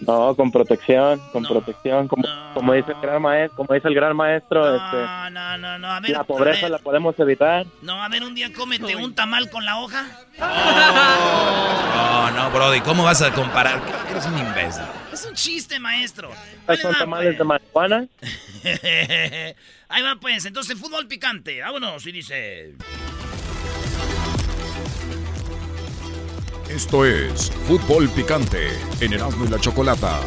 No, 0.00 0.34
con 0.34 0.50
protección, 0.50 1.20
con 1.32 1.44
protección, 1.44 2.08
como, 2.08 2.24
como 2.54 2.72
dice 2.72 2.90
el 2.90 3.00
gran 3.00 3.22
maestro, 3.22 3.56
como 3.56 3.74
dice 3.74 3.86
el 3.86 3.94
gran 3.94 4.16
maestro, 4.16 4.74
este, 4.74 4.96
No, 4.96 5.30
no, 5.30 5.58
no, 5.58 5.78
no, 5.78 5.92
a 5.92 6.00
ver. 6.00 6.10
la 6.10 6.24
pobreza 6.24 6.58
a 6.58 6.62
ver. 6.62 6.70
la 6.72 6.78
podemos 6.78 7.16
evitar. 7.20 7.66
No, 7.82 8.02
a 8.02 8.08
ver, 8.08 8.24
un 8.24 8.34
día 8.34 8.52
cómete 8.52 8.96
un 8.96 9.14
tamal 9.14 9.48
con 9.50 9.64
la 9.64 9.78
hoja. 9.78 10.04
No, 10.38 12.30
no, 12.32 12.50
Brody, 12.50 12.80
¿cómo 12.80 13.04
vas 13.04 13.22
a 13.22 13.30
comparar? 13.32 13.80
Eres 14.10 14.26
un 14.26 14.38
imbécil. 14.38 14.82
Es 15.12 15.24
un 15.24 15.34
chiste, 15.34 15.78
maestro. 15.78 16.30
Son 16.80 16.94
tamales 16.94 17.38
de 17.38 17.44
marihuana. 17.44 18.06
Ahí 19.88 20.02
va, 20.02 20.16
pues. 20.20 20.44
Entonces, 20.46 20.78
fútbol 20.78 21.06
picante. 21.06 21.60
Vámonos. 21.60 22.06
Y 22.06 22.12
dice... 22.12 22.74
Esto 26.74 27.04
es 27.04 27.50
Fútbol 27.68 28.08
Picante 28.08 28.68
en 29.02 29.12
Erasmo 29.12 29.44
y 29.44 29.48
la 29.48 29.58
Chocolata. 29.58 30.20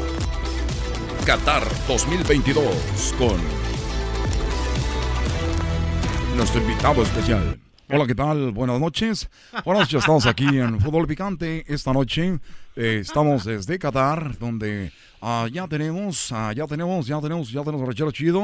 Qatar 1.25 1.63
2022 1.87 3.15
con 3.17 3.41
nuestro 6.37 6.61
invitado 6.61 7.01
especial. 7.01 7.59
Hola, 7.89 8.05
¿qué 8.05 8.13
tal? 8.13 8.51
Buenas 8.51 8.79
noches. 8.79 9.27
Buenas 9.65 9.85
noches, 9.85 9.99
estamos 10.01 10.27
aquí 10.27 10.45
en 10.45 10.79
Fútbol 10.79 11.07
Picante. 11.07 11.65
Esta 11.67 11.91
noche 11.91 12.39
eh, 12.75 12.99
estamos 13.01 13.43
desde 13.43 13.79
Qatar, 13.79 14.37
donde 14.37 14.91
ah, 15.23 15.47
ya 15.51 15.67
tenemos, 15.67 16.31
ah, 16.31 16.53
ya 16.55 16.67
tenemos, 16.67 17.07
ya 17.07 17.19
tenemos, 17.21 17.51
ya 17.51 17.63
tenemos 17.63 17.81
a 17.81 17.85
Rachel 17.87 18.13
Chido. 18.13 18.41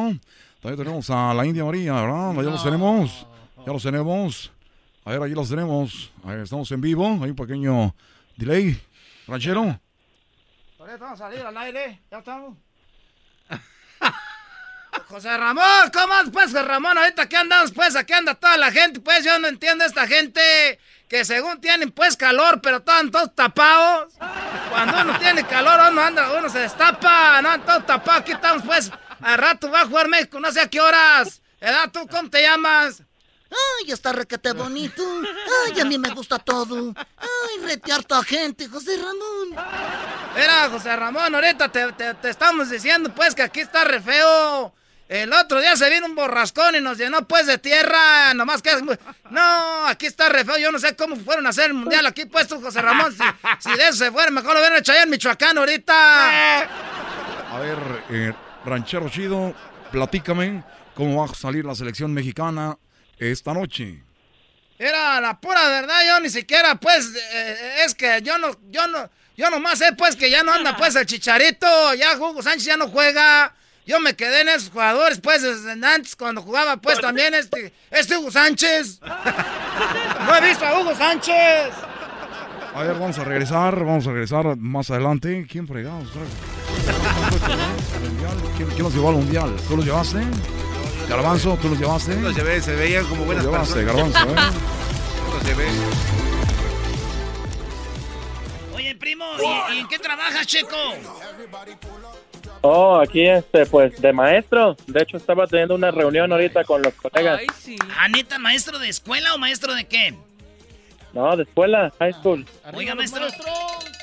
También 0.59 0.83
tenemos 0.83 1.07
a 1.11 1.35
la 1.35 1.45
India 1.45 1.63
María, 1.63 1.93
¿verdad? 1.93 2.33
Ya 2.33 2.49
los 2.49 2.63
tenemos, 2.63 3.27
ya 3.63 3.71
los 3.71 3.83
tenemos. 3.83 4.51
A 5.03 5.11
ver, 5.11 5.23
ahí 5.23 5.31
los 5.31 5.49
tenemos. 5.49 6.11
Ahí 6.23 6.39
estamos 6.41 6.71
en 6.71 6.81
vivo. 6.81 7.05
Hay 7.05 7.31
un 7.31 7.35
pequeño 7.35 7.95
delay. 8.37 8.79
Ranchero. 9.27 9.79
Ahorita 10.79 11.11
a 11.11 11.17
salir 11.17 11.39
al 11.41 11.57
aire. 11.57 12.01
Ya 12.11 12.19
estamos. 12.19 12.57
José 15.07 15.37
Ramón, 15.37 15.89
¿cómo 15.93 16.13
andas, 16.13 16.33
pues, 16.33 16.45
José 16.51 16.63
Ramón? 16.63 16.97
Ahorita 16.97 17.23
aquí 17.23 17.35
andamos, 17.35 17.71
pues, 17.71 17.95
aquí 17.95 18.13
anda 18.13 18.35
toda 18.35 18.57
la 18.57 18.71
gente. 18.71 18.99
Pues 18.99 19.23
yo 19.23 19.37
no 19.39 19.47
entiendo 19.47 19.83
a 19.83 19.87
esta 19.87 20.07
gente 20.07 20.79
que 21.07 21.25
según 21.25 21.59
tienen, 21.59 21.91
pues, 21.91 22.15
calor, 22.15 22.61
pero 22.61 22.77
están 22.77 23.09
todos 23.11 23.33
tapados. 23.35 24.13
Cuando 24.69 25.01
uno 25.01 25.19
tiene 25.19 25.45
calor, 25.45 25.91
uno 25.91 26.01
anda, 26.01 26.37
uno 26.37 26.49
se 26.49 26.59
destapa, 26.59 27.41
no, 27.41 27.59
todos 27.61 27.85
tapados. 27.85 28.21
Aquí 28.21 28.31
estamos, 28.33 28.63
pues, 28.63 28.91
al 29.19 29.37
rato 29.37 29.69
va 29.69 29.81
a 29.81 29.85
jugar 29.85 30.07
México, 30.07 30.39
no 30.39 30.51
sé 30.51 30.61
a 30.61 30.67
qué 30.67 30.79
horas. 30.79 31.41
¿Edad, 31.59 31.91
tú 31.91 32.07
cómo 32.07 32.29
te 32.29 32.41
llamas? 32.41 33.03
Ay, 33.51 33.91
está 33.91 34.13
requete 34.13 34.53
bonito. 34.53 35.03
Ay, 35.67 35.79
a 35.81 35.85
mí 35.85 35.97
me 35.97 36.09
gusta 36.09 36.39
todo. 36.39 36.93
Ay, 36.95 37.65
rete 37.65 37.91
harta 37.91 38.23
gente, 38.23 38.67
José 38.67 38.95
Ramón. 38.97 39.65
Mira, 40.35 40.69
José 40.71 40.95
Ramón, 40.95 41.35
ahorita 41.35 41.69
te, 41.69 41.91
te- 41.93 42.13
te 42.15 42.29
estamos 42.29 42.69
diciendo, 42.69 43.13
pues, 43.13 43.35
que 43.35 43.41
aquí 43.41 43.59
está 43.59 43.83
re 43.83 43.99
feo. 44.01 44.73
El 45.09 45.33
otro 45.33 45.59
día 45.59 45.75
se 45.75 45.89
vino 45.89 46.05
un 46.05 46.15
borrascón 46.15 46.75
y 46.75 46.79
nos 46.79 46.97
llenó, 46.97 47.27
pues, 47.27 47.45
de 47.45 47.57
tierra. 47.57 48.33
Nomás 48.33 48.61
que... 48.61 48.71
No, 49.29 49.85
aquí 49.87 50.05
está 50.05 50.29
re 50.29 50.45
feo. 50.45 50.57
Yo 50.57 50.71
no 50.71 50.79
sé 50.79 50.95
cómo 50.95 51.17
fueron 51.17 51.45
a 51.45 51.49
hacer 51.49 51.65
el 51.65 51.73
mundial 51.73 52.05
aquí, 52.05 52.25
pues, 52.25 52.47
tú, 52.47 52.61
José 52.61 52.81
Ramón. 52.81 53.11
Si, 53.11 53.23
si 53.59 53.75
de 53.77 53.89
eso 53.89 53.97
se 53.97 54.11
fuera, 54.11 54.31
mejor 54.31 54.53
lo 54.53 54.59
hubieran 54.61 54.77
hecho 54.79 54.93
allá 54.93 55.03
en 55.03 55.09
Michoacán 55.09 55.57
ahorita. 55.57 56.61
A 56.61 57.59
ver, 57.59 58.03
eh, 58.09 58.33
Ranchero 58.65 59.09
Chido, 59.09 59.53
platícame 59.91 60.63
cómo 60.95 61.19
va 61.25 61.29
a 61.29 61.35
salir 61.35 61.65
la 61.65 61.75
selección 61.75 62.13
mexicana 62.13 62.77
esta 63.29 63.53
noche. 63.53 64.03
Era 64.79 65.21
la 65.21 65.39
pura 65.39 65.67
verdad, 65.69 65.99
yo 66.07 66.19
ni 66.19 66.29
siquiera, 66.29 66.75
pues, 66.75 67.13
eh, 67.15 67.83
es 67.85 67.93
que 67.93 68.19
yo 68.23 68.39
no, 68.39 68.49
yo 68.71 68.87
no, 68.87 69.07
yo 69.37 69.51
nomás 69.51 69.77
sé, 69.77 69.93
pues, 69.93 70.15
que 70.15 70.31
ya 70.31 70.41
no 70.43 70.51
anda, 70.51 70.75
pues, 70.75 70.95
el 70.95 71.05
Chicharito, 71.05 71.93
ya 71.93 72.17
Hugo 72.17 72.41
Sánchez 72.41 72.65
ya 72.65 72.77
no 72.77 72.87
juega. 72.87 73.53
Yo 73.85 73.99
me 73.99 74.15
quedé 74.15 74.41
en 74.41 74.49
esos 74.49 74.69
jugadores, 74.69 75.19
pues, 75.19 75.41
desde 75.43 75.71
antes, 75.71 76.15
cuando 76.15 76.41
jugaba, 76.41 76.77
pues, 76.77 76.99
también 76.99 77.33
este, 77.35 77.73
este 77.91 78.17
Hugo 78.17 78.31
Sánchez. 78.31 78.99
No 79.01 80.35
he 80.35 80.41
visto 80.47 80.65
a 80.65 80.79
Hugo 80.79 80.95
Sánchez. 80.95 81.73
A 82.73 82.83
ver, 82.83 82.93
vamos 82.93 83.19
a 83.19 83.23
regresar, 83.23 83.75
vamos 83.83 84.07
a 84.07 84.11
regresar 84.11 84.57
más 84.57 84.89
adelante. 84.89 85.45
¿Quién 85.49 85.67
fregados? 85.67 86.09
¿Quién, 88.55 88.69
quién 88.69 88.83
los 88.83 88.93
llevó 88.93 89.09
al 89.09 89.15
mundial? 89.15 89.55
¿Tú 89.67 89.75
los 89.75 89.85
llevaste? 89.85 90.21
Garbanzo, 91.11 91.57
¿tú 91.61 91.67
los 91.67 91.77
llevaste? 91.77 92.15
Los 92.21 92.33
llevé, 92.33 92.61
se 92.61 92.73
veían 92.73 93.05
como 93.05 93.25
buenas 93.25 93.43
Los 93.43 93.51
llevaste, 93.53 93.83
personas. 93.83 94.13
Garbanzo, 94.13 94.29
¿eh? 94.29 94.59
Los 95.33 95.43
llevé. 95.45 95.65
Oye, 98.75 98.95
primo, 98.95 99.25
¿y, 99.69 99.75
y 99.75 99.79
en 99.79 99.87
qué 99.89 99.99
trabajas, 99.99 100.47
Checo? 100.47 100.77
Oh, 102.61 102.97
aquí 103.01 103.27
este, 103.27 103.65
pues 103.65 103.99
de 104.01 104.13
maestro. 104.13 104.77
De 104.87 105.01
hecho, 105.03 105.17
estaba 105.17 105.47
teniendo 105.47 105.75
una 105.75 105.91
reunión 105.91 106.31
ahorita 106.31 106.63
con 106.63 106.81
los 106.81 106.93
colegas. 106.93 107.41
¿Ah, 107.99 108.07
neta, 108.07 108.39
maestro 108.39 108.79
de 108.79 108.87
escuela 108.87 109.33
o 109.33 109.37
maestro 109.37 109.75
de 109.75 109.83
qué? 109.85 110.15
No, 111.11 111.35
de 111.35 111.43
escuela, 111.43 111.91
high 111.99 112.13
school. 112.13 112.45
Oiga, 112.73 112.95
maestro. 112.95 113.27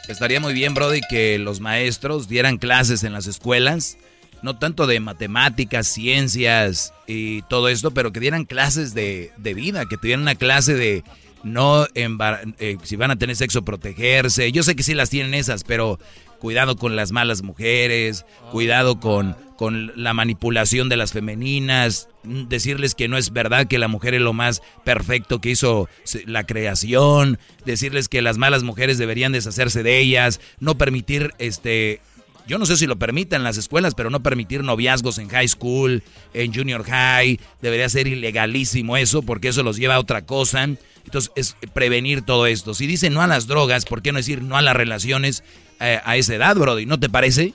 Estaría 0.09 0.41
muy 0.41 0.53
bien, 0.53 0.75
Brody, 0.75 1.01
que 1.09 1.39
los 1.39 1.61
maestros 1.61 2.29
dieran 2.29 2.59
clases 2.59 3.03
en 3.03 3.15
las 3.15 3.27
escuelas, 3.27 3.97
no 4.43 4.59
tanto 4.59 4.87
de 4.87 5.01
matemáticas, 5.01 5.89
ciencias 5.89 6.93
y 7.07 7.43
todo 7.43 7.69
esto, 7.69 7.91
pero 7.93 8.13
que 8.13 8.21
dieran 8.21 8.45
clases 8.45 8.95
de, 8.95 9.33
de 9.37 9.55
vida, 9.55 9.87
que 9.87 9.97
tuvieran 9.97 10.23
una 10.23 10.35
clase 10.35 10.75
de 10.75 11.05
no 11.43 11.87
eh, 11.95 12.77
si 12.83 12.97
van 12.97 13.11
a 13.11 13.17
tener 13.17 13.37
sexo, 13.37 13.65
protegerse. 13.65 14.51
Yo 14.53 14.63
sé 14.63 14.77
que 14.77 14.83
sí 14.83 14.95
las 14.95 15.11
tienen 15.11 15.35
esas, 15.35 15.65
pero 15.65 15.99
cuidado 16.39 16.77
con 16.77 16.97
las 16.97 17.13
malas 17.13 17.43
mujeres, 17.43 18.25
cuidado 18.51 19.01
con, 19.01 19.37
con 19.57 19.93
la 19.97 20.15
manipulación 20.15 20.89
de 20.89 20.97
las 20.97 21.13
femeninas, 21.13 22.09
decirles 22.23 22.95
que 22.95 23.09
no 23.09 23.17
es 23.17 23.33
verdad 23.33 23.67
que 23.67 23.79
la 23.79 23.89
mujer 23.89 24.15
es 24.15 24.21
lo 24.21 24.33
más 24.33 24.63
perfecto 24.85 25.41
que 25.41 25.51
hizo 25.51 25.89
la 26.27 26.45
creación, 26.45 27.39
decirles 27.65 28.09
que 28.09 28.23
las 28.23 28.39
malas 28.39 28.63
mujeres 28.63 28.99
deberían 28.99 29.33
deshacerse 29.33 29.83
de 29.83 29.99
ellas, 29.99 30.41
no 30.61 30.77
permitir 30.77 31.33
este 31.39 32.01
yo 32.49 32.59
no 32.59 32.65
sé 32.65 32.77
si 32.79 32.87
lo 32.87 32.97
permitan 32.97 33.45
las 33.45 33.59
escuelas, 33.59 33.95
pero 33.95 34.09
no 34.09 34.23
permitir 34.23 34.65
noviazgos 34.65 35.19
en 35.19 35.29
high 35.29 35.47
school, 35.47 36.03
en 36.33 36.53
junior 36.53 36.83
high, 36.83 37.39
debería 37.61 37.89
ser 37.91 38.09
ilegalísimo 38.09 38.97
eso, 38.97 39.23
porque 39.23 39.49
eso 39.49 39.63
los 39.63 39.77
lleva 39.77 39.97
a 39.97 40.01
otra 40.01 40.25
cosa. 40.25 40.65
Entonces, 40.65 41.31
es 41.37 41.57
prevenir 41.75 42.23
todo 42.23 42.47
esto. 42.47 42.73
Si 42.73 42.87
dicen 42.87 43.13
no 43.13 43.21
a 43.21 43.27
las 43.27 43.47
drogas, 43.47 43.85
¿por 43.85 44.01
qué 44.01 44.13
no 44.13 44.19
decir 44.19 44.43
no 44.43 44.57
a 44.57 44.63
las 44.63 44.75
relaciones 44.75 45.45
eh, 45.79 46.01
a 46.03 46.17
esa 46.17 46.35
edad, 46.35 46.57
Brody? 46.57 46.87
¿No 46.87 46.99
te 46.99 47.11
parece? 47.11 47.53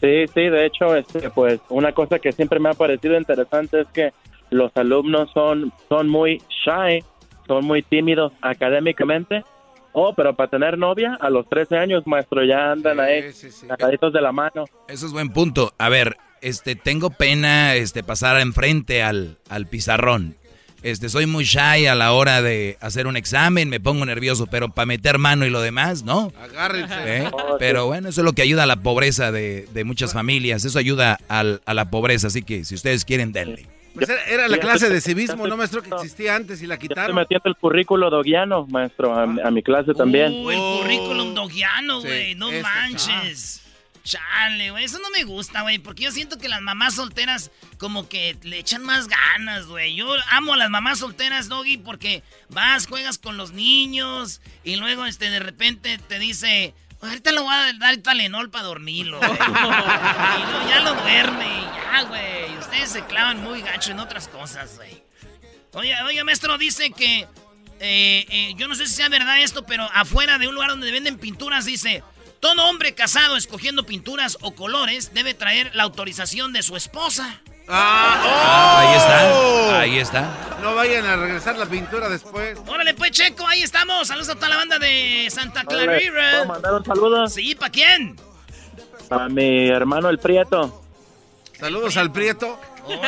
Sí, 0.00 0.26
sí, 0.34 0.40
de 0.48 0.66
hecho, 0.66 0.94
este, 0.94 1.30
pues 1.30 1.60
una 1.70 1.92
cosa 1.92 2.18
que 2.18 2.32
siempre 2.32 2.60
me 2.60 2.68
ha 2.68 2.74
parecido 2.74 3.16
interesante 3.16 3.80
es 3.80 3.86
que 3.88 4.12
los 4.50 4.70
alumnos 4.76 5.30
son, 5.32 5.72
son 5.88 6.10
muy 6.10 6.42
shy, 6.64 7.02
son 7.46 7.64
muy 7.64 7.82
tímidos 7.82 8.32
académicamente. 8.42 9.44
Oh, 9.96 10.12
pero 10.14 10.34
para 10.34 10.50
tener 10.50 10.76
novia, 10.76 11.16
a 11.20 11.30
los 11.30 11.48
13 11.48 11.76
años, 11.78 12.04
maestro, 12.06 12.44
ya 12.44 12.72
andan 12.72 12.98
ahí, 13.00 13.24
agarraditos 13.70 14.12
de 14.12 14.20
la 14.20 14.32
mano. 14.32 14.64
Eso 14.88 15.06
es 15.06 15.12
buen 15.12 15.30
punto. 15.30 15.72
A 15.78 15.88
ver, 15.88 16.16
este, 16.42 16.74
tengo 16.74 17.10
pena 17.10 17.74
este, 17.76 18.02
pasar 18.02 18.40
enfrente 18.40 19.02
al, 19.04 19.38
al 19.48 19.66
pizarrón. 19.68 20.36
Este, 20.82 21.08
soy 21.08 21.24
muy 21.26 21.44
shy 21.44 21.86
a 21.86 21.94
la 21.94 22.12
hora 22.12 22.42
de 22.42 22.76
hacer 22.80 23.06
un 23.06 23.16
examen, 23.16 23.70
me 23.70 23.80
pongo 23.80 24.04
nervioso, 24.04 24.46
pero 24.48 24.68
para 24.68 24.84
meter 24.84 25.16
mano 25.18 25.46
y 25.46 25.50
lo 25.50 25.62
demás, 25.62 26.02
¿no? 26.02 26.30
Agárrense. 26.42 26.94
¿Eh? 27.24 27.30
Pero 27.58 27.86
bueno, 27.86 28.08
eso 28.10 28.20
es 28.20 28.24
lo 28.26 28.34
que 28.34 28.42
ayuda 28.42 28.64
a 28.64 28.66
la 28.66 28.76
pobreza 28.82 29.32
de, 29.32 29.66
de 29.72 29.84
muchas 29.84 30.12
familias. 30.12 30.64
Eso 30.66 30.78
ayuda 30.78 31.18
al- 31.28 31.62
a 31.64 31.72
la 31.72 31.88
pobreza. 31.88 32.26
Así 32.26 32.42
que 32.42 32.64
si 32.64 32.74
ustedes 32.74 33.06
quieren, 33.06 33.32
denle. 33.32 33.66
Pues 33.94 34.08
era, 34.08 34.24
era 34.24 34.48
la 34.48 34.58
clase 34.58 34.88
de 34.90 35.00
civismo, 35.00 35.46
¿no, 35.46 35.56
maestro? 35.56 35.82
Que 35.82 35.90
existía 35.90 36.34
antes 36.34 36.60
y 36.62 36.66
la 36.66 36.74
Estoy 36.74 36.88
quitaron. 36.88 37.14
metiendo 37.16 37.48
el 37.48 37.56
currículo 37.56 38.10
doguiano, 38.10 38.66
maestro, 38.66 39.14
a, 39.14 39.22
a 39.22 39.50
mi 39.50 39.62
clase 39.62 39.94
también. 39.94 40.32
Uh, 40.32 40.50
el 40.50 40.58
currículum 40.82 41.34
dogiano, 41.34 42.00
Sí, 42.00 42.06
güey. 42.08 42.34
no 42.34 42.50
ese, 42.50 42.62
manches. 42.62 43.60
Chale, 44.02 44.70
güey. 44.70 44.84
Eso 44.84 44.98
no 44.98 45.08
me 45.10 45.24
gusta, 45.24 45.62
güey. 45.62 45.78
Porque 45.78 46.02
yo 46.02 46.10
siento 46.10 46.36
que 46.36 46.48
las 46.48 46.60
mamás 46.60 46.94
solteras 46.96 47.50
como 47.78 48.06
que 48.08 48.36
le 48.42 48.58
echan 48.58 48.82
más 48.82 49.08
ganas, 49.08 49.66
güey. 49.66 49.94
Yo 49.94 50.06
amo 50.30 50.52
a 50.52 50.56
las 50.58 50.68
mamás 50.68 50.98
solteras, 50.98 51.48
Doggy, 51.48 51.78
porque 51.78 52.22
vas, 52.50 52.86
juegas 52.86 53.16
con 53.16 53.36
los 53.38 53.52
niños 53.52 54.42
y 54.62 54.76
luego 54.76 55.06
este 55.06 55.30
de 55.30 55.38
repente 55.38 55.98
te 56.06 56.18
dice, 56.18 56.74
ahorita 57.08 57.32
le 57.32 57.40
voy 57.40 57.54
a 57.54 57.72
dar 57.74 57.96
Talenol 57.98 58.50
para 58.50 58.64
dormirlo, 58.64 59.18
güey. 59.18 59.30
luego 59.38 60.68
ya 60.68 60.80
lo 60.80 60.94
duerme 60.94 61.46
ya, 61.74 62.02
güey. 62.02 62.56
Ustedes 62.58 62.90
se 62.90 63.04
clavan 63.06 63.42
muy 63.42 63.62
gacho 63.62 63.92
en 63.92 64.00
otras 64.00 64.28
cosas, 64.28 64.76
güey. 64.76 65.02
Oye, 65.72 65.94
oye, 66.02 66.22
maestro, 66.24 66.56
dice 66.58 66.90
que. 66.90 67.26
eh, 67.80 68.26
eh, 68.28 68.54
yo 68.56 68.68
no 68.68 68.74
sé 68.74 68.86
si 68.86 68.94
sea 68.94 69.08
verdad 69.08 69.40
esto, 69.40 69.64
pero 69.66 69.88
afuera 69.92 70.38
de 70.38 70.48
un 70.48 70.54
lugar 70.54 70.70
donde 70.70 70.90
venden 70.90 71.18
pinturas 71.18 71.64
dice. 71.64 72.02
Todo 72.40 72.66
hombre 72.68 72.94
casado 72.94 73.38
escogiendo 73.38 73.86
pinturas 73.86 74.36
o 74.42 74.54
colores 74.54 75.14
debe 75.14 75.32
traer 75.32 75.74
la 75.74 75.84
autorización 75.84 76.52
de 76.52 76.62
su 76.62 76.76
esposa. 76.76 77.40
Ah, 77.66 78.80
Ahí 78.80 78.96
está, 78.96 79.80
ahí 79.80 79.98
está. 79.98 80.58
No 80.62 80.74
vayan 80.74 81.04
a 81.06 81.16
regresar 81.16 81.56
la 81.56 81.66
pintura 81.66 82.08
después. 82.08 82.58
Órale, 82.66 82.94
pues, 82.94 83.10
Checo, 83.10 83.46
ahí 83.46 83.62
estamos. 83.62 84.08
Saludos 84.08 84.30
a 84.30 84.34
toda 84.34 84.48
la 84.50 84.56
banda 84.56 84.78
de 84.78 85.28
Santa 85.30 85.62
Órale, 85.66 85.86
Clarita. 85.86 86.30
¿puedo 86.30 86.46
mandar 86.46 86.74
un 86.74 86.84
saludo? 86.84 87.26
Sí, 87.28 87.54
¿para 87.54 87.70
quién? 87.70 88.16
A 89.10 89.28
mi 89.28 89.68
hermano 89.68 90.08
el 90.08 90.18
Prieto. 90.18 90.82
Saludos 91.58 91.96
al 91.96 92.10
Prieto. 92.12 92.58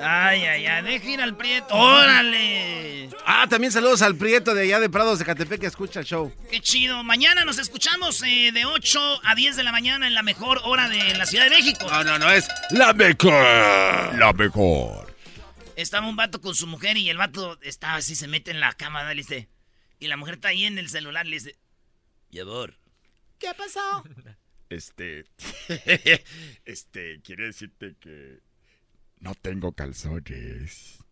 Ay, 0.00 0.44
ay, 0.44 0.66
ay, 0.66 0.82
deja 0.84 1.08
ir 1.08 1.20
al 1.20 1.34
prieto. 1.36 1.74
¡Órale! 1.74 2.95
Ah, 3.28 3.48
también 3.50 3.72
saludos 3.72 4.02
al 4.02 4.14
Prieto 4.14 4.54
de 4.54 4.62
allá 4.62 4.78
de 4.78 4.88
Prados 4.88 5.18
de 5.18 5.24
Catepec 5.24 5.60
que 5.60 5.66
escucha 5.66 5.98
el 5.98 6.06
show. 6.06 6.32
Qué 6.48 6.60
chido. 6.60 7.02
Mañana 7.02 7.44
nos 7.44 7.58
escuchamos 7.58 8.22
eh, 8.22 8.52
de 8.52 8.64
8 8.64 9.20
a 9.24 9.34
10 9.34 9.56
de 9.56 9.64
la 9.64 9.72
mañana 9.72 10.06
en 10.06 10.14
la 10.14 10.22
mejor 10.22 10.60
hora 10.62 10.88
de 10.88 11.12
la 11.16 11.26
Ciudad 11.26 11.46
de 11.46 11.50
México. 11.50 11.88
No, 11.90 12.04
no, 12.04 12.20
no, 12.20 12.30
es 12.30 12.46
La 12.70 12.92
mejor. 12.92 13.32
La 14.16 14.32
mejor. 14.32 15.12
Estaba 15.74 16.06
un 16.06 16.14
vato 16.14 16.40
con 16.40 16.54
su 16.54 16.68
mujer 16.68 16.96
y 16.98 17.10
el 17.10 17.16
vato 17.16 17.58
estaba 17.62 17.96
así, 17.96 18.14
se 18.14 18.28
mete 18.28 18.52
en 18.52 18.60
la 18.60 18.72
cama, 18.74 19.02
¿no? 19.02 19.08
le 19.08 19.16
dice. 19.16 19.48
Y 19.98 20.06
la 20.06 20.16
mujer 20.16 20.34
está 20.34 20.48
ahí 20.48 20.64
en 20.64 20.78
el 20.78 20.88
celular, 20.88 21.26
le 21.26 21.34
dice. 21.34 21.58
Y 22.30 22.38
amor. 22.38 22.78
¿Qué 23.40 23.48
pasó? 23.58 24.04
Este. 24.68 25.24
este, 26.64 27.20
quiere 27.22 27.46
decirte 27.46 27.96
que. 28.00 28.38
No 29.18 29.34
tengo 29.34 29.72
calzones. 29.72 31.05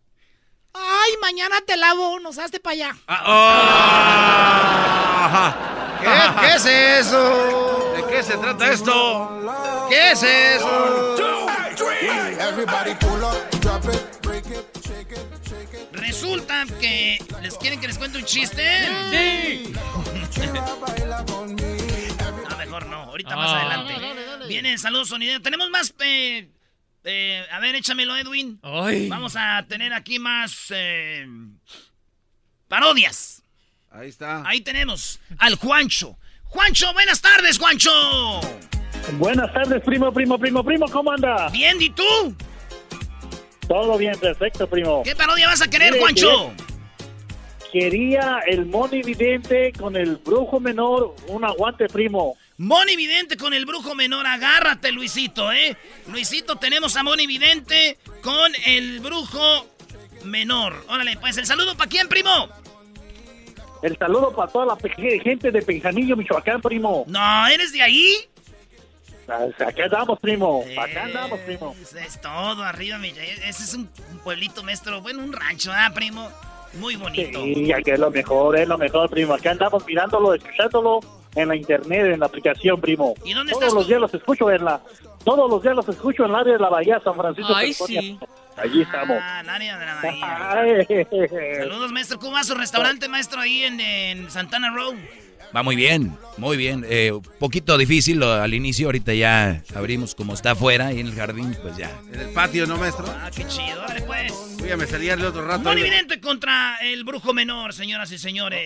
Ay, 0.75 1.13
mañana 1.23 1.57
te 1.67 1.77
lavo, 1.77 2.19
nos 2.21 2.39
hazte 2.39 2.61
para 2.61 2.73
allá. 2.75 2.95
¿Qué, 6.01 6.09
¿Qué 6.41 6.55
es 6.55 6.67
eso? 6.67 7.93
¿De 7.97 8.05
qué 8.13 8.23
se 8.23 8.37
trata 8.37 8.71
esto? 8.73 9.87
¿Qué 9.89 10.11
es 10.13 10.23
eso? 10.23 11.17
Everybody 12.41 12.95
pull 12.97 13.23
up, 13.25 13.37
drop 13.61 13.85
it, 13.87 14.21
break 14.23 14.45
it, 14.47 14.65
shake 14.87 15.13
it, 15.13 15.19
shake 15.49 15.89
resulta 15.93 16.65
que 16.79 17.19
les 17.43 17.57
quieren 17.57 17.81
que 17.81 17.87
les 17.89 17.97
cuente 17.99 18.19
un 18.19 18.25
chiste. 18.25 18.63
Sí. 19.11 19.73
no, 20.53 20.61
mejor 22.59 22.87
no. 22.87 22.97
Ahorita 23.05 23.37
más 23.37 23.51
Ah. 23.51 23.61
adelante. 23.61 23.93
Dale, 23.95 24.27
dale, 24.27 24.47
Vienen 24.47 24.79
saludos 24.79 25.09
sonideros. 25.09 25.43
Tenemos 25.43 25.71
más. 25.71 25.95
eh, 26.01 26.49
eh, 27.05 27.45
a 27.51 27.61
ver, 27.61 27.75
échamelo, 27.75 28.17
Edwin. 28.17 28.59
Ay. 28.63 29.09
Vamos 29.09 29.35
a 29.37 29.65
tener 29.69 29.93
aquí 29.93 30.19
más 30.19 30.67
eh, 30.71 31.27
parodias. 32.69 33.43
Ahí 33.91 34.09
está. 34.09 34.43
Ahí 34.47 34.61
tenemos 34.61 35.21
al 35.39 35.55
Juancho. 35.57 36.17
Juancho, 36.45 36.93
buenas 36.93 37.21
tardes, 37.21 37.59
Juancho. 37.59 37.91
Buenas 39.19 39.53
tardes, 39.53 39.83
primo, 39.85 40.13
primo, 40.13 40.39
primo, 40.39 40.65
primo, 40.65 40.87
¿cómo 40.89 41.13
anda? 41.13 41.49
Bien, 41.51 41.81
¿y 41.81 41.91
tú? 41.91 42.35
Todo 43.69 43.97
bien, 43.99 44.19
perfecto, 44.19 44.69
primo. 44.69 45.03
¿Qué 45.05 45.15
parodia 45.15 45.47
vas 45.49 45.63
a 45.63 45.69
querer, 45.69 45.91
Mire, 45.93 46.01
Juancho? 46.03 46.53
que- 46.57 46.75
Quería 47.73 48.39
el 48.47 48.67
Moni 48.67 49.03
Vidente 49.03 49.73
con 49.73 49.97
el 49.97 50.17
brujo 50.19 50.61
menor, 50.61 51.17
un 51.27 51.45
aguante, 51.45 51.89
primo. 51.89 52.37
Moni 52.57 52.95
Vidente 52.97 53.37
con 53.37 53.53
el 53.53 53.67
brujo 53.67 53.95
menor, 53.95 54.27
agárrate, 54.27 54.93
Luisito, 54.93 55.51
¿eh? 55.51 55.77
Luisito, 56.07 56.57
tenemos 56.57 56.97
a 56.97 57.03
Moni 57.03 57.27
Vidente 57.27 57.99
con 58.23 58.53
el 58.67 59.01
brujo 59.01 59.67
menor. 60.25 60.85
Órale, 60.89 61.17
pues 61.17 61.37
el 61.37 61.47
saludo 61.47 61.77
para 61.77 61.91
quién, 61.91 62.09
primo. 62.09 62.49
El 63.83 63.99
saludo 63.99 64.35
para 64.35 64.51
toda 64.51 64.67
la 64.67 64.77
gente 65.23 65.51
de 65.51 65.63
Penjanillo, 65.63 66.17
Michoacán, 66.17 66.63
primo. 66.63 67.05
No, 67.09 67.47
¿eres 67.49 67.73
de 67.73 67.83
ahí? 67.83 68.29
Acá 69.27 69.85
andamos, 69.85 70.21
primo. 70.21 70.65
Acá 70.79 71.05
andamos, 71.05 71.41
primo. 71.41 71.75
Es 72.07 72.21
todo, 72.21 72.63
arriba, 72.63 72.99
mi. 72.99 73.09
Ese 73.09 73.65
es 73.65 73.75
un 73.75 73.91
un 74.13 74.19
pueblito, 74.19 74.63
maestro. 74.63 75.01
Bueno, 75.01 75.23
un 75.23 75.33
rancho, 75.33 75.73
¿ah, 75.73 75.91
primo? 75.95 76.31
Muy 76.75 76.97
bonito. 76.97 77.43
Sí, 77.43 77.73
aquí 77.73 77.91
es 77.91 77.99
lo 77.99 78.11
mejor, 78.11 78.59
es 78.59 78.69
lo 78.69 78.79
mejor, 78.79 79.11
primo. 79.11 79.35
Acá 79.35 79.51
andamos 79.51 79.85
mirándolo, 79.87 80.35
escuchándolo 80.35 81.01
en 81.35 81.49
la 81.49 81.57
internet, 81.57 82.07
en 82.15 82.21
la 82.21 82.27
aplicación, 82.27 82.81
primo. 82.81 83.15
¿Y 83.25 83.33
dónde 83.35 83.53
todos 83.53 83.63
estás 83.65 83.75
los 83.75 83.85
tú? 83.85 83.89
días 83.89 84.01
los 84.01 84.15
escucho 84.15 84.51
en 84.51 84.65
la... 84.65 84.81
Todos 85.25 85.49
los 85.51 85.63
días 85.63 85.75
los 85.75 85.89
escucho 85.89 86.25
en 86.25 86.31
el 86.31 86.37
área 86.37 86.53
de 86.55 86.59
la 86.59 86.69
Bahía, 86.69 87.01
San 87.03 87.15
Francisco, 87.15 87.53
Ay, 87.55 87.73
California. 87.75 88.01
sí. 88.01 88.19
Allí 88.57 88.83
estamos. 88.83 89.17
Ah, 89.21 89.43
Nadia 89.45 89.79
de 89.79 89.87
la 89.87 89.95
Bahía. 90.03 91.59
Saludos, 91.61 91.93
maestro. 91.93 92.19
¿Cómo 92.19 92.33
va 92.33 92.45
su 92.45 92.55
restaurante, 92.55 93.09
maestro, 93.09 93.41
ahí 93.41 93.63
en, 93.65 93.81
en 93.81 94.31
Santana 94.31 94.71
Row? 94.71 94.95
Va 95.57 95.63
muy 95.63 95.77
bien, 95.77 96.17
muy 96.37 96.57
bien. 96.57 96.85
Eh, 96.89 97.13
poquito 97.39 97.79
difícil 97.79 98.19
lo- 98.19 98.33
al 98.33 98.55
inicio, 98.55 98.87
ahorita 98.89 99.15
ya 99.15 99.63
abrimos 99.75 100.15
como 100.17 100.35
está 100.35 100.51
afuera 100.53 100.93
y 100.93 100.99
en 101.01 101.07
el 101.07 101.15
jardín, 101.15 101.57
pues 101.63 101.77
ya. 101.77 101.91
En 102.13 102.21
el 102.21 102.29
patio, 102.31 102.67
¿no, 102.67 102.77
maestro? 102.77 103.07
Ah, 103.09 103.31
qué 103.35 103.47
chido. 103.47 103.81
Dale, 103.87 104.03
pues. 104.03 104.33
Voy 104.59 104.71
a 104.73 104.77
me 104.77 104.87
salía 104.87 105.15
el 105.15 105.25
otro 105.25 105.47
rato. 105.47 105.63
Moni 105.63 105.77
ahí 105.83 105.85
de- 105.85 105.91
Vidente 105.91 106.21
contra 106.21 106.77
el 106.83 107.05
brujo 107.05 107.33
menor, 107.33 107.73
señoras 107.73 108.11
y 108.13 108.19
señores. 108.19 108.61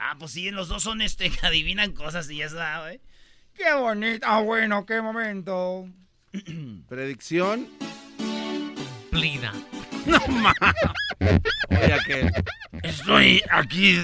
Ah, 0.00 0.16
pues 0.18 0.32
sí, 0.32 0.50
los 0.50 0.68
dos 0.68 0.82
son 0.82 1.02
este 1.02 1.30
que 1.30 1.46
adivinan 1.46 1.92
cosas 1.92 2.30
y 2.30 2.38
ya 2.38 2.48
sabe. 2.48 3.00
Qué 3.54 3.72
bonito. 3.74 4.26
Ah, 4.26 4.40
bueno, 4.40 4.86
qué 4.86 5.02
momento. 5.02 5.86
Predicción. 6.88 7.68
Plina. 9.10 9.52
No 10.06 10.18
más. 10.28 10.54
Oye, 11.68 11.98
que. 12.06 12.30
Estoy 12.82 13.42
aquí 13.50 14.02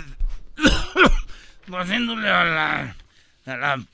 haciéndole 1.73 2.29
a 2.29 2.45
la, 2.45 2.97
a 3.47 3.57
la 3.57 3.87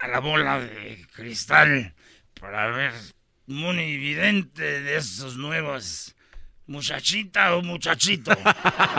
a 0.00 0.08
la 0.08 0.18
bola 0.18 0.60
de 0.60 1.06
cristal 1.14 1.94
para 2.40 2.68
ver 2.68 2.92
Moni 3.46 3.96
Vidente 3.96 4.80
de 4.82 4.96
esos 4.96 5.36
nuevos. 5.36 6.14
¿Muchachita 6.66 7.56
o 7.56 7.62
muchachito? 7.62 8.30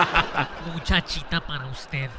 Muchachita 0.73 1.45
para 1.45 1.67
usted. 1.67 2.09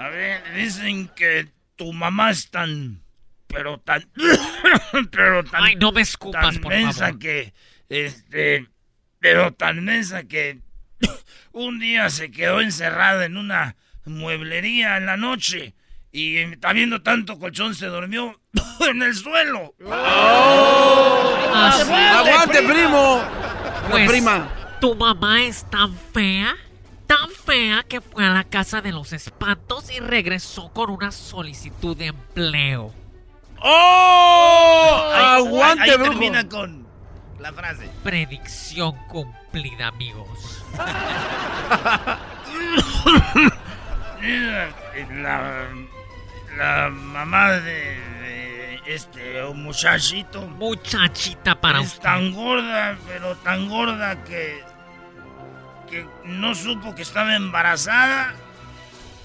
A 0.00 0.08
ver, 0.08 0.42
dicen 0.54 1.08
que 1.08 1.48
tu 1.76 1.92
mamá 1.92 2.30
es 2.30 2.50
tan. 2.50 3.02
Pero 3.48 3.78
tan. 3.80 4.08
pero 5.10 5.44
tan. 5.44 5.62
Ay, 5.62 5.76
no 5.76 5.92
me 5.92 6.00
escupas, 6.00 6.54
tan 6.54 6.62
por 6.62 6.72
mensa 6.72 7.06
favor. 7.08 7.18
que. 7.18 7.52
Este. 7.90 8.66
Pero 9.18 9.52
tan 9.52 9.84
mensa 9.84 10.22
que. 10.24 10.60
un 11.52 11.78
día 11.78 12.08
se 12.08 12.30
quedó 12.30 12.62
encerrada 12.62 13.26
en 13.26 13.36
una 13.36 13.76
mueblería 14.06 14.96
en 14.96 15.04
la 15.04 15.18
noche. 15.18 15.74
Y 16.12 16.38
está 16.38 16.72
viendo 16.72 17.02
tanto 17.02 17.38
colchón, 17.38 17.74
se 17.74 17.88
durmió 17.88 18.40
en 18.80 19.02
el 19.02 19.14
suelo. 19.14 19.74
Sí. 19.78 19.84
¡Aguante, 21.92 22.62
primo! 22.62 23.22
Pues, 23.90 24.08
prima. 24.08 24.48
Tu 24.80 24.94
mamá 24.94 25.42
es 25.42 25.68
tan 25.68 25.94
fea, 26.14 26.56
tan 27.10 27.28
fea 27.30 27.82
que 27.88 28.00
fue 28.00 28.24
a 28.24 28.30
la 28.30 28.44
casa 28.44 28.80
de 28.80 28.92
los 28.92 29.12
espantos 29.12 29.90
y 29.90 29.98
regresó 29.98 30.72
con 30.72 30.90
una 30.90 31.10
solicitud 31.10 31.96
de 31.96 32.06
empleo. 32.06 32.94
¡Oh! 33.60 35.10
Ahí- 35.12 35.42
¡Aguante, 35.42 35.82
ahí, 35.82 35.90
ahí 35.90 35.96
brujo! 35.96 36.10
termina 36.12 36.48
con 36.48 36.86
la 37.40 37.52
frase. 37.52 37.90
Predicción 38.04 38.92
cumplida, 39.08 39.88
amigos. 39.88 40.62
La, 45.22 45.66
la 46.56 46.88
mamá 46.90 47.52
de, 47.52 47.60
de 48.20 48.80
este 48.86 49.42
muchachito. 49.54 50.42
Muchachita 50.42 51.58
para 51.60 51.80
es 51.80 51.86
usted. 51.88 52.02
tan 52.02 52.32
gorda, 52.34 52.96
pero 53.08 53.34
tan 53.36 53.68
gorda 53.68 54.22
que. 54.24 54.62
Que 55.90 56.06
no 56.24 56.54
supo 56.54 56.94
que 56.94 57.02
estaba 57.02 57.34
embarazada. 57.36 58.34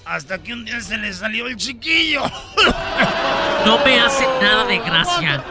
Hasta 0.04 0.38
que 0.38 0.52
un 0.52 0.64
día 0.64 0.80
se 0.80 0.96
le 0.96 1.12
salió 1.12 1.46
el 1.46 1.56
chiquillo. 1.56 2.22
No 3.64 3.84
me 3.84 3.98
hace 3.98 4.24
nada 4.40 4.64
de 4.64 4.78
gracia. 4.78 5.42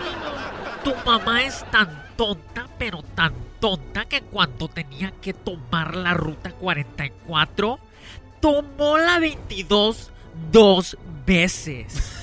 Tu 0.86 0.96
mamá 1.06 1.44
es 1.44 1.66
tan 1.70 2.06
tonta, 2.16 2.66
pero 2.80 3.02
tan 3.02 3.34
tonta 3.60 4.06
que 4.06 4.22
cuando 4.22 4.70
tenía 4.70 5.12
que 5.20 5.34
tomar 5.34 5.96
la 5.96 6.14
ruta 6.14 6.52
44, 6.52 7.78
tomó 8.40 8.98
la 8.98 9.20
22 9.20 10.12
dos 10.50 10.98
veces. 11.26 12.14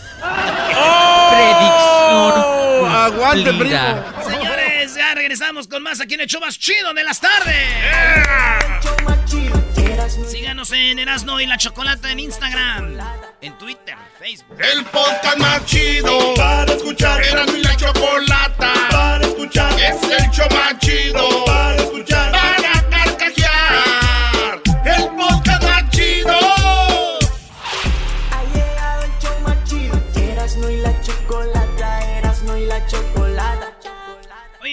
Predicción. 1.30 2.32
¡Aguante, 2.88 3.52
primo! 3.52 4.02
Señores, 4.24 4.61
regresamos 5.14 5.68
con 5.68 5.82
más 5.82 6.00
aquí 6.00 6.14
en 6.14 6.22
el 6.22 6.26
show 6.26 6.40
más 6.40 6.58
chido 6.58 6.92
de 6.94 7.04
las 7.04 7.20
tardes. 7.20 7.56
Síganos 10.28 10.72
en 10.72 10.98
Erasno 10.98 11.40
y 11.40 11.46
la 11.46 11.56
Chocolata 11.56 12.10
en 12.10 12.20
Instagram, 12.20 12.98
en 13.40 13.58
Twitter, 13.58 13.96
Facebook. 14.18 14.58
El 14.60 14.84
podcast 14.86 15.38
más 15.38 15.64
chido 15.66 16.34
para 16.34 16.72
escuchar. 16.72 17.22
Era 17.24 17.44
mi 17.46 17.62
la 17.62 17.76
chocolata 17.76 18.72
para 18.90 19.24
escuchar. 19.26 19.72
Es 19.80 20.02
el 20.02 20.30
show 20.30 20.48
más 20.50 20.78
chido 20.78 21.44
para 21.44 21.76
escuchar. 21.76 22.31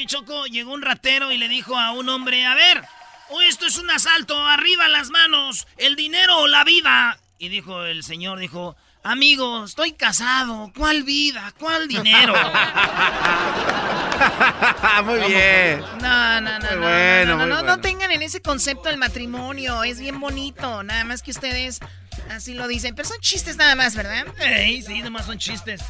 Choco, 0.09 0.47
llegó 0.47 0.73
un 0.73 0.81
ratero 0.81 1.31
y 1.31 1.37
le 1.37 1.47
dijo 1.47 1.77
a 1.77 1.91
un 1.91 2.09
hombre, 2.09 2.43
a 2.43 2.55
ver, 2.55 2.83
oh, 3.29 3.41
esto 3.41 3.67
es 3.67 3.77
un 3.77 3.91
asalto, 3.91 4.43
arriba 4.43 4.87
las 4.87 5.11
manos, 5.11 5.67
el 5.77 5.95
dinero 5.95 6.39
o 6.39 6.47
la 6.47 6.63
vida. 6.63 7.19
Y 7.37 7.49
dijo 7.49 7.83
el 7.83 8.03
señor, 8.03 8.39
dijo, 8.39 8.75
amigo, 9.03 9.65
estoy 9.65 9.91
casado, 9.91 10.71
¿cuál 10.75 11.03
vida? 11.03 11.53
¿Cuál 11.59 11.87
dinero? 11.87 12.33
muy 15.05 15.19
bien. 15.27 15.81
No, 16.01 16.41
no, 16.41 16.59
no, 16.59 16.67
Muy 16.67 16.75
no, 16.75 16.81
bueno, 16.81 17.25
no, 17.25 17.37
no, 17.37 17.37
muy 17.37 17.49
no, 17.49 17.55
no 17.57 17.63
bueno. 17.63 17.81
tengan 17.81 18.11
en 18.11 18.21
ese 18.21 18.41
concepto 18.41 18.89
el 18.89 18.97
matrimonio, 18.97 19.83
es 19.83 19.99
bien 19.99 20.19
bonito, 20.19 20.83
nada 20.83 21.03
más 21.03 21.21
que 21.21 21.31
ustedes 21.31 21.79
así 22.29 22.53
lo 22.53 22.67
dicen, 22.67 22.95
pero 22.95 23.07
son 23.07 23.19
chistes 23.21 23.57
nada 23.57 23.75
más, 23.75 23.95
¿verdad? 23.95 24.25
Ey, 24.39 24.81
sí, 24.81 25.01
nomás 25.01 25.25
son 25.25 25.37
chistes. 25.37 25.81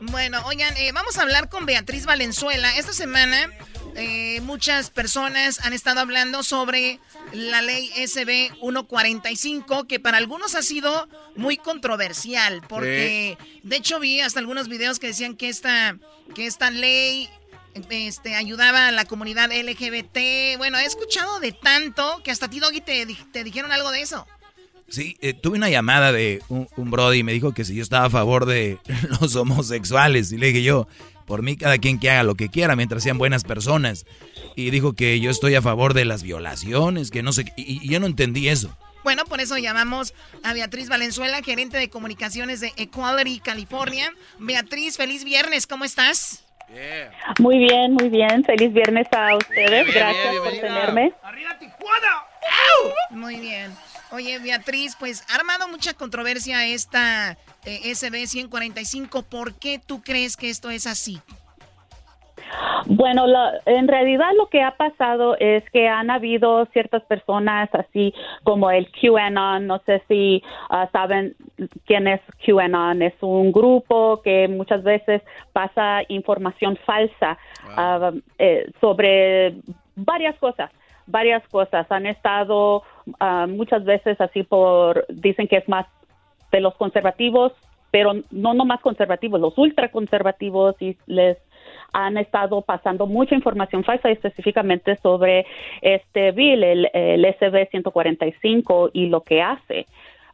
Bueno, 0.00 0.40
oigan, 0.46 0.76
eh, 0.76 0.92
vamos 0.92 1.18
a 1.18 1.22
hablar 1.22 1.48
con 1.48 1.64
Beatriz 1.66 2.06
Valenzuela. 2.06 2.76
Esta 2.76 2.92
semana 2.92 3.50
eh, 3.94 4.40
muchas 4.42 4.90
personas 4.90 5.60
han 5.64 5.72
estado 5.72 6.00
hablando 6.00 6.42
sobre 6.42 7.00
la 7.32 7.62
ley 7.62 7.90
SB 7.96 8.52
145, 8.60 9.86
que 9.86 9.98
para 9.98 10.18
algunos 10.18 10.54
ha 10.54 10.62
sido 10.62 11.08
muy 11.34 11.56
controversial, 11.56 12.62
porque 12.68 13.38
de 13.62 13.76
hecho 13.76 13.98
vi 13.98 14.20
hasta 14.20 14.40
algunos 14.40 14.68
videos 14.68 14.98
que 14.98 15.08
decían 15.08 15.34
que 15.34 15.48
esta, 15.48 15.96
que 16.34 16.46
esta 16.46 16.70
ley 16.70 17.30
este, 17.90 18.34
ayudaba 18.34 18.88
a 18.88 18.92
la 18.92 19.04
comunidad 19.04 19.50
LGBT. 19.50 20.58
Bueno, 20.58 20.78
he 20.78 20.84
escuchado 20.84 21.40
de 21.40 21.52
tanto 21.52 22.22
que 22.24 22.30
hasta 22.30 22.46
a 22.46 22.50
ti, 22.50 22.60
Doggy, 22.60 22.80
te, 22.80 23.06
te 23.32 23.44
dijeron 23.44 23.72
algo 23.72 23.90
de 23.90 24.02
eso. 24.02 24.26
Sí, 24.88 25.16
eh, 25.20 25.32
tuve 25.34 25.58
una 25.58 25.68
llamada 25.68 26.12
de 26.12 26.42
un, 26.48 26.68
un 26.76 26.90
brody 26.90 27.18
y 27.18 27.22
me 27.22 27.32
dijo 27.32 27.52
que 27.52 27.64
si 27.64 27.74
yo 27.74 27.82
estaba 27.82 28.06
a 28.06 28.10
favor 28.10 28.46
de 28.46 28.78
los 29.20 29.34
homosexuales. 29.34 30.32
Y 30.32 30.38
le 30.38 30.48
dije 30.48 30.62
yo, 30.62 30.86
Por 31.26 31.42
mí, 31.42 31.56
cada 31.56 31.78
quien 31.78 31.98
que 31.98 32.08
haga 32.08 32.22
lo 32.22 32.36
que 32.36 32.48
quiera 32.48 32.76
mientras 32.76 33.02
sean 33.02 33.18
buenas 33.18 33.42
personas. 33.42 34.06
Y 34.54 34.70
dijo 34.70 34.94
que 34.94 35.18
yo 35.20 35.30
estoy 35.30 35.54
a 35.56 35.62
favor 35.62 35.92
de 35.92 36.04
las 36.04 36.22
violaciones, 36.22 37.10
que 37.10 37.22
no 37.22 37.32
sé. 37.32 37.52
Y, 37.56 37.84
y 37.84 37.88
yo 37.88 38.00
no 38.00 38.06
entendí 38.06 38.48
eso. 38.48 38.76
Bueno, 39.02 39.24
por 39.24 39.40
eso 39.40 39.56
llamamos 39.58 40.14
a 40.42 40.52
Beatriz 40.52 40.88
Valenzuela, 40.88 41.42
gerente 41.42 41.76
de 41.78 41.90
comunicaciones 41.90 42.60
de 42.60 42.72
Equality 42.76 43.40
California. 43.40 44.12
Beatriz, 44.38 44.96
feliz 44.96 45.22
viernes, 45.24 45.66
¿cómo 45.66 45.84
estás? 45.84 46.45
Muy 47.38 47.58
bien, 47.58 47.94
muy 47.94 48.08
bien. 48.08 48.44
Feliz 48.44 48.72
viernes 48.72 49.06
a 49.12 49.36
ustedes. 49.36 49.92
Gracias 49.94 50.36
por 50.36 50.50
tenerme. 50.50 51.12
¡Arriba 51.22 51.58
Tijuana! 51.58 52.24
Muy 53.10 53.40
bien. 53.40 53.72
Oye, 54.10 54.38
Beatriz, 54.38 54.96
pues 54.98 55.24
ha 55.28 55.34
armado 55.34 55.68
mucha 55.68 55.94
controversia 55.94 56.66
esta 56.66 57.36
eh, 57.64 57.94
SB 57.94 58.26
145. 58.26 59.22
¿Por 59.22 59.54
qué 59.54 59.80
tú 59.84 60.02
crees 60.02 60.36
que 60.36 60.48
esto 60.48 60.70
es 60.70 60.86
así? 60.86 61.20
Bueno, 62.86 63.26
la- 63.26 63.54
en 63.66 63.88
realidad 63.88 64.30
lo 64.36 64.46
que 64.48 64.62
ha 64.62 64.76
pasado 64.76 65.36
es 65.38 65.68
que 65.70 65.88
han 65.88 66.10
habido 66.10 66.66
ciertas 66.66 67.02
personas 67.04 67.68
así 67.74 68.14
como 68.44 68.70
el 68.70 68.88
QAnon, 68.90 69.66
no 69.66 69.78
sé 69.86 70.02
si 70.08 70.42
ah, 70.70 70.88
saben 70.92 71.34
quién 71.84 72.06
es 72.06 72.20
QAnon, 72.44 73.02
es 73.02 73.14
un 73.20 73.52
grupo 73.52 74.20
que 74.22 74.48
muchas 74.48 74.82
veces 74.82 75.22
pasa 75.52 76.02
información 76.08 76.76
falsa 76.84 77.38
ah, 77.76 78.12
eh, 78.38 78.70
sobre 78.80 79.56
varias 79.96 80.36
cosas 80.38 80.70
varias 81.08 81.46
cosas. 81.48 81.86
Han 81.90 82.06
estado 82.06 82.82
ah, 83.20 83.46
muchas 83.48 83.84
veces 83.84 84.20
así 84.20 84.42
por, 84.42 85.06
dicen 85.08 85.46
que 85.48 85.56
es 85.58 85.68
más 85.68 85.86
de 86.50 86.60
los 86.60 86.74
conservativos, 86.74 87.52
pero 87.90 88.12
no 88.30 88.54
no 88.54 88.64
más 88.64 88.80
conservativos, 88.80 89.40
los 89.40 89.56
ultraconservativos 89.56 90.74
y 90.80 90.96
les 91.06 91.38
han 91.92 92.16
estado 92.18 92.62
pasando 92.62 93.06
mucha 93.06 93.34
información 93.34 93.84
falsa 93.84 94.10
específicamente 94.10 94.96
sobre 94.96 95.46
este 95.80 96.32
bill, 96.32 96.62
el, 96.62 96.90
el 96.92 97.24
SB 97.24 97.68
145 97.70 98.90
y 98.92 99.06
lo 99.06 99.22
que 99.22 99.42
hace. 99.42 99.86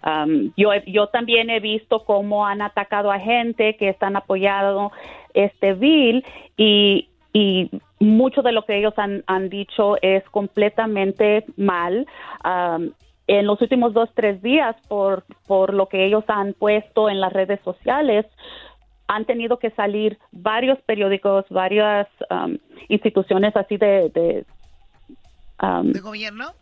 Um, 0.04 0.52
yo, 0.56 0.70
yo 0.86 1.06
también 1.08 1.48
he 1.48 1.60
visto 1.60 2.04
cómo 2.04 2.44
han 2.44 2.60
atacado 2.60 3.12
a 3.12 3.20
gente 3.20 3.76
que 3.76 3.88
están 3.88 4.16
apoyando 4.16 4.90
este 5.32 5.74
bill 5.74 6.24
y, 6.56 7.08
y 7.32 7.70
mucho 8.00 8.42
de 8.42 8.50
lo 8.50 8.64
que 8.64 8.78
ellos 8.78 8.94
han, 8.96 9.22
han 9.26 9.48
dicho 9.48 9.96
es 10.02 10.24
completamente 10.30 11.44
mal. 11.56 12.06
Um, 12.44 12.92
en 13.28 13.46
los 13.46 13.60
últimos 13.62 13.94
dos, 13.94 14.10
tres 14.14 14.42
días, 14.42 14.74
por, 14.88 15.24
por 15.46 15.72
lo 15.72 15.86
que 15.86 16.04
ellos 16.04 16.24
han 16.26 16.54
puesto 16.54 17.08
en 17.08 17.20
las 17.20 17.32
redes 17.32 17.60
sociales, 17.64 18.26
han 19.14 19.24
tenido 19.24 19.58
que 19.58 19.70
salir 19.70 20.18
varios 20.32 20.78
periódicos, 20.82 21.44
varias 21.50 22.08
um, 22.30 22.56
instituciones 22.88 23.54
así 23.56 23.76
de... 23.76 24.08
de 24.10 24.44
um, 25.62 25.92
¿De 25.92 26.00
gobierno? 26.00 26.52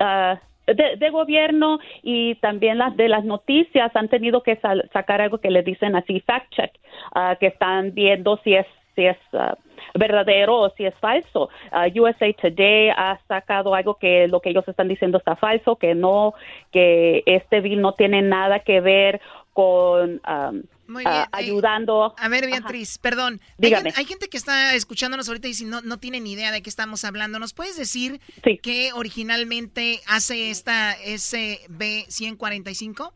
ah, 0.00 0.38
de, 0.66 0.96
de 0.96 1.10
gobierno 1.10 1.78
y 2.02 2.36
también 2.36 2.78
las 2.78 2.96
de 2.96 3.08
las 3.08 3.24
noticias 3.24 3.94
han 3.94 4.08
tenido 4.08 4.42
que 4.42 4.56
sal- 4.56 4.88
sacar 4.92 5.20
algo 5.20 5.38
que 5.38 5.50
le 5.50 5.62
dicen 5.62 5.94
así 5.94 6.20
fact 6.20 6.50
check 6.54 6.72
ah, 7.14 7.36
que 7.38 7.48
están 7.48 7.92
viendo 7.92 8.38
si 8.42 8.54
es 8.54 8.66
si 8.94 9.04
es 9.04 9.18
ah, 9.34 9.56
verdadero 9.94 10.60
o 10.60 10.70
si 10.70 10.86
es 10.86 10.94
falso 11.00 11.50
Ah, 11.70 11.86
USA 11.94 12.32
Today 12.32 12.90
ha 12.96 13.18
sacado 13.28 13.74
algo 13.74 13.94
que 13.96 14.26
lo 14.28 14.40
que 14.40 14.50
ellos 14.50 14.66
están 14.66 14.88
diciendo 14.88 15.18
está 15.18 15.36
falso 15.36 15.76
que 15.76 15.94
no 15.94 16.32
que 16.72 17.22
este 17.26 17.60
bill 17.60 17.80
no 17.82 17.92
tiene 17.92 18.22
nada 18.22 18.60
que 18.60 18.80
ver 18.80 19.20
con 19.52 20.20
um, 20.26 20.62
Muy 20.86 21.02
bien, 21.04 21.14
eh, 21.16 21.24
ayudando 21.32 22.14
A 22.18 22.28
ver, 22.28 22.46
Beatriz, 22.46 22.98
perdón. 22.98 23.40
Hay, 23.42 23.48
Dígame. 23.58 23.90
hay 23.96 24.04
gente 24.04 24.28
que 24.28 24.36
está 24.36 24.74
escuchándonos 24.74 25.28
ahorita 25.28 25.48
y 25.48 25.54
si 25.54 25.64
no, 25.64 25.80
no 25.80 25.98
tiene 25.98 26.20
ni 26.20 26.32
idea 26.32 26.52
de 26.52 26.62
qué 26.62 26.68
estamos 26.68 27.04
hablando. 27.04 27.38
¿Nos 27.38 27.54
puedes 27.54 27.76
decir 27.78 28.20
qué 28.62 28.90
originalmente 28.94 30.00
hace 30.06 30.50
esta 30.50 30.92
SB 30.92 32.04
145? 32.08 33.12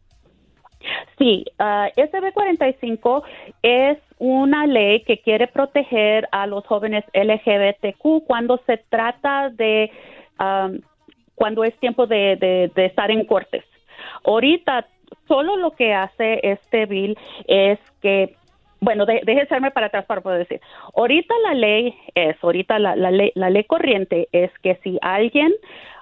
Sí, 1.18 1.44
ah, 1.58 1.88
SB 1.96 2.32
45 2.32 3.24
es 3.62 3.98
una 4.18 4.66
ley 4.66 5.02
que 5.04 5.20
quiere 5.20 5.48
proteger 5.48 6.28
a 6.32 6.46
los 6.46 6.64
jóvenes 6.66 7.04
LGBTQ 7.12 8.24
cuando 8.26 8.60
se 8.66 8.78
trata 8.88 9.50
de 9.50 9.90
am, 10.38 10.80
cuando 11.34 11.64
es 11.64 11.78
tiempo 11.80 12.06
de, 12.06 12.36
de- 12.36 12.70
de 12.74 12.86
estar 12.86 13.10
en 13.10 13.24
cortes. 13.26 13.64
Ahorita 14.24 14.86
solo 15.28 15.56
lo 15.56 15.72
que 15.72 15.94
hace 15.94 16.40
este 16.42 16.86
bill 16.86 17.16
es 17.46 17.78
que 18.02 18.34
bueno, 18.80 19.06
de, 19.06 19.20
echarme 19.26 19.70
para 19.72 19.86
atrás 19.86 20.04
para 20.06 20.20
poder 20.20 20.38
decir. 20.38 20.60
Ahorita 20.94 21.34
la 21.42 21.54
ley 21.54 21.94
es, 22.14 22.36
ahorita 22.42 22.78
la, 22.78 22.94
ley, 22.94 23.32
la 23.34 23.50
ley 23.50 23.64
corriente 23.64 24.28
es 24.32 24.52
que 24.62 24.76
si 24.84 24.98
alguien 25.02 25.52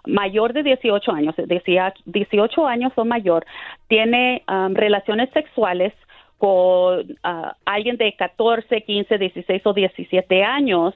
mayor 0.06 0.52
de 0.52 0.62
18 0.62 1.10
años, 1.12 1.34
decía 1.36 1.94
18 2.04 2.66
años 2.66 2.92
o 2.96 3.04
mayor, 3.04 3.46
tiene 3.88 4.42
um, 4.48 4.74
relaciones 4.74 5.30
sexuales 5.30 5.92
con 6.38 7.16
ah, 7.22 7.56
alguien 7.64 7.96
de 7.96 8.14
14, 8.14 8.82
15, 8.82 9.18
16 9.18 9.66
o 9.66 9.72
17 9.72 10.44
años, 10.44 10.94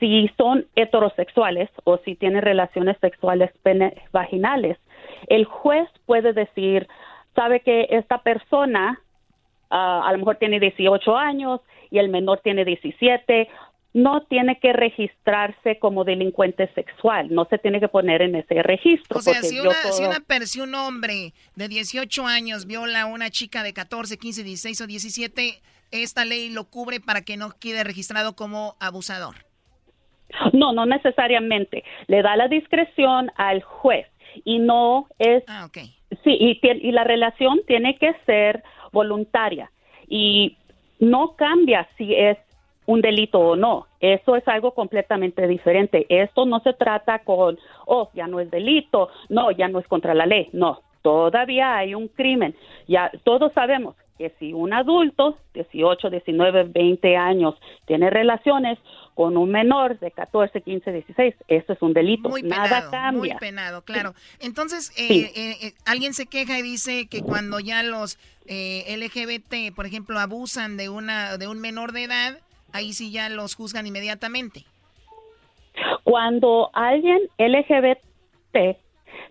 si 0.00 0.28
son 0.36 0.66
heterosexuales 0.74 1.70
o 1.84 1.98
si 1.98 2.16
tienen 2.16 2.42
relaciones 2.42 2.96
sexuales 3.00 3.50
vaginales, 4.12 4.78
el 5.28 5.44
juez 5.44 5.88
puede 6.06 6.32
decir, 6.32 6.88
sabe 7.38 7.60
que 7.60 7.86
esta 7.90 8.22
persona 8.22 9.00
ah, 9.70 10.02
a 10.04 10.12
lo 10.12 10.18
mejor 10.18 10.36
tiene 10.36 10.58
18 10.58 11.16
años 11.16 11.60
y 11.90 11.98
el 11.98 12.08
menor 12.08 12.40
tiene 12.42 12.64
17, 12.64 13.48
no 13.94 14.22
tiene 14.22 14.58
que 14.58 14.72
registrarse 14.72 15.78
como 15.78 16.04
delincuente 16.04 16.68
sexual, 16.74 17.32
no 17.32 17.46
se 17.46 17.58
tiene 17.58 17.80
que 17.80 17.88
poner 17.88 18.22
en 18.22 18.34
ese 18.34 18.62
registro. 18.62 19.18
O 19.18 19.22
sea, 19.22 19.42
si, 19.42 19.60
una, 19.60 19.72
si, 19.92 20.02
una 20.02 20.46
si 20.46 20.60
un 20.60 20.74
hombre 20.74 21.32
de 21.54 21.68
18 21.68 22.26
años 22.26 22.66
viola 22.66 23.02
a 23.02 23.06
una 23.06 23.30
chica 23.30 23.62
de 23.62 23.72
14, 23.72 24.18
15, 24.18 24.42
16 24.42 24.80
o 24.80 24.86
17, 24.86 25.62
esta 25.92 26.24
ley 26.24 26.50
lo 26.50 26.64
cubre 26.64 27.00
para 27.00 27.22
que 27.22 27.36
no 27.36 27.50
quede 27.60 27.84
registrado 27.84 28.34
como 28.34 28.74
abusador. 28.80 29.36
No, 30.52 30.72
no 30.72 30.84
necesariamente. 30.84 31.84
Le 32.06 32.20
da 32.20 32.36
la 32.36 32.48
discreción 32.48 33.30
al 33.36 33.62
juez 33.62 34.06
y 34.44 34.58
no 34.58 35.06
es. 35.18 35.42
Ah, 35.46 35.64
ok. 35.64 35.78
Sí, 36.24 36.36
y, 36.40 36.60
y 36.62 36.92
la 36.92 37.04
relación 37.04 37.60
tiene 37.66 37.96
que 37.96 38.14
ser 38.24 38.62
voluntaria 38.92 39.70
y 40.08 40.56
no 40.98 41.36
cambia 41.36 41.88
si 41.96 42.14
es 42.14 42.38
un 42.86 43.02
delito 43.02 43.38
o 43.38 43.54
no. 43.56 43.86
Eso 44.00 44.34
es 44.36 44.48
algo 44.48 44.72
completamente 44.72 45.46
diferente. 45.46 46.06
Esto 46.08 46.46
no 46.46 46.60
se 46.60 46.72
trata 46.72 47.18
con, 47.20 47.58
oh, 47.86 48.08
ya 48.14 48.26
no 48.26 48.40
es 48.40 48.50
delito, 48.50 49.10
no, 49.28 49.50
ya 49.50 49.68
no 49.68 49.78
es 49.78 49.86
contra 49.86 50.14
la 50.14 50.24
ley. 50.24 50.48
No, 50.52 50.80
todavía 51.02 51.76
hay 51.76 51.94
un 51.94 52.08
crimen. 52.08 52.54
Ya 52.86 53.10
todos 53.24 53.52
sabemos 53.52 53.94
que 54.16 54.30
si 54.38 54.54
un 54.54 54.72
adulto, 54.72 55.36
18, 55.52 56.08
19, 56.08 56.64
20 56.64 57.16
años, 57.16 57.54
tiene 57.86 58.08
relaciones 58.08 58.78
con 59.18 59.36
un 59.36 59.50
menor 59.50 59.98
de 59.98 60.12
14, 60.12 60.60
15, 60.60 60.92
16, 60.92 61.34
eso 61.48 61.72
es 61.72 61.82
un 61.82 61.92
delito. 61.92 62.28
Muy 62.28 62.44
Nada 62.44 62.62
penado, 62.68 62.90
cambia. 62.92 63.34
muy 63.34 63.40
penado, 63.40 63.82
claro. 63.82 64.14
Entonces, 64.38 64.90
eh, 64.96 65.08
Sí. 65.08 65.24
eh, 65.34 65.56
eh, 65.60 65.72
alguien 65.86 66.14
se 66.14 66.26
queja 66.26 66.56
y 66.56 66.62
dice 66.62 67.08
que 67.08 67.22
cuando 67.22 67.58
ya 67.58 67.82
los 67.82 68.16
eh, 68.46 68.84
LGBT, 68.96 69.74
por 69.74 69.86
ejemplo, 69.86 70.20
abusan 70.20 70.76
de 70.76 70.88
una 70.88 71.36
de 71.36 71.48
un 71.48 71.58
menor 71.60 71.90
de 71.90 72.04
edad, 72.04 72.38
ahí 72.72 72.92
sí 72.92 73.10
ya 73.10 73.28
los 73.28 73.56
juzgan 73.56 73.88
inmediatamente. 73.88 74.64
Cuando 76.04 76.70
alguien 76.72 77.18
LGBT 77.38 78.76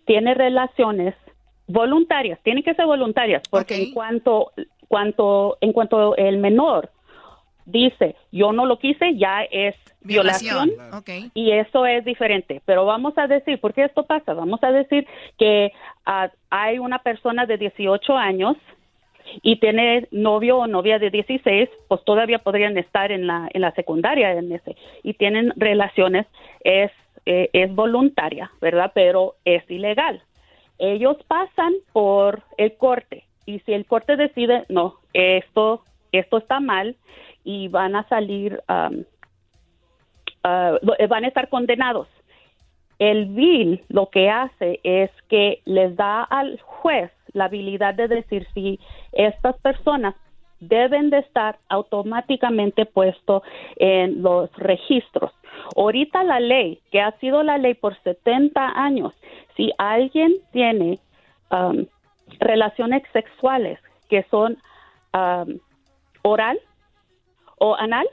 tiene 0.05 0.33
relaciones 0.33 1.15
voluntarias, 1.67 2.39
tienen 2.43 2.61
que 2.63 2.73
ser 2.73 2.85
voluntarias, 2.87 3.41
porque 3.49 3.75
en 3.83 3.93
cuanto, 3.93 4.51
cuanto, 4.89 5.57
en 5.61 5.71
cuanto 5.71 6.17
el 6.17 6.39
menor 6.39 6.91
dice 7.67 8.15
yo 8.31 8.51
no 8.53 8.65
lo 8.65 8.79
quise, 8.79 9.15
ya 9.15 9.43
es 9.43 9.75
violación, 10.01 10.71
y 11.33 11.51
eso 11.51 11.85
es 11.85 12.03
diferente. 12.05 12.61
Pero 12.65 12.85
vamos 12.85 13.17
a 13.17 13.27
decir, 13.27 13.59
¿por 13.59 13.73
qué 13.73 13.83
esto 13.83 14.05
pasa? 14.05 14.33
Vamos 14.33 14.63
a 14.63 14.71
decir 14.71 15.05
que 15.37 15.71
ah, 16.05 16.31
hay 16.49 16.79
una 16.79 16.99
persona 16.99 17.45
de 17.45 17.57
18 17.57 18.17
años 18.17 18.55
y 19.41 19.57
tiene 19.59 20.07
novio 20.11 20.59
o 20.59 20.67
novia 20.67 20.99
de 20.99 21.09
16, 21.09 21.69
pues 21.89 22.03
todavía 22.05 22.39
podrían 22.39 22.77
estar 22.77 23.11
en 23.11 23.27
la, 23.27 23.49
en 23.53 23.61
la 23.61 23.71
secundaria 23.71 24.31
en 24.31 24.51
ese, 24.51 24.77
y 25.03 25.13
tienen 25.15 25.51
relaciones, 25.57 26.25
es, 26.61 26.91
eh, 27.25 27.49
es 27.51 27.73
voluntaria, 27.75 28.49
¿verdad? 28.61 28.93
Pero 28.95 29.35
es 29.43 29.69
ilegal. 29.69 30.21
Ellos 30.79 31.17
pasan 31.27 31.73
por 31.91 32.43
el 32.57 32.77
corte 32.77 33.25
y 33.45 33.59
si 33.59 33.73
el 33.73 33.85
corte 33.85 34.15
decide, 34.15 34.63
no, 34.69 34.95
esto, 35.13 35.83
esto 36.13 36.37
está 36.37 36.59
mal 36.61 36.95
y 37.47 37.69
van 37.69 37.95
a 37.95 38.03
salir, 38.09 38.61
am, 38.67 39.05
ah, 40.43 40.77
van 41.07 41.23
a 41.23 41.27
estar 41.29 41.47
condenados. 41.47 42.09
El 42.99 43.27
bill 43.27 43.81
lo 43.87 44.09
que 44.09 44.29
hace 44.29 44.81
es 44.83 45.09
que 45.29 45.61
les 45.63 45.95
da 45.95 46.23
al 46.23 46.59
juez 46.59 47.09
la 47.31 47.45
habilidad 47.45 47.93
de 47.93 48.09
decir 48.09 48.45
si 48.53 48.81
estas 49.13 49.57
personas 49.59 50.13
deben 50.59 51.09
de 51.09 51.19
estar 51.19 51.57
automáticamente 51.69 52.85
puestos 52.85 53.43
en 53.77 54.21
los 54.21 54.51
registros. 54.57 55.31
Ahorita 55.77 56.25
la 56.25 56.41
ley, 56.41 56.81
que 56.91 56.99
ha 56.99 57.11
sido 57.19 57.43
la 57.43 57.57
ley 57.57 57.75
por 57.75 57.95
70 58.03 58.73
años, 58.75 59.13
si 59.55 59.71
alguien 59.77 60.33
tiene 60.51 60.99
um, 61.51 61.85
relaciones 62.39 63.03
sexuales 63.13 63.79
que 64.09 64.23
son 64.23 64.57
um, 65.13 65.59
oral 66.23 66.59
o 67.57 67.75
anal, 67.75 68.07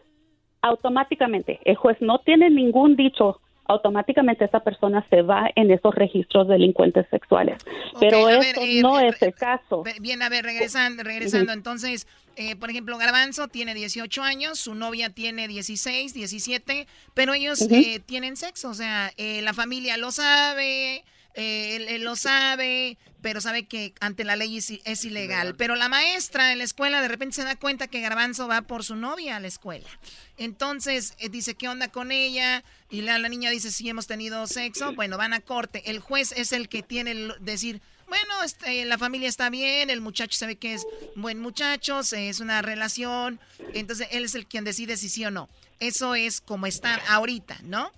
automáticamente 0.63 1.61
el 1.65 1.77
juez 1.77 1.97
no 2.01 2.21
tiene 2.21 2.51
ningún 2.51 2.97
dicho 2.97 3.41
automáticamente 3.67 4.45
esa 4.45 4.61
persona 4.61 5.07
se 5.09 5.23
va 5.23 5.51
en 5.55 5.71
esos 5.71 5.95
registros 5.95 6.47
de 6.49 6.55
delincuentes 6.55 7.07
sexuales. 7.11 7.63
Pero 7.99 8.29
eso 8.29 8.41
ver, 8.41 8.57
eh, 8.59 8.83
no 8.83 9.01
eh, 9.01 9.09
es 9.09 9.23
el 9.23 9.35
caso. 9.35 9.83
Bien, 10.01 10.23
a 10.23 10.29
ver, 10.29 10.45
regresando, 10.45 11.03
regresando. 11.03 11.53
Entonces, 11.53 12.07
eh, 12.37 12.57
por 12.57 12.71
ejemplo, 12.71 12.99
Garbanzo 12.99 13.49
tiene 13.49 13.75
18 13.75 14.23
años, 14.23 14.59
su 14.59 14.75
novia 14.75 15.11
tiene 15.11 15.47
16, 15.49 16.13
17, 16.15 16.87
pero 17.15 17.33
ellos 17.33 17.63
eh, 17.71 18.01
tienen 18.05 18.37
sexo, 18.37 18.71
o 18.71 18.75
sea, 18.75 19.13
eh, 19.17 19.41
la 19.43 19.55
familia 19.55 19.97
lo 19.97 20.11
sabe, 20.11 21.05
eh, 21.35 21.77
él, 21.77 21.89
él 21.89 22.05
lo 22.05 22.17
sabe, 22.17 22.99
pero 23.25 23.41
sabe 23.41 23.63
que 23.63 23.95
ante 24.01 24.23
la 24.23 24.37
ley 24.37 24.59
es, 24.59 24.71
es 24.85 25.03
ilegal. 25.07 25.55
Pero 25.57 25.77
la 25.77 25.89
maestra 25.89 26.53
en 26.53 26.59
la 26.59 26.65
escuela 26.65 27.01
de 27.01 27.09
repente 27.09 27.37
se 27.37 27.43
da 27.43 27.57
cuenta 27.57 27.89
que 27.89 28.03
Garbanzo 28.03 28.49
va 28.49 28.61
por 28.61 28.85
su 28.85 28.97
novia 28.97 29.37
a 29.37 29.41
la 29.41 29.49
escuela. 29.49 29.89
Entonces 30.37 31.15
eh, 31.19 31.31
dice, 31.31 31.55
¿qué 31.55 31.67
onda 31.67 31.89
con 31.89 32.13
ella? 32.13 32.63
Y 32.91 33.01
la, 33.01 33.19
la 33.19 33.31
niña 33.31 33.49
dice, 33.49 33.71
sí, 33.73 33.89
hemos 33.89 34.07
tenido 34.07 34.47
sexo. 34.47 34.93
Bueno, 35.05 35.17
van 35.17 35.33
a 35.33 35.41
corte. 35.41 35.91
El 35.91 36.01
juez 36.01 36.33
es 36.33 36.53
el 36.53 36.69
que 36.69 36.83
tiene 36.83 37.13
el 37.13 37.33
decir, 37.41 37.81
bueno, 38.09 38.43
este, 38.45 38.85
la 38.85 38.99
familia 38.99 39.31
está 39.31 39.49
bien, 39.49 39.89
el 39.89 40.03
muchacho 40.03 40.37
se 40.37 40.47
ve 40.47 40.57
que 40.57 40.75
es 40.75 40.87
buen 41.17 41.41
muchacho, 41.41 42.01
es 42.01 42.41
una 42.41 42.61
relación. 42.61 43.41
Entonces 43.73 44.09
él 44.11 44.27
es 44.27 44.35
el 44.35 44.47
quien 44.47 44.65
decide 44.65 44.99
si 44.99 45.09
sí 45.09 45.25
o 45.25 45.31
no. 45.31 45.49
Eso 45.81 46.15
es 46.15 46.43
como 46.43 46.67
está 46.67 46.97
ahorita, 47.09 47.59
¿no? 47.63 47.91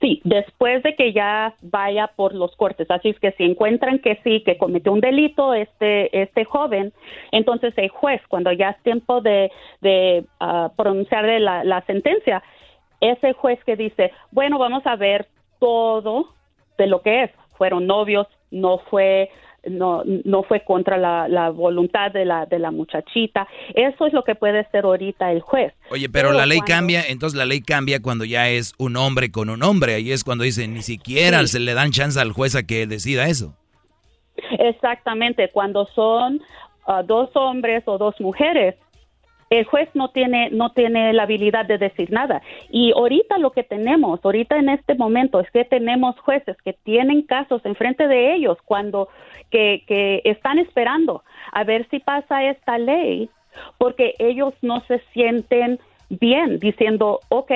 Sí, 0.00 0.20
después 0.24 0.82
de 0.82 0.94
que 0.94 1.12
ya 1.12 1.54
vaya 1.62 2.08
por 2.16 2.34
los 2.34 2.54
cortes. 2.56 2.90
Así 2.90 3.10
es 3.10 3.18
que 3.20 3.32
si 3.32 3.44
encuentran 3.44 3.98
que 3.98 4.20
sí, 4.24 4.42
que 4.42 4.58
cometió 4.58 4.92
un 4.92 5.00
delito 5.00 5.54
este, 5.54 6.20
este 6.20 6.44
joven, 6.44 6.92
entonces 7.32 7.72
el 7.76 7.88
juez, 7.88 8.20
cuando 8.28 8.52
ya 8.52 8.70
es 8.70 8.82
tiempo 8.82 9.20
de, 9.20 9.50
de 9.80 10.24
ah, 10.40 10.70
pronunciar 10.76 11.24
la, 11.24 11.64
la 11.64 11.80
sentencia, 11.82 12.42
es 13.00 13.22
el 13.22 13.34
juez 13.34 13.62
que 13.64 13.76
dice, 13.76 14.12
bueno, 14.30 14.58
vamos 14.58 14.86
a 14.86 14.96
ver 14.96 15.26
todo 15.58 16.30
de 16.78 16.86
lo 16.86 17.02
que 17.02 17.24
es. 17.24 17.30
Fueron 17.56 17.86
novios, 17.86 18.26
no 18.50 18.78
fue 18.78 19.30
no 19.70 20.02
no 20.24 20.42
fue 20.42 20.64
contra 20.64 20.96
la, 20.96 21.28
la 21.28 21.50
voluntad 21.50 22.10
de 22.12 22.24
la 22.24 22.46
de 22.46 22.58
la 22.58 22.70
muchachita. 22.70 23.46
Eso 23.74 24.06
es 24.06 24.12
lo 24.12 24.22
que 24.24 24.34
puede 24.34 24.60
hacer 24.60 24.84
ahorita 24.84 25.32
el 25.32 25.40
juez. 25.40 25.72
Oye, 25.90 26.08
pero 26.08 26.32
la 26.32 26.46
ley 26.46 26.58
cuando- 26.58 26.74
cambia, 26.74 27.02
entonces 27.08 27.36
la 27.38 27.44
ley 27.46 27.60
cambia 27.60 28.00
cuando 28.02 28.24
ya 28.24 28.48
es 28.48 28.74
un 28.78 28.96
hombre 28.96 29.30
con 29.30 29.50
un 29.50 29.62
hombre. 29.62 29.94
Ahí 29.94 30.12
es 30.12 30.24
cuando 30.24 30.44
dicen, 30.44 30.74
ni 30.74 30.82
siquiera 30.82 31.40
Sí. 31.40 31.48
se 31.48 31.60
le 31.60 31.74
dan 31.74 31.90
chance 31.90 32.18
al 32.20 32.32
juez 32.32 32.54
a 32.56 32.62
que 32.66 32.86
decida 32.86 33.26
eso. 33.28 33.54
Exactamente, 34.58 35.50
cuando 35.52 35.86
son 35.94 36.40
ah, 36.86 37.02
dos 37.02 37.30
hombres 37.34 37.82
o 37.86 37.98
dos 37.98 38.14
mujeres, 38.20 38.74
el 39.50 39.64
juez 39.64 39.88
no 39.94 40.08
tiene 40.08 40.50
no 40.50 40.72
tiene 40.72 41.12
la 41.12 41.24
habilidad 41.24 41.66
de 41.66 41.78
decir 41.78 42.10
nada. 42.10 42.42
Y 42.70 42.92
ahorita 42.92 43.38
lo 43.38 43.52
que 43.52 43.62
tenemos, 43.62 44.20
ahorita 44.22 44.56
en 44.56 44.68
este 44.68 44.94
momento 44.94 45.40
es 45.40 45.50
que 45.50 45.64
tenemos 45.64 46.18
jueces 46.20 46.56
que 46.62 46.72
tienen 46.72 47.22
casos 47.22 47.64
enfrente 47.64 48.08
de 48.08 48.34
ellos 48.34 48.58
cuando 48.64 49.08
que, 49.50 49.84
que 49.86 50.22
están 50.24 50.58
esperando 50.58 51.22
a 51.52 51.64
ver 51.64 51.86
si 51.90 52.00
pasa 52.00 52.44
esta 52.44 52.78
ley 52.78 53.28
porque 53.78 54.14
ellos 54.18 54.54
no 54.62 54.80
se 54.88 55.00
sienten 55.12 55.78
bien 56.08 56.58
diciendo, 56.58 57.20
ok, 57.28 57.52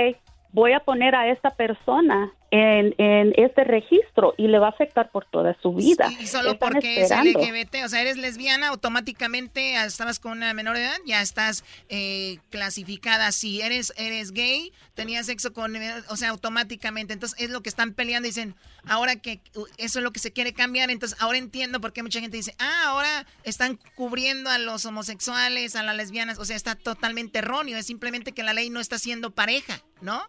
voy 0.52 0.72
a 0.72 0.80
poner 0.80 1.14
a 1.14 1.28
esta 1.28 1.50
persona 1.50 2.32
en, 2.50 2.94
en 2.98 3.34
este 3.36 3.64
registro 3.64 4.34
y 4.38 4.48
le 4.48 4.58
va 4.58 4.68
a 4.68 4.70
afectar 4.70 5.10
por 5.10 5.26
toda 5.26 5.56
su 5.60 5.74
vida. 5.74 6.10
Y 6.20 6.26
solo 6.26 6.52
Están 6.52 6.72
porque 6.72 7.02
esperando. 7.02 7.40
es 7.40 7.50
LGBT, 7.50 7.84
o 7.84 7.88
sea, 7.88 8.00
eres 8.00 8.16
lesbiana, 8.16 8.68
automáticamente 8.68 9.74
estabas 9.84 10.18
con 10.18 10.32
una 10.32 10.54
menor 10.54 10.76
de 10.76 10.84
edad, 10.84 10.96
ya 11.06 11.20
estás 11.20 11.64
eh, 11.88 12.38
clasificada. 12.50 13.32
Si 13.32 13.60
eres 13.60 13.92
eres 13.96 14.32
gay, 14.32 14.72
tenías 14.94 15.26
sexo 15.26 15.52
con, 15.52 15.76
eh, 15.76 15.94
o 16.08 16.16
sea, 16.16 16.30
automáticamente. 16.30 17.12
Entonces 17.12 17.38
es 17.40 17.50
lo 17.50 17.62
que 17.62 17.68
están 17.68 17.92
peleando. 17.92 18.26
Dicen, 18.26 18.54
ahora 18.86 19.16
que 19.16 19.40
eso 19.76 19.98
es 19.98 20.02
lo 20.02 20.12
que 20.12 20.20
se 20.20 20.32
quiere 20.32 20.52
cambiar, 20.52 20.90
entonces 20.90 21.20
ahora 21.20 21.38
entiendo 21.38 21.80
por 21.80 21.92
qué 21.92 22.02
mucha 22.02 22.20
gente 22.20 22.36
dice, 22.36 22.54
ah, 22.58 22.84
ahora 22.86 23.26
están 23.44 23.78
cubriendo 23.94 24.50
a 24.50 24.58
los 24.58 24.84
homosexuales, 24.86 25.76
a 25.76 25.82
las 25.82 25.96
lesbianas. 25.96 26.38
O 26.38 26.44
sea, 26.44 26.56
está 26.56 26.74
totalmente 26.74 27.40
erróneo. 27.40 27.76
Es 27.76 27.86
simplemente 27.86 28.32
que 28.32 28.42
la 28.42 28.54
ley 28.54 28.70
no 28.70 28.80
está 28.80 28.98
siendo 28.98 29.30
pareja, 29.32 29.82
¿no? 30.00 30.22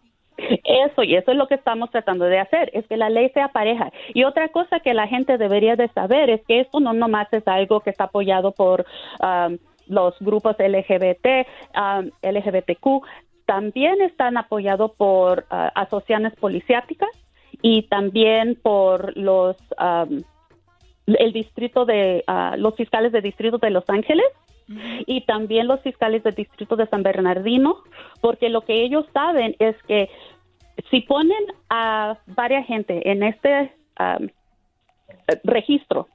Eso, 0.64 1.02
y 1.02 1.14
eso 1.14 1.32
es 1.32 1.36
lo 1.36 1.46
que 1.46 1.54
estamos 1.54 1.90
tratando 1.90 2.24
de 2.24 2.38
hacer, 2.38 2.70
es 2.74 2.86
que 2.86 2.96
la 2.96 3.10
ley 3.10 3.30
sea 3.30 3.48
pareja. 3.48 3.92
Y 4.14 4.24
otra 4.24 4.48
cosa 4.48 4.80
que 4.80 4.94
la 4.94 5.06
gente 5.06 5.38
debería 5.38 5.76
de 5.76 5.88
saber 5.88 6.30
es 6.30 6.40
que 6.46 6.60
esto 6.60 6.80
no 6.80 6.92
nomás 6.92 7.28
es 7.32 7.46
algo 7.46 7.80
que 7.80 7.90
está 7.90 8.04
apoyado 8.04 8.52
por 8.52 8.84
um, 9.20 9.58
los 9.86 10.14
grupos 10.20 10.56
LGBT, 10.58 11.46
um, 11.76 12.10
LGBTQ, 12.22 13.04
también 13.46 14.00
están 14.00 14.36
apoyados 14.36 14.92
por 14.92 15.40
uh, 15.50 15.70
asociaciones 15.74 16.34
policiáticas 16.36 17.10
y 17.62 17.82
también 17.88 18.56
por 18.62 19.16
los 19.16 19.56
um, 19.78 20.22
el 21.06 21.32
distrito 21.32 21.84
de 21.84 22.24
uh, 22.28 22.56
los 22.56 22.76
fiscales 22.76 23.10
de 23.10 23.20
distrito 23.20 23.58
de 23.58 23.70
Los 23.70 23.88
Ángeles 23.88 24.26
y 25.06 25.22
también 25.22 25.66
los 25.66 25.80
fiscales 25.80 26.22
del 26.22 26.34
distrito 26.34 26.76
de 26.76 26.86
San 26.86 27.02
Bernardino, 27.02 27.78
porque 28.20 28.48
lo 28.48 28.62
que 28.62 28.82
ellos 28.82 29.04
saben 29.12 29.56
es 29.58 29.76
que 29.84 30.08
si 30.90 31.00
ponen 31.00 31.44
a 31.68 32.18
varias 32.26 32.66
gente 32.66 33.10
en 33.10 33.22
este 33.22 33.72
um, 33.98 34.28
registro, 35.44 36.08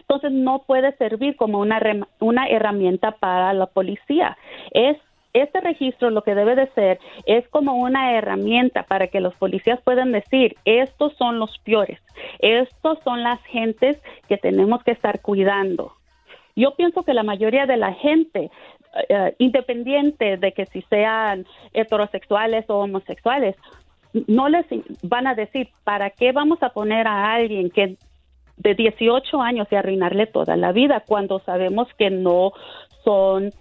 entonces 0.00 0.32
no 0.32 0.60
puede 0.60 0.96
servir 0.96 1.36
como 1.36 1.58
una, 1.58 1.80
una 2.20 2.46
herramienta 2.46 3.12
para 3.12 3.52
la 3.52 3.66
policía. 3.66 4.36
Es 4.70 4.96
este 5.32 5.60
registro 5.60 6.10
lo 6.10 6.22
que 6.22 6.34
debe 6.34 6.54
de 6.54 6.66
ser 6.72 7.00
es 7.24 7.48
como 7.48 7.76
una 7.76 8.12
herramienta 8.12 8.82
para 8.82 9.06
que 9.06 9.20
los 9.20 9.34
policías 9.34 9.80
puedan 9.80 10.12
decir, 10.12 10.56
estos 10.64 11.14
son 11.16 11.38
los 11.38 11.58
peores, 11.60 12.00
estos 12.38 12.98
son 13.02 13.22
las 13.22 13.42
gentes 13.44 13.98
que 14.28 14.36
tenemos 14.36 14.84
que 14.84 14.90
estar 14.90 15.20
cuidando. 15.20 15.94
Yo 16.56 16.74
pienso 16.74 17.02
que 17.02 17.14
la 17.14 17.22
mayoría 17.22 17.66
de 17.66 17.76
la 17.76 17.92
gente, 17.94 18.50
eh, 19.08 19.34
independiente 19.38 20.36
de 20.36 20.52
que 20.52 20.66
si 20.66 20.82
sean 20.82 21.46
heterosexuales 21.72 22.68
o 22.68 22.78
homosexuales, 22.78 23.56
no 24.26 24.48
les 24.48 24.66
van 25.02 25.26
a 25.26 25.34
decir, 25.34 25.68
¿para 25.84 26.10
qué 26.10 26.32
vamos 26.32 26.62
a 26.62 26.70
poner 26.70 27.06
a 27.06 27.32
alguien 27.32 27.70
que 27.70 27.96
de 28.58 28.74
18 28.74 29.40
años 29.40 29.66
y 29.70 29.74
arruinarle 29.76 30.26
toda 30.26 30.56
la 30.56 30.72
vida 30.72 31.02
cuando 31.06 31.38
sabemos 31.40 31.88
que 31.96 32.10
no 32.10 32.52
son... 33.04 33.44
n- 33.44 33.52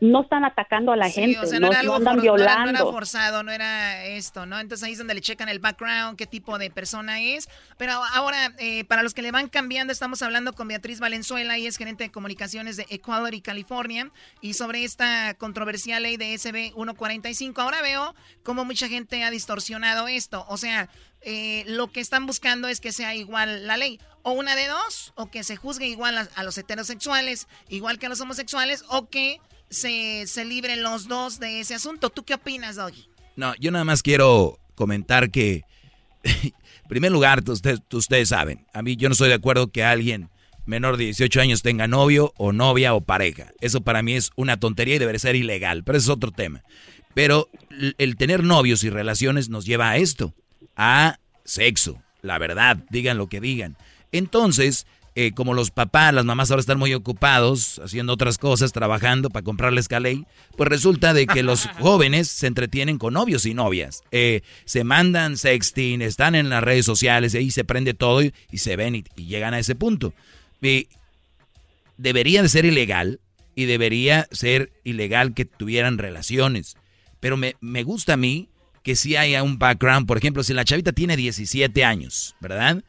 no 0.00 0.22
están 0.22 0.44
atacando 0.44 0.92
a 0.92 0.96
la 0.96 1.06
Sí, 1.08 1.20
gente, 1.20 1.38
o 1.40 1.46
sea, 1.46 1.58
no, 1.58 1.66
no 1.66 1.72
era 1.72 1.82
no 1.82 1.94
algo 1.94 1.96
andan 1.96 2.14
for- 2.20 2.24
no 2.24 2.34
era- 2.36 2.44
violando. 2.44 2.72
no 2.72 2.78
era 2.78 2.92
forzado, 2.92 3.42
no 3.42 3.50
era 3.52 4.04
esto, 4.04 4.46
¿no? 4.46 4.60
Entonces 4.60 4.84
ahí 4.86 4.92
es 4.92 4.98
donde 4.98 5.14
le 5.14 5.20
checan 5.20 5.48
el 5.48 5.58
background, 5.58 6.16
qué 6.16 6.26
tipo 6.26 6.58
de 6.58 6.70
persona 6.70 7.20
es. 7.20 7.48
Pero 7.76 7.92
ahora, 8.14 8.52
eh, 8.58 8.84
para 8.84 9.02
los 9.02 9.14
que 9.14 9.22
le 9.22 9.32
van 9.32 9.48
cambiando, 9.48 9.92
estamos 9.92 10.22
hablando 10.22 10.52
con 10.52 10.68
Beatriz 10.68 11.00
Valenzuela, 11.00 11.58
y 11.58 11.66
es 11.66 11.76
gerente 11.76 12.04
de 12.04 12.10
comunicaciones 12.10 12.76
de 12.76 12.86
Equality 12.88 13.40
California, 13.40 14.10
y 14.40 14.54
sobre 14.54 14.84
esta 14.84 15.34
controversial 15.34 16.02
ley 16.02 16.16
de 16.16 16.34
SB 16.34 16.72
145. 16.74 17.60
Ahora 17.60 17.82
veo 17.82 18.14
cómo 18.42 18.64
mucha 18.64 18.88
gente 18.88 19.24
ha 19.24 19.30
distorsionado 19.30 20.08
esto. 20.08 20.44
O 20.48 20.56
sea, 20.56 20.88
eh, 21.22 21.64
lo 21.66 21.90
que 21.90 22.00
están 22.00 22.26
buscando 22.26 22.68
es 22.68 22.80
que 22.80 22.92
sea 22.92 23.14
igual 23.14 23.66
la 23.66 23.76
ley. 23.76 24.00
O 24.22 24.32
una 24.32 24.56
de 24.56 24.66
dos, 24.66 25.12
o 25.16 25.30
que 25.30 25.44
se 25.44 25.56
juzgue 25.56 25.86
igual 25.86 26.28
a, 26.34 26.42
los 26.42 26.58
heterosexuales, 26.58 27.48
igual 27.68 27.98
que 27.98 28.06
a 28.06 28.08
los 28.08 28.20
homosexuales, 28.20 28.84
o 28.88 29.08
que 29.08 29.40
se, 29.70 30.26
se 30.26 30.44
libren 30.44 30.82
los 30.82 31.08
dos 31.08 31.40
de 31.40 31.60
ese 31.60 31.74
asunto. 31.74 32.10
¿Tú 32.10 32.24
qué 32.24 32.34
opinas, 32.34 32.76
Doggy? 32.76 33.08
No, 33.36 33.54
yo 33.56 33.70
nada 33.70 33.84
más 33.84 34.02
quiero 34.02 34.58
comentar 34.74 35.30
que, 35.30 35.62
en 36.22 36.52
primer 36.88 37.12
lugar, 37.12 37.42
ustedes, 37.48 37.80
ustedes 37.92 38.28
saben, 38.28 38.66
a 38.72 38.82
mí 38.82 38.96
yo 38.96 39.08
no 39.08 39.12
estoy 39.12 39.28
de 39.28 39.34
acuerdo 39.34 39.70
que 39.70 39.84
alguien 39.84 40.30
menor 40.66 40.98
de 40.98 41.04
18 41.04 41.40
años 41.40 41.62
tenga 41.62 41.88
novio 41.88 42.32
o 42.36 42.52
novia 42.52 42.94
o 42.94 43.00
pareja. 43.00 43.52
Eso 43.60 43.80
para 43.80 44.02
mí 44.02 44.14
es 44.14 44.30
una 44.36 44.60
tontería 44.60 44.96
y 44.96 44.98
debería 44.98 45.18
ser 45.18 45.34
ilegal, 45.34 45.82
pero 45.82 45.96
ese 45.96 46.06
es 46.06 46.10
otro 46.10 46.30
tema. 46.30 46.62
Pero 47.14 47.48
el 47.96 48.16
tener 48.16 48.44
novios 48.44 48.84
y 48.84 48.90
relaciones 48.90 49.48
nos 49.48 49.64
lleva 49.64 49.90
a 49.90 49.96
esto, 49.96 50.34
a 50.78 51.18
sexo, 51.44 52.00
la 52.22 52.38
verdad, 52.38 52.78
digan 52.88 53.18
lo 53.18 53.26
que 53.26 53.40
digan. 53.40 53.76
Entonces, 54.12 54.86
eh, 55.14 55.32
como 55.32 55.52
los 55.52 55.72
papás, 55.72 56.14
las 56.14 56.24
mamás 56.24 56.50
ahora 56.50 56.60
están 56.60 56.78
muy 56.78 56.94
ocupados 56.94 57.80
haciendo 57.84 58.12
otras 58.12 58.38
cosas, 58.38 58.72
trabajando 58.72 59.30
para 59.30 59.42
comprarles 59.42 59.88
caley, 59.88 60.24
pues 60.56 60.68
resulta 60.68 61.12
de 61.12 61.26
que 61.26 61.42
los 61.42 61.66
jóvenes 61.80 62.28
se 62.28 62.46
entretienen 62.46 62.98
con 62.98 63.14
novios 63.14 63.44
y 63.44 63.52
novias. 63.52 64.02
Eh, 64.12 64.42
se 64.64 64.84
mandan 64.84 65.36
sexting, 65.36 66.02
están 66.02 66.36
en 66.36 66.48
las 66.48 66.62
redes 66.62 66.86
sociales, 66.86 67.34
y 67.34 67.38
ahí 67.38 67.50
se 67.50 67.64
prende 67.64 67.94
todo 67.94 68.22
y, 68.22 68.32
y 68.52 68.58
se 68.58 68.76
ven 68.76 68.94
y, 68.94 69.04
y 69.16 69.24
llegan 69.24 69.54
a 69.54 69.58
ese 69.58 69.74
punto. 69.74 70.14
Y 70.62 70.86
debería 71.96 72.42
de 72.42 72.48
ser 72.48 72.64
ilegal 72.64 73.20
y 73.56 73.64
debería 73.64 74.28
ser 74.30 74.70
ilegal 74.84 75.34
que 75.34 75.44
tuvieran 75.44 75.98
relaciones. 75.98 76.76
Pero 77.18 77.36
me, 77.36 77.56
me 77.60 77.82
gusta 77.82 78.12
a 78.12 78.16
mí 78.16 78.48
que 78.88 78.96
sí 78.96 79.16
haya 79.16 79.42
un 79.42 79.58
background. 79.58 80.06
Por 80.06 80.16
ejemplo, 80.16 80.42
si 80.42 80.54
la 80.54 80.64
chavita 80.64 80.92
tiene 80.92 81.14
17 81.14 81.84
años, 81.84 82.34
¿verdad? 82.40 82.82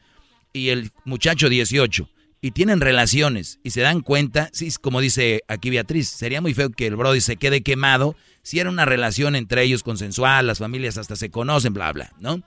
Y 0.54 0.70
el 0.70 0.92
muchacho 1.04 1.50
18 1.50 2.08
y 2.40 2.52
tienen 2.52 2.80
relaciones 2.80 3.58
y 3.62 3.68
se 3.72 3.82
dan 3.82 4.00
cuenta, 4.00 4.48
sí, 4.54 4.72
como 4.80 5.02
dice 5.02 5.42
aquí 5.46 5.68
Beatriz, 5.68 6.08
sería 6.08 6.40
muy 6.40 6.54
feo 6.54 6.70
que 6.70 6.86
el 6.86 6.96
Brody 6.96 7.20
se 7.20 7.36
quede 7.36 7.60
quemado 7.60 8.16
si 8.42 8.60
era 8.60 8.70
una 8.70 8.86
relación 8.86 9.36
entre 9.36 9.62
ellos 9.62 9.82
consensual, 9.82 10.46
las 10.46 10.60
familias 10.60 10.96
hasta 10.96 11.16
se 11.16 11.30
conocen, 11.30 11.74
bla, 11.74 11.92
bla, 11.92 12.10
¿no? 12.18 12.42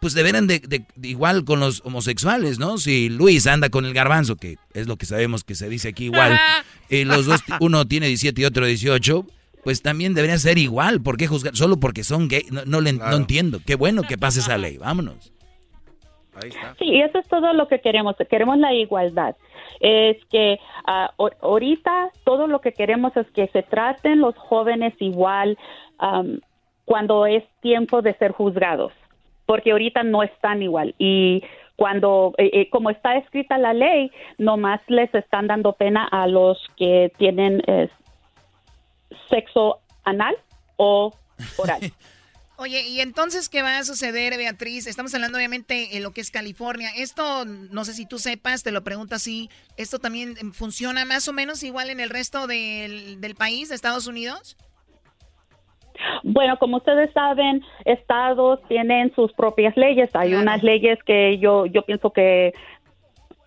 Pues 0.00 0.14
deberán 0.14 0.46
de, 0.46 0.60
de, 0.60 0.86
igual 1.02 1.44
con 1.44 1.58
los 1.58 1.82
homosexuales, 1.84 2.60
¿no? 2.60 2.78
Si 2.78 3.08
Luis 3.08 3.48
anda 3.48 3.70
con 3.70 3.86
el 3.86 3.92
garbanzo, 3.92 4.36
que 4.36 4.56
es 4.72 4.86
lo 4.86 4.98
que 4.98 5.06
sabemos 5.06 5.42
que 5.42 5.56
se 5.56 5.68
dice 5.68 5.88
aquí 5.88 6.04
igual, 6.04 6.38
y 6.88 7.02
los 7.02 7.26
dos, 7.26 7.40
uno 7.58 7.88
tiene 7.88 8.06
17 8.06 8.40
y 8.40 8.44
otro 8.44 8.64
18, 8.66 9.26
pues 9.64 9.82
también 9.82 10.14
debería 10.14 10.38
ser 10.38 10.58
igual. 10.58 11.00
¿Por 11.02 11.16
qué 11.16 11.26
juzgar? 11.26 11.56
Solo 11.56 11.78
porque 11.78 12.04
son 12.04 12.28
gay. 12.28 12.44
No, 12.52 12.64
no, 12.66 12.80
le, 12.80 12.92
no 12.92 13.16
entiendo. 13.16 13.58
Qué 13.66 13.74
bueno 13.74 14.02
que 14.02 14.18
pase 14.18 14.40
esa 14.40 14.58
ley. 14.58 14.76
Vámonos. 14.78 15.32
Sí, 16.78 16.86
y 16.86 17.00
eso 17.00 17.18
es 17.18 17.28
todo 17.28 17.52
lo 17.52 17.68
que 17.68 17.80
queremos. 17.80 18.16
Queremos 18.28 18.58
la 18.58 18.72
igualdad. 18.74 19.36
Es 19.80 20.16
que 20.30 20.58
ah, 20.86 21.12
ahor- 21.16 21.36
ahorita 21.40 22.10
todo 22.24 22.46
lo 22.48 22.60
que 22.60 22.72
queremos 22.72 23.16
es 23.16 23.26
que 23.30 23.46
se 23.48 23.62
traten 23.62 24.20
los 24.20 24.36
jóvenes 24.36 24.94
igual 24.98 25.56
cuando 26.84 27.26
es 27.26 27.44
tiempo 27.62 28.02
de 28.02 28.14
ser 28.14 28.32
juzgados, 28.32 28.92
porque 29.46 29.72
ahorita 29.72 30.02
no 30.02 30.22
están 30.22 30.62
igual. 30.62 30.94
Y 30.98 31.42
cuando, 31.76 32.34
eh, 32.38 32.50
eh, 32.52 32.68
como 32.70 32.90
está 32.90 33.16
escrita 33.16 33.56
la 33.58 33.72
ley, 33.72 34.10
nomás 34.38 34.80
les 34.88 35.12
están 35.14 35.46
dando 35.46 35.72
pena 35.72 36.04
a 36.10 36.26
los 36.26 36.58
que 36.76 37.10
tienen 37.16 37.62
eh, 37.66 37.88
sexo 39.28 39.80
anal 40.04 40.36
o 40.76 41.12
oral. 41.58 41.80
Oye, 42.56 42.82
¿y 42.86 43.00
entonces 43.00 43.48
qué 43.48 43.62
va 43.62 43.78
a 43.78 43.84
suceder, 43.84 44.36
Beatriz? 44.36 44.86
Estamos 44.86 45.12
hablando 45.14 45.38
obviamente 45.38 45.96
en 45.96 46.04
lo 46.04 46.12
que 46.12 46.20
es 46.20 46.30
California. 46.30 46.88
Esto, 46.96 47.44
no 47.44 47.84
sé 47.84 47.94
si 47.94 48.06
tú 48.06 48.18
sepas, 48.18 48.62
te 48.62 48.70
lo 48.70 48.84
pregunto 48.84 49.16
así, 49.16 49.50
¿esto 49.76 49.98
también 49.98 50.36
funciona 50.52 51.04
más 51.04 51.26
o 51.26 51.32
menos 51.32 51.64
igual 51.64 51.90
en 51.90 51.98
el 51.98 52.10
resto 52.10 52.46
del, 52.46 53.20
del 53.20 53.34
país, 53.34 53.70
de 53.70 53.74
Estados 53.74 54.06
Unidos? 54.06 54.56
Bueno, 56.22 56.56
como 56.58 56.76
ustedes 56.76 57.12
saben, 57.12 57.62
estados 57.84 58.60
tienen 58.68 59.12
sus 59.14 59.32
propias 59.32 59.76
leyes. 59.76 60.10
Hay 60.14 60.34
unas 60.34 60.62
leyes 60.62 60.98
que 61.04 61.38
yo 61.38 61.66
yo 61.66 61.82
pienso 61.82 62.10
que 62.10 62.52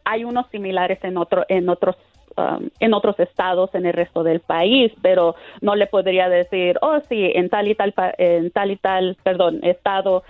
hay 0.05 0.23
unos 0.23 0.49
similares 0.49 0.99
en 1.03 1.17
otro 1.17 1.45
en 1.49 1.69
otros 1.69 1.95
um, 2.37 2.69
en 2.79 2.93
otros 2.93 3.19
estados 3.19 3.73
en 3.75 3.85
el 3.85 3.93
resto 3.93 4.23
del 4.23 4.39
país, 4.39 4.91
pero 5.01 5.35
no 5.61 5.75
le 5.75 5.87
podría 5.87 6.29
decir, 6.29 6.77
oh 6.81 6.99
sí, 7.09 7.31
en 7.35 7.49
tal 7.49 7.67
y 7.67 7.75
tal 7.75 7.91
pa- 7.93 8.13
en 8.17 8.51
tal 8.51 8.71
y 8.71 8.77
tal, 8.77 9.17
perdón, 9.23 9.59
estado 9.63 10.23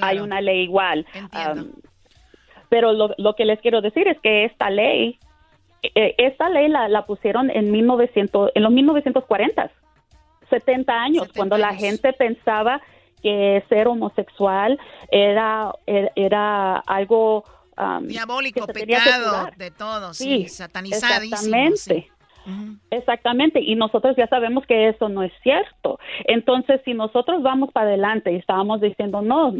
hay 0.00 0.18
una 0.24 0.40
ley 0.40 0.60
igual. 0.62 1.06
Um, 1.52 1.70
pero 2.68 2.92
lo, 2.92 3.14
lo 3.18 3.34
que 3.34 3.44
les 3.44 3.60
quiero 3.60 3.80
decir 3.80 4.08
es 4.08 4.18
que 4.20 4.44
esta 4.44 4.70
ley 4.70 5.18
eh, 5.94 6.14
esta 6.18 6.48
ley 6.48 6.68
la, 6.68 6.88
la 6.88 7.06
pusieron 7.06 7.50
en 7.50 7.70
1900 7.70 8.50
en 8.54 8.62
los 8.62 8.72
1940 8.72 9.70
70 10.50 10.92
años, 10.92 11.28
cuando 11.36 11.56
la 11.58 11.68
gente 11.74 12.12
pensaba 12.12 12.80
que 13.22 13.64
ser 13.68 13.88
homosexual 13.88 14.78
era, 15.10 15.72
era, 15.86 16.10
era 16.14 16.76
algo 16.86 17.42
um, 17.78 18.06
Diabólico, 18.06 18.66
pecado, 18.66 19.48
de 19.56 19.70
todo, 19.70 20.14
sí, 20.14 20.44
Sí, 20.44 20.48
satanizadísimo. 20.48 21.56
Exactamente. 21.56 22.10
Exactamente, 22.90 23.60
y 23.60 23.74
nosotros 23.74 24.14
ya 24.16 24.28
sabemos 24.28 24.64
que 24.66 24.88
eso 24.88 25.08
no 25.08 25.24
es 25.24 25.32
cierto. 25.42 25.98
Entonces, 26.26 26.80
si 26.84 26.94
nosotros 26.94 27.42
vamos 27.42 27.72
para 27.72 27.88
adelante 27.88 28.32
y 28.32 28.36
estábamos 28.36 28.80
diciendo, 28.80 29.20
no, 29.20 29.52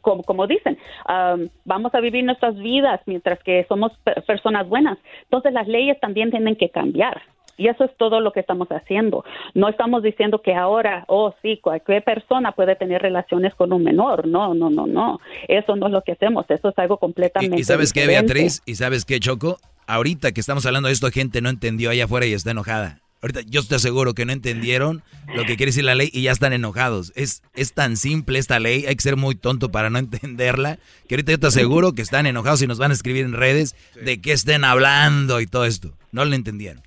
como, 0.00 0.22
como 0.22 0.46
dicen, 0.46 0.78
um, 1.08 1.48
vamos 1.64 1.92
a 1.94 2.00
vivir 2.00 2.22
nuestras 2.24 2.56
vidas 2.56 3.00
mientras 3.06 3.42
que 3.42 3.66
somos 3.68 3.90
pe- 4.04 4.20
personas 4.22 4.68
buenas, 4.68 4.98
entonces 5.24 5.52
las 5.52 5.66
leyes 5.66 5.98
también 6.00 6.30
tienen 6.30 6.54
que 6.54 6.70
cambiar. 6.70 7.20
Y 7.58 7.66
eso 7.66 7.84
es 7.84 7.90
todo 7.96 8.20
lo 8.20 8.32
que 8.32 8.40
estamos 8.40 8.68
haciendo. 8.68 9.24
No 9.52 9.68
estamos 9.68 10.02
diciendo 10.02 10.40
que 10.40 10.54
ahora, 10.54 11.04
oh, 11.08 11.34
sí, 11.42 11.58
cualquier 11.60 12.04
persona 12.04 12.52
puede 12.52 12.76
tener 12.76 13.02
relaciones 13.02 13.54
con 13.54 13.72
un 13.72 13.82
menor. 13.82 14.28
No, 14.28 14.54
no, 14.54 14.70
no, 14.70 14.86
no. 14.86 15.18
Eso 15.48 15.74
no 15.74 15.88
es 15.88 15.92
lo 15.92 16.02
que 16.02 16.12
hacemos. 16.12 16.46
Eso 16.48 16.68
es 16.68 16.78
algo 16.78 16.98
completamente 16.98 17.56
¿Y, 17.56 17.60
y 17.60 17.64
sabes 17.64 17.92
qué. 17.92 18.06
Beatriz? 18.06 18.62
¿Y 18.64 18.76
sabes 18.76 19.04
qué, 19.04 19.18
Choco? 19.18 19.58
Ahorita 19.88 20.30
que 20.32 20.40
estamos 20.40 20.64
hablando 20.66 20.86
de 20.86 20.92
esto, 20.92 21.10
gente 21.10 21.40
no 21.40 21.50
entendió 21.50 21.90
allá 21.90 22.04
afuera 22.04 22.26
y 22.26 22.32
está 22.32 22.52
enojada. 22.52 23.00
Ahorita 23.20 23.40
yo 23.46 23.64
te 23.64 23.74
aseguro 23.74 24.14
que 24.14 24.24
no 24.24 24.32
entendieron 24.32 25.02
lo 25.34 25.42
que 25.42 25.56
quiere 25.56 25.70
decir 25.70 25.82
la 25.82 25.96
ley 25.96 26.08
y 26.12 26.22
ya 26.22 26.30
están 26.30 26.52
enojados. 26.52 27.12
Es, 27.16 27.42
es 27.54 27.72
tan 27.72 27.96
simple 27.96 28.38
esta 28.38 28.60
ley, 28.60 28.86
hay 28.86 28.94
que 28.94 29.02
ser 29.02 29.16
muy 29.16 29.34
tonto 29.34 29.70
para 29.70 29.90
no 29.90 29.98
entenderla, 29.98 30.78
que 31.08 31.16
ahorita 31.16 31.32
yo 31.32 31.40
te 31.40 31.46
aseguro 31.48 31.92
que 31.94 32.02
están 32.02 32.26
enojados 32.26 32.62
y 32.62 32.68
nos 32.68 32.78
van 32.78 32.92
a 32.92 32.94
escribir 32.94 33.24
en 33.24 33.32
redes 33.32 33.74
de 34.00 34.20
qué 34.20 34.32
estén 34.32 34.62
hablando 34.62 35.40
y 35.40 35.48
todo 35.48 35.64
esto. 35.64 35.94
No 36.12 36.24
lo 36.24 36.34
entendieron. 36.34 36.82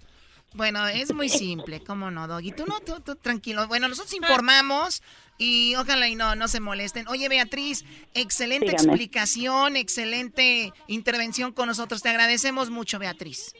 Bueno, 0.53 0.85
es 0.87 1.13
muy 1.13 1.29
simple, 1.29 1.81
¿cómo 1.81 2.11
no, 2.11 2.27
Doggy? 2.27 2.51
Tú 2.51 2.65
no, 2.65 2.81
tú, 2.81 2.99
tú 2.99 3.15
tranquilo. 3.15 3.67
Bueno, 3.67 3.87
nosotros 3.87 4.13
informamos 4.13 5.01
y 5.37 5.75
ojalá 5.75 6.07
y 6.09 6.15
no, 6.15 6.35
no 6.35 6.47
se 6.47 6.59
molesten. 6.59 7.07
Oye, 7.07 7.29
Beatriz, 7.29 7.85
excelente 8.13 8.67
Dígame. 8.67 8.89
explicación, 8.89 9.75
excelente 9.77 10.73
intervención 10.87 11.53
con 11.53 11.67
nosotros. 11.67 12.01
Te 12.01 12.09
agradecemos 12.09 12.69
mucho, 12.69 12.99
Beatriz. 12.99 13.53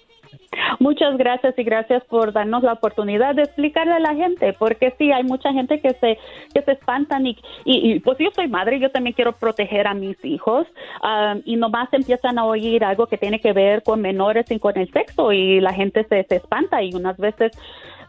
Muchas 0.80 1.18
gracias 1.18 1.58
y 1.58 1.64
gracias 1.64 2.04
por 2.06 2.34
darnos 2.34 2.64
la 2.64 2.74
oportunidad 2.74 3.36
de 3.36 3.44
explicarle 3.44 3.94
a 3.94 4.00
la 4.00 4.16
gente, 4.16 4.54
porque 4.54 4.94
sí, 4.98 5.12
hay 5.12 5.24
mucha 5.24 5.52
gente 5.54 5.80
que 5.80 5.94
se, 5.96 6.18
que 6.54 6.62
se 6.62 6.72
espantan 6.74 7.28
y, 7.28 7.38
y, 7.66 7.92
y, 7.94 8.00
pues 8.00 8.18
yo 8.20 8.30
soy 8.34 8.48
madre, 8.48 8.80
yo 8.80 8.92
también 8.92 9.14
quiero 9.14 9.34
proteger 9.34 9.88
a 9.88 9.94
mis 9.94 10.24
hijos 10.24 10.68
um, 11.04 11.42
y 11.46 11.56
nomás 11.56 11.90
empiezan 11.94 12.40
a 12.40 12.46
oír 12.46 12.84
algo 12.84 13.08
que 13.08 13.18
tiene 13.18 13.40
que 13.40 13.54
ver 13.54 13.84
con 13.84 14.02
menores 14.02 14.50
y 14.52 14.60
con 14.60 14.78
el 14.78 14.92
sexo 14.92 15.32
y 15.32 15.60
la 15.60 15.74
gente 15.74 16.06
se, 16.06 16.24
se 16.24 16.36
espanta 16.38 16.82
y 16.82 16.94
unas 16.94 17.18
veces 17.18 17.52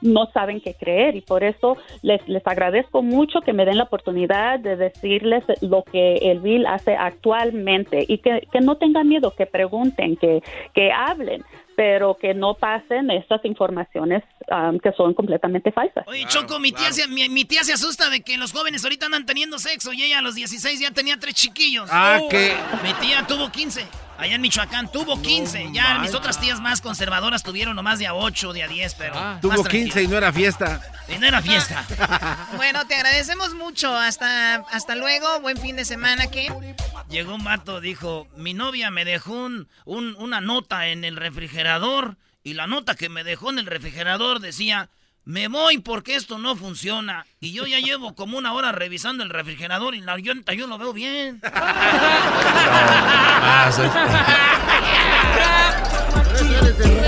no 0.02 0.26
saben 0.32 0.60
qué 0.60 0.74
creer 0.74 1.16
y 1.16 1.20
por 1.20 1.44
eso 1.44 1.76
les, 2.02 2.26
les 2.28 2.46
agradezco 2.46 3.02
mucho 3.02 3.40
que 3.40 3.52
me 3.52 3.64
den 3.64 3.78
la 3.78 3.84
oportunidad 3.84 4.58
de 4.58 4.76
decirles 4.76 5.44
lo 5.60 5.84
que 5.84 6.16
el 6.16 6.40
Bill 6.40 6.66
hace 6.66 6.94
actualmente 6.94 8.04
y 8.06 8.18
que, 8.18 8.46
que 8.52 8.60
no 8.60 8.76
tengan 8.76 9.08
miedo, 9.08 9.34
que 9.34 9.46
pregunten, 9.46 10.16
que, 10.16 10.42
que 10.74 10.92
hablen, 10.92 11.44
pero 11.76 12.16
que 12.16 12.34
no 12.34 12.54
pasen 12.54 13.10
estas 13.10 13.44
informaciones 13.44 14.22
um, 14.50 14.78
que 14.78 14.92
son 14.92 15.14
completamente 15.14 15.72
falsas. 15.72 16.06
Oye, 16.06 16.24
Choco, 16.26 16.58
mi 16.58 16.72
tía, 16.72 16.92
se, 16.92 17.08
mi, 17.08 17.28
mi 17.28 17.44
tía 17.44 17.64
se 17.64 17.72
asusta 17.72 18.10
de 18.10 18.22
que 18.22 18.36
los 18.36 18.52
jóvenes 18.52 18.84
ahorita 18.84 19.06
andan 19.06 19.26
teniendo 19.26 19.58
sexo 19.58 19.92
y 19.92 20.02
ella 20.02 20.18
a 20.18 20.22
los 20.22 20.34
16 20.34 20.80
ya 20.80 20.90
tenía 20.90 21.18
tres 21.18 21.34
chiquillos. 21.34 21.88
Ah, 21.90 22.20
¿qué? 22.30 22.52
Mi 22.82 22.92
tía 22.94 23.26
tuvo 23.26 23.50
15. 23.50 23.86
Allá 24.22 24.36
en 24.36 24.40
Michoacán 24.40 24.90
tuvo 24.90 25.20
15. 25.20 25.70
ya 25.72 25.98
mis 25.98 26.14
otras 26.14 26.40
tías 26.40 26.60
más 26.60 26.80
conservadoras 26.80 27.42
tuvieron 27.42 27.74
nomás 27.76 27.98
de 27.98 28.06
a 28.06 28.14
8, 28.14 28.52
de 28.52 28.62
a 28.62 28.68
10, 28.68 28.94
pero. 28.94 29.14
más 29.14 29.40
Tuvo 29.40 29.52
tranquilo. 29.54 29.84
15 29.84 30.02
y 30.04 30.08
no 30.08 30.16
era 30.16 30.32
fiesta. 30.32 30.80
Y 31.08 31.18
no 31.18 31.26
era 31.26 31.42
fiesta. 31.42 31.84
Bueno, 32.56 32.86
te 32.86 32.94
agradecemos 32.94 33.54
mucho. 33.54 33.94
Hasta, 33.94 34.54
hasta 34.70 34.94
luego. 34.94 35.40
Buen 35.40 35.56
fin 35.56 35.76
de 35.76 35.84
semana, 35.84 36.28
¿qué? 36.28 36.52
Llegó 37.08 37.34
un 37.34 37.44
vato, 37.44 37.80
dijo, 37.80 38.26
mi 38.36 38.54
novia 38.54 38.90
me 38.90 39.04
dejó 39.04 39.32
un, 39.34 39.68
un- 39.84 40.14
una 40.18 40.40
nota 40.40 40.86
en 40.88 41.04
el 41.04 41.16
refrigerador 41.16 42.16
y 42.44 42.54
la 42.54 42.66
nota 42.66 42.94
que 42.94 43.08
me 43.08 43.24
dejó 43.24 43.50
en 43.50 43.58
el 43.58 43.66
refrigerador 43.66 44.40
decía, 44.40 44.88
me 45.24 45.48
voy 45.48 45.78
porque 45.78 46.16
esto 46.16 46.38
no 46.38 46.56
funciona. 46.56 47.26
Y 47.40 47.52
yo 47.52 47.66
ya 47.66 47.78
llevo 47.80 48.14
como 48.14 48.38
una 48.38 48.52
hora 48.52 48.72
revisando 48.72 49.22
el 49.22 49.30
refrigerador 49.30 49.94
y 49.94 50.00
la 50.00 50.16
llanta 50.18 50.52
yo 50.54 50.66
lo 50.66 50.78
veo 50.78 50.92
bien. 50.92 51.40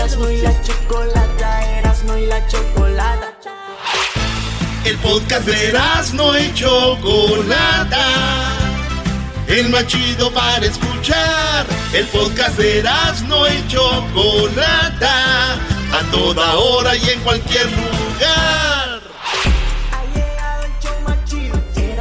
Erasmo 0.05 0.29
y 0.29 0.37
la 0.43 0.63
chocolata, 0.63 1.79
Erasmo 1.79 2.17
y 2.19 2.27
la 2.27 2.47
chocolata. 2.47 3.35
El 4.85 4.99
podcast 4.99 5.47
de 5.47 5.69
Erasmo 5.69 6.37
y 6.37 6.53
Chocolata. 6.53 8.07
El 9.49 9.71
más 9.71 9.87
chido 9.87 10.31
para 10.31 10.67
escuchar. 10.67 11.65
El 11.95 12.07
podcast 12.09 12.59
de 12.59 12.81
Erasmo 12.81 13.47
y 13.47 13.67
Chocolata. 13.69 15.55
A 15.55 16.11
toda 16.11 16.55
hora 16.57 16.95
y 16.97 17.09
en 17.09 17.21
cualquier 17.21 17.65
lugar. 17.73 17.94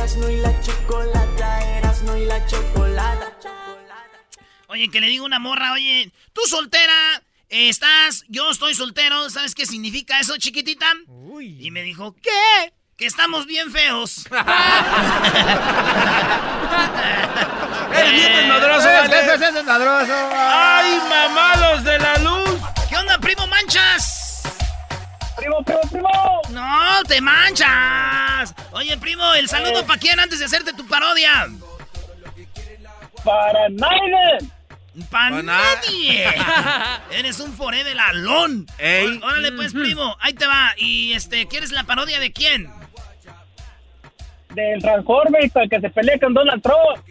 Erasmo 0.03 0.29
y 0.29 0.35
la 0.37 0.61
chocolata, 0.61 1.77
Erasmo 1.77 2.17
y 2.17 2.25
la 2.25 2.45
chocolata. 2.45 3.31
Oye, 4.67 4.91
que 4.91 4.99
le 4.99 5.07
digo 5.07 5.23
a 5.23 5.27
una 5.27 5.39
morra, 5.39 5.71
oye, 5.71 6.11
tú 6.33 6.41
soltera, 6.45 7.21
estás, 7.49 8.25
yo 8.27 8.51
estoy 8.51 8.75
soltero, 8.75 9.29
¿sabes 9.29 9.55
qué 9.55 9.65
significa 9.65 10.19
eso, 10.19 10.37
chiquitita? 10.37 10.85
Y 11.39 11.71
me 11.71 11.83
dijo, 11.83 12.15
¿qué? 12.21 12.73
Que 12.97 13.05
estamos 13.05 13.45
bien 13.45 13.71
feos. 13.71 14.25
¡Eres 17.93 18.11
bien 18.11 19.53
desmadroso. 19.53 20.13
¡Ay, 20.33 20.99
mamalos 21.09 21.83
de 21.83 21.97
la 21.99 22.17
luz! 22.17 22.59
¿Qué 22.89 22.97
onda, 22.97 23.17
primo 23.19 23.47
Manchas? 23.47 24.12
No, 26.49 27.03
te 27.07 27.21
manchas. 27.21 28.53
Oye, 28.71 28.97
primo, 28.97 29.33
el 29.33 29.47
saludo 29.49 29.79
Eh. 29.79 29.83
para 29.87 29.99
quién 29.99 30.19
antes 30.19 30.39
de 30.39 30.45
hacerte 30.45 30.73
tu 30.73 30.87
parodia. 30.87 31.47
Para 33.23 33.69
nadie. 33.69 34.49
Para 35.09 35.41
nadie. 35.41 36.27
Eres 37.11 37.39
un 37.39 37.53
forever 37.53 37.97
alón. 37.99 38.67
Ey. 38.77 39.19
Órale, 39.23 39.51
pues, 39.53 39.73
primo, 39.73 40.15
ahí 40.19 40.33
te 40.33 40.45
va. 40.45 40.73
Y 40.77 41.13
este, 41.13 41.47
¿quieres 41.47 41.71
la 41.71 41.83
parodia 41.83 42.19
de 42.19 42.31
quién? 42.31 42.71
Del 44.49 44.81
Transformers 44.81 45.51
que 45.69 45.79
se 45.79 45.89
pelea 45.89 46.19
con 46.19 46.33
Donald 46.33 46.61
Trump. 46.61 47.03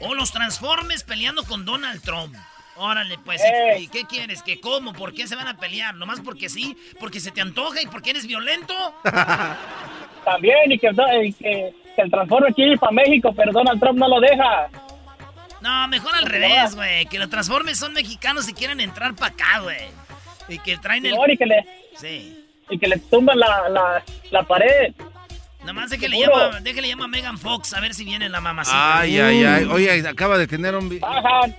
O 0.00 0.14
los 0.14 0.30
Transformers 0.30 1.02
peleando 1.02 1.42
con 1.44 1.64
Donald 1.64 2.02
Trump. 2.02 2.36
Órale, 2.78 3.16
pues, 3.24 3.40
Eh. 3.42 3.78
¿y 3.80 3.88
qué 3.88 4.04
quieres? 4.04 4.42
¿Que 4.42 4.60
cómo? 4.60 4.92
¿Por 4.92 5.14
qué 5.14 5.26
se 5.26 5.34
van 5.36 5.48
a 5.48 5.56
pelear? 5.56 5.94
¿Nomás 5.94 6.20
porque 6.20 6.48
sí? 6.48 6.76
¿Porque 7.00 7.20
se 7.20 7.30
te 7.30 7.40
antoja 7.40 7.80
y 7.82 7.86
porque 7.86 8.10
eres 8.10 8.26
violento? 8.26 8.74
También, 10.24 10.72
y 10.72 10.78
que, 10.78 10.88
y 11.24 11.32
que, 11.32 11.74
que 11.94 12.02
el 12.02 12.10
Transformer 12.10 12.52
quiere 12.54 12.72
ir 12.72 12.78
para 12.78 12.92
México, 12.92 13.32
pero 13.34 13.52
Donald 13.52 13.80
Trump 13.80 13.98
no 13.98 14.08
lo 14.08 14.20
deja. 14.20 14.68
No, 15.60 15.88
mejor 15.88 16.14
al 16.16 16.26
revés, 16.26 16.74
güey. 16.74 17.06
Que 17.06 17.18
los 17.18 17.30
Transformers 17.30 17.78
son 17.78 17.92
mexicanos 17.92 18.48
y 18.48 18.52
quieren 18.52 18.80
entrar 18.80 19.14
para 19.14 19.32
acá, 19.32 19.60
güey. 19.60 19.88
Y 20.48 20.58
que 20.58 20.76
traen 20.78 21.06
el... 21.06 21.14
Y 21.28 21.36
que 21.36 21.46
le, 21.46 21.64
Sí. 21.96 22.44
y 22.68 22.78
que 22.78 22.88
le 22.88 22.98
tumban 22.98 23.38
la, 23.38 23.68
la, 23.68 24.02
la 24.30 24.42
pared. 24.42 24.92
Nomás 25.66 25.90
de 25.90 25.98
que 25.98 26.08
le 26.08 26.16
Seguro. 26.18 26.46
llama, 26.46 26.60
déjale 26.60 26.88
llama 26.88 27.04
a 27.06 27.08
Megan 27.08 27.38
Fox 27.38 27.74
a 27.74 27.80
ver 27.80 27.92
si 27.92 28.04
viene 28.04 28.28
la 28.28 28.40
mamacita. 28.40 29.00
Ay, 29.00 29.18
ay, 29.18 29.44
ay. 29.44 29.64
Oye, 29.64 30.08
acaba 30.08 30.38
de 30.38 30.46
tener 30.46 30.76
un... 30.76 31.00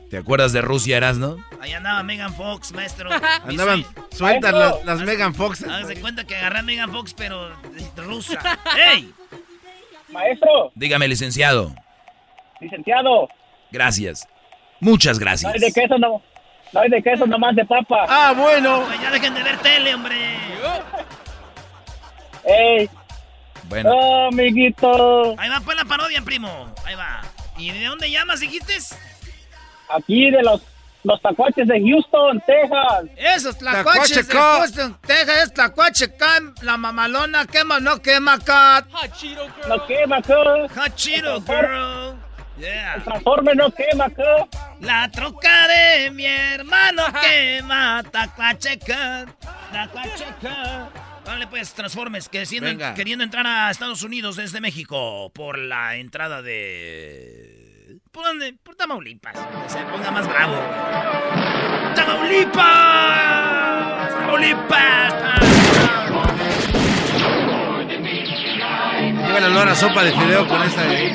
¿Te 0.10 0.18
acuerdas 0.18 0.54
de 0.54 0.62
Rusia, 0.62 0.96
Erasno? 0.98 1.38
Ahí 1.60 1.74
andaba 1.74 2.02
Megan 2.04 2.34
Fox, 2.34 2.72
maestro. 2.72 3.10
Andaban 3.46 3.86
sueltas 4.12 4.54
las, 4.54 4.86
las 4.86 5.02
Megan 5.02 5.36
Fox. 5.36 5.64
Hágase 5.64 6.00
cuenta 6.00 6.24
que 6.26 6.36
agarré 6.38 6.60
a 6.60 6.64
Megan 6.64 6.92
Fox, 6.92 7.14
pero 7.14 7.52
rusa. 7.98 8.40
¡Ey! 8.94 9.14
Maestro, 10.10 10.72
Dígame, 10.74 11.08
licenciado. 11.08 11.76
licenciado, 12.62 13.28
Gracias. 13.72 14.26
Muchas 14.80 15.18
no 15.20 15.26
gracias. 15.26 15.54
hay 15.54 15.60
de 15.60 15.72
queso, 15.74 15.98
no, 15.98 16.22
no 16.72 16.80
hay 16.80 16.90
de 16.90 17.02
queso, 17.04 17.26
nomás 17.28 17.56
de 17.58 17.66
papa. 17.66 18.06
Ah, 18.08 18.34
bueno. 18.38 18.86
Pues 18.88 19.02
ya 19.02 19.12
dejen 19.12 19.34
de 19.34 19.44
ver 19.44 19.58
tele, 19.58 19.94
hombre. 19.96 20.16
Ey, 22.46 22.90
Bueno, 23.70 23.92
oh, 23.92 24.28
amiguito, 24.28 25.36
Ahí 25.38 25.50
va 25.50 25.60
pues 25.64 25.76
la 25.78 25.86
parodia, 25.86 26.22
primo. 26.22 26.74
Ahí 26.86 26.96
va. 26.96 27.22
¿Y 27.58 27.72
de 27.72 27.86
dónde 27.86 28.10
llamas, 28.10 28.40
dijiste? 28.40 28.78
aquí 29.90 30.30
de 30.32 30.42
los, 30.44 30.62
los 31.04 31.22
tacuaches 31.22 31.68
de 31.68 31.80
Houston, 31.80 32.42
Texas. 32.46 33.06
Esos 33.16 33.58
tlacuaches 33.58 34.28
de 34.28 34.34
Houston, 34.34 34.98
Texas, 35.06 35.44
es 35.44 35.54
tlacuache 35.54 36.16
can, 36.16 36.54
la 36.62 36.78
mamalona 36.78 37.46
quema, 37.46 37.80
no 37.80 38.02
quema 38.02 38.40
cat. 38.40 38.86
No 39.68 39.86
quema, 39.86 40.18
acá. 40.18 40.68
Hachiro, 40.76 41.42
girl. 41.42 42.16
Yeah. 42.60 42.96
El 42.96 43.04
Transformer 43.04 43.56
no 43.56 43.72
quema, 43.72 44.06
acá. 44.06 44.48
La 44.82 45.10
troca 45.12 45.68
de 45.68 46.12
mi 46.12 46.26
hermano 46.26 47.04
quema, 47.22 48.04
tlacuache 48.12 48.80
can, 48.80 49.34
tlacuache 49.72 50.26
can. 50.42 51.07
Vale, 51.28 51.46
pues, 51.48 51.74
transformes, 51.74 52.30
que 52.30 52.44
queriendo 52.96 53.26
entrar 53.26 53.46
a 53.46 53.70
Estados 53.70 54.02
Unidos 54.02 54.38
desde 54.38 54.62
México 54.62 55.30
por 55.34 55.58
la 55.58 55.98
entrada 55.98 56.42
de... 56.42 57.98
¿Por 58.14 58.24
dónde? 58.24 58.54
Por 58.54 58.76
Tamaulipas. 58.76 59.34
Que 59.36 59.70
se 59.70 59.80
ponga 59.80 60.10
más 60.10 60.26
bravo. 60.26 60.56
¡Tamaulipas! 61.94 64.10
¡Tamaulipas! 64.10 65.14
Lleva 69.26 69.38
el 69.40 69.44
olor 69.46 69.68
a 69.68 69.76
sopa 69.76 70.04
de 70.04 70.12
fideo 70.14 70.48
con 70.48 70.62
esa... 70.64 70.94
eh. 70.94 71.14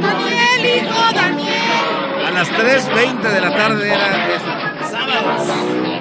Daniel, 0.00 0.86
hijo, 0.86 1.12
Daniel. 1.12 2.26
A 2.26 2.30
las 2.30 2.48
3.20 2.52 3.20
de 3.22 3.40
la 3.40 3.56
tarde 3.56 3.92
era 3.92 4.34
esa. 4.34 4.88
Sábados. 4.88 5.91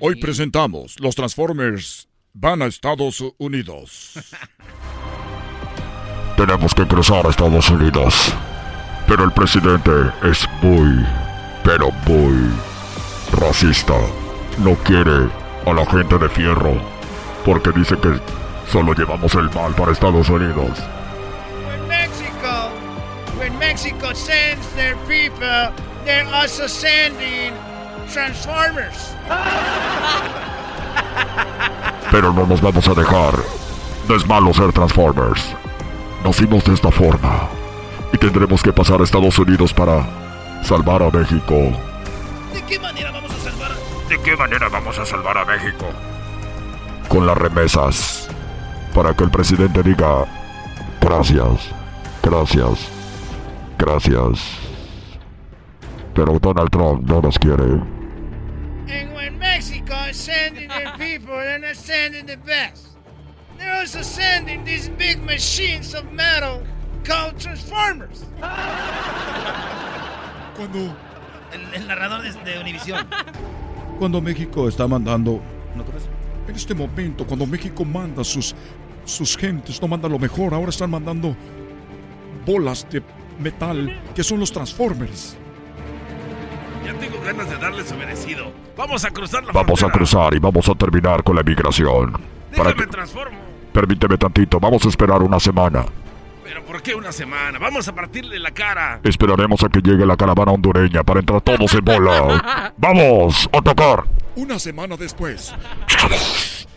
Hoy 0.00 0.14
presentamos 0.14 0.94
Los 1.00 1.16
Transformers 1.16 2.08
van 2.32 2.62
a 2.62 2.66
Estados 2.66 3.20
Unidos. 3.36 4.12
Tenemos 6.36 6.72
que 6.72 6.86
cruzar 6.86 7.26
a 7.26 7.30
Estados 7.30 7.68
Unidos. 7.68 8.32
Pero 9.08 9.24
el 9.24 9.32
presidente 9.32 9.90
es 10.22 10.46
muy, 10.62 11.04
pero 11.64 11.90
muy 12.06 12.48
racista. 13.32 13.94
No 14.58 14.76
quiere 14.84 15.30
a 15.66 15.72
la 15.72 15.84
gente 15.86 16.16
de 16.16 16.28
fierro. 16.28 16.80
Porque 17.44 17.72
dice 17.72 17.98
que 17.98 18.20
solo 18.70 18.94
llevamos 18.94 19.34
el 19.34 19.50
mal 19.50 19.74
para 19.74 19.90
Estados 19.90 20.28
Unidos. 20.28 20.78
When 21.66 21.88
Mexico, 21.88 22.70
when 23.36 23.58
Mexico 23.58 24.14
sends 24.14 24.64
their 24.76 24.94
people, 25.08 25.72
they're 26.04 26.32
also 26.32 26.68
sending 26.68 27.52
Transformers. 28.12 29.14
Pero 32.10 32.32
no 32.32 32.46
nos 32.46 32.60
vamos 32.60 32.88
a 32.88 32.94
dejar. 32.94 33.34
No 34.08 34.14
es 34.14 34.26
malo 34.26 34.54
ser 34.54 34.72
Transformers. 34.72 35.54
Nacimos 36.24 36.64
de 36.64 36.74
esta 36.74 36.90
forma. 36.90 37.48
Y 38.12 38.18
tendremos 38.18 38.62
que 38.62 38.72
pasar 38.72 39.00
a 39.00 39.04
Estados 39.04 39.38
Unidos 39.38 39.74
para 39.74 40.06
salvar 40.62 41.02
a 41.02 41.10
México. 41.10 41.54
¿De 42.54 42.62
qué 42.66 42.78
manera 42.78 43.10
vamos 43.10 43.30
a 43.32 43.50
salvar? 43.50 43.70
¿De 44.08 44.18
qué 44.20 44.36
manera 44.36 44.68
vamos 44.68 44.98
a 44.98 45.04
salvar 45.04 45.38
a 45.38 45.44
México? 45.44 45.86
Con 47.08 47.26
las 47.26 47.36
remesas. 47.36 48.28
Para 48.94 49.14
que 49.14 49.24
el 49.24 49.30
presidente 49.30 49.82
diga 49.82 50.24
gracias, 51.00 51.70
gracias, 52.22 52.88
gracias. 53.78 54.58
Pero 56.14 56.38
Donald 56.38 56.70
Trump 56.70 57.08
no 57.08 57.20
nos 57.20 57.38
quiere. 57.38 57.97
People, 61.28 61.44
they're 61.44 61.58
not 61.58 61.76
sending 61.76 62.26
the 62.26 62.36
best. 62.36 62.88
They're 63.58 63.74
also 63.74 64.02
sending 64.02 64.64
these 64.64 64.88
big 64.88 65.22
machines 65.22 65.94
of 65.94 66.12
metal 66.12 66.62
called 67.04 67.38
Transformers. 67.38 68.24
Cuando, 70.56 70.96
El, 71.52 71.74
el 71.74 71.86
narrador 71.86 72.22
de, 72.22 72.32
de 72.44 72.58
Univisión. 72.58 73.06
cuando 73.98 74.20
México 74.20 74.68
está 74.68 74.86
mandando... 74.86 75.40
¿no? 75.74 75.84
En 76.48 76.56
este 76.56 76.74
momento, 76.74 77.26
cuando 77.26 77.46
México 77.46 77.84
manda 77.84 78.24
sus, 78.24 78.54
sus 79.04 79.36
gentes, 79.36 79.82
no 79.82 79.88
manda 79.88 80.08
lo 80.08 80.18
mejor, 80.18 80.54
ahora 80.54 80.70
están 80.70 80.90
mandando 80.90 81.36
bolas 82.46 82.86
de 82.90 83.02
metal 83.38 84.00
que 84.14 84.24
son 84.24 84.40
los 84.40 84.50
Transformers. 84.50 85.36
Ya 86.88 86.94
tengo 86.94 87.20
ganas 87.22 87.50
de 87.50 87.58
darle 87.58 87.84
su 87.84 87.94
merecido. 87.96 88.50
Vamos 88.74 89.04
a 89.04 89.10
cruzar 89.10 89.44
la 89.44 89.52
Vamos 89.52 89.82
a 89.82 89.90
cruzar 89.90 90.32
y 90.34 90.38
vamos 90.38 90.66
a 90.70 90.74
terminar 90.74 91.22
con 91.22 91.34
la 91.34 91.42
emigración. 91.42 92.12
Para 92.12 92.70
Déjame 92.70 92.74
que, 92.76 92.86
transformo. 92.86 93.38
permíteme 93.74 94.16
tantito, 94.16 94.58
vamos 94.58 94.86
a 94.86 94.88
esperar 94.88 95.22
una 95.22 95.38
semana. 95.38 95.84
Pero 96.42 96.64
¿por 96.64 96.80
qué 96.80 96.94
una 96.94 97.12
semana? 97.12 97.58
Vamos 97.58 97.86
a 97.88 97.94
partirle 97.94 98.38
la 98.38 98.52
cara. 98.52 99.00
Esperaremos 99.04 99.62
a 99.64 99.68
que 99.68 99.82
llegue 99.82 100.06
la 100.06 100.16
caravana 100.16 100.52
hondureña 100.52 101.04
para 101.04 101.20
entrar 101.20 101.42
todos 101.42 101.74
en 101.74 101.84
bola. 101.84 102.72
¡Vamos! 102.78 103.50
¡A 103.52 103.60
tocar! 103.60 104.04
Una 104.34 104.58
semana 104.58 104.96
después. 104.96 105.54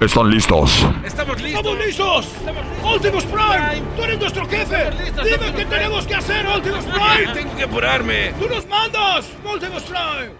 ¿Están 0.00 0.30
listos? 0.30 0.86
¡Estamos 1.04 1.40
listos! 1.40 1.56
¡Estamos 1.56 1.86
listos! 1.86 2.84
¡Optimus 2.84 3.24
Prime! 3.24 3.82
¡Tú 3.96 4.02
eres 4.04 4.18
nuestro 4.20 4.46
jefe! 4.46 4.90
¡Dime 5.24 5.54
qué 5.54 5.64
tenemos 5.64 6.06
que 6.06 6.14
hacer, 6.14 6.46
Optimus 6.46 6.84
Prime! 6.84 7.32
Tengo 7.32 7.56
que 7.56 7.62
apurarme. 7.64 8.32
¡Tú 8.38 8.46
nos 8.48 8.66
mandas, 8.66 9.26
Optimus 9.44 9.82
Prime! 9.84 10.32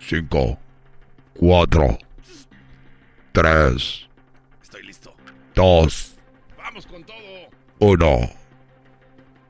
Cinco, 0.00 0.58
cuatro, 1.38 1.98
tres, 3.32 4.06
Estoy 4.62 4.82
listo. 4.84 5.14
dos, 5.54 6.14
Vamos 6.58 6.86
con 6.86 7.02
todo. 7.04 7.16
uno. 7.78 8.18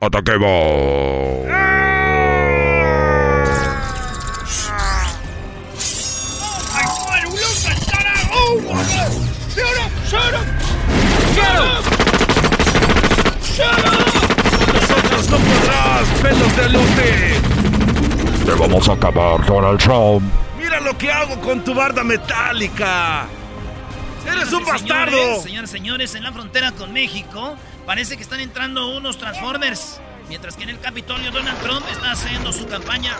¡Ataquemos! 0.01 1.45
¡Ay, 1.51 1.78
alote! 16.59 17.41
¡Te 18.45 18.51
vamos 18.53 18.87
a 18.89 18.93
acabar, 18.93 19.45
Donald 19.45 19.79
Trump! 19.79 20.23
¡Mira 20.57 20.79
lo 20.79 20.97
que 20.97 21.11
hago 21.11 21.39
con 21.41 21.63
tu 21.63 21.73
barda 21.73 22.03
metálica! 22.03 23.27
¡Eres 24.25 24.51
un 24.53 24.65
Señores, 24.65 24.67
bastardo! 24.67 25.41
Señores, 25.41 25.69
señores, 25.69 26.15
en 26.15 26.23
la 26.23 26.31
frontera 26.31 26.71
con 26.71 26.93
México 26.93 27.57
Parece 27.89 28.17
que 28.17 28.21
están 28.21 28.39
entrando 28.39 28.95
unos 28.95 29.17
Transformers. 29.17 29.99
Mientras 30.27 30.55
que 30.55 30.61
en 30.61 30.69
el 30.69 30.79
Capitolio 30.79 31.31
Donald 31.31 31.59
Trump 31.63 31.83
está 31.91 32.11
haciendo 32.11 32.53
su 32.53 32.67
campaña. 32.67 33.17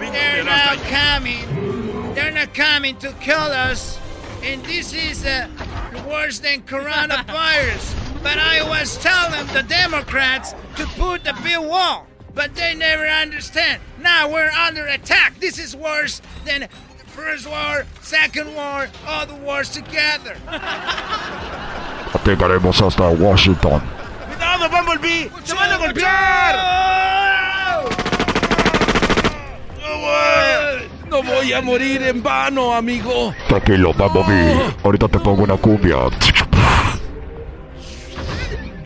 They're 0.00 0.42
not 0.42 0.78
coming. 0.88 2.14
They're 2.14 2.32
not 2.32 2.54
coming 2.54 2.96
to 3.00 3.12
kill 3.20 3.52
us. 3.52 3.98
And 4.42 4.64
this 4.64 4.94
is 4.94 5.22
uh, 5.26 5.48
worse 6.08 6.38
than 6.38 6.62
coronavirus. 6.62 7.92
but 8.22 8.38
I 8.38 8.62
was 8.62 8.96
telling 9.02 9.46
the 9.52 9.62
Democrats 9.64 10.54
to 10.76 10.86
put 10.96 11.24
the 11.24 11.34
big 11.42 11.58
wall. 11.58 12.07
But 12.38 12.54
they 12.54 12.72
never 12.72 13.04
understand. 13.04 13.82
Now 14.00 14.28
we're 14.30 14.48
under 14.50 14.86
attack. 14.86 15.40
This 15.40 15.58
is 15.58 15.74
worse 15.74 16.22
than 16.44 16.68
first 17.08 17.50
war, 17.50 17.84
second 18.00 18.54
war, 18.54 18.86
all 19.08 19.26
the 19.26 19.34
wars 19.34 19.68
together. 19.68 20.36
Llegaremos 22.24 22.80
hasta 22.80 23.08
Washington. 23.08 23.82
¡Cuidado, 24.28 24.68
Bumblebee! 24.70 25.28
¡Se 25.42 25.52
van 25.52 25.72
a 25.72 25.78
golpear! 25.78 26.54
No 29.82 29.98
voy, 29.98 30.88
no 31.10 31.22
voy 31.24 31.52
a 31.52 31.60
morir 31.60 32.02
en 32.02 32.22
vano, 32.22 32.72
amigo. 32.72 33.34
Tranquilo, 33.48 33.92
Bumblebee. 33.94 34.76
Ahorita 34.84 35.08
te 35.08 35.18
pongo 35.18 35.42
una 35.42 35.56
cumbia. 35.56 35.96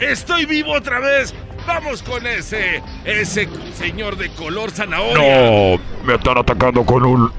¡Estoy 0.01 0.47
vivo 0.47 0.73
otra 0.73 1.01
vez! 1.01 1.35
¡Vamos 1.67 2.03
con 2.03 2.27
ese! 2.27 2.83
¡Ese 3.05 3.49
señor 3.75 4.17
de 4.17 4.31
color 4.31 4.71
zanahoria! 4.71 5.77
No, 5.77 5.81
me 6.05 6.15
están 6.15 6.39
atacando 6.39 6.85
con 6.85 7.05
un. 7.05 7.33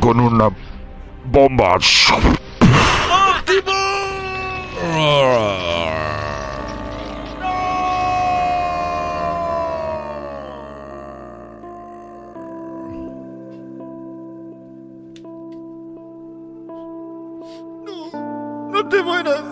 con 0.00 0.20
una 0.20 0.50
bomba. 1.24 1.78
No 18.70 18.88
te 18.88 19.02
mueras. 19.02 19.42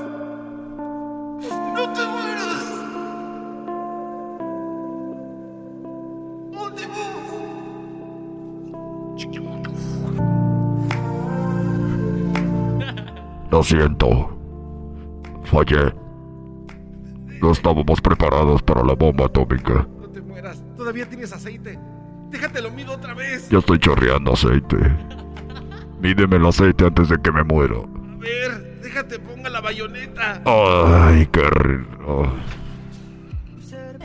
No 1.75 1.93
te 1.93 2.07
mueras. 2.07 2.38
Lo 13.51 13.63
siento. 13.63 14.37
Fallé. 15.45 15.95
No 17.41 17.53
estábamos 17.53 18.01
preparados 18.01 18.63
para 18.63 18.83
la 18.83 18.95
bomba 18.95 19.27
atómica. 19.27 19.87
No 20.01 20.09
te 20.09 20.21
mueras. 20.21 20.63
Todavía 20.77 21.09
tienes 21.09 21.33
aceite. 21.33 21.79
Déjate 22.31 22.61
lo 22.61 22.71
mido 22.71 22.93
otra 22.93 23.15
vez. 23.15 23.49
Ya 23.49 23.59
estoy 23.59 23.79
chorreando 23.79 24.33
aceite. 24.33 24.77
Mídeme 26.01 26.37
el 26.37 26.47
aceite 26.47 26.85
antes 26.85 27.09
de 27.09 27.21
que 27.21 27.33
me 27.33 27.43
muera. 27.45 27.77
A 27.77 28.17
ver, 28.19 28.81
déjate, 28.83 29.19
ponga 29.19 29.49
la 29.49 29.61
bayoneta. 29.61 30.43
Ay, 30.45 31.27
qué 31.33 31.49
rico. 31.51 32.33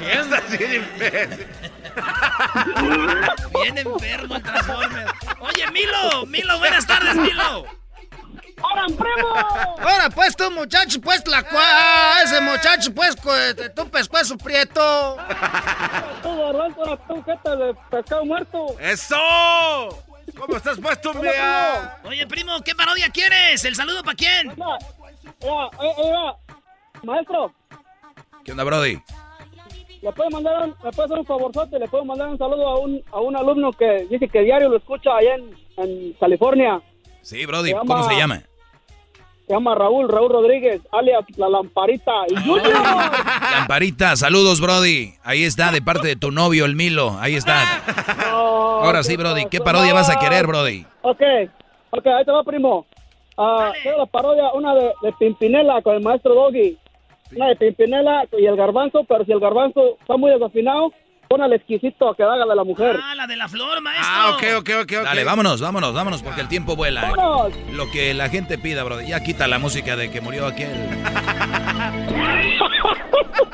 Estás 0.00 0.58
bien 0.58 0.82
imbécil. 0.82 1.46
Bien 3.62 3.78
enfermo 3.78 4.36
el 4.36 4.42
Transformer. 4.42 5.06
Oye, 5.40 5.70
Milo, 5.72 6.26
Milo, 6.26 6.58
buenas 6.58 6.86
tardes, 6.86 7.14
Milo. 7.16 7.66
¡Ahora, 8.62 8.86
primo! 8.86 9.34
Ahora, 9.80 10.08
pues, 10.14 10.36
tú, 10.36 10.48
muchacho, 10.52 11.00
pues, 11.00 11.26
la 11.26 11.42
cua... 11.42 12.22
Ese 12.22 12.40
muchacho, 12.40 12.94
pues, 12.94 13.16
cu- 13.16 13.30
tu 13.74 13.90
pescuezo 13.90 14.38
prieto. 14.38 15.16
Tú, 16.22 16.38
garbanzo, 16.38 16.96
tú, 17.08 17.22
jeta 17.24 17.56
de 17.56 17.74
pescado 17.90 18.24
muerto. 18.24 18.66
¡Eso! 18.78 19.18
¿Cómo 20.38 20.56
estás 20.56 20.78
puesto, 20.78 21.12
mea? 21.14 21.98
Oye, 22.04 22.24
primo, 22.28 22.60
¿qué 22.62 22.74
parodia 22.76 23.10
quieres? 23.10 23.64
¿El 23.64 23.74
saludo 23.74 24.04
para 24.04 24.14
quién? 24.16 24.50
Eh, 24.50 24.54
eh, 25.40 26.32
maestro, 27.02 27.52
¿Qué 28.44 28.52
onda, 28.52 28.62
Brody? 28.64 29.02
Le 30.02 30.12
puede 30.12 30.30
mandar, 30.30 30.64
un, 30.64 30.74
me 30.82 30.90
puede 30.90 31.04
hacer 31.06 31.18
un 31.18 31.24
favorzote, 31.26 31.78
le 31.78 31.88
puedo 31.88 32.04
mandar 32.04 32.28
un 32.28 32.36
saludo 32.38 32.68
a 32.68 32.78
un, 32.80 33.00
a 33.12 33.20
un 33.20 33.36
alumno 33.36 33.72
que 33.72 34.06
dice 34.10 34.28
que 34.28 34.40
diario 34.42 34.68
lo 34.68 34.76
escucha 34.76 35.16
allá 35.16 35.36
en, 35.36 35.54
en 35.78 36.12
California. 36.14 36.80
Sí, 37.22 37.46
Brody, 37.46 37.70
Se 37.70 37.76
¿cómo 37.76 37.94
llama- 37.96 38.08
se 38.08 38.16
llama? 38.16 38.42
Se 39.46 39.52
llama 39.54 39.74
Raúl, 39.74 40.08
Raúl 40.08 40.30
Rodríguez, 40.32 40.80
alias 40.92 41.24
La 41.36 41.48
Lamparita. 41.48 42.12
Y 42.28 42.34
Junior. 42.36 42.72
Lamparita, 43.52 44.16
saludos, 44.16 44.60
Brody. 44.60 45.14
Ahí 45.24 45.42
está, 45.44 45.70
de 45.72 45.82
parte 45.82 46.06
de 46.08 46.16
tu 46.16 46.30
novio, 46.30 46.64
el 46.64 46.76
Milo. 46.76 47.16
Ahí 47.20 47.34
está. 47.34 47.82
Ahora 48.30 49.02
sí, 49.02 49.16
Brody. 49.16 49.46
¿Qué 49.46 49.60
parodia 49.60 49.92
vas 49.94 50.08
a 50.10 50.18
querer, 50.18 50.46
Brody? 50.46 50.86
Ok, 51.02 51.20
ok, 51.90 52.06
ahí 52.06 52.24
te 52.24 52.30
va, 52.30 52.42
primo. 52.44 52.86
Ah, 53.36 53.72
quiero 53.82 53.98
la 53.98 54.06
parodia, 54.06 54.52
una 54.52 54.74
de, 54.74 54.92
de 55.02 55.12
Pimpinela 55.18 55.82
con 55.82 55.96
el 55.96 56.02
maestro 56.02 56.34
Doggy. 56.34 56.78
Una 57.34 57.48
de 57.48 57.56
Pimpinela 57.56 58.24
y 58.38 58.46
el 58.46 58.56
garbanzo, 58.56 59.04
pero 59.08 59.24
si 59.24 59.32
el 59.32 59.40
garbanzo 59.40 59.96
está 60.00 60.16
muy 60.16 60.30
desafinado, 60.30 60.92
pon 61.28 61.40
al 61.40 61.52
exquisito 61.54 62.14
que 62.14 62.22
haga 62.22 62.44
de 62.44 62.54
la 62.54 62.64
mujer. 62.64 62.98
Ah, 63.02 63.14
la 63.14 63.26
de 63.26 63.36
la 63.36 63.48
flor, 63.48 63.80
maestro. 63.80 64.06
Ah, 64.06 64.36
ok, 64.36 64.42
ok, 64.58 64.70
ok. 64.82 64.92
Dale, 65.04 65.24
vámonos, 65.24 65.60
vámonos, 65.60 65.94
vámonos, 65.94 66.22
porque 66.22 66.42
el 66.42 66.48
tiempo 66.48 66.76
vuela. 66.76 67.02
¡Vámonos! 67.02 67.52
Lo 67.72 67.90
que 67.90 68.12
la 68.12 68.28
gente 68.28 68.58
pida, 68.58 68.84
Brody. 68.84 69.08
Ya 69.08 69.22
quita 69.22 69.48
la 69.48 69.58
música 69.58 69.96
de 69.96 70.10
que 70.10 70.20
murió 70.20 70.46
aquel. 70.46 70.70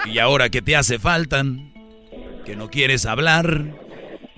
Y 0.07 0.21
ahora 0.21 0.49
que 0.49 0.63
te 0.63 0.75
hace 0.75 0.99
falta, 0.99 1.43
que 2.47 2.57
no 2.57 2.71
quieres 2.71 3.05
hablar, 3.05 3.75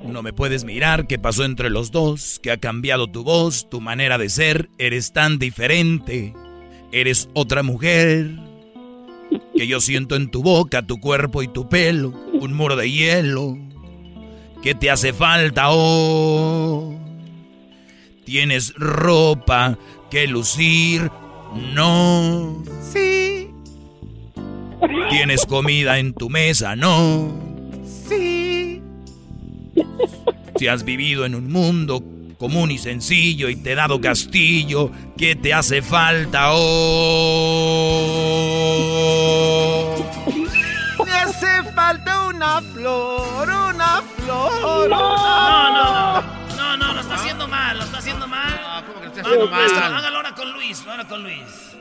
no 0.02 0.22
me 0.22 0.32
puedes 0.32 0.64
mirar, 0.64 1.06
qué 1.06 1.18
pasó 1.18 1.44
entre 1.44 1.70
los 1.70 1.92
dos, 1.92 2.40
que 2.42 2.50
ha 2.50 2.58
cambiado 2.58 3.06
tu 3.06 3.22
voz, 3.22 3.68
tu 3.70 3.80
manera 3.80 4.18
de 4.18 4.30
ser, 4.30 4.68
eres 4.78 5.12
tan 5.12 5.38
diferente, 5.38 6.34
eres 6.90 7.28
otra 7.34 7.62
mujer, 7.62 8.30
que 9.56 9.66
yo 9.66 9.80
siento 9.80 10.16
en 10.16 10.30
tu 10.30 10.42
boca, 10.42 10.82
tu 10.86 11.00
cuerpo 11.00 11.42
y 11.42 11.48
tu 11.48 11.68
pelo, 11.68 12.12
un 12.32 12.52
muro 12.54 12.76
de 12.76 12.90
hielo, 12.90 13.58
que 14.62 14.74
te 14.74 14.90
hace 14.90 15.12
falta 15.12 15.66
oh. 15.70 16.94
Tienes 18.24 18.74
ropa 18.74 19.76
que 20.10 20.26
lucir, 20.26 21.10
no. 21.74 22.62
Sí, 22.92 23.48
Tienes 25.10 25.44
comida 25.46 25.98
en 25.98 26.14
tu 26.14 26.30
mesa, 26.30 26.76
no. 26.76 27.32
sí. 28.08 28.80
Si 30.56 30.66
has 30.68 30.84
vivido 30.84 31.24
en 31.24 31.34
un 31.34 31.50
mundo 31.50 32.02
común 32.40 32.70
y 32.70 32.78
sencillo 32.78 33.50
y 33.50 33.56
te 33.56 33.72
he 33.72 33.74
dado 33.74 34.00
castillo, 34.00 34.90
¿qué 35.18 35.36
te 35.36 35.52
hace 35.52 35.82
falta 35.82 36.52
oh? 36.54 37.14
Me 41.04 41.12
hace 41.12 41.62
falta 41.74 42.28
una 42.28 42.62
flor, 42.62 43.46
una 43.46 44.02
flor. 44.16 44.88
No, 44.88 44.88
no, 44.88 45.70
no. 45.74 46.22
No, 46.56 46.76
no, 46.78 46.94
lo 46.94 47.00
está 47.00 47.16
haciendo 47.16 47.46
mal, 47.46 47.76
lo 47.76 47.84
está 47.84 47.98
haciendo 47.98 48.26
mal. 48.26 48.58
haciendo 49.04 49.22
Vamos, 49.22 49.50
maestro, 49.50 49.80
mal? 49.80 49.94
hágalo 49.96 50.16
ahora 50.16 50.34
con 50.34 50.50
Luis, 50.54 50.82
ahora 50.88 51.06
con 51.06 51.22
Luis. 51.22 51.76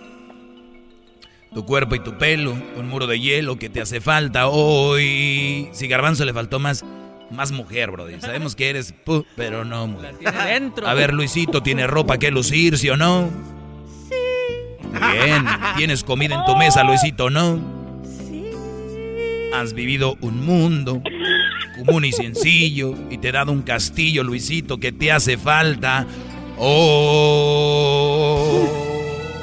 Tu 1.54 1.66
cuerpo 1.66 1.96
y 1.96 2.00
tu 2.00 2.18
pelo, 2.18 2.52
un 2.52 2.90
muro 2.90 3.08
de 3.08 3.18
hielo 3.18 3.58
que 3.58 3.70
te 3.70 3.80
hace 3.80 4.02
falta 4.02 4.50
hoy. 4.50 5.70
Si 5.72 5.88
Garbanzo 5.88 6.26
le 6.26 6.34
faltó 6.34 6.60
más, 6.60 6.84
más 7.32 7.52
mujer, 7.52 7.92
brody. 7.92 8.20
Sabemos 8.20 8.56
que 8.56 8.70
eres, 8.70 8.92
pu, 8.92 9.26
pero 9.36 9.64
no 9.66 9.88
mujer. 9.88 10.16
dentro. 10.46 10.88
A 10.88 10.94
ver, 10.94 11.14
Luisito, 11.14 11.64
¿tiene 11.64 11.88
ropa 11.88 12.18
que 12.18 12.32
lucir, 12.32 12.78
sí 12.78 12.90
o 12.90 12.98
no? 12.98 13.30
Sí. 14.10 14.16
Bien. 14.92 15.46
¿Tienes 15.78 16.04
comida 16.04 16.36
en 16.36 16.46
tu 16.46 16.56
mesa, 16.56 16.84
Luisito, 16.84 17.30
no? 17.30 17.60
Sí. 18.04 18.46
Has 19.54 19.74
vivido 19.74 20.18
un 20.22 20.46
mundo 20.46 21.02
común 21.86 22.06
y 22.06 22.12
sencillo 22.12 22.94
y 23.10 23.18
te 23.18 23.30
he 23.30 23.32
dado 23.32 23.52
un 23.52 23.62
castillo, 23.62 24.24
Luisito, 24.24 24.80
que 24.80 24.92
te 24.92 25.12
hace 25.12 25.38
falta. 25.38 26.06
Oh. 26.58 27.38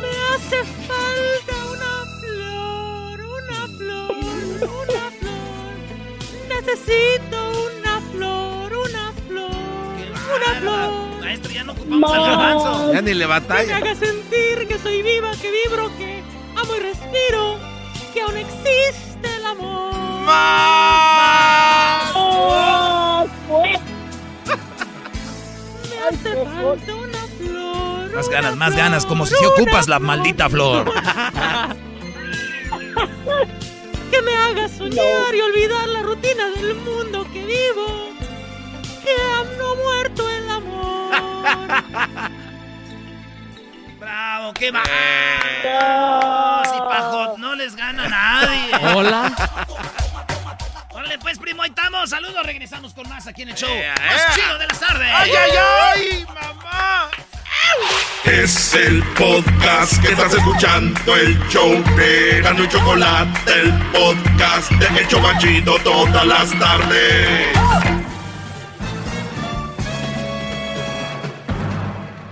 Me 0.02 0.08
hace 0.34 0.64
falta 0.86 1.56
una 1.72 2.04
flor, 2.20 3.20
una 3.20 3.66
flor, 3.78 4.14
una 4.60 5.10
flor. 5.18 5.74
Necesito 6.48 7.45
una 10.36 10.60
flor. 10.60 10.90
Maestro, 11.20 11.50
ya 11.52 11.64
no 11.64 11.72
ocupamos 11.72 12.12
al 12.12 12.20
garbanzo. 12.22 12.92
Ya 12.92 13.02
ni 13.02 13.14
le 13.14 13.14
Que 13.14 13.18
me 13.18 13.26
batalla. 13.26 13.76
haga 13.76 13.94
sentir 13.94 14.68
que 14.68 14.78
soy 14.78 15.02
viva, 15.02 15.30
que 15.40 15.50
vibro, 15.50 15.88
que 15.96 16.22
amo 16.56 16.74
y 16.76 16.80
respiro, 16.80 17.58
que 18.14 18.20
aún 18.22 18.36
existe 18.36 19.34
el 19.36 19.46
amor. 19.46 19.94
¡Más! 20.24 22.12
Me 25.90 25.98
hace 26.08 26.44
falta 26.44 26.94
una 26.94 27.18
flor, 27.38 28.14
Más 28.14 28.28
ganas, 28.28 28.56
más 28.56 28.76
ganas, 28.76 29.06
como 29.06 29.26
si 29.26 29.34
se 29.34 29.46
ocupas 29.46 29.88
la 29.88 29.98
maldita 29.98 30.48
flor. 30.48 30.92
Que 34.10 34.22
me 34.22 34.34
haga 34.36 34.68
soñar 34.68 35.34
y 35.34 35.40
olvidar 35.40 35.88
la 35.88 36.00
rutina 36.02 36.48
del 36.50 36.74
mundo 36.76 37.26
que 37.32 37.44
vivo. 37.44 38.10
Que 39.06 39.22
aún 39.34 39.56
no 39.56 39.70
ha 39.70 39.74
muerto 39.76 40.28
el 40.28 40.50
amor. 40.50 41.14
¡Bravo! 44.00 44.52
¡Qué 44.54 44.70
va! 44.72 44.82
Si 46.64 46.78
Pajot 46.78 47.38
no 47.38 47.54
les 47.54 47.76
gana 47.76 48.04
a 48.04 48.08
nadie. 48.08 48.70
Hola. 48.94 49.32
Órale, 50.90 51.18
pues, 51.20 51.38
primo, 51.38 51.62
ahí 51.62 51.68
estamos. 51.68 52.10
Saludos, 52.10 52.44
regresamos 52.44 52.94
con 52.94 53.08
más 53.08 53.28
aquí 53.28 53.42
en 53.42 53.50
el 53.50 53.54
show. 53.54 53.70
Más 53.70 54.34
chido 54.34 54.58
de 54.58 54.66
las 54.66 54.80
tardes. 54.80 55.08
¡Ay, 55.14 55.30
ay, 55.30 55.52
ay, 55.94 56.26
mamá! 56.26 57.08
Es 58.24 58.74
el 58.74 59.04
podcast 59.14 60.02
que 60.02 60.08
estás 60.08 60.34
escuchando, 60.34 61.14
el 61.14 61.38
show 61.48 61.80
de 61.96 62.40
Gano 62.42 62.64
y 62.64 62.68
Chocolate, 62.68 63.52
el 63.52 63.72
podcast 63.92 64.70
de 64.72 65.00
El 65.00 65.06
Chobachito 65.06 65.78
todas 65.84 66.26
las 66.26 66.50
tardes. 66.58 68.05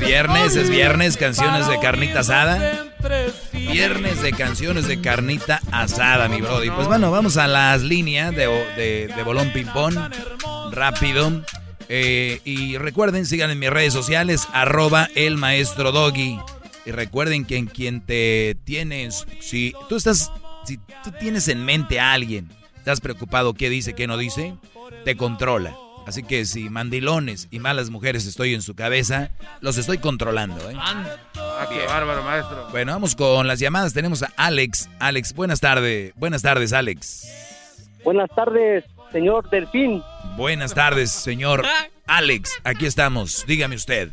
viernes, 0.00 0.56
es 0.56 0.70
viernes, 0.70 1.16
canciones 1.16 1.68
de 1.68 1.78
carnita 1.78 2.20
asada. 2.20 2.86
Viernes 3.52 4.22
de 4.22 4.32
canciones 4.32 4.88
de 4.88 5.00
carnita 5.00 5.60
asada, 5.70 6.28
mi 6.28 6.40
brody. 6.40 6.70
Pues 6.70 6.88
bueno, 6.88 7.10
vamos 7.10 7.36
a 7.36 7.46
las 7.46 7.82
líneas 7.82 8.34
de, 8.34 8.46
de, 8.76 9.12
de 9.14 9.22
Bolón 9.22 9.52
Ping-Pong. 9.52 9.96
Rápido. 10.72 11.42
Eh, 11.88 12.40
y 12.44 12.78
recuerden, 12.78 13.26
sigan 13.26 13.50
en 13.50 13.58
mis 13.58 13.70
redes 13.70 13.92
sociales, 13.92 14.46
arroba 14.52 15.08
el 15.14 15.36
maestro 15.36 15.92
doggy. 15.92 16.38
Y 16.86 16.90
recuerden 16.92 17.44
que 17.44 17.56
en 17.56 17.66
quien 17.66 18.00
te 18.00 18.56
tienes, 18.64 19.26
si 19.40 19.74
tú 19.88 19.96
estás, 19.96 20.30
si 20.64 20.78
tú 20.78 21.12
tienes 21.18 21.48
en 21.48 21.64
mente 21.64 22.00
a 22.00 22.12
alguien, 22.12 22.48
estás 22.76 23.00
preocupado 23.00 23.54
qué 23.54 23.68
dice, 23.68 23.94
qué 23.94 24.06
no 24.06 24.16
dice, 24.16 24.54
te 25.04 25.16
controla. 25.16 25.76
Así 26.10 26.24
que 26.24 26.44
si 26.44 26.70
mandilones 26.70 27.46
y 27.52 27.60
malas 27.60 27.88
mujeres 27.88 28.26
estoy 28.26 28.52
en 28.52 28.62
su 28.62 28.74
cabeza, 28.74 29.30
los 29.60 29.78
estoy 29.78 29.98
controlando, 29.98 30.68
¿eh? 30.68 30.74
Ah, 30.76 31.68
qué 31.68 31.86
bárbaro, 31.86 32.24
maestro. 32.24 32.66
Bueno, 32.72 32.90
vamos 32.90 33.14
con 33.14 33.46
las 33.46 33.60
llamadas. 33.60 33.94
Tenemos 33.94 34.24
a 34.24 34.32
Alex. 34.36 34.90
Alex, 34.98 35.32
buenas 35.36 35.60
tardes. 35.60 36.12
Buenas 36.16 36.42
tardes, 36.42 36.72
Alex. 36.72 37.92
Buenas 38.02 38.28
tardes, 38.34 38.84
señor 39.12 39.48
Delfín. 39.50 40.02
Buenas 40.36 40.74
tardes, 40.74 41.12
señor 41.12 41.62
Alex. 42.08 42.58
Aquí 42.64 42.86
estamos. 42.86 43.46
Dígame 43.46 43.76
usted. 43.76 44.10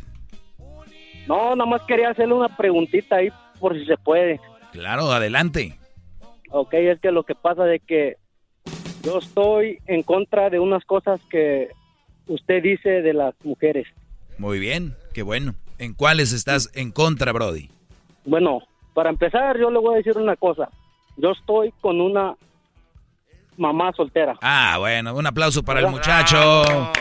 No, 1.26 1.56
nada 1.56 1.68
más 1.68 1.82
quería 1.82 2.10
hacerle 2.10 2.34
una 2.34 2.56
preguntita 2.56 3.16
ahí 3.16 3.30
por 3.58 3.76
si 3.76 3.84
se 3.86 3.96
puede. 3.96 4.38
Claro, 4.70 5.10
adelante. 5.10 5.76
Ok, 6.50 6.74
es 6.74 7.00
que 7.00 7.10
lo 7.10 7.24
que 7.24 7.34
pasa 7.34 7.64
de 7.64 7.80
que 7.80 8.18
yo 9.02 9.18
estoy 9.18 9.78
en 9.88 10.04
contra 10.04 10.48
de 10.48 10.60
unas 10.60 10.84
cosas 10.84 11.20
que 11.28 11.76
usted 12.28 12.62
dice 12.62 13.02
de 13.02 13.12
las 13.12 13.34
mujeres. 13.42 13.86
Muy 14.38 14.58
bien, 14.58 14.94
qué 15.12 15.22
bueno. 15.22 15.54
¿En 15.78 15.94
cuáles 15.94 16.32
estás 16.32 16.70
en 16.74 16.92
contra, 16.92 17.32
Brody? 17.32 17.70
Bueno, 18.24 18.62
para 18.94 19.10
empezar 19.10 19.58
yo 19.58 19.70
le 19.70 19.78
voy 19.78 19.94
a 19.94 19.96
decir 19.98 20.16
una 20.16 20.36
cosa. 20.36 20.68
Yo 21.16 21.32
estoy 21.32 21.72
con 21.80 22.00
una 22.00 22.36
mamá 23.58 23.92
soltera. 23.96 24.36
Ah, 24.40 24.76
bueno, 24.78 25.14
un 25.14 25.26
aplauso 25.26 25.62
para 25.62 25.80
el 25.80 25.88
muchacho. 25.88 26.36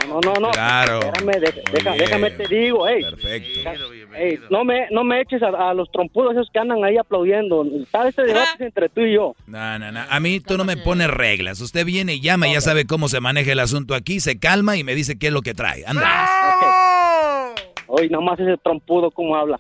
No, 0.09 0.19
no, 0.21 0.33
no. 0.41 0.51
Claro. 0.51 0.99
Espérame, 0.99 1.39
de- 1.39 1.63
deja- 1.71 1.91
déjame 1.93 2.31
te 2.31 2.47
digo, 2.47 2.87
ey. 2.87 3.01
Perfecto. 3.03 3.69
Ey, 4.15 4.39
no 4.49 4.63
me, 4.65 4.87
no 4.91 5.03
me 5.03 5.21
eches 5.21 5.41
a, 5.43 5.69
a 5.69 5.73
los 5.73 5.91
trompudos 5.91 6.33
esos 6.33 6.49
que 6.51 6.59
andan 6.59 6.83
ahí 6.83 6.97
aplaudiendo. 6.97 7.63
Está 7.81 8.07
este 8.07 8.23
debate 8.23 8.65
entre 8.65 8.89
tú 8.89 9.01
y 9.01 9.13
yo. 9.13 9.35
No, 9.45 9.77
no, 9.79 9.91
no. 9.91 9.99
A 10.09 10.19
mí 10.19 10.39
tú 10.39 10.57
no 10.57 10.63
me 10.65 10.75
pones 10.77 11.07
reglas. 11.09 11.61
Usted 11.61 11.85
viene 11.85 12.15
y 12.15 12.21
llama 12.21 12.47
y 12.47 12.53
ya 12.53 12.61
sabe 12.61 12.85
cómo 12.85 13.07
se 13.07 13.19
maneja 13.19 13.51
el 13.51 13.59
asunto 13.59 13.93
aquí, 13.95 14.19
se 14.19 14.39
calma 14.39 14.75
y 14.75 14.83
me 14.83 14.95
dice 14.95 15.19
qué 15.19 15.27
es 15.27 15.33
lo 15.33 15.41
que 15.43 15.53
trae. 15.53 15.83
Anda. 15.85 17.53
Hoy 17.87 18.09
nada 18.09 18.23
más 18.23 18.39
ese 18.39 18.57
trompudo 18.57 19.11
como 19.11 19.35
habla. 19.35 19.59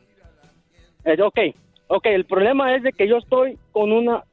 Eh, 1.05 1.21
ok, 1.21 1.39
ok, 1.87 2.05
el 2.07 2.25
problema 2.25 2.75
es 2.75 2.83
de 2.83 2.91
que 2.91 3.07
yo 3.07 3.17
estoy 3.17 3.57
con 3.71 3.91
una 3.93 4.23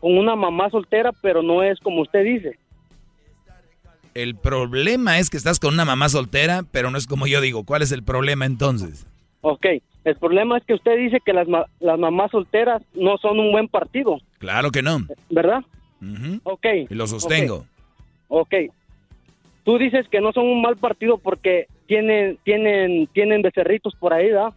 con 0.00 0.16
una 0.18 0.34
mamá 0.36 0.70
soltera, 0.70 1.12
pero 1.22 1.42
no 1.42 1.62
es 1.62 1.78
como 1.80 2.02
usted 2.02 2.24
dice. 2.24 2.58
El 4.14 4.34
problema 4.34 5.18
es 5.18 5.30
que 5.30 5.36
estás 5.36 5.60
con 5.60 5.74
una 5.74 5.84
mamá 5.84 6.08
soltera, 6.08 6.64
pero 6.72 6.90
no 6.90 6.98
es 6.98 7.06
como 7.06 7.26
yo 7.26 7.40
digo. 7.40 7.64
¿Cuál 7.64 7.82
es 7.82 7.92
el 7.92 8.02
problema 8.02 8.44
entonces? 8.44 9.06
Ok, 9.42 9.66
el 10.04 10.16
problema 10.16 10.58
es 10.58 10.64
que 10.64 10.74
usted 10.74 10.96
dice 10.96 11.18
que 11.24 11.32
las, 11.32 11.46
ma- 11.48 11.66
las 11.78 11.98
mamás 11.98 12.30
solteras 12.32 12.82
no 12.94 13.16
son 13.18 13.38
un 13.38 13.52
buen 13.52 13.68
partido, 13.68 14.18
Claro 14.38 14.70
que 14.70 14.82
no. 14.82 14.98
¿verdad? 15.30 15.60
Ujú. 16.02 16.40
Ok. 16.44 16.66
Y 16.90 16.94
lo 16.94 17.06
sostengo. 17.06 17.66
Ok. 18.28 18.54
Tú 19.64 19.78
dices 19.78 20.08
que 20.08 20.20
no 20.20 20.32
son 20.32 20.46
un 20.46 20.62
mal 20.62 20.76
partido 20.76 21.18
porque 21.18 21.66
tienen 21.86 22.38
tienen 22.44 23.06
tienen 23.08 23.42
becerritos 23.42 23.94
por 23.96 24.12
ahí, 24.14 24.26
¿verdad? 24.28 24.52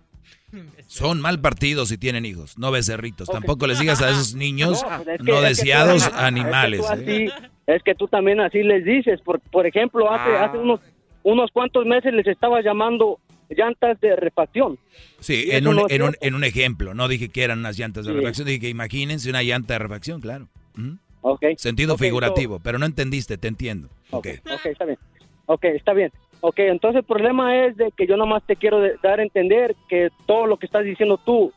Son 0.87 1.19
mal 1.21 1.39
partidos 1.41 1.89
si 1.89 1.97
tienen 1.97 2.25
hijos, 2.25 2.57
no 2.57 2.71
becerritos. 2.71 3.27
Tampoco 3.29 3.67
les 3.67 3.79
digas 3.79 4.01
a 4.01 4.09
esos 4.09 4.33
niños 4.35 4.83
No, 4.83 5.03
pues 5.03 5.07
es 5.07 5.17
que- 5.17 5.23
no 5.23 5.33
es 5.35 5.41
que 5.41 5.47
deseados 5.49 6.09
tú- 6.09 6.15
animales. 6.17 6.81
Es 6.81 6.89
que, 6.99 7.03
tú 7.05 7.11
¿eh? 7.11 7.29
así- 7.33 7.47
es 7.67 7.83
que 7.83 7.95
tú 7.95 8.07
también 8.07 8.39
así 8.41 8.61
les 8.63 8.83
dices. 8.85 9.21
Por, 9.21 9.39
por 9.39 9.65
ejemplo, 9.65 10.11
hace, 10.11 10.35
Ah. 10.35 10.45
hace 10.45 10.57
unos, 10.57 10.79
unos 11.23 11.49
cuantos 11.51 11.85
meses 11.85 12.13
les 12.13 12.27
estaba 12.27 12.61
llamando 12.61 13.19
llantas 13.49 13.99
de 14.01 14.15
refacción. 14.15 14.77
Sí, 15.19 15.45
en 15.51 15.67
un, 15.67 15.75
no 15.77 15.85
en, 15.89 16.01
un, 16.01 16.15
en 16.21 16.35
un 16.35 16.43
ejemplo. 16.43 16.93
No 16.93 17.07
dije 17.07 17.29
que 17.29 17.43
eran 17.43 17.59
unas 17.59 17.77
llantas 17.77 18.05
de 18.05 18.11
Sí. 18.11 18.17
refacción, 18.17 18.47
dije 18.47 18.59
que 18.59 18.69
imagínense 18.69 19.29
una 19.29 19.43
llanta 19.43 19.73
de 19.75 19.79
refacción, 19.79 20.21
claro. 20.21 20.47
Ujú. 20.77 20.97
Okay. 21.21 21.55
Sentido 21.57 21.97
figurativo, 21.97 22.59
pero 22.61 22.77
no 22.79 22.85
entendiste, 22.85 23.37
te 23.37 23.47
entiendo. 23.47 23.89
Ok. 24.11 24.27
Ok, 24.45 24.65
está 24.65 24.83
bien. 24.85 24.97
Ok, 25.45 25.65
está 25.65 25.93
bien. 25.93 26.11
Ok, 26.41 26.59
entonces 26.59 26.99
el 26.99 27.05
problema 27.05 27.65
es 27.65 27.77
de 27.77 27.91
que 27.91 28.05
yo 28.07 28.17
nomás 28.17 28.43
te 28.43 28.55
quiero 28.55 28.81
dar 29.01 29.19
a 29.19 29.23
entender 29.23 29.75
que 29.87 30.09
todo 30.25 30.45
lo 30.45 30.57
que 30.57 30.65
estás 30.65 30.83
diciendo 30.83 31.17
tú 31.23 31.51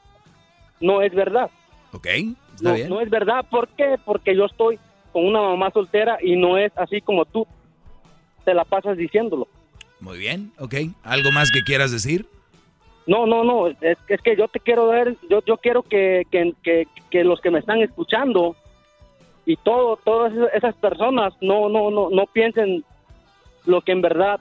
no 0.80 1.02
es 1.02 1.12
verdad. 1.14 1.50
Ok, 1.92 2.06
está 2.06 2.34
No, 2.62 2.74
bien. 2.74 2.88
no 2.88 3.00
es 3.00 3.10
verdad. 3.10 3.44
¿Por 3.50 3.68
qué? 3.68 3.96
Porque 4.04 4.36
yo 4.36 4.44
estoy 4.44 4.78
con 5.12 5.24
una 5.26 5.40
mamá 5.40 5.70
soltera 5.70 6.18
y 6.22 6.36
no 6.36 6.56
es 6.58 6.72
así 6.76 7.00
como 7.00 7.24
tú 7.24 7.46
te 8.44 8.54
la 8.54 8.64
pasas 8.64 8.96
diciéndolo. 8.96 9.48
Muy 10.00 10.18
bien, 10.18 10.52
ok. 10.58 10.74
¿Algo 11.02 11.32
más 11.32 11.50
que 11.50 11.62
quieras 11.62 11.90
decir? 11.90 12.26
No, 13.06 13.24
no, 13.26 13.44
no, 13.44 13.68
es, 13.68 13.76
es 14.08 14.20
que 14.20 14.36
yo 14.36 14.46
te 14.48 14.60
quiero 14.60 14.88
ver, 14.88 15.16
yo, 15.30 15.40
yo 15.46 15.56
quiero 15.58 15.82
que, 15.82 16.24
que, 16.30 16.52
que, 16.62 16.86
que 17.10 17.24
los 17.24 17.40
que 17.40 17.50
me 17.50 17.60
están 17.60 17.80
escuchando 17.80 18.56
y 19.46 19.56
todo, 19.56 19.96
todas 20.04 20.32
esas- 20.32 20.54
esas 20.54 20.74
personas 20.76 21.32
no, 21.40 21.68
no, 21.68 21.90
no, 21.90 22.10
no 22.10 22.26
piensen 22.26 22.84
lo 23.66 23.80
que 23.82 23.92
en 23.92 24.00
verdad 24.02 24.40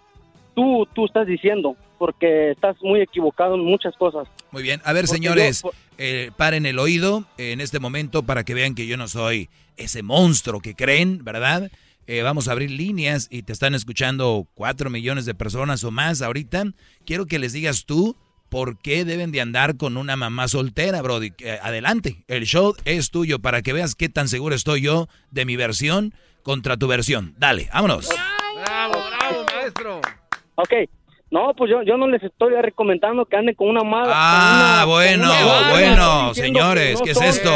tú, 0.56 0.88
tú 0.94 1.06
estás 1.06 1.28
diciendo, 1.28 1.76
porque 1.98 2.52
estás 2.52 2.76
muy 2.82 3.02
equivocado 3.02 3.56
en 3.56 3.62
muchas 3.66 3.96
cosas. 3.98 4.28
Muy 4.52 4.64
bien. 4.64 4.82
A 4.86 4.94
ver, 4.94 5.06
Porque 5.06 5.16
señores, 5.18 5.62
yo- 5.64 5.72
eh, 5.98 6.32
paren 6.38 6.66
el 6.66 6.80
oído 6.80 7.26
en 7.38 7.62
este 7.62 7.80
momento 7.80 8.24
para 8.24 8.44
que 8.44 8.54
vean 8.54 8.76
que 8.76 8.88
yo 8.88 8.98
no 8.98 9.08
soy 9.08 9.50
ese 9.78 10.04
monstruo 10.04 10.62
que 10.62 10.76
creen, 10.76 11.24
¿verdad? 11.24 11.70
Eh, 12.08 12.22
vamos 12.22 12.48
a 12.48 12.52
abrir 12.52 12.70
líneas 12.72 13.28
y 13.32 13.42
te 13.42 13.52
están 13.52 13.74
escuchando 13.76 14.46
cuatro 14.54 14.90
millones 14.90 15.26
de 15.26 15.34
personas 15.34 15.84
o 15.84 15.92
más 15.92 16.22
ahorita. 16.22 16.66
Quiero 17.06 17.26
que 17.26 17.40
les 17.40 17.52
digas 17.54 17.86
tú 17.86 18.16
por 18.50 18.78
qué 18.78 19.04
deben 19.06 19.32
de 19.32 19.42
andar 19.42 19.76
con 19.76 19.98
una 19.98 20.16
mamá 20.16 20.48
soltera, 20.48 21.02
Brody. 21.02 21.32
Eh, 21.40 21.58
adelante, 21.62 22.24
el 22.28 22.46
show 22.46 22.76
es 22.86 23.10
tuyo 23.10 23.40
para 23.40 23.62
que 23.64 23.74
veas 23.74 23.96
qué 23.96 24.08
tan 24.08 24.28
seguro 24.30 24.54
estoy 24.56 24.82
yo 24.82 25.08
de 25.32 25.46
mi 25.46 25.56
versión 25.56 26.14
contra 26.44 26.78
tu 26.78 26.88
versión. 26.88 27.34
Dale, 27.40 27.70
vámonos. 27.74 28.08
Bravo, 28.64 28.94
maestro. 29.66 30.02
Ok, 30.56 30.72
no, 31.32 31.54
pues 31.58 31.70
yo, 31.70 31.82
yo 31.84 31.98
no 31.98 32.08
les 32.08 32.24
estoy 32.24 32.54
recomendando 32.62 33.26
que 33.26 33.36
anden 33.36 33.56
con 33.56 33.68
una 33.70 33.84
mala. 33.84 34.12
Ah, 34.14 34.84
una- 34.84 34.86
bueno, 34.86 35.24
una- 35.32 35.70
bueno, 35.72 36.34
señores, 36.34 37.00
no 37.00 37.04
¿qué 37.06 37.12
es 37.12 37.22
esto? 37.22 37.52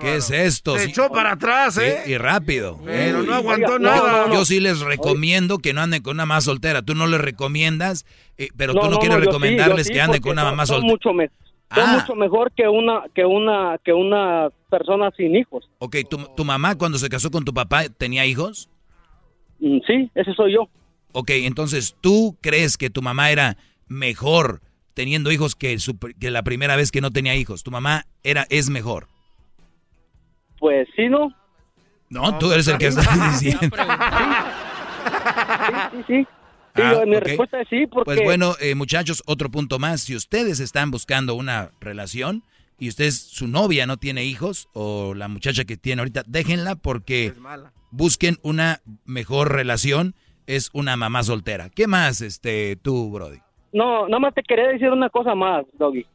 ¿Qué 0.00 0.16
es 0.16 0.30
esto? 0.30 0.76
Se 0.76 0.84
Sí. 0.84 0.90
echó 0.90 1.08
para 1.10 1.32
atrás, 1.32 1.78
¿eh? 1.78 2.02
y 2.06 2.16
rápido. 2.16 2.78
Pero 2.84 3.22
no 3.22 3.34
aguantó 3.34 3.74
Oiga, 3.74 3.78
nada. 3.90 4.12
no, 4.22 4.28
no, 4.28 4.34
Yo 4.34 4.44
sí 4.44 4.58
les 4.60 4.80
recomiendo 4.80 5.58
que 5.58 5.72
no 5.72 5.80
anden 5.82 6.02
con 6.02 6.14
una 6.16 6.26
mamá 6.26 6.40
soltera. 6.40 6.82
Tú 6.82 6.94
no 6.94 7.06
les 7.06 7.20
recomiendas, 7.20 8.04
eh, 8.36 8.48
pero 8.56 8.72
No, 8.74 8.80
tú 8.80 8.86
no, 8.86 8.92
no, 8.94 8.98
quieres 8.98 9.18
sí, 9.18 9.24
recomendarles 9.26 9.86
sí, 9.86 9.92
que 9.92 10.00
anden 10.00 10.20
con 10.20 10.32
una 10.32 10.44
mamá 10.44 10.66
son 10.66 10.76
soltera. 10.80 10.92
mucho 10.92 11.12
me- 11.12 11.30
Son 11.74 11.84
Ah. 11.86 11.98
mucho 12.00 12.14
mejor 12.14 12.50
que 12.56 12.66
una 12.66 13.02
que 13.14 13.26
una 13.26 13.76
que 13.84 13.92
una 13.92 14.48
persona 14.70 15.10
sin 15.16 15.36
hijos. 15.36 15.68
Ok, 15.80 15.96
¿tu, 16.08 16.16
tu 16.34 16.42
mamá 16.42 16.76
cuando 16.78 16.96
se 16.96 17.10
casó 17.10 17.30
con 17.30 17.44
tu 17.44 17.52
papá 17.52 17.82
tenía 17.90 18.24
hijos? 18.24 18.70
Mm, 19.60 19.78
Sí, 19.86 20.10
ese 20.14 20.32
soy 20.32 20.54
yo. 20.54 20.66
Ok, 21.12 21.30
entonces, 21.30 21.96
¿tú 22.00 22.36
crees 22.40 22.76
que 22.76 22.90
tu 22.90 23.02
mamá 23.02 23.30
era 23.30 23.56
mejor 23.88 24.60
teniendo 24.94 25.32
hijos 25.32 25.54
que, 25.54 25.78
su- 25.78 25.98
que 25.98 26.30
la 26.30 26.42
primera 26.42 26.76
vez 26.76 26.90
que 26.90 27.00
no 27.00 27.10
tenía 27.10 27.34
hijos? 27.36 27.62
¿Tu 27.62 27.70
mamá 27.70 28.04
era, 28.22 28.46
es 28.50 28.68
mejor? 28.70 29.08
Pues 30.58 30.88
sí, 30.96 31.08
¿no? 31.08 31.32
No, 32.10 32.38
tú 32.38 32.50
eres 32.52 32.66
el 32.68 32.78
que 32.78 32.86
está 32.88 33.02
diciendo. 33.30 33.60
Sí, 35.92 36.02
sí. 36.06 36.26
Sí, 36.76 36.82
Ah, 36.84 37.02
mi 37.06 37.18
respuesta 37.18 37.60
es 37.60 37.68
sí, 37.68 37.86
porque... 37.88 38.04
Pues 38.04 38.22
bueno, 38.22 38.54
eh, 38.60 38.74
muchachos, 38.76 39.22
otro 39.26 39.50
punto 39.50 39.78
más. 39.80 40.02
Si 40.02 40.14
ustedes 40.14 40.60
están 40.60 40.90
buscando 40.92 41.34
una 41.34 41.72
relación 41.80 42.44
y 42.78 42.88
usted, 42.88 43.10
su 43.10 43.48
novia 43.48 43.84
no 43.86 43.96
tiene 43.96 44.24
hijos 44.24 44.68
o 44.74 45.12
la 45.14 45.26
muchacha 45.26 45.64
que 45.64 45.76
tiene 45.76 46.02
ahorita, 46.02 46.22
déjenla 46.26 46.76
porque 46.76 47.34
busquen 47.90 48.38
una 48.42 48.80
mejor 49.04 49.52
relación. 49.52 50.14
Es 50.48 50.70
una 50.72 50.96
mamá 50.96 51.22
soltera. 51.22 51.68
¿Qué 51.68 51.86
más, 51.86 52.22
este, 52.22 52.76
tú, 52.76 53.10
Brody? 53.10 53.36
No, 53.74 54.08
nada 54.08 54.18
más 54.18 54.32
te 54.32 54.42
quería 54.42 54.68
decir 54.68 54.90
una 54.90 55.10
cosa 55.10 55.34
más, 55.34 55.66
Doggy. 55.74 56.06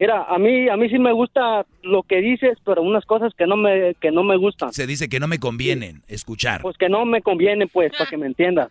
Mira, 0.00 0.24
a 0.26 0.38
mí, 0.38 0.70
a 0.70 0.76
mí 0.78 0.88
sí 0.88 0.98
me 0.98 1.12
gusta 1.12 1.66
lo 1.82 2.02
que 2.02 2.22
dices, 2.22 2.56
pero 2.64 2.80
unas 2.80 3.04
cosas 3.04 3.34
que 3.36 3.46
no 3.46 3.58
me, 3.58 3.94
que 4.00 4.10
no 4.10 4.22
me 4.22 4.38
gustan. 4.38 4.72
Se 4.72 4.86
dice 4.86 5.10
que 5.10 5.20
no 5.20 5.28
me 5.28 5.38
convienen 5.38 6.02
escuchar. 6.08 6.62
Pues 6.62 6.78
que 6.78 6.88
no 6.88 7.04
me 7.04 7.20
convienen, 7.20 7.68
pues, 7.68 7.92
para 7.92 8.08
que 8.08 8.16
me 8.16 8.26
entiendas. 8.26 8.70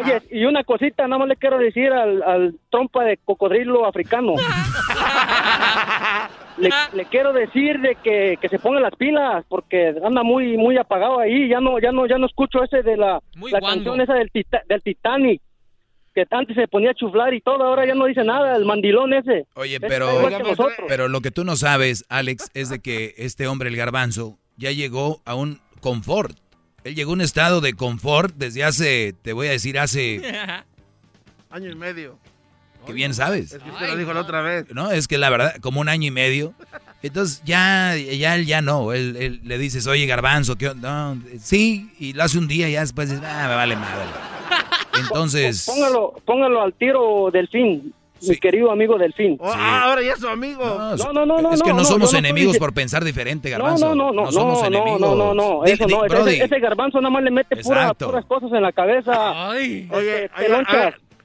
Oye, 0.00 0.22
y 0.30 0.44
una 0.44 0.62
cosita, 0.62 1.08
nada 1.08 1.18
más 1.18 1.28
le 1.28 1.34
quiero 1.34 1.58
decir 1.58 1.90
al, 1.90 2.22
al 2.22 2.54
trompa 2.70 3.02
de 3.02 3.16
cocodrilo 3.16 3.84
africano. 3.84 4.36
le, 6.60 6.70
le 6.94 7.04
quiero 7.06 7.32
decir 7.32 7.80
de 7.80 7.96
que, 7.96 8.36
que 8.40 8.48
se 8.48 8.58
ponga 8.58 8.80
las 8.80 8.94
pilas, 8.96 9.44
porque 9.48 9.94
anda 10.04 10.22
muy, 10.22 10.56
muy 10.56 10.76
apagado 10.76 11.18
ahí. 11.20 11.48
Ya 11.48 11.60
no, 11.60 11.78
ya 11.80 11.92
no, 11.92 12.06
ya 12.06 12.18
no 12.18 12.26
escucho 12.26 12.62
ese 12.62 12.82
de 12.82 12.96
la, 12.96 13.20
la 13.50 13.60
canción 13.60 14.00
esa 14.00 14.14
del, 14.14 14.30
Tita- 14.30 14.62
del 14.68 14.82
Titanic. 14.82 15.40
Que 16.14 16.24
antes 16.30 16.56
se 16.56 16.66
ponía 16.66 16.90
a 16.90 16.94
chuflar 16.94 17.32
y 17.34 17.40
todo, 17.40 17.62
ahora 17.62 17.86
ya 17.86 17.94
no 17.94 18.06
dice 18.06 18.24
nada, 18.24 18.56
el 18.56 18.64
mandilón 18.64 19.12
ese. 19.14 19.46
Oye, 19.54 19.78
pero, 19.80 20.08
pero 20.88 21.08
lo 21.08 21.20
que 21.20 21.30
tú 21.30 21.44
no 21.44 21.54
sabes, 21.54 22.04
Alex, 22.08 22.50
es 22.52 22.68
de 22.68 22.80
que 22.80 23.14
este 23.16 23.46
hombre, 23.46 23.68
el 23.68 23.76
garbanzo, 23.76 24.36
ya 24.56 24.72
llegó 24.72 25.20
a 25.24 25.36
un 25.36 25.60
confort. 25.80 26.36
Él 26.82 26.96
llegó 26.96 27.12
a 27.12 27.14
un 27.14 27.20
estado 27.20 27.60
de 27.60 27.74
confort 27.74 28.34
desde 28.36 28.64
hace, 28.64 29.14
te 29.22 29.32
voy 29.32 29.46
a 29.46 29.50
decir, 29.52 29.78
hace, 29.78 30.20
Año 31.50 31.70
y 31.70 31.74
medio. 31.74 32.18
Que 32.86 32.92
bien 32.92 33.14
sabes. 33.14 33.52
Es 33.52 33.62
que 33.62 33.70
usted 33.70 33.88
lo 33.88 33.96
dijo 33.96 34.12
la 34.12 34.20
otra 34.20 34.40
vez. 34.42 34.66
No, 34.74 34.90
es 34.90 35.06
que 35.08 35.18
la 35.18 35.30
verdad, 35.30 35.54
como 35.60 35.80
un 35.80 35.88
año 35.88 36.06
y 36.08 36.10
medio. 36.10 36.54
Entonces 37.02 37.42
ya, 37.44 37.96
ya 37.96 38.34
él 38.34 38.44
ya 38.46 38.60
no. 38.60 38.92
Él, 38.92 39.16
él 39.18 39.40
le 39.44 39.56
dices, 39.58 39.86
oye, 39.86 40.04
garbanzo, 40.06 40.56
¿qué 40.56 40.68
onda?" 40.68 41.14
No, 41.14 41.22
sí, 41.40 41.90
y 41.98 42.12
lo 42.12 42.24
hace 42.24 42.36
un 42.38 42.46
día 42.48 42.68
y 42.68 42.72
ya 42.72 42.80
después 42.80 43.08
dices, 43.10 43.24
ah, 43.26 43.46
me 43.48 43.54
vale 43.54 43.76
madre. 43.76 44.04
Entonces, 44.98 45.64
Póngalo, 45.74 46.14
póngalo 46.24 46.62
al 46.62 46.74
tiro 46.74 47.30
Delfín, 47.32 47.94
mi 48.28 48.36
querido 48.36 48.70
amigo 48.70 48.98
Delfín. 48.98 49.38
Oh, 49.40 49.50
ah, 49.50 49.84
ahora 49.84 50.02
ya 50.02 50.12
es 50.12 50.20
su 50.20 50.28
amigo. 50.28 50.62
No, 50.98 51.12
no, 51.12 51.24
no, 51.24 51.40
no. 51.40 51.52
es 51.54 51.62
que 51.62 51.72
no, 51.72 51.84
somos 51.84 52.12
yo 52.12 52.18
enemigos 52.18 52.58
por 52.58 52.74
pensar 52.74 53.02
diferente, 53.02 53.48
No, 53.50 53.56
garbanzo. 53.58 53.94
no, 53.94 54.12
no, 54.12 54.24
no, 54.24 54.32
somos 54.32 54.60
no, 54.60 54.66
enemigos. 54.66 55.00
no, 55.00 55.14
no, 55.16 55.34
no, 55.34 55.64
eso 55.64 55.86
no, 55.88 56.04
ese- 56.04 56.44
ese, 56.44 56.58
garbanzo 56.60 57.00
nada 57.00 57.10
más 57.10 57.22
le 57.22 57.30
mete 57.30 57.56
pura- 57.56 57.94
puras 57.94 58.24
cosas 58.26 58.50
en 58.52 58.62
la 58.62 58.72
cabeza. 58.72 59.48
Oye, 59.48 59.84
Este, 59.84 59.96
oye. 59.96 60.30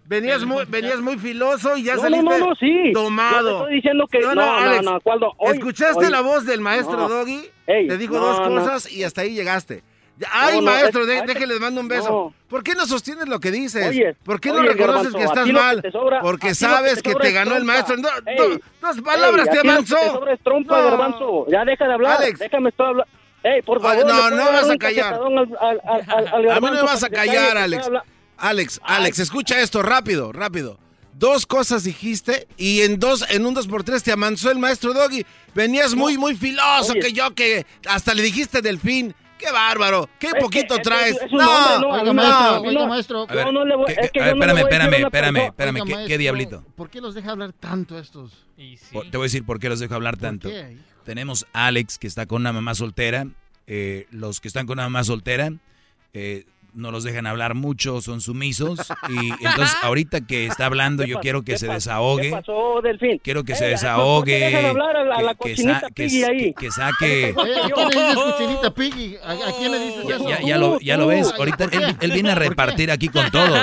Venías 0.06 0.44
muy, 0.46 0.66
venías 0.66 1.00
muy 1.02 1.18
filoso 1.18 1.76
y 1.78 1.84
ya 1.84 1.96
No, 1.96 2.02
saliste 2.02 2.24
no, 2.26 2.38
no, 2.38 2.46
no, 2.50 2.56
sí. 2.56 2.92
tomado. 2.94 3.42
Yo 3.42 3.48
te 3.58 3.62
estoy 3.64 3.76
diciendo 3.76 4.08
que- 4.12 4.20
no, 4.20 4.36
no, 4.36 4.54
Alex, 4.58 4.84
no, 4.84 5.00
¿cuál 5.02 5.20
do- 5.20 5.34
hoy- 5.38 5.58
¿Escuchaste 5.58 6.06
hoy- 6.06 6.12
la 6.12 6.22
voz 6.22 6.46
del 6.46 6.62
maestro 6.62 6.98
no. 6.98 7.10
Doggy? 7.10 7.50
Ey, 7.68 7.88
Te 7.88 7.98
dijo 7.98 8.14
no, 8.16 8.20
dos 8.22 8.40
no. 8.50 8.60
cosas 8.62 8.92
y 8.92 9.04
hasta 9.04 9.22
ahí 9.22 9.34
llegaste. 9.34 9.84
Ay, 10.32 10.56
No, 10.56 10.62
no, 10.62 10.72
maestro, 10.72 11.02
es- 11.02 11.08
de- 11.08 11.60
mando 11.60 11.82
un 11.82 11.90
beso. 11.90 12.10
no. 12.10 12.34
¿Por 12.48 12.64
qué 12.64 12.74
no 12.74 12.86
sostienes 12.86 13.28
lo 13.28 13.42
que 13.42 13.52
dices? 13.52 13.86
Oye, 13.90 14.16
¿Por 14.24 14.40
qué 14.40 14.50
no 14.50 14.62
reconoces 14.62 15.12
Garbanzo, 15.12 15.18
que 15.18 15.24
estás 15.26 15.46
que 15.46 15.52
mal? 15.52 15.82
sobra- 15.92 16.22
Porque 16.22 16.56
sabes 16.56 17.04
te 17.04 17.10
que 17.10 17.16
te 17.16 17.32
ganó 17.34 17.58
el 17.58 17.66
maestro. 17.66 17.98
No, 17.98 18.08
Ey, 18.26 18.38
no, 18.38 18.88
dos 18.88 19.02
palabras 19.02 19.48
ey, 19.48 19.54
te 19.54 19.68
avanzó. 19.68 19.98
te 19.98 20.10
sobra 20.12 20.34
es 20.34 20.40
trompa, 20.42 20.80
No. 20.80 20.86
garbanzo. 20.92 21.46
Ya 21.50 21.66
deja 21.66 21.86
de 21.86 21.94
hablar. 21.94 22.22
Alex. 22.22 22.40
Déjame 22.40 22.70
estar 22.70 22.88
hablando. 22.88 23.12
Ey, 23.44 23.62
por 23.62 23.82
favor. 23.82 24.06
no, 24.08 24.30
¿le 24.30 24.36
no 24.38 24.46
vas 24.54 24.70
a 24.70 24.78
callar. 24.78 25.14
al- 25.16 26.50
A 26.50 26.60
mí 26.62 26.68
no 26.68 26.72
me 26.72 26.82
vas 26.84 27.04
a 27.04 27.10
callar, 27.10 27.54
calle, 27.56 27.78
Alex. 28.38 28.80
Alex, 28.84 29.20
escucha 29.20 29.62
esto 29.62 29.82
rápido, 29.82 30.32
rápido. 30.32 30.80
Dos 31.14 31.46
cosas 31.46 31.84
dijiste 31.86 32.48
y 32.58 32.82
en 32.82 33.00
dos, 33.00 33.26
en 33.30 33.46
un 33.46 33.54
dos 33.54 33.68
por 33.68 33.84
tres 33.84 34.04
te 34.04 34.12
amansó 34.12 34.52
el 34.52 34.60
maestro 34.60 34.94
Doggy. 34.94 35.26
Venías 35.54 35.96
muy, 35.96 36.18
muy 36.18 36.36
filoso 36.36 36.92
Oye. 36.92 37.00
que 37.00 37.14
yo 37.14 37.34
que 37.34 37.66
hasta 37.88 38.14
le 38.14 38.22
dijiste 38.24 38.62
delfín. 38.62 39.16
¡Qué 39.38 39.52
bárbaro! 39.52 40.10
¡Qué 40.18 40.28
Es 40.28 40.34
poquito 40.40 40.76
es 40.76 40.78
que 40.80 40.84
traes! 40.84 41.16
es 41.22 41.32
un 41.32 41.42
hombre, 41.42 41.80
no, 41.82 41.90
Oiga, 41.90 42.04
mí 42.04 42.06
no, 42.08 42.14
maestro, 42.14 42.62
mí 42.62 42.68
oiga, 42.70 42.80
no. 42.82 42.88
maestro. 42.88 43.26
A 43.30 43.34
ver, 43.36 43.54
no 43.54 43.66
le 43.66 43.76
voy- 43.76 43.86
¿qué- 43.88 43.96
es 44.02 44.12
que 44.12 44.20
a 44.22 44.24
yo 44.24 44.28
ver, 44.28 44.38
no 44.38 44.46
le 44.46 44.52
voy 44.54 44.62
espérame, 44.62 44.88
a 44.88 44.90
decir 44.92 45.04
a 45.04 45.08
espérame, 45.08 45.36
espérame, 45.38 45.48
espérame, 45.78 45.82
Oiga, 45.98 46.08
¿qué, 46.08 46.18
diablito? 46.18 46.64
¿Por 46.76 46.90
qué 46.90 47.02
los 47.02 47.16
deja 47.16 47.32
hablar 47.32 47.52
tanto 47.54 48.00
estos? 48.00 48.46
Por- 48.94 49.10
Te 49.12 49.18
voy 49.18 49.26
a 49.26 49.28
decir 49.28 49.46
por 49.46 49.60
qué 49.60 49.68
los 49.68 49.80
dejo 49.82 49.94
hablar 49.94 50.16
tanto. 50.18 50.50
qué? 50.50 50.78
Tenemos 51.04 51.46
a 51.52 51.68
Alex 51.68 51.98
que 52.00 52.08
está 52.08 52.26
con 52.26 52.42
una 52.42 52.54
mamá 52.54 52.76
soltera. 52.76 53.28
eh, 53.68 54.08
los 54.12 54.40
que 54.42 54.48
están 54.48 54.68
con 54.68 54.76
una 54.80 54.84
mamá 54.84 55.04
soltera 55.04 55.52
eh, 56.14 56.46
no 56.76 56.92
los 56.92 57.04
dejan 57.04 57.26
hablar 57.28 57.56
mucho, 57.56 58.02
son 58.02 58.22
sumisos. 58.22 58.80
Y 59.10 59.30
entonces 59.46 59.76
ahorita 59.82 60.22
que 60.22 60.46
está 60.48 60.66
hablando 60.68 61.04
yo 61.06 61.20
quiero 61.20 61.44
que 61.44 61.58
se 61.58 61.68
desahogue. 61.68 62.24
¿Qué 62.24 62.32
pasó, 62.32 62.82
Delfín? 62.84 63.20
Quiero 63.24 63.44
que 63.44 63.54
Ey, 63.54 63.58
se 63.58 63.64
¿por 63.64 63.68
qué 63.70 63.72
desahogue. 63.72 64.40
que- 66.58 66.72
saque. 66.72 67.30
Eh, 67.30 67.36
¿A 67.64 67.70
quién 67.70 67.90
le 67.90 67.96
dices 67.96 68.16
cochinita 68.16 68.74
piggy? 68.74 69.16
¿A, 69.24 69.32
a 69.32 69.52
quién 69.58 69.72
le 69.72 69.80
dices 69.80 70.08
Ya, 70.08 70.16
eso? 70.16 70.30
ya- 70.30 70.42
ya 70.42 70.58
lo, 70.58 70.80
ya 70.80 70.98
lo 70.98 71.08
ves. 71.08 71.28
Ay, 71.32 71.36
Ahorita 71.40 71.64
él, 71.66 71.96
él 72.02 72.12
viene 72.12 72.32
a 72.32 72.36
repartir 72.36 72.92
aquí 72.92 73.08
con 73.10 73.30
todos. 73.32 73.60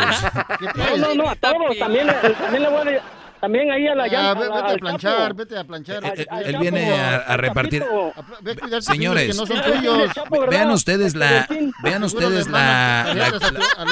No, 0.77 0.97
no, 0.97 1.15
no, 1.15 1.29
a 1.29 1.37
todos. 1.37 1.79
También, 1.79 2.07
le- 2.07 2.13
también 2.15 2.63
le 2.63 2.69
voy 2.69 2.79
a 2.81 3.03
También 3.43 3.73
ahí 3.73 3.89
a 3.89 3.95
la 3.97 4.05
Ah, 4.05 4.07
llanta. 4.07 4.35
ve- 4.41 4.49
vete 4.49 4.73
a 4.73 4.77
planchar, 4.77 5.35
vete 5.35 5.59
a 5.59 5.65
planchar. 5.65 6.03
Él- 6.45 6.59
viene 6.61 6.93
a, 6.95 7.37
repartir. 7.37 7.85
Señores, 8.81 9.35
hijos 9.35 9.49
que 9.49 9.55
no 9.57 9.61
Ah, 9.61 9.65
son 9.65 9.73
tuyos. 9.81 9.99
el 10.05 10.13
Chapo, 10.13 10.41
¿verdad? 10.41 10.51
Vean 10.59 10.71
ustedes 10.71 11.15
la, 11.17 11.49
vean 11.83 12.05
ustedes 12.05 12.49
la, 12.49 13.03
al 13.03 13.21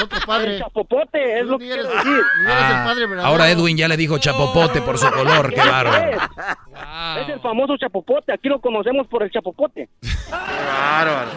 otro 0.03 0.17
El 0.19 0.25
padre. 0.25 0.57
chapopote, 0.59 1.39
es 1.41 1.45
lo 1.45 1.59
que 1.59 1.65
quiero 1.65 1.83
decir. 1.83 2.21
Ah, 2.47 2.95
ahora 3.23 3.49
Edwin 3.51 3.75
ya 3.75 3.89
le 3.89 3.97
dijo 3.97 4.17
chapopote 4.19 4.81
por 4.81 4.97
su 4.97 5.11
color, 5.11 5.53
qué 5.53 5.59
bárbaro. 5.59 6.21
Es 7.21 7.27
el 7.29 7.39
famoso 7.41 7.75
chapopote. 7.77 8.31
Aquí 8.31 8.47
lo 8.47 8.61
conocemos 8.61 9.05
por 9.07 9.21
el 9.21 9.31
chapopote. 9.31 9.89
Bárbaro. 10.31 11.29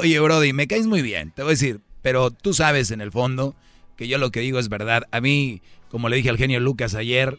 Oye, 0.00 0.18
Brody, 0.18 0.54
me 0.54 0.66
caes 0.66 0.86
muy 0.86 1.02
bien, 1.02 1.30
te 1.32 1.42
voy 1.42 1.50
a 1.50 1.52
decir, 1.52 1.80
pero 2.00 2.30
tú 2.30 2.54
sabes 2.54 2.90
en 2.90 3.02
el 3.02 3.12
fondo 3.12 3.54
que 3.96 4.08
yo 4.08 4.16
lo 4.16 4.30
que 4.30 4.40
digo 4.40 4.58
es 4.58 4.70
verdad. 4.70 5.02
A 5.12 5.20
mí, 5.20 5.60
como 5.90 6.08
le 6.08 6.16
dije 6.16 6.30
al 6.30 6.38
genio 6.38 6.58
Lucas 6.60 6.94
ayer, 6.94 7.38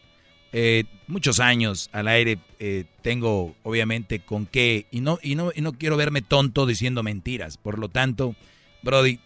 eh, 0.52 0.84
muchos 1.06 1.40
años 1.40 1.88
al 1.92 2.08
aire 2.08 2.38
eh, 2.58 2.84
tengo 3.02 3.54
obviamente 3.62 4.20
con 4.20 4.46
qué 4.46 4.86
y 4.90 5.00
no 5.00 5.18
y 5.22 5.34
no 5.34 5.50
y 5.54 5.60
no 5.62 5.72
quiero 5.72 5.96
verme 5.96 6.22
tonto 6.22 6.66
diciendo 6.66 7.02
mentiras. 7.02 7.56
Por 7.56 7.78
lo 7.78 7.88
tanto, 7.88 8.34
Brody, 8.82 9.18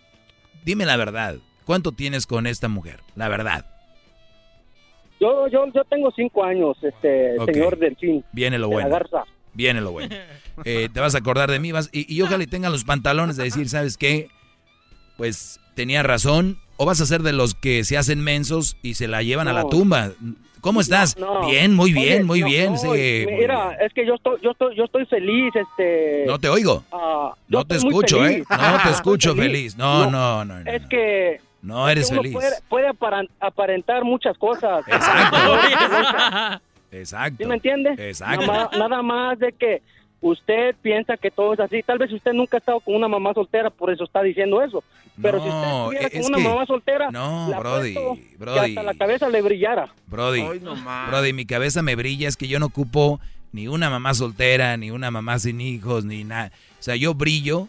dime 0.65 0.87
la 0.87 0.97
verdad. 0.97 1.37
¿Cuánto 1.65 1.91
tienes 1.93 2.27
con 2.27 2.47
esta 2.47 2.69
mujer? 2.69 3.01
La 3.17 3.29
verdad. 3.29 3.67
Yo, 5.21 5.49
yo, 5.49 5.65
yo 5.75 5.83
tengo 5.85 6.13
cinco 6.15 6.45
años, 6.45 6.77
este, 6.83 7.39
Ok. 7.41 7.51
señor 7.53 7.79
Delfín. 7.79 8.25
Viene 8.33 8.59
lo 8.59 8.69
bueno. 8.69 8.91
Garza. 8.91 9.25
Viene 9.55 9.81
lo 9.81 9.93
bueno. 9.93 10.15
Eh, 10.65 10.89
te 10.91 11.01
vas 11.01 11.15
a 11.15 11.19
acordar 11.19 11.51
de 11.51 11.61
mí 11.61 11.71
vas, 11.71 11.91
y, 11.93 12.11
y 12.11 12.23
ojalá 12.23 12.43
y 12.43 12.47
tengan 12.47 12.73
los 12.73 12.85
pantalones 12.85 13.37
de 13.37 13.45
decir, 13.45 13.69
¿sabes 13.69 13.99
qué? 13.99 14.29
Pues 15.19 15.61
tenía 15.75 16.03
razón. 16.03 16.59
O 16.79 16.87
vas 16.87 17.03
a 17.03 17.07
ser 17.07 17.23
de 17.23 17.35
los 17.35 17.55
que 17.55 17.85
se 17.85 17.99
hacen 17.99 18.23
mensos 18.23 18.79
y 18.83 18.95
se 18.95 19.07
la 19.07 19.23
llevan 19.23 19.49
a 19.49 19.53
la 19.53 19.69
tumba. 19.69 20.13
¿Cómo 20.61 20.81
estás? 20.81 21.17
No. 21.17 21.47
Bien, 21.47 21.75
muy 21.75 21.93
bien, 21.93 22.19
Oye, 22.19 22.25
muy 22.25 22.41
no, 22.41 22.47
bien. 22.47 22.79
sí, 22.79 23.27
mira, 23.31 23.77
es 23.81 23.93
que 23.93 24.07
yo 24.07 24.15
estoy, 24.15 24.39
yo 24.43 24.51
estoy, 24.51 24.75
yo 24.77 24.85
estoy 24.85 25.07
feliz, 25.07 25.53
este. 25.55 26.25
No 26.27 26.39
te 26.39 26.49
oigo. 26.49 26.83
ah, 26.93 27.33
yo 27.49 27.59
No 27.59 27.65
te 27.65 27.77
escucho, 27.77 28.27
¿eh? 28.27 28.45
No 28.49 28.83
te 28.83 28.91
escucho 28.91 29.35
feliz. 29.35 29.77
No, 29.77 30.11
no, 30.11 30.45
no. 30.45 30.63
no. 30.63 30.71
Es 30.71 30.87
que. 30.87 31.41
No 31.63 31.89
es 31.89 31.93
eres 31.93 32.09
que 32.09 32.15
uno 32.15 32.23
feliz. 32.23 32.63
Puede, 32.69 32.91
aparentar 33.41 34.05
muchas 34.05 34.37
cosas. 34.39 34.85
Exacto. 36.93 37.39
¿Sí 37.43 37.45
me 37.45 37.55
entiende? 37.57 37.95
Exacto. 37.99 38.47
Nada, 38.47 38.71
nada 38.79 39.03
más 39.03 39.39
de 39.39 39.53
que 39.53 39.83
usted 40.21 40.75
piensa 40.83 41.17
que 41.17 41.31
todo 41.31 41.55
es 41.55 41.61
así. 41.61 41.83
Tal 41.83 41.99
vez 41.99 42.13
usted 42.13 42.33
nunca 42.33 42.57
ha 42.57 42.61
estado 42.61 42.81
con 42.81 42.95
una 42.95 43.09
mamá 43.09 43.33
soltera, 43.35 43.71
por 43.71 43.91
eso 43.91 44.05
está 44.05 44.23
diciendo 44.23 44.63
eso. 44.63 44.83
Pero 45.21 45.39
si 45.43 45.49
usted 45.49 45.61
No, 45.61 45.83
estuviera 45.93 46.07
es 46.09 46.13
con 46.23 46.27
una 46.35 46.39
que- 46.39 46.45
mamá 46.49 46.67
soltera, 46.67 47.11
no, 47.11 47.49
le 47.51 47.59
Brody, 47.59 47.97
apuesto 47.97 48.15
que 48.31 48.37
Brody. 48.37 48.59
hasta 48.71 48.83
la 48.83 48.95
cabeza 48.95 49.29
le 49.29 49.43
brillara. 49.43 49.89
Brody, 50.07 50.43
Brody, 51.09 51.33
mi 51.33 51.47
cabeza 51.47 51.83
me 51.83 51.95
brilla, 51.97 52.29
es 52.29 52.37
que 52.37 52.49
yo 52.49 52.59
no 52.59 52.67
ocupo 52.67 53.19
ni 53.53 53.69
una 53.69 53.89
mamá 53.89 54.13
soltera, 54.15 54.77
ni 54.77 54.91
una 54.91 55.11
mamá 55.11 55.39
sin 55.39 55.61
hijos, 55.61 56.05
ni 56.05 56.25
nada. 56.25 56.53
O 56.79 56.83
sea, 56.83 56.97
yo 56.97 57.15
brillo 57.15 57.69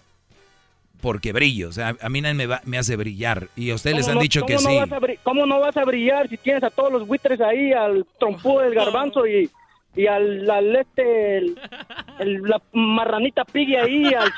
porque 1.02 1.32
brillo. 1.32 1.70
O 1.70 1.72
sea, 1.72 1.96
a 2.02 2.10
mí 2.10 2.22
nadie 2.22 2.34
me, 2.36 2.48
va- 2.48 2.62
me 2.66 2.78
hace 2.78 2.96
brillar. 2.96 3.48
Y 3.56 3.70
a 3.70 3.76
ustedes 3.76 3.96
les 3.98 4.06
¿Cómo 4.06 4.12
han 4.14 4.16
no- 4.18 4.22
dicho 4.24 4.46
que 4.46 4.54
no 4.56 4.60
sí. 4.60 4.76
vas 4.76 4.92
a 4.92 5.00
¿Cómo 5.24 5.46
no 5.46 5.60
vas 5.60 5.78
a 5.78 5.86
brillar 5.86 6.28
si 6.28 6.38
tienes 6.38 6.64
a 6.64 6.70
todos 6.70 6.92
los 6.92 7.08
buitres 7.08 7.40
ahí, 7.40 7.72
al 7.72 8.06
trompudo 8.20 8.62
del 8.62 8.74
garbanzo 9.14 9.26
y, 9.28 9.50
y 9.98 10.08
al, 10.08 10.50
al 10.50 10.76
este, 10.76 11.38
el- 11.40 11.60
el- 12.20 12.42
la 12.44 12.62
marranita 12.74 13.44
Piggy 13.46 13.76
ahí, 13.76 14.06
al. 14.14 14.32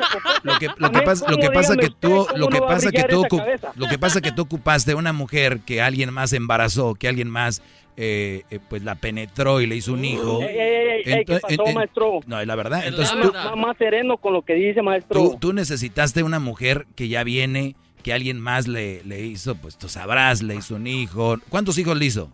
Lo 0.44 0.57
que, 0.57 0.68
lo 0.77 0.91
que 0.91 1.02
pasa, 1.02 1.26
lo 1.30 1.36
¿cómo, 1.38 1.48
que 1.48 1.53
pasa 1.53 1.76
que 1.76 1.81
dígame 1.88 1.95
tú, 1.99 2.27
lo 2.36 2.48
que 2.48 2.60
pasa 2.60 2.91
que 2.91 3.03
tú, 3.03 3.19
esa 3.19 3.27
ocu- 3.27 3.38
cabeza? 3.40 3.72
lo 3.76 3.88
que 3.88 3.98
pasa 3.99 4.22
que 4.22 4.31
tú 4.31 4.41
ocupaste 4.44 4.95
una 4.95 5.14
mujer 5.14 5.60
que 5.65 5.81
alguien 5.81 6.14
más 6.14 6.34
embarazó, 6.34 6.95
que 6.95 7.07
alguien 7.07 7.30
más, 7.30 7.61
eh, 7.98 8.44
eh, 8.49 8.60
pues 8.69 8.84
la 8.84 8.95
penetró 8.95 9.60
y 9.61 9.68
le 9.68 9.76
hizo 9.76 9.91
un 9.94 10.06
hijo. 10.06 10.41
Ey, 10.41 10.57
ey, 10.57 11.02
ey, 11.06 11.26
¿qué 11.26 11.40
pasó, 11.40 11.65
maestro? 11.73 12.19
No, 12.26 12.44
la 12.44 12.56
verdad, 12.56 12.88
entonces 12.88 13.14
Más- 13.15 13.27
tú, 13.27 13.34
más, 13.34 13.56
más 13.57 13.77
sereno 13.77 14.18
con 14.18 14.34
lo 14.34 14.41
que 14.44 14.53
dice, 14.53 14.81
maestro. 14.81 15.19
tú, 15.19 15.38
tú 15.40 15.53
necesitaste 15.53 16.23
una 16.23 16.40
mujer 16.40 16.88
que 16.95 17.10
ya 17.10 17.23
viene, 17.26 17.76
que 18.03 18.14
alguien 18.14 18.40
más 18.40 18.68
le, 18.69 19.03
le 19.03 19.26
hizo, 19.26 19.56
pues 19.56 19.77
tú 19.77 19.90
sabrás, 19.90 20.41
le 20.41 20.56
hizo 20.56 20.76
un 20.76 20.88
hijo. 20.88 21.36
¿Cuántos 21.49 21.77
hijos 21.77 21.98
le 21.98 22.06
hizo? 22.06 22.31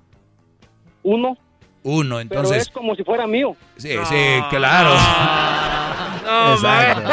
Uno. 1.01 1.37
Uno, 1.87 2.15
pero 2.15 2.21
entonces. 2.21 2.63
es 2.63 2.69
como 2.69 2.95
si 2.95 3.03
fuera 3.03 3.27
mío. 3.27 3.55
Sí, 3.77 3.89
sí, 4.09 4.15
claro. 4.49 4.89
Exacto. 6.53 7.09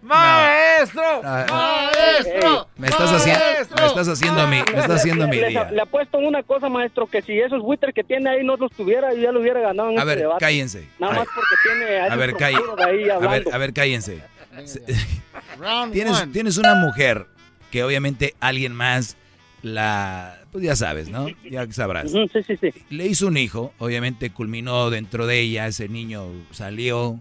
¡Maestro! 0.00 1.02
Ah, 1.22 1.90
¡Maestro! 1.94 2.68
Me 2.76 2.88
estás 2.88 3.12
haciendo, 3.12 3.44
me 3.76 3.86
estás 3.86 4.08
haciendo 4.08 4.46
mi, 4.46 4.56
me 4.56 4.80
estás 4.80 4.90
haciendo 4.90 5.28
mi 5.28 5.36
le, 5.36 5.48
día. 5.50 5.70
Le 5.70 5.82
apuesto 5.82 6.16
una 6.18 6.42
cosa, 6.42 6.70
maestro, 6.70 7.06
que 7.06 7.20
si 7.20 7.38
esos 7.38 7.60
buitres 7.60 7.94
que 7.94 8.02
tiene 8.02 8.30
ahí 8.30 8.42
no 8.44 8.56
los 8.56 8.72
tuviera, 8.72 9.12
yo 9.12 9.20
ya 9.20 9.32
lo 9.32 9.40
hubiera 9.40 9.60
ganado 9.60 9.90
en 9.90 9.98
A 9.98 10.00
este 10.00 10.06
ver, 10.06 10.18
debate. 10.20 10.40
cállense. 10.40 10.88
Nada 10.98 11.12
más 11.12 11.26
porque 11.26 11.56
tiene 11.62 12.00
a, 12.00 12.04
A 12.12 12.16
ver, 12.16 12.34
ahí 12.42 13.10
A 13.10 13.18
ver, 13.18 13.44
a 13.52 13.58
ver, 13.58 13.72
cállense. 13.74 14.22
Tienes, 15.92 16.32
tienes 16.32 16.56
una 16.56 16.74
mujer 16.74 17.26
que 17.70 17.84
obviamente 17.84 18.34
alguien 18.40 18.74
más 18.74 19.16
la, 19.62 20.41
pues 20.52 20.62
ya 20.64 20.76
sabes, 20.76 21.08
¿no? 21.08 21.26
Ya 21.50 21.66
sabrás. 21.72 22.12
Sí, 22.12 22.42
sí, 22.46 22.56
sí. 22.60 22.70
Le 22.90 23.06
hizo 23.06 23.26
un 23.26 23.36
hijo, 23.38 23.72
obviamente 23.78 24.30
culminó 24.30 24.90
dentro 24.90 25.26
de 25.26 25.40
ella, 25.40 25.66
ese 25.66 25.88
niño 25.88 26.26
salió. 26.50 27.18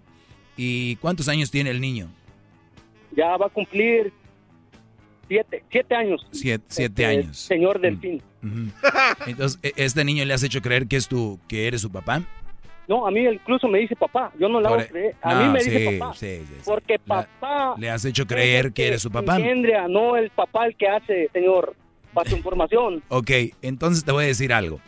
¿Y 0.58 0.98
cuántos 0.98 1.28
años 1.30 1.50
tiene 1.50 1.70
el 1.72 1.80
niño? 1.82 2.10
Ya 3.16 3.36
va 3.38 3.48
a 3.48 3.50
cumplir 3.50 4.12
siete, 5.28 5.64
siete 5.72 5.96
años. 5.96 6.28
Siete, 6.32 6.64
siete 6.68 7.04
Este, 7.04 7.06
años. 7.06 7.38
Señor 7.38 7.80
Delfín. 7.80 8.22
Ujú. 8.44 8.70
Entonces, 9.28 9.60
¿e- 9.64 9.74
¿este 9.78 10.04
niño 10.04 10.26
le 10.26 10.34
has 10.34 10.44
hecho 10.44 10.62
creer 10.62 10.88
que 10.88 10.98
es 10.98 11.08
tu, 11.08 11.40
que 11.48 11.68
eres 11.68 11.82
su 11.82 11.92
papá? 11.92 12.22
No, 12.88 13.08
a 13.08 13.12
mí 13.12 13.22
incluso 13.22 13.68
me 13.70 13.80
dice 13.80 13.96
papá. 13.96 14.34
Yo 14.38 14.50
no 14.50 14.60
le 14.60 14.68
hago 14.68 14.78
creer. 14.88 15.16
A 15.22 15.34
no, 15.36 15.44
mí 15.46 15.54
me 15.54 15.62
sí, 15.62 15.70
dice 15.70 15.98
papá. 15.98 16.14
sí, 16.16 16.38
sí, 16.40 16.46
sí. 16.58 16.62
Porque 16.66 17.00
papá. 17.00 17.76
Le 17.78 17.90
has 17.90 18.04
hecho 18.04 18.28
creer 18.28 18.74
que 18.74 18.88
eres 18.88 19.02
su 19.02 19.10
papá. 19.10 19.38
Engendra, 19.38 19.88
no 19.88 20.18
el 20.18 20.30
papá 20.32 20.66
el 20.66 20.76
que 20.76 20.88
hace, 20.90 21.30
señor. 21.32 21.76
Para 22.14 22.30
su 22.30 22.36
información. 22.38 23.04
Ok, 23.10 23.32
entonces 23.62 24.04
te 24.04 24.12
voy 24.12 24.26
a 24.26 24.28
decir 24.28 24.54
algo. 24.54 24.80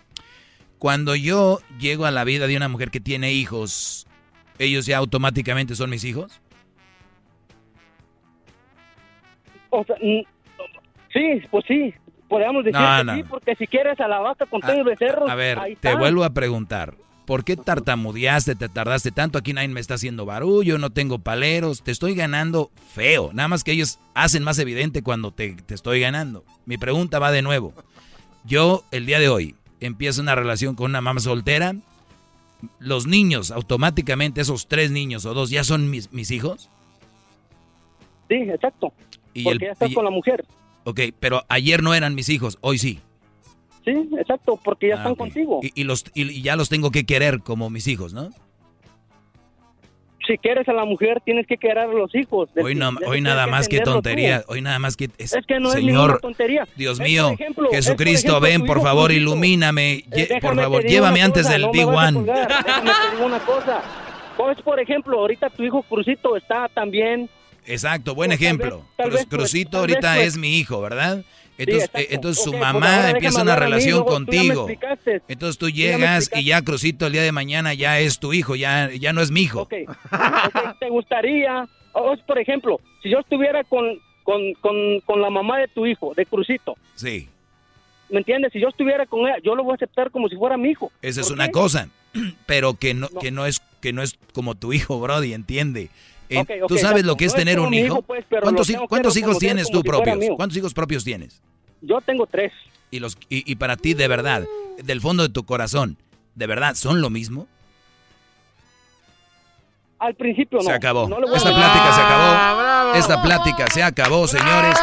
Cuando 0.79 1.15
yo 1.15 1.59
llego 1.79 2.05
a 2.05 2.11
la 2.11 2.23
vida 2.25 2.45
de 2.47 2.57
una 2.57 2.67
mujer 2.67 2.91
que 2.91 2.99
tiene 2.99 3.31
hijos, 3.31 4.05
¿ellos 4.59 4.85
ya 4.85 4.97
automáticamente 4.97 5.75
son 5.75 5.89
mis 5.89 6.03
hijos? 6.03 6.41
O 9.69 9.83
sea, 9.85 9.95
sí, 9.97 11.41
pues 11.49 11.65
sí. 11.67 11.93
Podríamos 12.27 12.63
decir 12.63 12.79
No, 12.79 12.97
que 12.97 13.03
no. 13.03 13.15
sí, 13.15 13.23
porque 13.23 13.55
si 13.55 13.67
quieres 13.67 13.99
a 13.99 14.07
la 14.07 14.19
vaca 14.19 14.45
con 14.47 14.59
tenis 14.61 14.83
becerros, 14.85 15.29
A 15.29 15.35
ver, 15.35 15.59
ahí 15.59 15.75
te 15.75 15.89
está. 15.89 15.99
vuelvo 15.99 16.23
a 16.23 16.31
preguntar. 16.31 16.95
¿Por 17.25 17.45
qué 17.45 17.55
tartamudeaste, 17.55 18.55
te 18.55 18.67
tardaste 18.67 19.11
tanto? 19.11 19.37
Aquí 19.37 19.53
nadie 19.53 19.69
me 19.69 19.79
está 19.79 19.93
haciendo 19.93 20.25
barullo, 20.25 20.77
no 20.77 20.89
tengo 20.89 21.19
paleros, 21.19 21.81
te 21.81 21.91
estoy 21.91 22.15
ganando 22.15 22.69
feo. 22.93 23.31
Nada 23.33 23.47
más 23.47 23.63
que 23.63 23.71
ellos 23.71 23.97
hacen 24.13 24.43
más 24.43 24.59
evidente 24.59 25.01
cuando 25.03 25.31
te, 25.31 25.53
te 25.55 25.73
estoy 25.73 26.01
ganando. 26.01 26.43
Mi 26.65 26.77
pregunta 26.77 27.19
va 27.19 27.31
de 27.31 27.41
nuevo. 27.41 27.73
Yo, 28.43 28.83
el 28.91 29.05
día 29.05 29.19
de 29.19 29.29
hoy, 29.29 29.55
empiezo 29.79 30.21
una 30.21 30.35
relación 30.35 30.75
con 30.75 30.91
una 30.91 30.99
mamá 31.01 31.21
soltera. 31.21 31.75
Los 32.79 33.07
niños, 33.07 33.51
automáticamente, 33.51 34.41
esos 34.41 34.67
tres 34.67 34.91
niños 34.91 35.25
o 35.25 35.33
dos, 35.33 35.49
¿ya 35.49 35.63
son 35.63 35.89
mis, 35.89 36.11
mis 36.11 36.29
hijos? 36.31 36.69
Sí, 38.29 38.35
exacto. 38.35 38.91
Y 39.33 39.43
porque 39.43 39.65
el- 39.65 39.69
ya 39.69 39.71
estás 39.73 39.91
y- 39.91 39.93
con 39.93 40.03
la 40.05 40.11
mujer. 40.11 40.45
Ok, 40.85 40.99
pero 41.21 41.45
ayer 41.47 41.81
no 41.81 41.93
eran 41.93 42.15
mis 42.15 42.27
hijos, 42.27 42.57
hoy 42.59 42.77
sí. 42.77 42.99
Sí, 43.85 43.91
exacto, 44.19 44.59
porque 44.63 44.87
ya 44.89 44.95
Ah, 44.95 44.97
están 44.99 45.15
contigo. 45.15 45.59
Y, 45.61 45.71
y 45.81 45.83
los, 45.83 46.05
y, 46.13 46.23
y 46.29 46.41
ya 46.41 46.55
los 46.55 46.69
tengo 46.69 46.89
que 46.91 47.05
querer 47.05 47.39
como 47.39 47.69
mis 47.69 47.87
hijos, 47.87 48.13
¿no? 48.13 48.29
Si 50.25 50.37
quieres 50.37 50.65
a 50.69 50.73
la 50.73 50.85
mujer, 50.85 51.19
tienes 51.25 51.45
que 51.47 51.57
querer 51.57 51.79
a 51.79 51.87
los 51.87 52.15
hijos. 52.15 52.49
Hoy, 52.55 52.75
no, 52.75 52.91
hoy 53.05 53.19
nada 53.19 53.45
más 53.45 53.67
que 53.67 53.81
tontería, 53.81 54.43
tú. 54.43 54.53
hoy 54.53 54.61
nada 54.61 54.79
más 54.79 54.95
que... 54.95 55.09
Es, 55.17 55.33
Es 55.33 55.45
que 55.45 55.59
no 55.59 55.67
es 55.73 55.75
ninguna 55.83 56.03
señor, 56.05 56.21
tontería. 56.21 56.65
Dios 56.77 56.93
Es, 56.93 56.97
por 56.99 57.05
mío, 57.07 57.35
es, 57.37 57.53
por 57.55 57.71
Jesucristo, 57.71 58.27
ejemplo, 58.29 58.39
ven, 58.39 58.65
por 58.65 58.77
hijo 58.77 58.85
favor, 58.85 59.05
Cruzito. 59.07 59.21
ilumíname. 59.21 60.05
Eh, 60.11 60.39
por 60.39 60.55
favor, 60.55 60.81
llévame 60.85 61.21
antes 61.21 61.41
cosa, 61.43 61.51
del 61.53 61.61
no 61.63 61.71
Big 61.73 61.85
One. 61.87 62.19
una 63.21 63.39
cosa. 63.39 63.81
Pues, 64.37 64.61
por 64.61 64.79
ejemplo, 64.79 65.19
ahorita 65.19 65.49
tu 65.49 65.63
hijo 65.65 65.83
Crucito 65.83 66.37
está 66.37 66.69
también... 66.69 67.29
Exacto, 67.65 68.15
buen 68.15 68.29
Pues, 68.29 68.39
tal 68.39 68.45
ejemplo. 68.47 68.77
vez- 68.77 68.85
tal 68.95 69.05
Cruz- 69.09 69.15
vez, 69.19 69.25
pues, 69.29 69.39
Crucito 69.41 69.77
ahorita 69.79 70.11
vez, 70.13 70.19
pues. 70.21 70.27
es 70.29 70.37
mi 70.37 70.57
hijo, 70.57 70.79
¿verdad? 70.79 71.25
Entonces, 71.57 72.43
su 72.43 72.53
mamá 72.53 73.11
empieza 73.11 73.41
una 73.41 73.53
mí, 73.53 73.59
relación 73.59 74.03
contigo. 74.05 74.67
Entonces 75.27 75.57
tú 75.57 75.69
llegas 75.69 76.29
y 76.35 76.45
ya 76.45 76.61
Crucito 76.61 77.07
el 77.07 77.13
día 77.13 77.23
de 77.23 77.31
mañana 77.31 77.73
ya 77.73 77.99
es 77.99 78.19
tu 78.19 78.33
hijo, 78.33 78.55
ya, 78.55 78.89
ya 78.91 79.13
no 79.13 79.21
es 79.21 79.31
mi 79.31 79.41
hijo. 79.41 79.61
Ok, 79.61 79.73
ok, 79.87 80.79
¿te 80.79 80.89
gustaría, 80.89 81.67
o, 81.93 82.15
por 82.25 82.39
ejemplo, 82.39 82.79
si 83.01 83.09
yo 83.09 83.19
estuviera 83.19 83.63
con, 83.63 83.99
con, 84.23 84.53
con, 84.61 84.99
con 85.01 85.21
la 85.21 85.29
mamá 85.29 85.59
de 85.59 85.67
tu 85.67 85.85
hijo, 85.85 86.13
de 86.15 86.25
Crucito, 86.25 86.75
Sí, 86.95 87.27
¿me 88.09 88.19
entiendes? 88.19 88.51
Si 88.53 88.59
yo 88.59 88.69
estuviera 88.69 89.05
con 89.05 89.21
ella, 89.21 89.37
yo 89.43 89.55
lo 89.55 89.63
voy 89.63 89.73
a 89.73 89.75
aceptar 89.75 90.11
como 90.11 90.29
si 90.29 90.35
fuera 90.35 90.57
mi 90.57 90.69
hijo. 90.71 90.91
esa 91.01 91.21
es 91.21 91.27
¿Por 91.27 91.35
una 91.35 91.45
qué? 91.47 91.51
cosa, 91.51 91.87
pero 92.45 92.75
que 92.75 92.93
no, 92.93 93.09
que 93.09 93.31
no 93.31 93.45
es 93.45 93.61
que 93.81 93.93
no 93.93 94.01
es 94.01 94.17
como 94.33 94.55
tu 94.55 94.71
hijo, 94.73 94.99
Brody, 94.99 95.33
entiende. 95.33 95.89
Eh, 96.29 96.43
¿Tú 96.67 96.77
sabes 96.77 97.05
lo 97.05 97.15
que 97.15 97.25
es 97.25 97.33
No 97.33 97.37
es 97.37 97.45
tener 97.45 97.59
un 97.59 97.73
hijo? 97.73 97.85
hijo, 97.85 98.01
pues, 98.01 98.25
pero 98.29 98.41
¿Cuántos, 98.41 98.71
cuántos 98.87 99.17
hijos 99.17 99.37
tienes 99.39 99.69
tú 99.69 99.77
si 99.77 99.83
propios? 99.83 100.17
¿Cuántos 100.35 100.57
hijos 100.57 100.73
propios 100.73 101.03
tienes? 101.03 101.41
Yo 101.81 101.99
tengo 102.01 102.25
tres. 102.25 102.51
Y, 102.91 102.99
los, 102.99 103.17
y, 103.29 103.49
y 103.51 103.55
para 103.55 103.75
ti, 103.77 103.93
de 103.93 104.07
verdad, 104.07 104.45
del 104.83 105.01
fondo 105.01 105.23
de 105.23 105.29
tu 105.29 105.43
corazón, 105.45 105.97
¿de 106.35 106.47
verdad 106.47 106.75
son 106.75 107.01
lo 107.01 107.09
mismo? 107.09 107.47
Al 110.03 110.15
principio 110.15 110.57
no. 110.57 110.65
Se 110.65 110.71
acabó. 110.73 111.07
No 111.07 111.15
a 111.15 111.37
Esta 111.37 111.55
plática 111.55 111.93
se 111.93 112.01
acabó. 112.01 112.93
Esta 112.95 113.21
plática 113.21 113.67
se 113.67 113.83
acabó, 113.83 114.27
señores. 114.27 114.77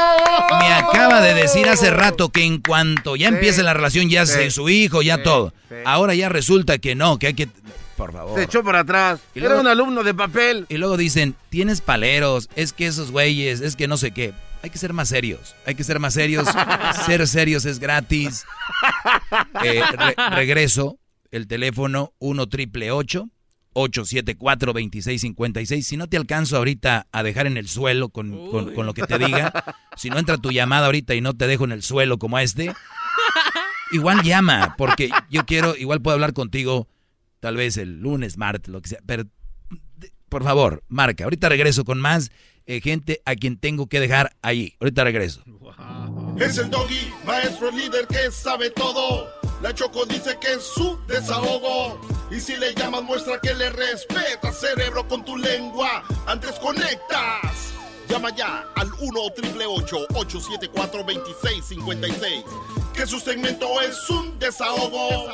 Me 0.60 0.72
acaba 0.72 1.20
de 1.20 1.34
decir 1.34 1.68
hace 1.68 1.90
rato 1.90 2.30
que 2.30 2.44
en 2.44 2.62
cuanto 2.62 3.16
ya 3.16 3.28
empiece 3.28 3.62
la 3.62 3.74
relación, 3.74 4.08
ya 4.08 4.24
sí, 4.24 4.32
se 4.32 4.50
su 4.50 4.70
hijo, 4.70 5.02
ya 5.02 5.16
sí, 5.16 5.22
todo. 5.22 5.52
sí. 5.68 5.74
Ahora 5.84 6.14
ya 6.14 6.30
resulta 6.30 6.78
que 6.78 6.94
no, 6.94 7.18
que 7.18 7.26
hay 7.28 7.34
que... 7.34 7.48
Por 8.00 8.12
favor. 8.12 8.34
Se 8.38 8.44
echó 8.44 8.62
por 8.64 8.76
atrás. 8.76 9.20
Y 9.34 9.40
Era 9.40 9.60
un 9.60 9.66
alumno 9.66 10.02
de 10.02 10.14
papel. 10.14 10.64
Y 10.70 10.78
luego 10.78 10.96
dicen, 10.96 11.34
tienes 11.50 11.82
paleros, 11.82 12.48
es 12.56 12.72
que 12.72 12.86
esos 12.86 13.10
güeyes, 13.10 13.60
es 13.60 13.76
que 13.76 13.88
no 13.88 13.98
sé 13.98 14.10
qué. 14.12 14.32
Hay 14.62 14.70
que 14.70 14.78
ser 14.78 14.92
más 14.94 15.08
serios, 15.10 15.54
hay 15.66 15.74
que 15.74 15.84
ser 15.84 16.00
más 16.00 16.14
serios. 16.14 16.48
ser 17.06 17.26
serios 17.28 17.66
es 17.66 17.78
gratis. 17.78 18.44
Eh, 19.62 19.82
re- 19.98 20.14
regreso, 20.34 20.98
el 21.30 21.46
teléfono 21.46 22.14
1 22.20 22.46
triple 22.48 22.90
874 22.90 24.72
2656 24.72 25.86
Si 25.86 25.96
no 25.96 26.06
te 26.08 26.16
alcanzo 26.16 26.56
ahorita 26.56 27.06
a 27.12 27.22
dejar 27.22 27.46
en 27.46 27.56
el 27.56 27.68
suelo 27.68 28.08
con, 28.08 28.50
con- 28.50 28.74
con 28.74 28.86
lo 28.86 28.94
que 28.94 29.02
te 29.02 29.18
diga, 29.18 29.52
si 29.96 30.08
no 30.10 30.18
entra 30.18 30.38
tu 30.38 30.50
llamada 30.52 30.86
ahorita 30.86 31.14
y 31.14 31.20
no 31.20 31.34
te 31.34 31.46
dejo 31.46 31.64
en 31.64 31.72
el 31.72 31.82
suelo 31.82 32.18
como 32.18 32.36
a 32.38 32.42
este, 32.42 32.74
igual 33.92 34.22
llama, 34.22 34.74
porque 34.78 35.10
yo 35.30 35.44
quiero, 35.46 35.76
igual 35.76 36.00
puedo 36.00 36.14
hablar 36.14 36.32
contigo 36.32 36.88
tal 37.40 37.56
vez 37.56 37.76
el 37.76 38.00
lunes, 38.00 38.36
martes, 38.36 38.70
lo 38.70 38.80
que 38.80 38.90
sea, 38.90 39.00
pero 39.06 39.24
por 40.28 40.44
favor, 40.44 40.84
marca. 40.88 41.24
Ahorita 41.24 41.48
regreso 41.48 41.84
con 41.84 42.00
más 42.00 42.30
eh, 42.66 42.80
gente 42.80 43.20
a 43.24 43.34
quien 43.34 43.58
tengo 43.58 43.88
que 43.88 43.98
dejar 44.00 44.36
ahí. 44.42 44.76
Ahorita 44.80 45.02
regreso. 45.02 45.42
Es 46.38 46.56
el 46.56 46.70
doggy, 46.70 47.12
maestro 47.26 47.70
líder 47.72 48.06
que 48.06 48.30
sabe 48.30 48.70
todo. 48.70 49.28
La 49.60 49.74
Choco 49.74 50.06
dice 50.06 50.38
que 50.40 50.52
es 50.52 50.62
su 50.62 50.98
desahogo. 51.06 52.00
Y 52.30 52.38
si 52.38 52.56
le 52.56 52.72
llamas, 52.74 53.02
muestra 53.02 53.40
que 53.40 53.52
le 53.54 53.70
respeta, 53.70 54.52
cerebro, 54.52 55.06
con 55.08 55.24
tu 55.24 55.36
lengua. 55.36 56.04
Antes 56.26 56.52
conectas. 56.60 57.74
Llama 58.08 58.34
ya 58.34 58.64
al 58.76 58.90
1 59.00 59.20
874 59.20 61.04
2656 61.04 62.44
Que 62.92 63.06
su 63.06 63.20
segmento 63.20 63.80
es 63.82 64.08
un 64.10 64.38
desahogo. 64.38 65.28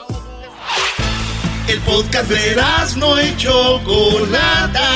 El 1.69 1.81
podcast 1.81 2.31
de 2.31 2.57
no 2.97 3.21
y 3.21 3.37
Chocolata. 3.37 4.89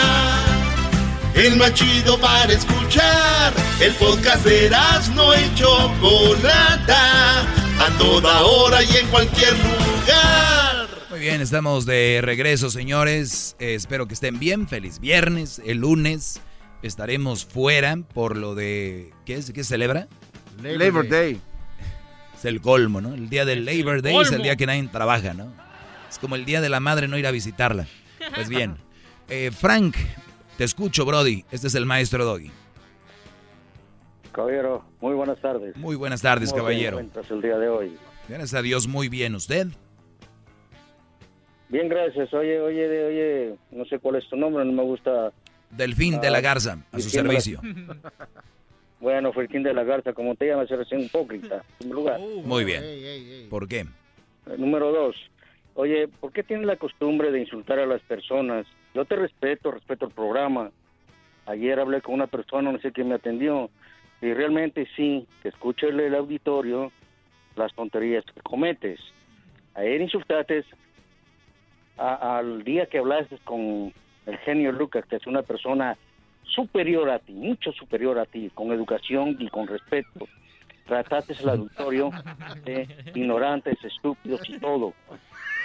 El 1.34 1.56
más 1.56 1.74
chido 1.74 2.16
para 2.20 2.52
escuchar. 2.52 3.52
El 3.80 3.92
podcast 3.94 4.44
de 4.44 4.70
no 5.16 5.34
y 5.34 5.54
Chocolata. 5.56 7.40
A 7.40 7.98
toda 7.98 8.42
hora 8.44 8.84
y 8.84 8.96
en 8.98 9.06
cualquier 9.08 9.52
lugar. 9.54 10.88
Muy 11.10 11.18
bien, 11.18 11.40
estamos 11.40 11.86
de 11.86 12.20
regreso, 12.22 12.70
señores. 12.70 13.56
Eh, 13.58 13.74
espero 13.74 14.06
que 14.06 14.14
estén 14.14 14.38
bien. 14.38 14.68
Feliz 14.68 15.00
viernes. 15.00 15.60
El 15.66 15.78
lunes 15.78 16.40
estaremos 16.82 17.44
fuera 17.44 17.98
por 18.14 18.36
lo 18.36 18.54
de... 18.54 19.12
¿Qué 19.26 19.34
es? 19.34 19.50
¿Qué 19.50 19.64
se 19.64 19.70
celebra? 19.70 20.06
Labor 20.62 21.08
Day. 21.08 21.40
Es 22.38 22.44
el 22.44 22.60
colmo, 22.60 23.00
¿no? 23.00 23.12
El 23.14 23.28
día 23.28 23.44
del 23.44 23.64
Labor 23.64 24.02
Day 24.02 24.16
es 24.18 24.30
el 24.30 24.44
día 24.44 24.54
que 24.54 24.66
nadie 24.66 24.88
trabaja, 24.92 25.34
¿no? 25.34 25.52
Es 26.10 26.18
como 26.18 26.34
el 26.34 26.44
día 26.44 26.60
de 26.60 26.68
la 26.68 26.80
madre 26.80 27.08
no 27.08 27.16
ir 27.16 27.26
a 27.26 27.30
visitarla. 27.30 27.86
Pues 28.34 28.48
bien, 28.48 28.76
eh, 29.28 29.50
Frank, 29.50 29.96
te 30.58 30.64
escucho, 30.64 31.04
Brody. 31.06 31.44
Este 31.50 31.68
es 31.68 31.74
el 31.74 31.86
maestro 31.86 32.24
Doggy. 32.24 32.50
Caballero, 34.32 34.84
muy 35.00 35.14
buenas 35.14 35.40
tardes. 35.40 35.76
Muy 35.76 35.96
buenas 35.96 36.22
tardes, 36.22 36.50
¿Cómo 36.50 36.62
caballero. 36.64 36.98
el 37.00 37.42
día 37.42 37.58
de 37.58 37.68
hoy? 37.68 37.96
Gracias 38.28 38.54
a 38.54 38.62
Dios, 38.62 38.86
muy 38.86 39.08
bien. 39.08 39.34
¿Usted? 39.34 39.66
Bien, 41.68 41.88
gracias. 41.88 42.32
Oye, 42.34 42.60
oye, 42.60 43.04
oye, 43.06 43.54
no 43.70 43.84
sé 43.86 43.98
cuál 43.98 44.16
es 44.16 44.28
tu 44.28 44.36
nombre, 44.36 44.64
no 44.64 44.72
me 44.72 44.82
gusta. 44.82 45.32
Delfín 45.70 46.20
de 46.20 46.30
la 46.30 46.40
Garza, 46.40 46.78
a 46.92 46.98
su 47.00 47.06
la- 47.06 47.10
servicio. 47.12 47.60
Bueno, 49.00 49.32
Firquín 49.32 49.62
de 49.62 49.72
la 49.72 49.82
Garza, 49.82 50.12
como 50.12 50.34
te 50.34 50.46
llamas, 50.46 50.70
eres 50.70 50.92
un 50.92 51.00
hipócrita. 51.00 51.54
En 51.56 51.62
primer 51.78 51.94
lugar. 51.94 52.20
Muy 52.44 52.64
bien. 52.66 52.82
¿Por 53.48 53.66
qué? 53.66 53.78
Eh, 53.80 54.56
Número 54.58 54.92
dos. 54.92 55.16
Oye, 55.80 56.08
¿por 56.08 56.30
qué 56.30 56.42
tienes 56.42 56.66
la 56.66 56.76
costumbre 56.76 57.32
de 57.32 57.40
insultar 57.40 57.78
a 57.78 57.86
las 57.86 58.02
personas? 58.02 58.66
Yo 58.92 59.06
te 59.06 59.16
respeto, 59.16 59.70
respeto 59.70 60.04
el 60.04 60.12
programa. 60.12 60.70
Ayer 61.46 61.80
hablé 61.80 62.02
con 62.02 62.16
una 62.16 62.26
persona, 62.26 62.70
no 62.70 62.78
sé 62.80 62.92
quién 62.92 63.08
me 63.08 63.14
atendió, 63.14 63.70
y 64.20 64.34
realmente 64.34 64.86
sí, 64.94 65.26
que 65.42 65.48
escuche 65.48 65.88
el, 65.88 66.14
auditorio 66.14 66.92
las 67.56 67.72
tonterías 67.72 68.26
que 68.26 68.42
cometes. 68.42 69.00
Ayer 69.72 70.02
insultaste 70.02 70.66
a- 71.96 72.36
al 72.36 72.62
día 72.62 72.84
que 72.84 72.98
hablaste 72.98 73.38
con 73.44 73.90
el 74.26 74.36
genio 74.44 74.72
Lucas, 74.72 75.06
que 75.06 75.16
es 75.16 75.26
una 75.26 75.40
persona 75.40 75.96
superior 76.44 77.08
a 77.08 77.20
ti, 77.20 77.32
mucho 77.32 77.72
superior 77.72 78.18
a 78.18 78.26
ti, 78.26 78.50
con 78.52 78.70
educación 78.70 79.34
y 79.38 79.48
con 79.48 79.66
respeto. 79.66 80.28
Trataste 80.86 81.32
el 81.40 81.48
auditorio 81.48 82.12
de 82.66 82.86
ignorantes, 83.14 83.82
estúpidos 83.82 84.46
y 84.46 84.58
todo. 84.58 84.92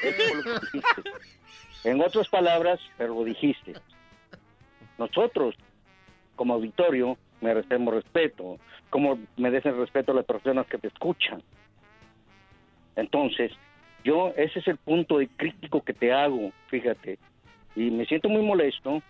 Eso 0.03 0.35
lo 0.35 0.43
que 0.43 0.49
dijiste. 0.73 1.09
En 1.83 2.01
otras 2.01 2.27
palabras, 2.29 2.79
pero 2.97 3.13
lo 3.13 3.23
dijiste. 3.23 3.73
Nosotros, 4.97 5.55
como 6.35 6.53
auditorio, 6.55 7.17
merecemos 7.41 7.93
respeto, 7.93 8.57
como 8.89 9.19
merecen 9.37 9.77
respeto 9.77 10.11
a 10.11 10.15
las 10.15 10.25
personas 10.25 10.65
que 10.67 10.77
te 10.77 10.87
escuchan. 10.87 11.43
Entonces, 12.95 13.51
yo, 14.03 14.33
ese 14.37 14.59
es 14.59 14.67
el 14.67 14.77
punto 14.77 15.17
de 15.17 15.27
crítico 15.27 15.83
que 15.83 15.93
te 15.93 16.13
hago, 16.13 16.51
fíjate. 16.69 17.19
Y 17.75 17.91
me 17.91 18.05
siento 18.05 18.29
muy 18.29 18.41
molesto 18.41 19.01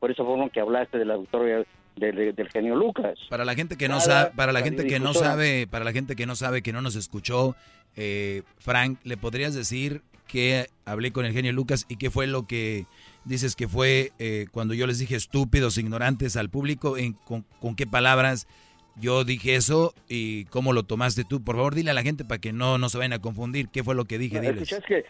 por 0.00 0.10
esa 0.10 0.24
forma 0.24 0.50
que 0.50 0.60
hablaste 0.60 0.98
del 0.98 1.10
auditorio 1.12 1.64
de- 1.96 2.12
de- 2.12 2.32
del 2.32 2.48
genio 2.50 2.74
Lucas. 2.76 3.18
Para 3.30 3.44
la 3.44 3.54
gente 3.54 3.76
que 3.76 3.88
no 3.88 4.00
sabe, 4.00 4.30
para 4.34 4.52
la 4.52 4.62
gente 4.62 4.86
que 4.86 4.98
no 5.00 5.14
sabe, 5.14 5.66
para 5.66 5.84
la 5.84 5.92
gente 5.92 6.16
que 6.16 6.26
no 6.26 6.36
sabe, 6.36 6.62
que 6.62 6.72
no 6.72 6.82
nos 6.82 6.96
escuchó, 6.96 7.54
eh, 7.96 8.42
Frank, 8.58 8.98
¿le 9.04 9.16
podrías 9.16 9.54
decir 9.54 10.02
que 10.32 10.68
hablé 10.86 11.12
con 11.12 11.26
el 11.26 11.34
genio 11.34 11.52
Lucas 11.52 11.84
y 11.90 11.96
qué 11.96 12.10
fue 12.10 12.26
lo 12.26 12.46
que 12.46 12.86
dices 13.26 13.54
que 13.54 13.68
fue 13.68 14.12
eh, 14.18 14.46
cuando 14.50 14.72
yo 14.72 14.86
les 14.86 14.98
dije 14.98 15.14
estúpidos, 15.14 15.76
ignorantes 15.76 16.38
al 16.38 16.48
público? 16.48 16.96
En, 16.96 17.12
con, 17.12 17.44
con 17.60 17.76
qué 17.76 17.86
palabras 17.86 18.48
yo 18.96 19.24
dije 19.24 19.56
eso 19.56 19.92
y 20.08 20.46
cómo 20.46 20.72
lo 20.72 20.84
tomaste 20.84 21.24
tú? 21.24 21.44
Por 21.44 21.56
favor, 21.56 21.74
dile 21.74 21.90
a 21.90 21.94
la 21.94 22.02
gente 22.02 22.24
para 22.24 22.40
que 22.40 22.54
no, 22.54 22.78
no 22.78 22.88
se 22.88 22.96
vayan 22.96 23.12
a 23.12 23.18
confundir. 23.18 23.68
¿Qué 23.68 23.84
fue 23.84 23.94
lo 23.94 24.06
que 24.06 24.16
dije? 24.16 24.40
Diles. 24.40 24.72
Escuchas 24.72 24.84
que 24.86 25.04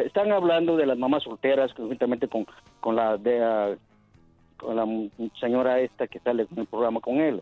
están 0.00 0.32
hablando 0.32 0.76
de 0.76 0.86
las 0.86 0.98
mamás 0.98 1.22
solteras 1.22 1.72
conjuntamente 1.74 2.26
con, 2.26 2.44
con 2.80 2.96
la 2.96 3.16
de 3.16 3.40
ah, 3.40 3.76
con 4.56 4.74
la 4.74 4.84
señora 5.40 5.80
esta 5.80 6.08
que 6.08 6.18
sale 6.18 6.48
en 6.50 6.58
el 6.58 6.66
programa 6.66 7.00
con 7.00 7.18
él. 7.18 7.40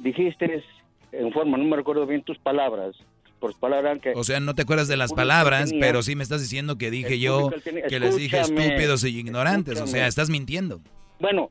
Dijiste 0.00 0.64
en 1.12 1.32
forma, 1.32 1.56
no 1.56 1.64
me 1.64 1.76
recuerdo 1.76 2.04
bien 2.04 2.24
tus 2.24 2.38
palabras, 2.38 2.96
por 3.42 3.58
palabras 3.58 3.98
que 4.00 4.12
O 4.14 4.22
sea, 4.24 4.38
no 4.40 4.54
te 4.54 4.62
acuerdas 4.62 4.86
de 4.88 4.96
las 4.96 5.12
palabras, 5.12 5.70
tenía- 5.70 5.80
pero 5.86 6.02
sí 6.02 6.14
me 6.16 6.22
estás 6.22 6.40
diciendo 6.40 6.78
que 6.78 6.90
dije 6.92 7.18
yo 7.18 7.50
tenía- 7.64 7.86
que 7.88 7.98
les 7.98 8.16
dije 8.16 8.40
estúpidos 8.40 9.02
y 9.04 9.18
ignorantes. 9.18 9.80
O 9.80 9.86
sea, 9.86 10.06
estás 10.06 10.30
mintiendo. 10.30 10.80
bueno, 11.18 11.50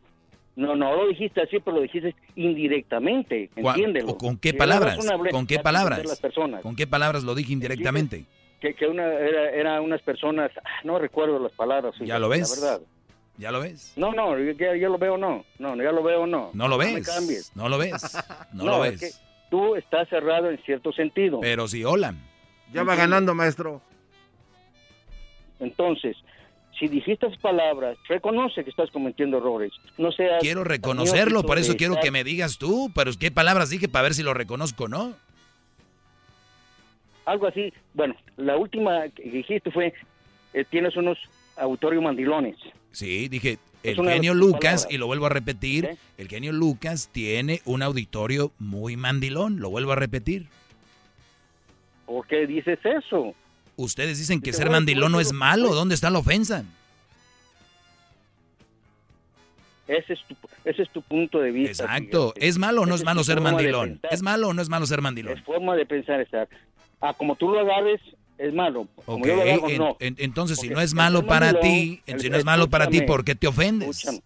no 0.56 0.76
no 0.76 0.96
lo 0.96 1.08
dijiste 1.10 1.42
así, 1.42 1.60
pero 1.60 1.78
lo 1.78 1.82
dijiste 1.84 2.16
indirectamente, 2.36 3.50
¿Cuá- 3.62 3.74
entiéndelo. 3.74 4.18
¿Con 4.18 4.38
qué 4.38 4.54
palabras? 4.54 4.98
¿Con 5.32 5.46
qué 5.48 5.60
palabras? 5.60 6.06
las 6.06 6.20
personas. 6.20 6.62
¿Con 6.62 6.76
qué 6.76 6.88
palabras 6.88 7.24
lo 7.24 7.36
dije 7.36 7.54
indirectamente? 7.54 8.26
que, 8.62 8.76
que 8.76 8.86
una 8.86 9.06
era, 9.06 9.50
era 9.50 9.82
unas 9.82 10.02
personas, 10.04 10.52
ah, 10.64 10.70
no 10.84 11.00
recuerdo 11.00 11.40
las 11.40 11.52
palabras. 11.54 11.96
¿Ya 12.00 12.20
lo 12.20 12.30
ves? 12.30 12.62
La 12.62 12.74
verdad. 12.78 12.82
¿Ya 13.40 13.52
lo 13.52 13.60
ves? 13.60 13.94
No, 13.96 14.12
no, 14.14 14.38
yo, 14.38 14.90
lo 14.90 14.98
veo, 15.00 15.18
no. 15.18 15.44
No, 15.58 15.76
ya 15.78 15.92
lo 15.92 16.04
veo, 16.04 16.28
no. 16.28 16.52
No 16.54 16.68
lo 16.68 16.78
me 16.78 16.94
ves. 16.94 17.08
cambies. 17.08 17.52
No 17.56 17.68
lo 17.70 17.80
ves. 17.80 17.94
No, 18.54 18.64
No, 18.66 18.78
lo 18.78 18.86
es 18.86 19.00
ves. 19.02 19.16
que 19.16 19.31
tú 19.52 19.76
estás 19.76 20.10
cerrado 20.10 20.50
en 20.50 20.58
cierto 20.64 20.92
sentido. 20.94 21.40
Pero 21.42 21.68
sí, 21.68 21.84
hola. 21.84 22.16
Ya 22.74 22.82
va 22.84 22.96
ganando, 22.96 23.36
maestro. 23.36 23.82
Entonces, 25.60 26.18
si 26.80 26.88
dijiste 26.88 27.28
esas 27.28 27.38
palabras, 27.40 27.98
reconoce 28.08 28.64
que 28.64 28.70
estás 28.72 28.90
cometiendo 28.90 29.38
errores. 29.38 29.72
No 30.00 30.12
seas 30.12 30.42
Quiero 30.42 30.64
reconocerlo, 30.64 31.44
por 31.44 31.60
eso 31.60 31.76
quiero 31.78 31.94
estar- 31.94 32.04
que 32.06 32.12
me 32.12 32.24
digas 32.24 32.58
tú, 32.58 32.90
pero 32.96 33.12
¿qué 33.20 33.30
palabras 33.30 33.70
dije 33.70 33.88
para 33.88 34.04
ver 34.04 34.14
si 34.16 34.24
lo 34.24 34.34
reconozco 34.34 34.86
o 34.86 34.88
no? 34.88 35.14
Algo 37.26 37.46
así. 37.48 37.72
Bueno, 37.94 38.16
la 38.38 38.58
última 38.58 39.08
que 39.10 39.24
dijiste 39.24 39.70
fue, 39.70 39.94
eh, 40.54 40.66
tienes 40.70 40.96
unos 40.96 41.18
autorios 41.58 42.02
mandilones. 42.02 42.56
Sí, 42.92 43.28
dije, 43.28 43.60
el 43.84 43.96
genio 43.96 44.34
Lucas, 44.34 44.62
palabras. 44.62 44.88
y 44.90 44.98
lo 44.98 45.08
vuelvo 45.08 45.26
a 45.26 45.30
repetir, 45.30 45.98
el 46.18 46.28
genio 46.28 46.52
Lucas 46.52 47.10
tiene 47.12 47.62
un 47.66 47.82
auditorio 47.82 48.52
muy 48.60 48.98
mandilón, 48.98 49.60
lo 49.60 49.70
vuelvo 49.70 49.92
a 49.92 49.96
repetir. 49.96 50.48
¿Por 52.06 52.28
qué 52.28 52.46
dices 52.46 52.80
eso? 52.84 53.34
Ustedes 53.78 54.20
dicen 54.20 54.42
que 54.42 54.54
ser 54.54 54.70
mandilón 54.70 55.12
no 55.12 55.20
es 55.20 55.34
malo, 55.34 55.74
¿dónde 55.74 55.96
está 55.96 56.10
la 56.10 56.20
ofensa? 56.20 56.66
Ese 59.88 60.14
es 60.14 60.24
tu, 60.24 60.36
ese 60.64 60.84
es 60.84 60.90
tu 60.90 61.02
punto 61.02 61.40
de 61.40 61.52
vista. 61.52 61.84
Exacto, 61.84 62.28
fíjate. 62.30 62.48
¿es 62.48 62.58
malo 62.58 62.82
o 62.82 62.86
no 62.86 62.96
es 62.96 63.04
malo 63.04 63.24
ser 63.24 63.42
mandilón? 63.42 64.00
¿Es 64.10 64.22
malo 64.22 64.50
o 64.50 64.54
no 64.54 64.62
es 64.62 64.70
malo 64.70 64.86
ser 64.86 65.02
mandilón? 65.02 65.38
Es 65.38 65.44
forma 65.44 65.76
de 65.76 65.86
pensar, 65.86 66.22
estar. 66.22 66.48
Ah, 67.02 67.14
como 67.14 67.36
tú 67.36 67.50
lo 67.50 67.60
agarres, 67.60 68.00
es 68.38 68.54
malo. 68.54 68.88
Como 69.06 69.18
Ok, 69.20 69.28
yo 69.28 69.36
lo 69.36 69.42
agarro, 69.42 69.70
en- 69.70 69.78
no. 69.78 69.98
en- 70.00 70.16
entonces 70.20 70.60
si 70.60 70.70
no 70.70 70.80
es 70.82 70.92
el 70.92 70.98
malo 70.98 71.26
para 71.26 71.60
ti, 71.60 72.02
el- 72.06 72.20
si 72.20 72.30
no 72.30 72.38
es 72.38 72.46
malo 72.46 72.70
para 72.70 72.88
ti, 72.88 73.02
¿por 73.02 73.24
qué 73.24 73.36
te 73.36 73.48
ofendes? 73.48 73.90
escúchame. 73.90 74.22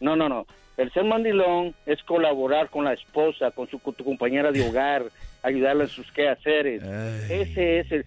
No, 0.00 0.16
no, 0.16 0.28
no. 0.28 0.46
El 0.76 0.92
ser 0.92 1.04
mandilón 1.04 1.74
es 1.86 2.02
colaborar 2.02 2.68
con 2.70 2.84
la 2.84 2.92
esposa, 2.94 3.50
con 3.52 3.68
su 3.70 3.78
con 3.78 3.94
tu 3.94 4.04
compañera 4.04 4.50
de 4.50 4.68
hogar, 4.68 5.04
ayudarla 5.42 5.84
en 5.84 5.90
sus 5.90 6.10
quehaceres. 6.12 6.82
Ese 7.30 7.80
es 7.80 7.92
el 7.92 8.04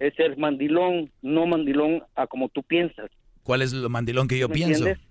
es 0.00 0.14
ser 0.14 0.36
mandilón, 0.38 1.10
no 1.22 1.46
mandilón 1.46 2.02
a 2.14 2.26
como 2.26 2.48
tú 2.48 2.62
piensas. 2.62 3.10
¿Cuál 3.42 3.62
es 3.62 3.72
lo 3.72 3.88
mandilón 3.88 4.28
que 4.28 4.38
yo 4.38 4.48
¿Me 4.48 4.54
pienso? 4.54 4.86
entiendes? 4.86 5.04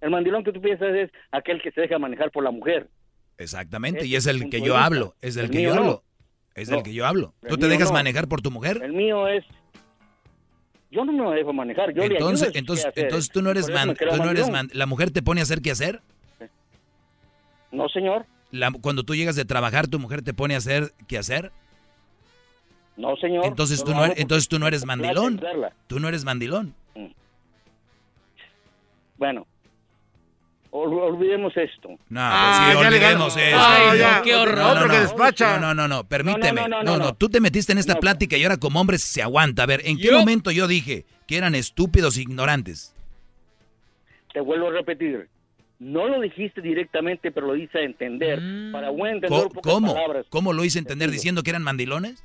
El 0.00 0.10
mandilón 0.10 0.42
que 0.44 0.52
tú 0.52 0.60
piensas 0.60 0.94
es 0.94 1.10
aquel 1.32 1.62
que 1.62 1.70
se 1.70 1.80
deja 1.82 1.98
manejar 1.98 2.30
por 2.30 2.44
la 2.44 2.50
mujer. 2.50 2.88
Exactamente, 3.38 4.06
y 4.06 4.14
es 4.16 4.26
el 4.26 4.48
que 4.50 4.60
yo 4.60 4.76
hablo, 4.76 5.14
es 5.20 5.34
del 5.34 5.46
El 5.46 5.50
que 5.50 5.58
mío 5.58 5.68
yo 5.70 5.74
hablo, 5.80 6.02
es 6.54 6.68
del 6.68 6.78
No. 6.78 6.82
que 6.82 6.92
yo 6.92 7.06
hablo. 7.06 7.34
¿Tú 7.48 7.56
te 7.56 7.68
dejas 7.68 7.88
no. 7.88 7.94
manejar 7.94 8.28
por 8.28 8.40
tu 8.42 8.50
mujer? 8.50 8.80
El 8.82 8.92
mío 8.92 9.26
es 9.28 9.44
yo 10.90 11.04
no 11.04 11.12
me 11.12 11.34
dejo 11.34 11.52
manejar, 11.52 11.92
yo 11.92 12.06
le 12.06 12.14
Entonces, 12.14 12.48
sus 12.48 12.56
entonces, 12.56 12.92
entonces 12.94 13.30
tú 13.30 13.42
no 13.42 13.50
eres 13.50 13.68
man- 13.68 13.96
tú 13.96 14.16
no 14.16 14.30
eres 14.30 14.48
man- 14.48 14.68
la 14.72 14.86
mujer 14.86 15.10
te 15.10 15.22
pone 15.22 15.40
a 15.40 15.42
hacer 15.42 15.60
qué 15.60 15.72
hacer. 15.72 16.00
No, 17.72 17.88
señor. 17.88 18.26
La- 18.52 18.70
cuando 18.70 19.02
tú 19.02 19.16
llegas 19.16 19.34
de 19.34 19.44
trabajar, 19.44 19.88
tu 19.88 19.98
mujer 19.98 20.22
te 20.22 20.32
pone 20.32 20.54
a 20.54 20.58
hacer 20.58 20.92
qué 21.08 21.18
hacer. 21.18 21.50
No, 22.96 23.16
señor. 23.16 23.44
Entonces 23.46 23.82
tú 23.82 23.92
no 23.92 24.04
eres, 24.04 24.20
entonces 24.20 24.46
tú 24.46 24.60
no 24.60 24.68
eres 24.68 24.86
mandilón. 24.86 25.40
Tú 25.88 25.98
no 25.98 26.06
eres 26.08 26.24
mandilón. 26.24 26.76
Bueno, 29.16 29.40
ol- 29.42 29.46
olvidemos 30.78 31.56
esto. 31.56 31.88
No, 32.08 32.20
Ah, 32.20 32.44
pues 32.46 32.56
sí, 32.56 32.74
ya 32.84 32.90
le 32.90 32.96
olvidemos 32.96 33.36
eso. 33.36 33.56
Ay, 33.60 33.98
no, 34.00 34.22
qué 34.22 34.34
horror. 34.34 34.56
No, 34.58 34.74
no, 34.74 34.86
no. 34.86 35.00
despacha. 35.00 35.58
No, 35.60 35.72
no, 35.74 35.86
no, 35.88 36.04
permíteme. 36.04 36.62
No, 36.62 36.68
No, 36.68 36.76
no, 36.78 36.82
no, 36.82 36.98
no, 36.98 37.04
no. 37.06 37.14
tú 37.14 37.28
te 37.28 37.40
metiste 37.40 37.72
en 37.72 37.78
esta 37.78 37.96
plática 38.00 38.36
y 38.36 38.42
ahora 38.42 38.56
como 38.56 38.80
hombre 38.80 38.98
se 38.98 39.22
aguanta. 39.22 39.62
A 39.62 39.66
ver, 39.66 39.82
¿en 39.84 39.96
qué 39.98 40.04
Yo- 40.08 40.18
momento 40.18 40.50
yo 40.50 40.66
dije 40.66 41.04
que 41.26 41.36
eran 41.36 41.54
estúpidos 41.54 42.16
e 42.18 42.22
ignorantes? 42.22 42.92
Te 44.32 44.40
vuelvo 44.40 44.68
a 44.68 44.72
repetir. 44.72 45.28
No 45.78 46.08
lo 46.08 46.20
dijiste 46.20 46.60
directamente, 46.60 47.30
pero 47.30 47.46
lo 47.48 47.56
hice 47.56 47.78
a 47.78 47.82
entender. 47.82 48.40
Para 48.72 48.90
buen 48.90 49.14
entender 49.16 49.38
¿Cómo? 49.38 49.50
pocas 49.50 49.72
¿Cómo? 49.72 49.94
palabras. 49.94 50.26
¿Cómo 50.30 50.52
lo 50.52 50.64
hice 50.64 50.78
entender 50.78 51.10
diciendo 51.10 51.42
que 51.42 51.50
eran 51.50 51.62
mandilones? 51.62 52.24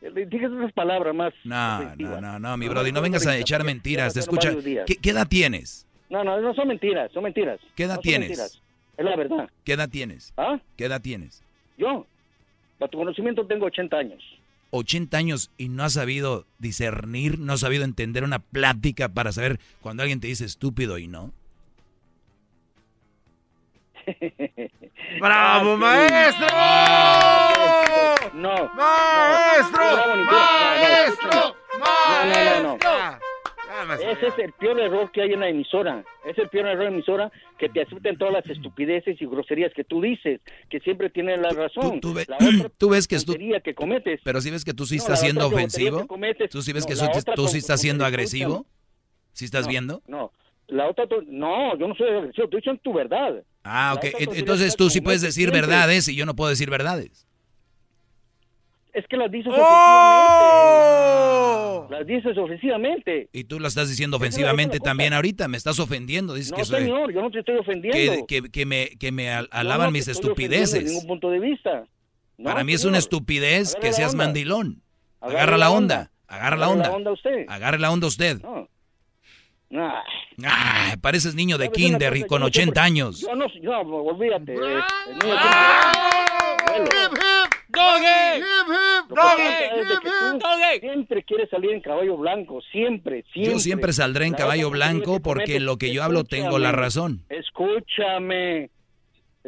Dije 0.00 0.46
esas 0.46 0.72
palabras 0.72 1.14
más. 1.14 1.32
No, 1.44 1.94
no, 1.96 2.20
no, 2.20 2.38
no, 2.38 2.56
mi 2.56 2.66
No, 2.66 2.72
brody, 2.72 2.90
no 2.92 2.96
no, 2.96 3.02
vengas 3.02 3.24
no, 3.24 3.30
a 3.30 3.34
no, 3.34 3.40
echar 3.40 3.64
mentiras. 3.64 4.14
Te 4.14 4.20
escucha. 4.20 4.52
¿Qué, 4.86 4.96
qué 4.96 5.10
edad 5.10 5.26
tienes? 5.26 5.85
No, 6.08 6.22
no, 6.24 6.40
no 6.40 6.54
son 6.54 6.68
mentiras, 6.68 7.10
son 7.12 7.24
mentiras. 7.24 7.58
¿Qué 7.74 7.84
edad 7.84 7.96
No 7.96 8.00
tienes? 8.00 8.28
mentiras. 8.28 8.62
Es 8.96 9.04
la 9.04 9.16
verdad. 9.16 9.50
¿Qué 9.64 9.72
edad 9.72 9.88
tienes? 9.88 10.32
¿Ah? 10.36 10.58
¿Qué 10.76 10.84
edad 10.86 11.00
tienes? 11.02 11.42
Yo, 11.76 12.06
para 12.78 12.90
tu 12.90 12.98
conocimiento, 12.98 13.46
tengo 13.46 13.66
80 13.66 13.96
años. 13.96 14.22
80 14.70 15.16
años 15.16 15.50
y 15.58 15.68
no 15.68 15.84
has 15.84 15.92
sabido 15.94 16.44
discernir, 16.58 17.38
no 17.38 17.52
has 17.54 17.60
sabido 17.60 17.84
entender 17.84 18.24
una 18.24 18.38
plática 18.40 19.08
para 19.08 19.32
saber 19.32 19.58
cuando 19.80 20.02
alguien 20.02 20.20
te 20.20 20.26
dice 20.28 20.44
estúpido 20.44 20.98
y 20.98 21.08
no. 21.08 21.32
¡Bravo, 25.20 25.76
maestro! 25.76 26.46
No. 28.34 28.70
¡Maestro! 28.74 29.84
No, 29.84 30.06
no, 30.06 30.16
no, 30.16 30.24
¡Maestro! 30.24 31.56
Ese 33.94 34.26
es 34.28 34.38
el 34.38 34.52
peor 34.52 34.78
error 34.80 35.10
que 35.12 35.22
hay 35.22 35.32
en 35.32 35.40
la 35.40 35.48
emisora. 35.48 36.04
Es 36.24 36.36
el 36.38 36.48
peor 36.48 36.66
error 36.66 36.84
en 36.84 36.90
la 36.90 36.94
emisora 36.96 37.32
que 37.58 37.68
te 37.68 37.82
acepten 37.82 38.18
todas 38.18 38.34
las 38.34 38.46
estupideces 38.48 39.20
y 39.20 39.26
groserías 39.26 39.72
que 39.74 39.84
tú 39.84 40.00
dices, 40.00 40.40
que 40.68 40.80
siempre 40.80 41.10
tienen 41.10 41.42
la 41.42 41.50
razón. 41.50 42.00
tú 42.00 42.12
ve- 42.14 42.26
la 42.28 42.36
otra 42.36 42.68
tú 42.78 42.88
ves 42.90 43.06
que 43.08 43.16
tú- 43.18 43.24
tontería 43.26 43.60
que 43.60 43.74
cometes. 43.74 44.20
Pero 44.24 44.40
si 44.40 44.50
ves 44.50 44.64
que 44.64 44.74
tú 44.74 44.86
sí 44.86 44.96
No, 44.96 45.02
estás 45.02 45.20
siendo 45.20 45.46
ofensivo, 45.46 46.00
que 46.00 46.06
cometes- 46.06 46.50
tú 46.50 46.62
sí 46.62 46.72
ves 46.72 46.84
no, 46.84 46.88
que 46.88 46.94
tú, 46.96 47.18
otra 47.18 47.34
tú 47.34 47.48
sí 47.48 47.58
estás 47.58 47.80
siendo 47.80 48.04
agresivo, 48.04 48.66
¿sí 49.32 49.44
estás 49.44 49.64
No, 49.66 49.70
viendo? 49.70 50.02
No, 50.06 50.32
la 50.68 50.88
otra 50.88 51.06
no, 51.26 51.76
yo 51.78 51.88
no 51.88 51.94
soy 51.94 52.08
agresivo, 52.08 52.44
estoy 52.44 52.60
diciendo 52.60 52.80
tu 52.82 52.92
verdad. 52.92 53.42
Ah, 53.64 53.94
ok. 53.96 54.04
Entonces 54.34 54.76
tú 54.76 54.90
sí 54.90 55.00
puedes 55.00 55.20
decir 55.22 55.48
siempre. 55.50 55.60
verdades 55.60 56.08
y 56.08 56.14
yo 56.16 56.24
no 56.26 56.34
puedo 56.36 56.50
decir 56.50 56.70
verdades. 56.70 57.25
Es 58.96 59.06
que 59.08 59.16
las 59.18 59.30
dices 59.30 59.52
¡Oh! 59.54 59.58
ofensivamente. 61.86 61.98
Las 61.98 62.06
dices 62.06 62.38
ofensivamente. 62.38 63.28
Y 63.32 63.44
tú 63.44 63.60
lo 63.60 63.68
estás 63.68 63.88
diciendo 63.88 64.16
es 64.16 64.22
ofensivamente 64.22 64.80
también 64.80 65.12
ahorita. 65.12 65.48
Me 65.48 65.56
estás 65.56 65.78
ofendiendo. 65.78 66.34
Dices 66.34 66.52
No, 66.52 66.56
que 66.58 66.64
soy... 66.64 66.82
señor, 66.82 67.12
yo 67.12 67.20
no 67.20 67.30
te 67.30 67.40
estoy 67.40 67.56
ofendiendo. 67.58 68.26
Que, 68.26 68.42
que- 68.42 68.50
que 68.50 68.66
me, 68.66 68.88
que 68.98 69.12
me 69.12 69.30
alaban 69.30 69.78
no 69.78 69.86
te 69.86 69.92
mis 69.92 70.08
estupideces. 70.08 70.72
desde 70.72 70.88
ningún 70.88 71.06
punto 71.06 71.30
de 71.30 71.38
vista. 71.40 71.84
No, 72.38 72.44
Para 72.44 72.64
mí 72.64 72.72
es 72.72 72.80
señor. 72.80 72.92
una 72.92 72.98
estupidez 72.98 73.74
Agarre 73.74 73.88
que 73.88 73.92
seas 73.92 74.12
onda. 74.12 74.24
mandilón. 74.24 74.82
Agarre 75.20 75.36
Agarra 75.38 75.58
la 75.58 75.70
onda. 75.70 75.94
onda. 75.96 76.10
Agarra 76.28 76.56
la 76.56 76.66
Agarre 76.66 76.68
la 76.78 76.86
onda. 76.86 76.96
onda 76.96 77.12
usted. 77.12 77.44
Agarre 77.48 77.78
la 77.78 77.90
onda 77.92 78.06
usted. 78.06 78.40
Ay. 79.70 80.44
Ah, 80.46 80.94
pareces 81.00 81.34
niño 81.34 81.58
de 81.58 81.66
¿Sabes 81.66 81.78
una 81.78 81.88
kinder 81.88 82.16
y 82.16 82.20
cosa? 82.22 82.28
con 82.28 82.38
Yo 82.40 82.44
no 82.46 82.52
sé 82.52 82.60
80 82.60 82.72
por- 82.74 82.84
años. 82.84 83.20
Yo 83.20 83.34
no, 83.34 83.46
yo, 83.60 83.72
olvídate. 83.80 84.54
eh, 84.54 84.80
Siempre 90.80 91.22
quieres 91.24 91.48
salir 91.50 91.70
en 91.72 91.80
caballo 91.80 92.16
blanco, 92.16 92.60
siempre, 92.72 93.24
siempre. 93.32 93.52
Yo 93.52 93.58
siempre 93.58 93.92
saldré 93.92 94.26
en 94.26 94.34
caballo 94.34 94.70
blanco 94.70 95.14
que 95.14 95.20
porque 95.20 95.60
lo 95.60 95.76
que 95.78 95.92
yo 95.92 96.02
hablo 96.02 96.24
tengo 96.24 96.58
la 96.58 96.70
escúchame, 96.70 96.82
razón. 96.82 97.24
Escúchame, 97.28 98.70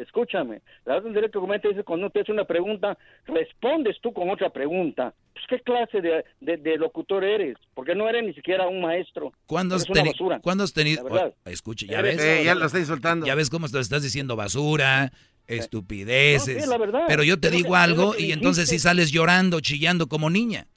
escúchame. 0.01 0.61
La 0.85 0.93
otra 0.95 1.03
tontería 1.03 1.29
que 1.29 1.39
cometes 1.39 1.77
es 1.77 1.83
cuando 1.85 2.09
te 2.09 2.21
hace 2.21 2.31
una 2.31 2.45
pregunta, 2.45 2.97
respondes 3.25 3.97
tú 4.01 4.11
con 4.13 4.29
otra 4.29 4.49
pregunta. 4.49 5.13
Pues, 5.33 5.45
¿Qué 5.49 5.59
clase 5.61 6.01
de, 6.01 6.25
de- 6.41 6.57
de 6.57 6.77
locutor 6.77 7.23
eres? 7.23 7.57
Porque 7.73 7.95
no 7.95 8.07
eres 8.09 8.23
ni 8.23 8.33
siquiera 8.33 8.67
un 8.67 8.81
maestro. 8.81 9.31
¿Cuándo 9.45 9.75
has, 9.75 9.83
Eres 9.83 9.91
una 9.91 10.01
teni- 10.03 10.11
basura. 10.13 10.39
¿cuándo 10.41 10.63
has 10.63 10.73
tenido... 10.73 11.03
La 11.03 11.09
verdad. 11.09 11.33
Oh, 11.45 11.49
escuche, 11.49 11.85
Ya 11.87 12.01
ves. 12.01 12.19
Eh, 12.21 12.43
ya 12.43 12.55
lo 12.55 12.65
está 12.65 12.79
insultando. 12.79 13.25
Ya 13.25 13.35
ves 13.35 13.49
cómo 13.49 13.67
te 13.69 13.79
estás 13.79 14.03
diciendo 14.03 14.35
basura, 14.35 15.11
estupideces. 15.47 16.55
No, 16.55 16.59
sí, 16.59 16.63
es 16.63 16.67
la 16.67 16.77
verdad. 16.77 17.01
Pero 17.07 17.23
yo 17.23 17.39
te 17.39 17.49
digo 17.49 17.75
algo 17.75 18.15
y 18.17 18.31
entonces 18.31 18.69
sí 18.69 18.79
sales 18.79 19.11
llorando, 19.11 19.59
chillando 19.59 20.07
como 20.07 20.29
niña. 20.29 20.67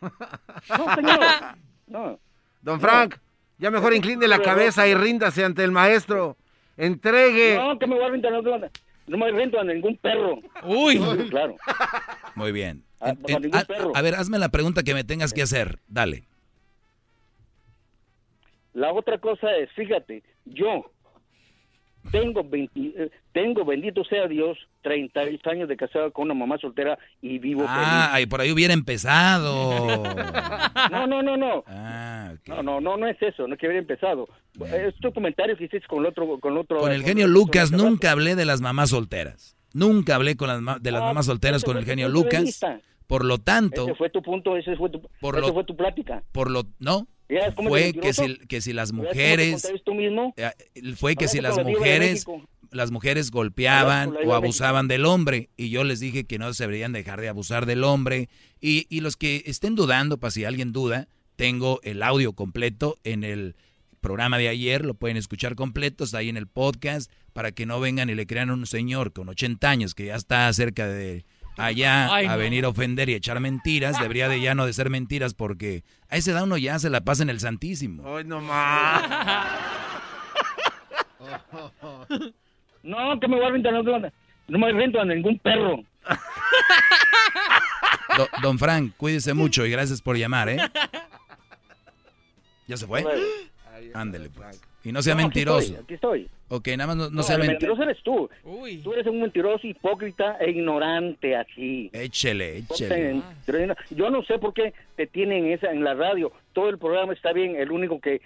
No, 0.00 0.94
señor. 0.94 1.20
No. 1.86 2.18
Don 2.62 2.80
Frank, 2.80 3.16
ya 3.58 3.70
mejor 3.70 3.92
incline 3.92 4.26
la 4.26 4.40
cabeza 4.40 4.86
y 4.88 4.94
ríndase 4.94 5.44
ante 5.44 5.62
el 5.62 5.72
maestro. 5.72 6.38
Entregue. 6.76 7.56
No, 7.56 7.78
que 7.78 7.86
me 7.86 7.94
voy 7.96 8.04
a 8.04 8.08
rentar, 8.08 8.32
no, 8.32 8.40
no 9.06 9.18
me 9.18 9.30
rento 9.30 9.58
a 9.60 9.64
ningún 9.64 9.96
perro. 9.98 10.38
Uy. 10.64 10.98
Claro. 11.30 11.56
Muy 12.34 12.52
bien. 12.52 12.82
A- 13.00 13.10
En- 13.10 13.22
bajo 13.22 13.36
en- 13.36 13.42
ningún 13.42 13.58
a, 13.58 13.64
perro. 13.64 13.92
a 13.94 14.02
ver, 14.02 14.14
hazme 14.14 14.38
la 14.38 14.48
pregunta 14.50 14.82
que 14.82 14.94
me 14.94 15.04
tengas 15.04 15.32
que 15.32 15.42
hacer. 15.42 15.78
Dale. 15.88 16.24
La 18.74 18.92
otra 18.92 19.18
cosa 19.18 19.54
es, 19.56 19.70
fíjate, 19.72 20.22
yo 20.46 20.90
tengo 22.10 22.42
20, 22.44 22.80
eh, 22.80 23.10
tengo, 23.32 23.64
bendito 23.64 24.04
sea 24.04 24.26
Dios, 24.26 24.58
36 24.82 25.40
años 25.46 25.68
de 25.68 25.76
casado 25.76 26.12
con 26.12 26.24
una 26.24 26.34
mamá 26.34 26.58
soltera 26.58 26.98
y 27.20 27.38
vivo 27.38 27.64
Ah, 27.66 28.10
ay, 28.12 28.26
por 28.26 28.40
ahí 28.40 28.50
hubiera 28.52 28.74
empezado. 28.74 30.02
feliz. 30.04 30.32
No, 30.90 31.06
no, 31.06 31.22
no, 31.22 31.36
no. 31.36 31.64
Ah, 31.68 32.32
No, 32.46 32.62
no, 32.62 32.80
no, 32.80 32.96
no 32.96 33.06
es 33.06 33.20
eso, 33.22 33.46
no 33.46 33.56
que 33.56 33.66
hubiera 33.66 33.80
empezado. 33.80 34.28
Es 34.74 34.94
tu 34.96 35.12
comentario 35.12 35.56
que 35.56 35.64
hiciste 35.64 35.86
con 35.86 36.00
el 36.00 36.06
otro, 36.06 36.38
con 36.40 36.52
el 36.52 36.58
otro. 36.58 36.78
Con 36.78 36.92
el 36.92 37.02
genio 37.04 37.28
Lucas 37.28 37.70
nunca 37.70 38.10
hablé 38.10 38.34
de 38.34 38.44
las 38.44 38.60
mamás 38.60 38.90
solteras. 38.90 39.56
Nunca 39.74 40.16
hablé 40.16 40.36
con 40.36 40.48
las 40.48 40.82
de 40.82 40.90
las 40.90 41.02
Ah, 41.02 41.06
mamás 41.06 41.26
solteras 41.26 41.64
con 41.64 41.76
el 41.78 41.84
genio 41.84 42.08
Lucas. 42.08 42.60
Por 43.06 43.24
lo 43.24 43.38
tanto, 43.38 43.84
Ese 43.84 43.94
fue 43.94 44.10
tu 44.10 44.22
punto, 44.22 44.56
ese 44.56 44.74
fue 44.76 44.88
tu, 44.90 45.02
Por 45.20 45.38
lo- 45.40 45.52
fue 45.52 45.64
tu 45.64 45.76
plática. 45.76 46.22
por 46.32 46.50
lo 46.50 46.62
no 46.78 46.98
¿Ya 46.98 47.02
ves 47.02 47.06
cómo 47.06 47.21
fue 47.56 47.92
que 47.92 48.12
si, 48.12 48.36
que 48.46 48.60
si 48.60 48.72
las 48.72 48.92
¿Ya 48.92 48.96
ves 48.96 49.02
cómo 49.02 49.02
te 49.02 49.14
mujeres 49.14 49.72
fue 50.96 51.16
que 51.16 51.28
si 51.28 51.40
las 51.40 51.62
mujeres 51.64 52.26
las 52.70 52.90
mujeres 52.90 53.30
golpeaban 53.30 54.14
o 54.24 54.34
abusaban 54.34 54.88
del 54.88 55.04
hombre 55.04 55.50
y 55.56 55.70
yo 55.70 55.84
les 55.84 56.00
dije 56.00 56.24
que 56.24 56.38
no 56.38 56.52
se 56.54 56.64
deberían 56.64 56.92
dejar 56.92 57.20
de 57.20 57.28
abusar 57.28 57.66
del 57.66 57.84
hombre 57.84 58.28
y, 58.60 58.86
y 58.88 59.00
los 59.00 59.16
que 59.16 59.42
estén 59.46 59.74
dudando, 59.74 60.18
para 60.18 60.30
si 60.30 60.44
alguien 60.44 60.72
duda, 60.72 61.08
tengo 61.36 61.80
el 61.82 62.02
audio 62.02 62.32
completo 62.32 62.96
en 63.04 63.24
el 63.24 63.56
programa 64.00 64.36
de 64.36 64.48
ayer, 64.48 64.84
lo 64.84 64.94
pueden 64.94 65.16
escuchar 65.16 65.54
completo, 65.54 66.04
está 66.04 66.18
ahí 66.18 66.28
en 66.28 66.36
el 66.36 66.46
podcast, 66.46 67.10
para 67.32 67.52
que 67.52 67.66
no 67.66 67.80
vengan 67.80 68.10
y 68.10 68.14
le 68.14 68.26
crean 68.26 68.50
a 68.50 68.54
un 68.54 68.66
señor 68.66 69.12
con 69.12 69.28
80 69.28 69.70
años 69.70 69.94
que 69.94 70.06
ya 70.06 70.16
está 70.16 70.52
cerca 70.52 70.86
de 70.88 71.24
allá 71.56 72.12
Ay, 72.14 72.26
a 72.26 72.32
no. 72.32 72.38
venir 72.38 72.64
a 72.64 72.68
ofender 72.68 73.08
y 73.08 73.14
echar 73.14 73.40
mentiras, 73.40 73.98
debería 74.00 74.28
de 74.28 74.40
ya 74.40 74.54
no 74.54 74.66
de 74.66 74.72
ser 74.72 74.90
mentiras 74.90 75.34
porque 75.34 75.84
a 76.08 76.16
esa 76.16 76.32
edad 76.32 76.44
uno 76.44 76.56
ya 76.58 76.78
se 76.78 76.90
la 76.90 77.02
pasa 77.02 77.22
en 77.22 77.30
el 77.30 77.40
Santísimo. 77.40 78.02
Hoy 78.04 78.24
no 78.24 78.40
más. 78.40 79.02
No, 82.82 83.18
que 83.20 83.28
me 83.28 83.36
voy 83.36 83.46
a 83.46 83.50
rentar, 83.50 83.72
no, 83.72 84.58
me 84.58 84.72
rento 84.72 85.00
a 85.00 85.04
ningún 85.04 85.38
perro. 85.38 85.82
Do- 88.18 88.28
don 88.42 88.58
Frank, 88.58 88.92
cuídese 88.96 89.32
mucho 89.34 89.64
y 89.64 89.70
gracias 89.70 90.02
por 90.02 90.16
llamar, 90.18 90.48
¿eh? 90.48 90.58
¿Ya 92.66 92.76
se 92.76 92.86
fue? 92.86 93.04
Ándele, 93.94 94.28
pues. 94.30 94.60
Y 94.84 94.90
no 94.92 95.00
sea 95.00 95.14
No, 95.14 95.20
aquí 95.20 95.26
mentiroso. 95.28 95.60
estoy, 95.60 95.76
Aquí 95.84 95.94
estoy. 95.94 96.30
Ok, 96.54 96.68
nada 96.76 96.88
más 96.88 96.96
no, 96.96 97.04
no 97.04 97.10
No, 97.16 97.22
sea 97.22 97.38
mentiroso. 97.38 97.80
mentiroso 97.80 97.82
eres 97.82 98.02
tú. 98.02 98.82
Tú 98.84 98.92
eres 98.92 99.06
un 99.06 99.22
mentiroso, 99.22 99.66
hipócrita 99.66 100.36
e 100.38 100.50
ignorante 100.50 101.34
así. 101.34 101.88
Échele, 101.94 102.58
échele. 102.58 103.22
Yo 103.90 104.10
no 104.10 104.22
sé 104.24 104.38
por 104.38 104.52
qué 104.52 104.74
te 104.94 105.06
tienen 105.06 105.46
esa 105.50 105.70
en 105.70 105.82
la 105.82 105.94
radio. 105.94 106.30
Todo 106.52 106.68
el 106.68 106.76
programa 106.76 107.14
está 107.14 107.32
bien. 107.32 107.56
El 107.56 107.72
único 107.72 107.98
que 108.00 108.20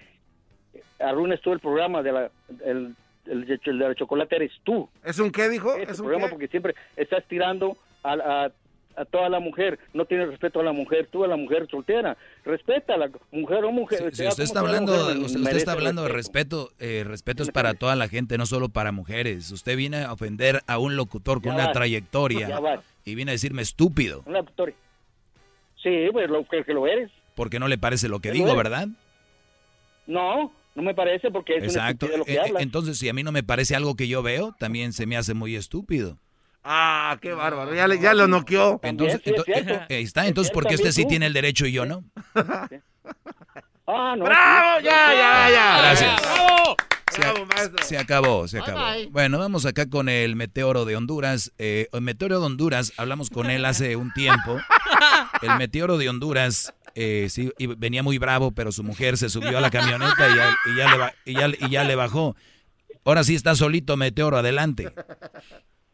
arruinas 0.99 1.41
todo 1.41 1.55
el 1.55 1.61
programa 1.61 2.03
de 2.03 2.13
la, 2.13 2.31
el, 2.65 2.97
el 3.27 3.47
de 3.47 3.61
el 3.65 3.79
de 3.79 3.89
la 3.89 3.95
chocolate 3.95 4.35
eres 4.37 4.53
tú. 4.65 4.89
¿Es 5.05 5.21
un 5.21 5.31
qué, 5.31 5.49
dijo? 5.49 5.77
Este 5.77 5.93
¿Es 5.93 6.01
un 6.01 6.07
programa 6.07 6.27
qué? 6.27 6.31
porque 6.33 6.49
siempre 6.49 6.75
estás 6.97 7.23
tirando 7.29 7.77
a, 8.03 8.13
a, 8.15 8.51
a 8.97 9.05
toda 9.05 9.29
la 9.29 9.41
mujer. 9.41 9.79
No 9.95 10.05
tienes 10.05 10.29
respeto 10.29 10.61
a 10.61 10.63
la 10.63 10.73
mujer. 10.73 11.09
Tú 11.11 11.25
a 11.25 11.29
la 11.29 11.37
mujer 11.37 11.67
soltera. 11.71 12.17
Respeta 12.45 12.95
a 12.95 12.97
la 12.97 13.11
mujer 13.31 13.65
o 13.65 13.73
mujer. 13.73 14.15
Si 14.15 14.27
usted 14.27 14.45
está 14.45 14.61
hablando, 14.61 14.93
mujer, 14.93 15.19
usted, 15.19 15.57
está 15.57 15.73
hablando 15.73 16.03
de 16.03 16.09
respeto, 16.09 16.71
eh, 16.79 17.05
respeto 17.07 17.43
es 17.43 17.51
para 17.51 17.75
toda 17.75 17.95
la 17.97 18.09
gente, 18.09 18.39
no 18.39 18.47
solo 18.47 18.69
para 18.69 18.93
mujeres. 18.93 19.51
Usted 19.51 19.77
viene 19.77 20.05
a 20.05 20.13
ofender 20.13 20.63
a 20.67 20.79
un 20.79 20.97
locutor 20.97 21.43
con 21.43 21.51
Ya 21.53 21.55
una 21.57 21.65
vas, 21.67 21.73
trayectoria 21.75 22.49
y 23.05 23.15
viene 23.15 23.31
a 23.31 23.35
decirme 23.35 23.63
estúpido, 23.63 24.23
Una 24.27 24.41
victoria. 24.43 24.75
Sí, 25.83 26.09
pues 26.13 26.29
lo 26.29 26.45
que, 26.49 26.65
que 26.65 26.75
lo 26.75 26.87
eres. 26.87 27.11
porque 27.35 27.59
no 27.61 27.69
le 27.69 27.79
parece 27.79 28.09
lo 28.09 28.21
que 28.21 28.33
digo. 28.33 28.57
¿verdad? 28.57 28.89
No, 30.07 30.53
no 30.75 30.83
me 30.83 30.95
parece 30.95 31.31
porque 31.31 31.57
es 31.57 31.65
Exacto. 31.65 32.07
una 32.07 32.17
lo 32.19 32.25
que 32.25 32.35
eh, 32.35 32.41
hablas. 32.41 32.63
Entonces, 32.63 32.99
si 32.99 33.09
a 33.09 33.13
mí 33.13 33.23
no 33.23 33.33
me 33.33 33.43
parece 33.43 33.75
algo 33.77 33.95
que 33.97 34.09
yo 34.09 34.23
veo, 34.23 34.55
también 34.59 34.93
se 34.93 35.07
me 35.07 35.17
hace 35.17 35.35
muy 35.35 35.55
estúpido. 35.57 36.19
Ah, 36.69 37.17
qué 37.23 37.33
bárbaro. 37.33 37.73
Ya, 37.75 37.87
le- 37.87 38.01
ya 38.01 38.13
lo 38.13 38.27
noqueó. 38.27 38.81
Entonces, 38.83 39.23
ento- 39.25 39.45
eh, 39.47 39.87
ahí 39.89 40.03
está. 40.03 40.27
Entonces, 40.27 40.53
¿por 40.53 40.67
qué 40.67 40.75
usted 40.75 40.91
sí 40.91 41.07
tiene 41.07 41.27
el 41.27 41.33
derecho 41.33 41.65
y 41.67 41.71
yo 41.73 41.87
no? 41.87 42.03
Ah, 43.87 44.15
no. 44.19 44.25
¡Bravo! 44.25 44.81
Ya, 44.83 45.15
ya, 45.15 45.51
ya. 45.51 45.79
Gracias. 45.79 46.23
¡Bravo! 46.23 46.77
Se, 47.13 47.21
Bravo, 47.21 47.47
maestro. 47.47 47.85
se 47.85 47.99
acabó, 47.99 48.49
se 48.49 48.59
acabó. 48.59 48.81
bye. 48.85 49.07
Bueno, 49.07 49.39
vamos 49.39 49.65
acá 49.65 49.89
con 49.89 50.09
el 50.09 50.35
meteoro 50.35 50.85
de 50.85 50.97
Honduras. 50.97 51.53
Eh, 51.57 51.87
el 51.93 52.01
meteoro 52.01 52.41
de 52.41 52.47
Honduras, 52.47 52.93
hablamos 52.97 53.31
con 53.31 53.49
él 53.49 53.65
hace 53.65 53.95
un 53.95 54.13
tiempo. 54.13 54.59
El 55.41 55.57
meteoro 55.57 55.99
de 55.99 56.09
Honduras 56.09 56.75
eh, 56.97 57.29
sí, 57.31 57.53
y 57.59 57.69
venía 57.69 58.03
muy 58.03 58.19
bravo, 58.19 58.51
pero 58.51 58.73
su 58.73 58.83
mujer 58.83 59.17
se 59.19 59.29
subió 59.29 59.57
a 59.57 59.61
la 59.61 59.71
camioneta 59.71 60.29
y 60.31 60.35
ya, 60.35 60.57
y 60.67 60.77
ya 60.77 60.97
le, 60.97 61.15
y 61.25 61.35
ya- 61.35 61.67
y 61.67 61.71
ya 61.71 61.85
le 61.85 61.95
bajó. 61.95 62.35
Ahora 63.05 63.23
sí 63.23 63.37
está 63.37 63.55
solito, 63.55 63.97
meteoro, 63.97 64.37
adelante. 64.37 64.93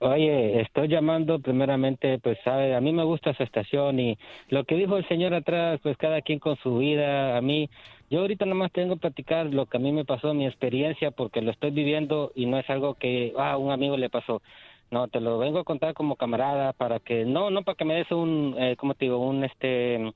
Oye, 0.05 0.61
estoy 0.63 0.89
llamando 0.89 1.39
primeramente, 1.39 2.19
pues 2.19 2.37
sabe, 2.43 2.75
a 2.75 2.81
mí 2.81 2.93
me 2.93 3.05
gusta 3.05 3.35
su 3.35 3.45
estación 3.45 4.01
y 4.01 4.19
lo 4.49 4.65
que 4.65 4.75
dijo 4.75 4.97
el 4.97 5.07
señor 5.07 5.33
atrás, 5.33 5.79
pues 5.81 5.97
cada 5.97 6.21
quien 6.23 6.41
con 6.41 6.57
su 6.57 6.79
vida, 6.79 7.37
a 7.37 7.41
mí, 7.41 7.71
yo 8.11 8.21
ahorita 8.23 8.45
nomás 8.45 8.73
tengo 8.73 8.97
que 8.97 9.03
platicar 9.03 9.47
lo 9.47 9.67
que 9.67 9.77
a 9.77 9.81
mí 9.81 9.93
me 9.93 10.05
pasó, 10.05 10.35
mi 10.35 10.45
experiencia, 10.45 11.13
porque 11.13 11.41
lo 11.41 11.53
estoy 11.53 11.71
viviendo 11.71 12.33
y 12.35 12.47
no 12.47 12.59
es 12.59 12.69
algo 12.69 12.95
que, 12.95 13.33
ah, 13.39 13.57
un 13.57 13.71
amigo 13.71 13.97
le 13.97 14.11
pasó. 14.11 14.43
No, 14.91 15.07
te 15.07 15.21
lo 15.21 15.39
vengo 15.39 15.61
a 15.61 15.65
contar 15.65 15.95
como 15.95 16.17
camarada 16.17 16.73
para 16.73 16.99
que, 16.99 17.25
no, 17.25 17.51
no 17.51 17.63
para 17.63 17.77
que 17.77 17.85
me 17.85 17.95
des 17.95 18.11
un, 18.11 18.57
eh, 18.59 18.75
¿cómo 18.77 18.95
te 18.95 19.05
digo? 19.05 19.19
Un, 19.19 19.45
este, 19.45 20.13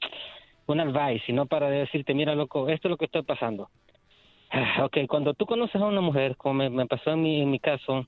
un 0.67 0.81
advice, 0.81 1.25
sino 1.27 1.47
para 1.47 1.71
decirte, 1.71 2.13
mira, 2.13 2.35
loco, 2.35 2.69
esto 2.69 2.89
es 2.89 2.91
lo 2.91 2.97
que 2.97 3.05
estoy 3.05 3.23
pasando. 3.23 3.71
Ah, 4.51 4.85
Ok, 4.85 4.99
cuando 5.09 5.35
tú 5.35 5.47
conoces 5.47 5.81
a 5.81 5.87
una 5.87 6.01
mujer, 6.01 6.37
como 6.37 6.69
me, 6.71 6.87
pasó 6.87 7.13
en 7.13 7.23
mi 7.51 7.61
caso, 7.61 8.05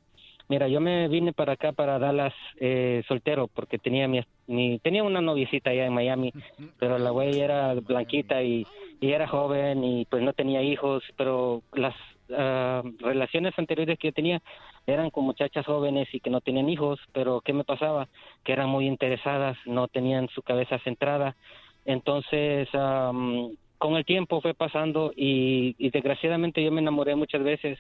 Mira, 0.49 0.67
yo 0.69 0.81
me 0.81 1.09
vine 1.09 1.33
para 1.35 1.53
acá, 1.53 1.73
para 1.73 1.99
Dallas, 1.99 2.33
eh, 2.59 3.03
soltero, 3.07 3.49
porque 3.49 3.79
tenía 3.79 4.09
mi, 4.09 4.21
mi- 4.47 4.79
tenía 4.79 5.03
una 5.05 5.21
noviecita 5.21 5.71
allá 5.71 5.85
en 5.87 5.93
Miami, 5.93 6.33
pero 6.79 6.99
la 6.99 7.11
güey 7.11 7.39
era 7.41 7.75
blanquita 7.75 8.43
y, 8.43 8.67
era 9.01 9.29
joven 9.29 9.85
y 9.85 10.07
pues 10.07 10.23
no 10.23 10.33
tenía 10.33 10.63
hijos, 10.63 11.03
pero 11.17 11.63
las 11.73 11.95
ah, 12.35 12.83
relaciones 12.99 13.53
anteriores 13.59 13.99
que 13.99 14.09
yo 14.09 14.13
tenía 14.13 14.41
eran 14.87 15.11
con 15.11 15.25
muchachas 15.25 15.67
jóvenes 15.67 16.09
y 16.13 16.21
que 16.21 16.31
no 16.31 16.41
tenían 16.41 16.69
hijos, 16.71 16.99
pero 17.13 17.41
¿qué 17.43 17.53
me 17.53 17.65
pasaba? 17.65 18.09
Que 18.43 18.53
eran 18.55 18.69
muy 18.71 18.87
interesadas, 18.87 19.57
no 19.67 19.87
tenían 19.89 20.29
su 20.31 20.43
cabeza 20.43 20.79
centrada. 20.81 21.37
Entonces, 21.85 22.69
am, 22.75 23.51
con 23.79 23.97
el 23.97 24.05
tiempo 24.05 24.41
fue 24.41 24.55
pasando 24.55 25.13
y 25.15 25.75
desgraciadamente 25.91 26.63
yo 26.65 26.73
me 26.73 26.81
enamoré 26.81 27.15
muchas 27.17 27.43
veces 27.43 27.79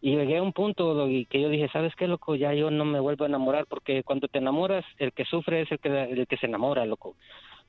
y 0.00 0.16
llegué 0.16 0.38
a 0.38 0.42
un 0.42 0.52
punto 0.52 0.94
Doggy, 0.94 1.26
que 1.26 1.40
yo 1.40 1.48
dije, 1.48 1.68
¿sabes 1.72 1.94
qué, 1.96 2.06
loco? 2.06 2.34
Ya 2.34 2.52
yo 2.52 2.70
no 2.70 2.84
me 2.84 3.00
vuelvo 3.00 3.24
a 3.24 3.28
enamorar 3.28 3.66
porque 3.66 4.02
cuando 4.02 4.28
te 4.28 4.38
enamoras, 4.38 4.84
el 4.98 5.12
que 5.12 5.24
sufre 5.24 5.62
es 5.62 5.72
el 5.72 5.78
que, 5.78 5.88
el 5.88 6.26
que 6.26 6.36
se 6.36 6.46
enamora, 6.46 6.84
loco. 6.84 7.16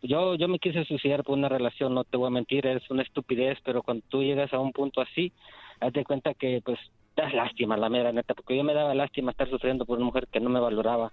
Yo, 0.02 0.36
yo 0.36 0.48
me 0.48 0.60
quise 0.60 0.84
suicidar 0.86 1.24
por 1.24 1.38
una 1.38 1.50
relación, 1.50 1.94
no 1.94 2.04
te 2.04 2.18
voy 2.18 2.28
a 2.28 2.32
mentir, 2.32 2.68
es 2.68 2.90
una 2.92 3.04
estupidez, 3.04 3.58
pero 3.64 3.82
cuando 3.82 4.04
tú 4.10 4.22
llegas 4.22 4.54
a 4.54 4.60
un 4.60 4.72
punto 4.72 5.02
así, 5.02 5.32
haz 5.80 5.94
de 5.94 6.04
cuenta 6.04 6.34
que 6.34 6.62
pues 6.64 6.80
das 7.16 7.34
lástima, 7.34 7.78
la 7.78 7.90
mera 7.90 8.12
neta, 8.12 8.34
porque 8.34 8.58
yo 8.58 8.64
me 8.64 8.74
daba 8.74 8.94
lástima 8.94 9.32
estar 9.32 9.50
sufriendo 9.50 9.86
por 9.86 9.98
una 9.98 10.08
mujer 10.08 10.28
que 10.28 10.40
no 10.40 10.50
me 10.50 10.60
valoraba. 10.60 11.12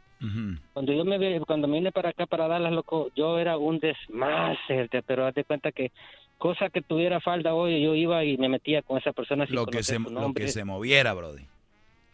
Cuando 0.73 0.93
yo 0.93 1.05
me 1.05 1.41
cuando 1.41 1.69
me 1.69 1.79
vine 1.79 1.93
para 1.93 2.11
acá, 2.11 2.27
para 2.27 2.49
Dallas, 2.49 2.73
loco, 2.73 3.11
yo 3.15 3.39
era 3.39 3.57
un 3.57 3.79
desmaster, 3.79 4.89
pero 5.07 5.27
haz 5.27 5.35
de 5.35 5.45
cuenta 5.45 5.71
que 5.71 5.93
cosa 6.43 6.71
que 6.71 6.83
tuviera 6.83 7.21
falda 7.21 7.55
hoy, 7.55 7.81
yo 7.81 7.95
iba 7.95 8.25
y 8.25 8.37
me 8.37 8.49
metía 8.49 8.83
con 8.83 8.99
esa 8.99 9.13
persona 9.13 9.47
sin 9.47 9.55
Lo 9.55 9.65
que, 9.67 9.85
se, 9.85 9.97
lo 10.01 10.35
que 10.35 10.49
se 10.49 10.65
moviera, 10.65 11.13
Brody. 11.15 11.43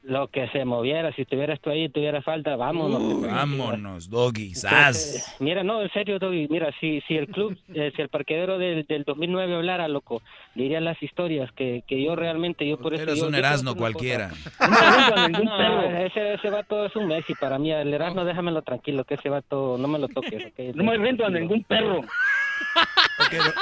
Lo 0.02 0.28
que 0.28 0.46
se 0.48 0.64
moviera, 0.66 1.12
si 1.14 1.22
estuvieras 1.22 1.59
tú 1.60 1.70
ahí, 1.70 1.88
tuviera 1.88 2.20
falta, 2.22 2.55
vámonos. 2.56 3.00
Uh, 3.02 3.26
vámonos, 3.26 4.09
Doggy, 4.10 4.55
sas. 4.55 5.34
mira, 5.40 5.64
no, 5.64 5.80
en 5.82 5.90
serio, 5.92 6.18
Doggy, 6.18 6.46
mira, 6.48 6.70
si, 6.78 7.00
si 7.09 7.16
el 7.16 7.26
club, 7.28 7.56
eh, 7.74 7.90
si 7.96 8.02
el 8.02 8.09
parquedero 8.10 8.59
del, 8.59 8.84
del 8.86 9.05
2009 9.05 9.55
hablara, 9.56 9.88
loco, 9.88 10.20
diría 10.55 10.80
las 10.80 11.02
historias 11.02 11.50
que, 11.52 11.82
que 11.86 12.02
yo 12.02 12.14
realmente, 12.14 12.66
yo 12.68 12.78
por 12.78 12.92
eso... 12.94 13.05
Eres 13.05 13.18
yo- 13.20 13.28
un 13.28 13.34
Erasmo 13.34 13.74
cualquiera. 13.76 14.28
cosa- 14.59 15.28
No, 15.28 15.82
ese, 16.00 16.34
ese 16.34 16.50
vato 16.50 16.84
es 16.86 16.94
un 16.96 17.06
Messi 17.06 17.34
para 17.34 17.59
mí, 17.59 17.72
el 17.72 17.92
Erasmo 17.92 18.24
déjamelo 18.26 18.60
tranquilo, 18.62 19.05
que 19.05 19.14
ese 19.14 19.30
vato 19.30 19.76
no 19.78 19.88
me 19.88 19.98
lo 19.98 20.09
toques. 20.09 20.52
No 20.74 20.84
me 20.84 20.98
vendo 20.98 21.24
a 21.26 21.30
ningún 21.30 21.64
perro. 21.64 22.02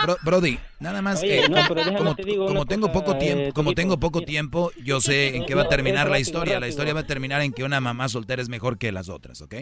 Bro- 0.05 0.19
Brody, 0.23 0.59
nada 0.81 1.03
más 1.03 1.23
Oye, 1.23 1.45
eh, 1.45 1.49
no, 1.49 1.57
como, 1.66 1.83
como- 1.97 2.15
te 2.15 2.23
digo 2.24 2.47
como 2.47 2.66
tengo 2.66 2.89
cosa, 2.89 3.01
poco 3.01 3.19
tiempo, 3.19 3.43
eh, 3.45 3.53
como 3.53 3.70
Tito, 3.70 3.81
tengo 3.83 3.99
poco 3.99 4.20
tiempo, 4.23 4.70
yo 4.85 5.01
sé 5.01 5.35
en 5.37 5.45
qué 5.47 5.55
va 5.55 5.62
a 5.62 5.69
terminar 5.69 6.09
la 6.11 6.19
historia. 6.19 6.61
La 6.61 6.69
historia 6.69 6.95
va 6.95 7.01
a 7.01 7.07
terminar 7.07 7.41
en 7.43 7.53
que 7.53 7.65
una 7.65 7.81
mamá 7.81 8.09
soltera 8.09 8.43
es 8.43 8.49
mejor 8.49 8.78
que 8.78 8.93
las 8.93 9.09
otras, 9.09 9.41
¿ok? 9.41 9.55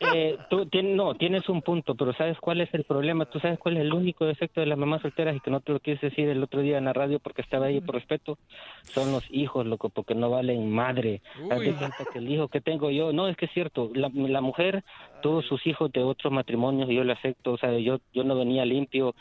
Eh, 0.00 0.38
tú 0.48 0.66
tienes, 0.66 0.96
no, 0.96 1.14
tienes 1.14 1.48
un 1.48 1.62
punto, 1.62 1.94
pero 1.94 2.12
¿sabes 2.12 2.38
cuál 2.38 2.60
es 2.60 2.72
el 2.72 2.84
problema? 2.84 3.26
¿Tú 3.26 3.40
sabes 3.40 3.58
cuál 3.58 3.76
es 3.76 3.82
el 3.82 3.92
único 3.92 4.24
defecto 4.24 4.60
de 4.60 4.66
las 4.66 4.78
mamás 4.78 5.02
solteras 5.02 5.36
y 5.36 5.40
que 5.40 5.50
no 5.50 5.60
te 5.60 5.72
lo 5.72 5.80
quise 5.80 6.06
decir 6.06 6.28
el 6.28 6.42
otro 6.42 6.60
día 6.60 6.78
en 6.78 6.84
la 6.84 6.92
radio 6.92 7.18
porque 7.18 7.42
estaba 7.42 7.66
ahí 7.66 7.80
por 7.80 7.96
respeto? 7.96 8.38
Son 8.82 9.12
los 9.12 9.24
hijos, 9.30 9.66
loco, 9.66 9.88
porque 9.88 10.14
no 10.14 10.30
valen 10.30 10.70
madre. 10.70 11.20
Haz 11.50 11.60
de 11.60 11.74
cuenta 11.74 12.04
que 12.12 12.18
el 12.18 12.30
hijo 12.30 12.48
que 12.48 12.60
tengo 12.60 12.90
yo, 12.90 13.12
no, 13.12 13.28
es 13.28 13.36
que 13.36 13.46
es 13.46 13.52
cierto, 13.52 13.90
la, 13.94 14.10
la 14.14 14.40
mujer 14.40 14.84
tuvo 15.22 15.42
sus 15.42 15.66
hijos 15.66 15.92
de 15.92 16.02
otros 16.02 16.32
matrimonios 16.32 16.90
y 16.90 16.94
yo 16.94 17.04
le 17.04 17.12
acepto, 17.12 17.52
o 17.52 17.58
sea, 17.58 17.76
yo, 17.78 17.98
yo 18.12 18.24
no 18.24 18.36
venía 18.36 18.64
limpio 18.64 19.14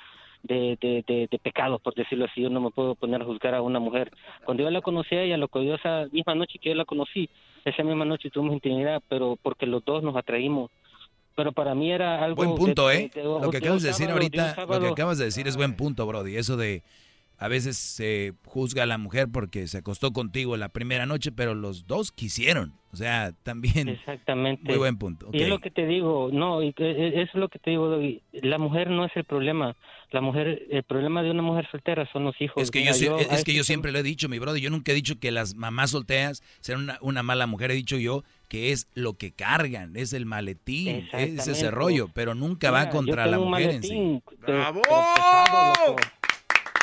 de, 0.47 0.77
de, 0.81 1.03
de, 1.07 1.27
de 1.29 1.39
pecados, 1.39 1.81
por 1.81 1.93
decirlo 1.93 2.25
así, 2.25 2.41
yo 2.41 2.49
no 2.49 2.61
me 2.61 2.71
puedo 2.71 2.95
poner 2.95 3.21
a 3.21 3.25
juzgar 3.25 3.53
a 3.53 3.61
una 3.61 3.79
mujer. 3.79 4.11
Cuando 4.45 4.63
yo 4.63 4.71
la 4.71 4.81
conocí 4.81 5.15
a 5.15 5.21
ella, 5.23 5.37
loco, 5.37 5.61
yo 5.61 5.75
esa 5.75 6.07
misma 6.11 6.33
noche 6.33 6.57
que 6.59 6.69
yo 6.69 6.75
la 6.75 6.85
conocí, 6.85 7.29
esa 7.65 7.83
misma 7.83 8.05
noche 8.05 8.29
tuvimos 8.29 8.55
intimidad, 8.55 9.03
pero 9.07 9.37
porque 9.41 9.65
los 9.65 9.83
dos 9.85 10.01
nos 10.01 10.15
atraímos. 10.15 10.71
Pero 11.35 11.51
para 11.51 11.75
mí 11.75 11.91
era 11.91 12.23
algo... 12.23 12.43
Buen 12.43 12.55
punto, 12.55 12.89
¿eh? 12.89 13.11
Lo 13.15 13.51
que 13.51 13.57
acabas 13.57 13.83
de 13.83 13.89
decir 13.89 14.09
ahorita, 14.09 14.65
lo 14.67 14.79
que 14.79 14.87
acabas 14.87 15.19
de 15.19 15.25
decir 15.25 15.47
es 15.47 15.55
buen 15.55 15.75
punto, 15.75 16.07
Brody. 16.07 16.35
Eso 16.35 16.57
de 16.57 16.81
a 17.39 17.47
veces 17.47 17.77
se 17.77 18.33
juzga 18.45 18.83
a 18.83 18.85
la 18.87 18.97
mujer 18.97 19.27
porque 19.31 19.67
se 19.67 19.77
acostó 19.79 20.11
contigo 20.13 20.57
la 20.57 20.69
primera 20.69 21.05
noche, 21.05 21.31
pero 21.31 21.53
los 21.55 21.85
dos 21.87 22.11
quisieron. 22.11 22.73
O 22.91 22.95
sea, 22.95 23.31
también. 23.43 23.89
Exactamente. 23.89 24.63
Muy 24.63 24.77
buen 24.77 24.97
punto. 24.97 25.29
Y 25.33 25.43
es 25.43 25.49
lo 25.49 25.59
que 25.59 25.69
te 25.69 25.85
digo, 25.85 26.29
no, 26.31 26.63
y 26.63 26.73
que- 26.73 26.89
e- 26.89 27.21
eso 27.21 27.31
es 27.33 27.35
lo 27.35 27.49
que 27.49 27.59
te 27.59 27.71
digo, 27.71 27.99
la 28.31 28.57
mujer 28.57 28.89
no 28.89 29.05
es 29.05 29.11
el 29.15 29.25
problema, 29.25 29.75
la 30.11 30.21
mujer, 30.21 30.63
el 30.71 30.83
problema 30.83 31.21
de 31.21 31.29
una 31.29 31.43
mujer 31.43 31.67
soltera 31.69 32.09
son 32.11 32.23
los 32.23 32.39
hijos. 32.41 32.63
Es 32.63 32.71
que, 32.71 32.79
Mira, 32.79 32.93
yo, 32.97 33.19
sie- 33.19 33.29
a 33.29 33.35
es 33.35 33.43
que 33.43 33.53
yo 33.53 33.63
siempre 33.63 33.91
lo 33.91 33.99
he 33.99 34.03
dicho, 34.03 34.29
mi 34.29 34.39
brother. 34.39 34.61
Yo 34.61 34.69
nunca 34.69 34.93
he 34.93 34.95
dicho 34.95 35.19
que 35.19 35.31
las 35.31 35.53
mamás 35.53 35.91
solteras 35.91 36.41
sean 36.61 36.79
una, 36.81 36.97
una 37.01 37.21
mala 37.23 37.45
mujer. 37.45 37.69
He 37.71 37.75
dicho 37.75 37.97
yo 37.97 38.23
que 38.47 38.71
es 38.71 38.87
lo 38.95 39.15
que 39.17 39.33
cargan, 39.33 39.95
es 39.97 40.13
el 40.13 40.25
maletín, 40.25 41.07
es 41.11 41.47
ese 41.47 41.69
rollo, 41.69 42.09
pero 42.13 42.33
nunca 42.33 42.69
Mira, 42.69 42.79
va 42.79 42.85
yo 42.85 42.91
contra 42.91 43.23
tengo 43.25 43.31
la 43.37 43.39
un 43.43 43.49
mujer 43.49 43.69
en 43.71 43.83
sí. 43.83 44.21
pero- 44.43 44.57
¡Bravo! 44.57 44.81
pero 44.81 44.97
pesado, 45.15 45.95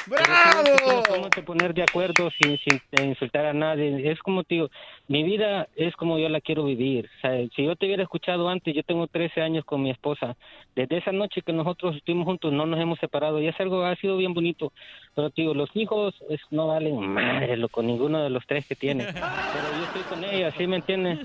Pero 0.08 0.22
que 0.22 0.30
¡Bravo! 0.30 1.30
te 1.30 1.42
poner 1.42 1.74
de 1.74 1.82
acuerdo 1.82 2.30
sin, 2.38 2.58
sin 2.58 3.08
insultar 3.08 3.46
a 3.46 3.52
nadie. 3.52 4.10
Es 4.10 4.20
como 4.20 4.42
digo, 4.48 4.70
mi 5.06 5.22
vida 5.22 5.68
es 5.76 5.94
como 5.96 6.18
yo 6.18 6.28
la 6.30 6.40
quiero 6.40 6.64
vivir. 6.64 7.10
O 7.18 7.20
sea, 7.20 7.46
si 7.54 7.64
yo 7.64 7.76
te 7.76 7.84
hubiera 7.86 8.02
escuchado 8.02 8.48
antes, 8.48 8.74
yo 8.74 8.82
tengo 8.82 9.06
13 9.06 9.42
años 9.42 9.64
con 9.64 9.82
mi 9.82 9.90
esposa. 9.90 10.34
Desde 10.74 10.96
esa 10.96 11.12
noche 11.12 11.42
que 11.42 11.52
nosotros 11.52 11.96
estuvimos 11.96 12.24
juntos, 12.24 12.52
no 12.52 12.64
nos 12.64 12.80
hemos 12.80 12.98
separado 12.98 13.40
y 13.40 13.46
es 13.46 13.60
algo, 13.60 13.84
ha 13.84 13.94
sido 13.96 14.16
bien 14.16 14.32
bonito. 14.32 14.72
Pero 15.14 15.28
te 15.30 15.42
digo, 15.42 15.52
los 15.54 15.68
hijos 15.76 16.14
es- 16.30 16.40
no 16.50 16.68
valen 16.68 17.06
madre, 17.06 17.56
loco, 17.58 17.82
ninguno 17.82 18.22
de 18.22 18.30
los 18.30 18.46
tres 18.46 18.64
que 18.66 18.76
tiene. 18.76 19.04
Pero 19.54 19.66
yo 19.78 19.84
estoy 19.84 20.02
con 20.16 20.24
ella, 20.24 20.50
¿sí 20.56 20.66
me 20.66 20.76
entiendes? 20.76 21.18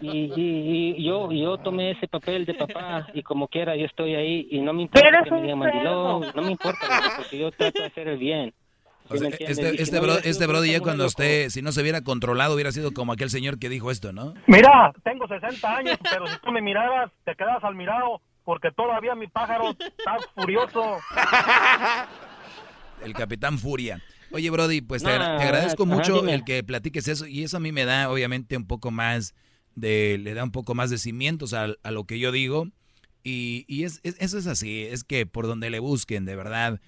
Y, 0.00 0.08
y, 0.10 0.94
y 0.98 1.04
yo, 1.04 1.30
yo 1.32 1.58
tomé 1.58 1.92
ese 1.92 2.08
papel 2.08 2.44
de 2.44 2.54
papá 2.54 3.06
y 3.14 3.22
como 3.22 3.46
quiera 3.48 3.76
yo 3.76 3.86
estoy 3.86 4.14
ahí 4.16 4.48
y 4.50 4.58
no 4.60 4.72
me 4.72 4.82
importa 4.82 5.08
que 5.24 5.30
me 5.30 5.42
digan 5.42 5.58
mandilón, 5.60 6.32
no 6.34 6.42
me 6.42 6.50
importa, 6.50 6.86
loco, 6.88 7.08
porque 7.16 7.38
yo 7.38 7.52
trato 7.52 7.82
de 7.82 7.86
hacer 7.88 8.08
el 8.08 8.18
bien. 8.18 8.52
Y 9.14 9.44
este, 9.44 9.82
este, 9.82 10.00
bro- 10.00 10.20
este 10.24 10.46
brody 10.46 10.72
ya 10.72 10.80
cuando 10.80 11.06
usted, 11.06 11.48
si 11.50 11.62
no 11.62 11.72
se 11.72 11.80
hubiera 11.82 12.00
controlado, 12.02 12.54
hubiera 12.54 12.72
sido 12.72 12.92
como 12.92 13.12
aquel 13.12 13.30
señor 13.30 13.58
que 13.58 13.68
dijo 13.68 13.90
esto, 13.90 14.12
¿no? 14.12 14.34
Mira, 14.46 14.92
tengo 15.04 15.26
60 15.28 15.76
años, 15.76 15.98
pero 16.10 16.26
si 16.26 16.38
tú 16.42 16.50
me 16.52 16.60
miraras, 16.62 17.10
te 17.24 17.34
quedas 17.34 17.62
al 17.64 17.74
mirado, 17.74 18.20
porque 18.44 18.70
todavía 18.72 19.14
mi 19.14 19.26
pájaro 19.28 19.70
está 19.70 20.16
furioso. 20.34 20.98
El 23.04 23.14
Capitán 23.14 23.58
Furia. 23.58 24.00
Oye, 24.30 24.48
Brody, 24.50 24.80
pues 24.80 25.02
te, 25.02 25.08
No, 25.08 25.14
agra- 25.16 25.36
te 25.38 25.42
agradezco 25.44 25.86
mucho 25.86 26.20
dime. 26.20 26.34
el 26.34 26.44
que 26.44 26.62
platiques 26.62 27.06
eso 27.08 27.26
y 27.26 27.42
eso 27.42 27.56
a 27.56 27.60
mí 27.60 27.72
me 27.72 27.84
da 27.84 28.08
obviamente 28.10 28.56
un 28.56 28.66
poco 28.66 28.90
más 28.90 29.34
de, 29.74 30.18
le 30.22 30.34
da 30.34 30.44
un 30.44 30.52
poco 30.52 30.74
más 30.74 30.88
de 30.90 30.98
cimientos 30.98 31.52
a, 31.52 31.68
a 31.82 31.90
lo 31.90 32.04
que 32.04 32.18
yo 32.18 32.30
digo 32.32 32.68
y, 33.24 33.64
y 33.68 33.84
es, 33.84 34.00
es- 34.04 34.16
eso 34.20 34.38
es 34.38 34.46
así, 34.46 34.82
es 34.84 35.04
que 35.04 35.26
por 35.26 35.46
donde 35.46 35.68
le 35.70 35.80
busquen, 35.80 36.24
de 36.24 36.36
verdad, 36.36 36.80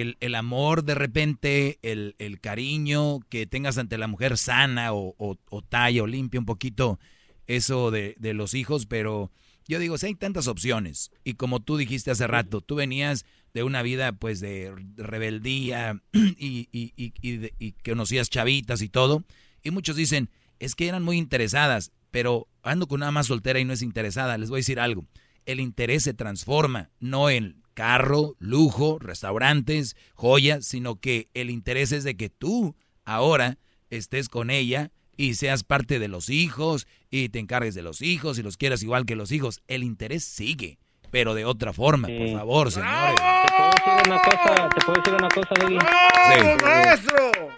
el, 0.00 0.16
el 0.20 0.34
amor 0.34 0.84
de 0.84 0.94
repente, 0.94 1.78
el, 1.82 2.14
el 2.18 2.40
cariño 2.40 3.20
que 3.28 3.46
tengas 3.46 3.76
ante 3.76 3.98
la 3.98 4.06
mujer 4.06 4.38
sana 4.38 4.94
o, 4.94 5.14
o, 5.18 5.36
o 5.50 5.62
talla 5.62 6.02
o 6.02 6.06
limpia 6.06 6.40
un 6.40 6.46
poquito 6.46 6.98
eso 7.46 7.90
de, 7.90 8.14
de 8.18 8.32
los 8.32 8.54
hijos, 8.54 8.86
pero 8.86 9.30
yo 9.68 9.78
digo, 9.78 9.98
si 9.98 10.06
hay 10.06 10.14
tantas 10.14 10.48
opciones 10.48 11.10
y 11.24 11.34
como 11.34 11.60
tú 11.60 11.76
dijiste 11.76 12.10
hace 12.10 12.26
rato, 12.26 12.62
tú 12.62 12.76
venías 12.76 13.26
de 13.52 13.64
una 13.64 13.82
vida 13.82 14.12
pues 14.12 14.40
de 14.40 14.72
rebeldía 14.96 16.00
y, 16.12 16.68
y, 16.72 16.92
y, 16.96 17.12
y 17.20 17.36
de- 17.36 17.54
y 17.58 17.72
conocías 17.72 18.30
chavitas 18.30 18.80
y 18.80 18.88
todo, 18.88 19.24
y 19.62 19.70
muchos 19.72 19.94
dicen, 19.96 20.30
es 20.58 20.74
que 20.74 20.88
eran 20.88 21.02
muy 21.02 21.18
interesadas, 21.18 21.92
pero 22.10 22.48
ando 22.62 22.86
con 22.88 23.02
una 23.02 23.10
más 23.10 23.26
soltera 23.26 23.60
y 23.60 23.64
no 23.66 23.74
es 23.74 23.82
interesada, 23.82 24.38
les 24.38 24.48
voy 24.48 24.58
a 24.58 24.60
decir 24.64 24.80
algo, 24.80 25.04
el 25.44 25.60
interés 25.60 26.04
se 26.04 26.14
transforma, 26.14 26.90
no 26.98 27.28
en 27.28 27.61
carro, 27.74 28.34
lujo, 28.38 28.98
restaurantes, 28.98 29.96
joyas, 30.14 30.64
sino 30.64 30.96
que 30.96 31.28
el 31.34 31.50
interés 31.50 31.92
es 31.92 32.04
de 32.04 32.16
que 32.16 32.28
tú 32.28 32.74
ahora 33.04 33.58
estés 33.90 34.28
con 34.28 34.50
ella 34.50 34.90
y 35.16 35.34
seas 35.34 35.64
parte 35.64 35.98
de 35.98 36.08
los 36.08 36.30
hijos 36.30 36.86
y 37.10 37.28
te 37.28 37.38
encargues 37.38 37.74
de 37.74 37.82
los 37.82 38.02
hijos 38.02 38.38
y 38.38 38.42
los 38.42 38.56
quieras 38.56 38.82
igual 38.82 39.06
que 39.06 39.16
los 39.16 39.32
hijos. 39.32 39.62
El 39.68 39.84
interés 39.84 40.24
sigue, 40.24 40.78
pero 41.10 41.34
de 41.34 41.44
otra 41.44 41.72
forma, 41.72 42.08
por 42.08 42.32
favor, 42.32 42.70
señores. 42.70 43.14
¿Te 43.16 43.52
puedo 43.56 43.70
decir 43.70 44.12
una 44.12 44.20
cosa? 44.20 44.68
¿Te 44.68 44.84
puedo 44.84 45.00
decir 45.00 45.14
una 45.14 45.28
cosa? 45.28 45.54
Sí. 45.68 46.64
maestro! 46.64 47.52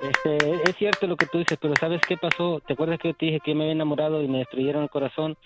Este, 0.00 0.70
es 0.70 0.76
cierto 0.76 1.06
lo 1.06 1.16
que 1.16 1.26
tú 1.26 1.38
dices, 1.38 1.58
pero 1.60 1.74
¿sabes 1.78 2.00
qué 2.06 2.16
pasó? 2.16 2.60
¿Te 2.66 2.74
acuerdas 2.74 2.98
que 3.00 3.08
yo 3.08 3.14
te 3.14 3.26
dije 3.26 3.40
que 3.44 3.50
yo 3.50 3.56
me 3.56 3.64
había 3.64 3.72
enamorado 3.72 4.22
y 4.22 4.28
me 4.28 4.38
destruyeron 4.38 4.84
el 4.84 4.90
corazón? 4.90 5.36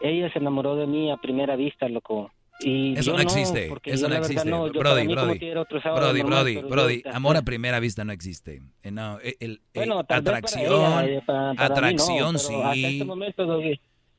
Ella 0.00 0.32
se 0.32 0.38
enamoró 0.38 0.76
de 0.76 0.86
mí 0.86 1.10
a 1.10 1.16
primera 1.16 1.56
vista, 1.56 1.88
loco. 1.88 2.32
Y 2.62 2.98
Eso 2.98 3.12
no 3.14 3.20
existe, 3.20 3.72
eso 3.84 4.08
no 4.08 4.14
existe. 4.16 4.48
no, 4.50 4.68
Brody, 4.70 5.06
Brody, 5.06 5.38
Brody, 5.38 6.22
normal, 6.22 6.22
Brody, 6.24 6.56
Brody, 6.62 7.02
amor 7.12 7.36
a 7.36 7.42
primera 7.42 7.80
vista 7.80 8.04
no 8.04 8.12
existe. 8.12 8.60
No, 8.84 9.18
el, 9.20 9.36
el- 9.40 9.60
Bueno, 9.74 10.04
tal 10.04 10.20
vez 10.22 10.24
para 10.24 10.38
atracción, 10.38 11.04
ella, 11.08 11.22
para- 11.24 11.54
para 11.54 11.54
mí 11.54 11.56
no, 11.56 11.62
atracción 11.64 12.36
hasta 12.36 12.74
este 12.74 12.88
sí. 12.98 13.04
momento, 13.04 13.60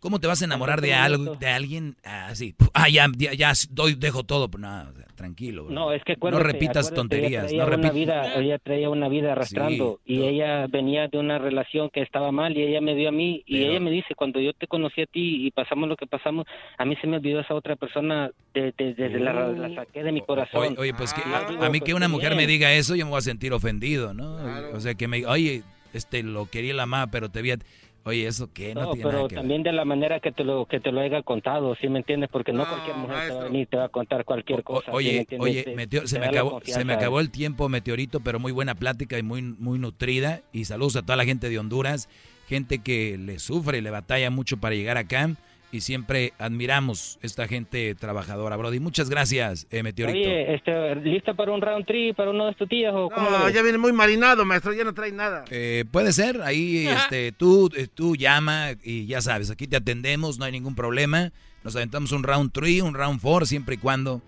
¿Cómo 0.02 0.20
te 0.20 0.26
vas 0.26 0.42
a 0.42 0.46
enamorar 0.46 0.82
de 0.82 0.96
algo, 0.96 1.36
de 1.36 1.48
alguien 1.48 1.96
así? 2.04 2.56
Ah, 2.74 2.90
ya, 2.90 3.06
ya, 3.16 3.34
ya 3.34 3.54
doy, 3.70 3.94
dejo 3.94 4.24
todo, 4.24 4.50
pero 4.50 4.62
nada, 4.64 4.90
o 4.90 4.94
sea, 4.96 5.06
tranquilo. 5.16 5.66
bro. 5.66 5.74
No, 5.76 5.94
es 5.94 6.04
que 6.04 6.18
no 6.20 6.40
repitas 6.40 6.92
tonterías, 6.92 7.52
Ella 7.52 7.66
no 7.66 7.68
traía, 7.68 7.78
una 7.78 7.92
repitas. 7.92 7.94
vida, 8.26 8.40
ella 8.42 8.58
traía 8.58 8.90
una 8.90 9.08
vida 9.10 9.32
arrastrando 9.34 10.00
y 10.04 10.24
ella 10.24 10.66
venía 10.66 11.08
de 11.08 11.20
una 11.20 11.38
relación 11.38 11.92
que 11.92 12.02
estaba 12.02 12.32
mal 12.32 12.58
y 12.58 12.64
ella 12.64 12.82
me 12.82 12.96
vio 12.96 13.10
a 13.10 13.12
mí 13.12 13.44
y 13.46 13.64
ella 13.64 13.80
me 13.80 13.92
dice, 13.92 14.16
cuando 14.16 14.40
yo 14.42 14.54
te 14.54 14.66
conocí 14.66 15.02
a 15.02 15.06
ti 15.06 15.46
y 15.46 15.52
pasamos 15.52 15.88
lo 15.88 15.96
que 15.96 16.08
pasamos, 16.08 16.48
a 16.80 16.84
mí 16.84 16.96
se 17.00 17.06
me 17.06 17.18
olvidó 17.18 17.40
esa 17.40 17.54
otra 17.54 17.76
persona, 17.76 18.32
de, 18.56 18.74
de- 18.76 18.96
de- 18.96 19.10
de 19.10 19.20
la, 19.20 19.34
la 19.34 19.76
saqué 19.76 20.02
de 20.02 20.12
mi 20.12 20.22
corazón. 20.22 20.62
Oye, 20.64 20.76
oye, 20.80 20.94
pues 20.96 21.14
que 21.14 21.22
Ah, 21.24 21.46
a, 21.48 21.52
digo, 21.52 21.64
a 21.64 21.70
mí 21.70 21.78
pues, 21.78 21.90
que 21.90 21.94
una 21.94 22.08
qué 22.08 22.12
mujer 22.12 22.30
bien. 22.30 22.38
me 22.38 22.48
diga 22.48 22.74
eso, 22.74 22.96
yo 22.96 23.06
me 23.06 23.12
voy 23.12 23.20
a 23.20 23.22
sentir 23.22 23.54
ofendido, 23.54 24.16
¿no? 24.16 24.38
O 24.74 24.80
sea, 24.80 24.96
que 24.96 25.08
me 25.08 25.28
oye, 25.28 25.62
este, 25.94 26.24
lo 26.24 26.50
quería 26.50 26.74
la 26.74 26.88
mamá, 26.88 27.12
pero 27.12 27.30
te 27.30 27.44
vi 27.44 27.52
a- 27.52 27.58
Oye, 28.04 28.26
¿eso 28.26 28.50
qué? 28.52 28.74
No, 28.74 28.82
No, 28.82 28.92
tiene 28.94 29.04
nada 29.06 29.12
pero 29.18 29.28
ver. 29.28 29.36
también 29.38 29.62
de 29.64 29.72
la 29.72 29.86
manera 29.86 30.20
que 30.20 30.32
te 30.32 30.44
lo 30.44 30.66
que 30.66 30.80
te 30.80 30.92
lo 30.92 31.02
haya 31.02 31.22
contado, 31.22 31.76
¿sí 31.76 31.88
me 31.88 32.00
entiendes? 32.00 32.30
Porque 32.32 32.52
no 32.52 32.66
cualquier 32.66 32.96
mujer 32.96 33.28
te 33.28 33.34
va 33.34 33.42
a 33.42 33.44
venir 33.44 33.62
y 33.62 33.66
te 33.68 33.78
va 33.78 33.86
a 33.86 33.90
contar 33.90 34.26
cualquier 34.26 34.64
cosa. 34.64 34.86
¿sí 34.86 34.92
me 34.92 34.96
Oye, 34.98 35.28
oye, 35.38 35.64
Te- 35.64 35.76
meteo- 35.76 36.02
te 36.02 36.08
se, 36.08 36.20
me 36.20 36.26
acabó, 36.26 36.60
se 36.66 36.84
me 36.84 36.94
acabó 36.94 37.20
el 37.20 37.30
tiempo, 37.30 37.70
Meteorito, 37.70 38.20
pero 38.22 38.40
muy 38.40 38.52
buena 38.52 38.74
plática 38.74 39.20
y 39.20 39.24
muy, 39.24 39.44
muy 39.44 39.78
nutrida. 39.78 40.42
Y 40.52 40.66
saludos 40.66 40.96
a 40.96 41.02
toda 41.04 41.16
la 41.16 41.26
gente 41.26 41.48
de 41.50 41.60
Honduras, 41.60 42.10
gente 42.48 42.80
que 42.80 43.20
le 43.20 43.38
sufre 43.38 43.78
y 43.78 43.82
le 43.82 43.92
batalla 43.92 44.32
mucho 44.32 44.58
para 44.58 44.74
llegar 44.74 44.98
acá. 44.98 45.30
Y 45.72 45.82
siempre 45.82 46.34
admiramos 46.38 47.18
esta 47.22 47.48
gente 47.48 47.96
trabajadora, 47.96 48.58
Brody. 48.58 48.80
Muchas 48.80 49.10
gracias, 49.10 49.68
eh, 49.72 49.84
Meteorito. 49.84 50.20
Oye, 50.20 50.56
este, 50.56 50.96
¿lista 50.96 51.34
para 51.34 51.54
un 51.54 51.62
round 51.62 51.86
tree 51.86 52.14
para 52.14 52.32
uno 52.32 52.48
de 52.48 52.54
tus 52.56 52.68
tías 52.68 52.94
o 52.94 53.10
cómo 53.10 53.30
No, 53.30 53.50
ya 53.50 53.62
viene 53.62 53.78
muy 53.78 53.94
marinado, 53.94 54.44
maestro, 54.44 54.74
ya 54.74 54.84
no 54.84 54.94
trae 54.94 55.14
nada. 55.14 55.46
Eh, 55.50 55.86
puede 55.90 56.12
ser, 56.12 56.42
ahí 56.42 56.88
este, 56.88 57.32
tú, 57.32 57.70
eh, 57.76 57.88
tú 57.94 58.18
llama 58.18 58.72
y 58.84 59.06
ya 59.06 59.22
sabes, 59.22 59.50
aquí 59.50 59.66
te 59.66 59.78
atendemos, 59.78 60.40
no 60.40 60.46
hay 60.46 60.52
ningún 60.52 60.76
problema. 60.76 61.32
Nos 61.64 61.76
aventamos 61.76 62.12
un 62.12 62.24
round 62.24 62.52
3, 62.52 62.82
un 62.82 62.94
round 62.94 63.22
4, 63.22 63.46
siempre 63.46 63.76
y 63.76 63.78
cuando 63.78 64.22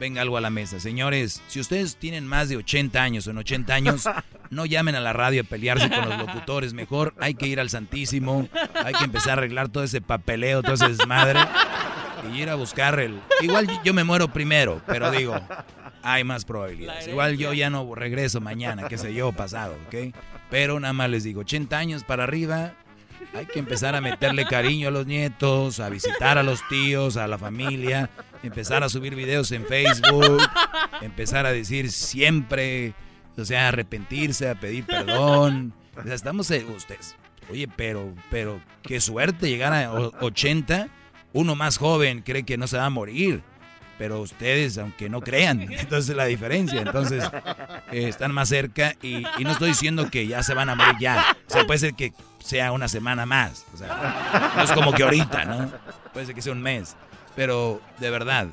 venga 0.00 0.22
algo 0.22 0.38
a 0.38 0.40
la 0.40 0.50
mesa. 0.50 0.80
Señores, 0.80 1.42
si 1.46 1.60
ustedes 1.60 1.96
tienen 1.96 2.26
más 2.26 2.48
de 2.48 2.56
80 2.56 3.00
años 3.00 3.26
o 3.26 3.30
en 3.30 3.38
80 3.38 3.74
años, 3.74 4.08
no 4.50 4.66
llamen 4.66 4.96
a 4.96 5.00
la 5.00 5.12
radio 5.12 5.42
a 5.42 5.44
pelearse 5.44 5.90
con 5.90 6.08
los 6.08 6.18
locutores. 6.18 6.72
Mejor 6.72 7.14
hay 7.20 7.34
que 7.34 7.46
ir 7.46 7.60
al 7.60 7.70
Santísimo, 7.70 8.48
hay 8.82 8.94
que 8.94 9.04
empezar 9.04 9.30
a 9.30 9.32
arreglar 9.34 9.68
todo 9.68 9.84
ese 9.84 10.00
papeleo, 10.00 10.62
todo 10.62 10.74
ese 10.74 10.88
desmadre 10.88 11.40
y 12.32 12.40
ir 12.40 12.48
a 12.48 12.54
buscar 12.54 12.98
el... 12.98 13.20
Igual 13.42 13.68
yo 13.84 13.94
me 13.94 14.02
muero 14.02 14.32
primero, 14.32 14.80
pero 14.86 15.10
digo, 15.10 15.38
hay 16.02 16.24
más 16.24 16.46
probabilidades. 16.46 17.06
Igual 17.06 17.36
yo 17.36 17.52
ya 17.52 17.68
no 17.68 17.94
regreso 17.94 18.40
mañana, 18.40 18.88
qué 18.88 18.96
sé 18.96 19.12
yo, 19.12 19.32
pasado, 19.32 19.76
¿ok? 19.86 20.14
Pero 20.48 20.80
nada 20.80 20.94
más 20.94 21.10
les 21.10 21.24
digo, 21.24 21.42
80 21.42 21.76
años 21.76 22.04
para 22.04 22.24
arriba, 22.24 22.72
hay 23.34 23.46
que 23.46 23.58
empezar 23.58 23.94
a 23.94 24.00
meterle 24.00 24.44
cariño 24.44 24.88
a 24.88 24.90
los 24.90 25.06
nietos, 25.06 25.80
a 25.80 25.88
visitar 25.88 26.38
a 26.38 26.42
los 26.42 26.66
tíos, 26.68 27.16
a 27.16 27.26
la 27.28 27.38
familia, 27.38 28.10
empezar 28.42 28.82
a 28.82 28.88
subir 28.88 29.14
videos 29.14 29.52
en 29.52 29.64
Facebook, 29.66 30.42
empezar 31.00 31.46
a 31.46 31.52
decir 31.52 31.90
siempre, 31.90 32.94
o 33.36 33.44
sea, 33.44 33.68
arrepentirse, 33.68 34.48
a 34.48 34.54
pedir 34.54 34.84
perdón. 34.84 35.72
O 35.96 36.02
sea, 36.02 36.14
estamos, 36.14 36.50
eh, 36.50 36.64
ustedes, 36.76 37.16
oye, 37.50 37.68
pero, 37.76 38.12
pero, 38.30 38.60
qué 38.82 39.00
suerte 39.00 39.48
llegar 39.48 39.72
a 39.72 39.92
o- 39.92 40.12
80, 40.20 40.88
uno 41.32 41.54
más 41.56 41.78
joven 41.78 42.22
cree 42.22 42.44
que 42.44 42.56
no 42.58 42.66
se 42.66 42.76
va 42.78 42.86
a 42.86 42.90
morir. 42.90 43.42
Pero 43.98 44.18
ustedes, 44.22 44.78
aunque 44.78 45.10
no 45.10 45.20
crean, 45.20 45.60
entonces 45.70 46.08
es 46.08 46.16
la 46.16 46.24
diferencia. 46.24 46.80
Entonces, 46.80 47.22
eh, 47.92 48.08
están 48.08 48.32
más 48.32 48.48
cerca 48.48 48.94
y, 49.02 49.16
y 49.38 49.44
no 49.44 49.50
estoy 49.50 49.68
diciendo 49.68 50.10
que 50.10 50.26
ya 50.26 50.42
se 50.42 50.54
van 50.54 50.70
a 50.70 50.74
morir 50.74 50.94
ya. 50.98 51.36
O 51.46 51.52
sea, 51.52 51.66
puede 51.66 51.78
ser 51.80 51.92
que 51.92 52.14
sea 52.40 52.72
una 52.72 52.88
semana 52.88 53.24
más. 53.26 53.64
O 53.72 53.76
sea, 53.76 54.52
no 54.56 54.62
es 54.62 54.72
como 54.72 54.92
que 54.92 55.02
ahorita, 55.04 55.44
¿no? 55.44 55.70
Puede 56.12 56.26
ser 56.26 56.34
que 56.34 56.42
sea 56.42 56.52
un 56.52 56.62
mes. 56.62 56.96
Pero, 57.36 57.80
de 58.00 58.10
verdad. 58.10 58.48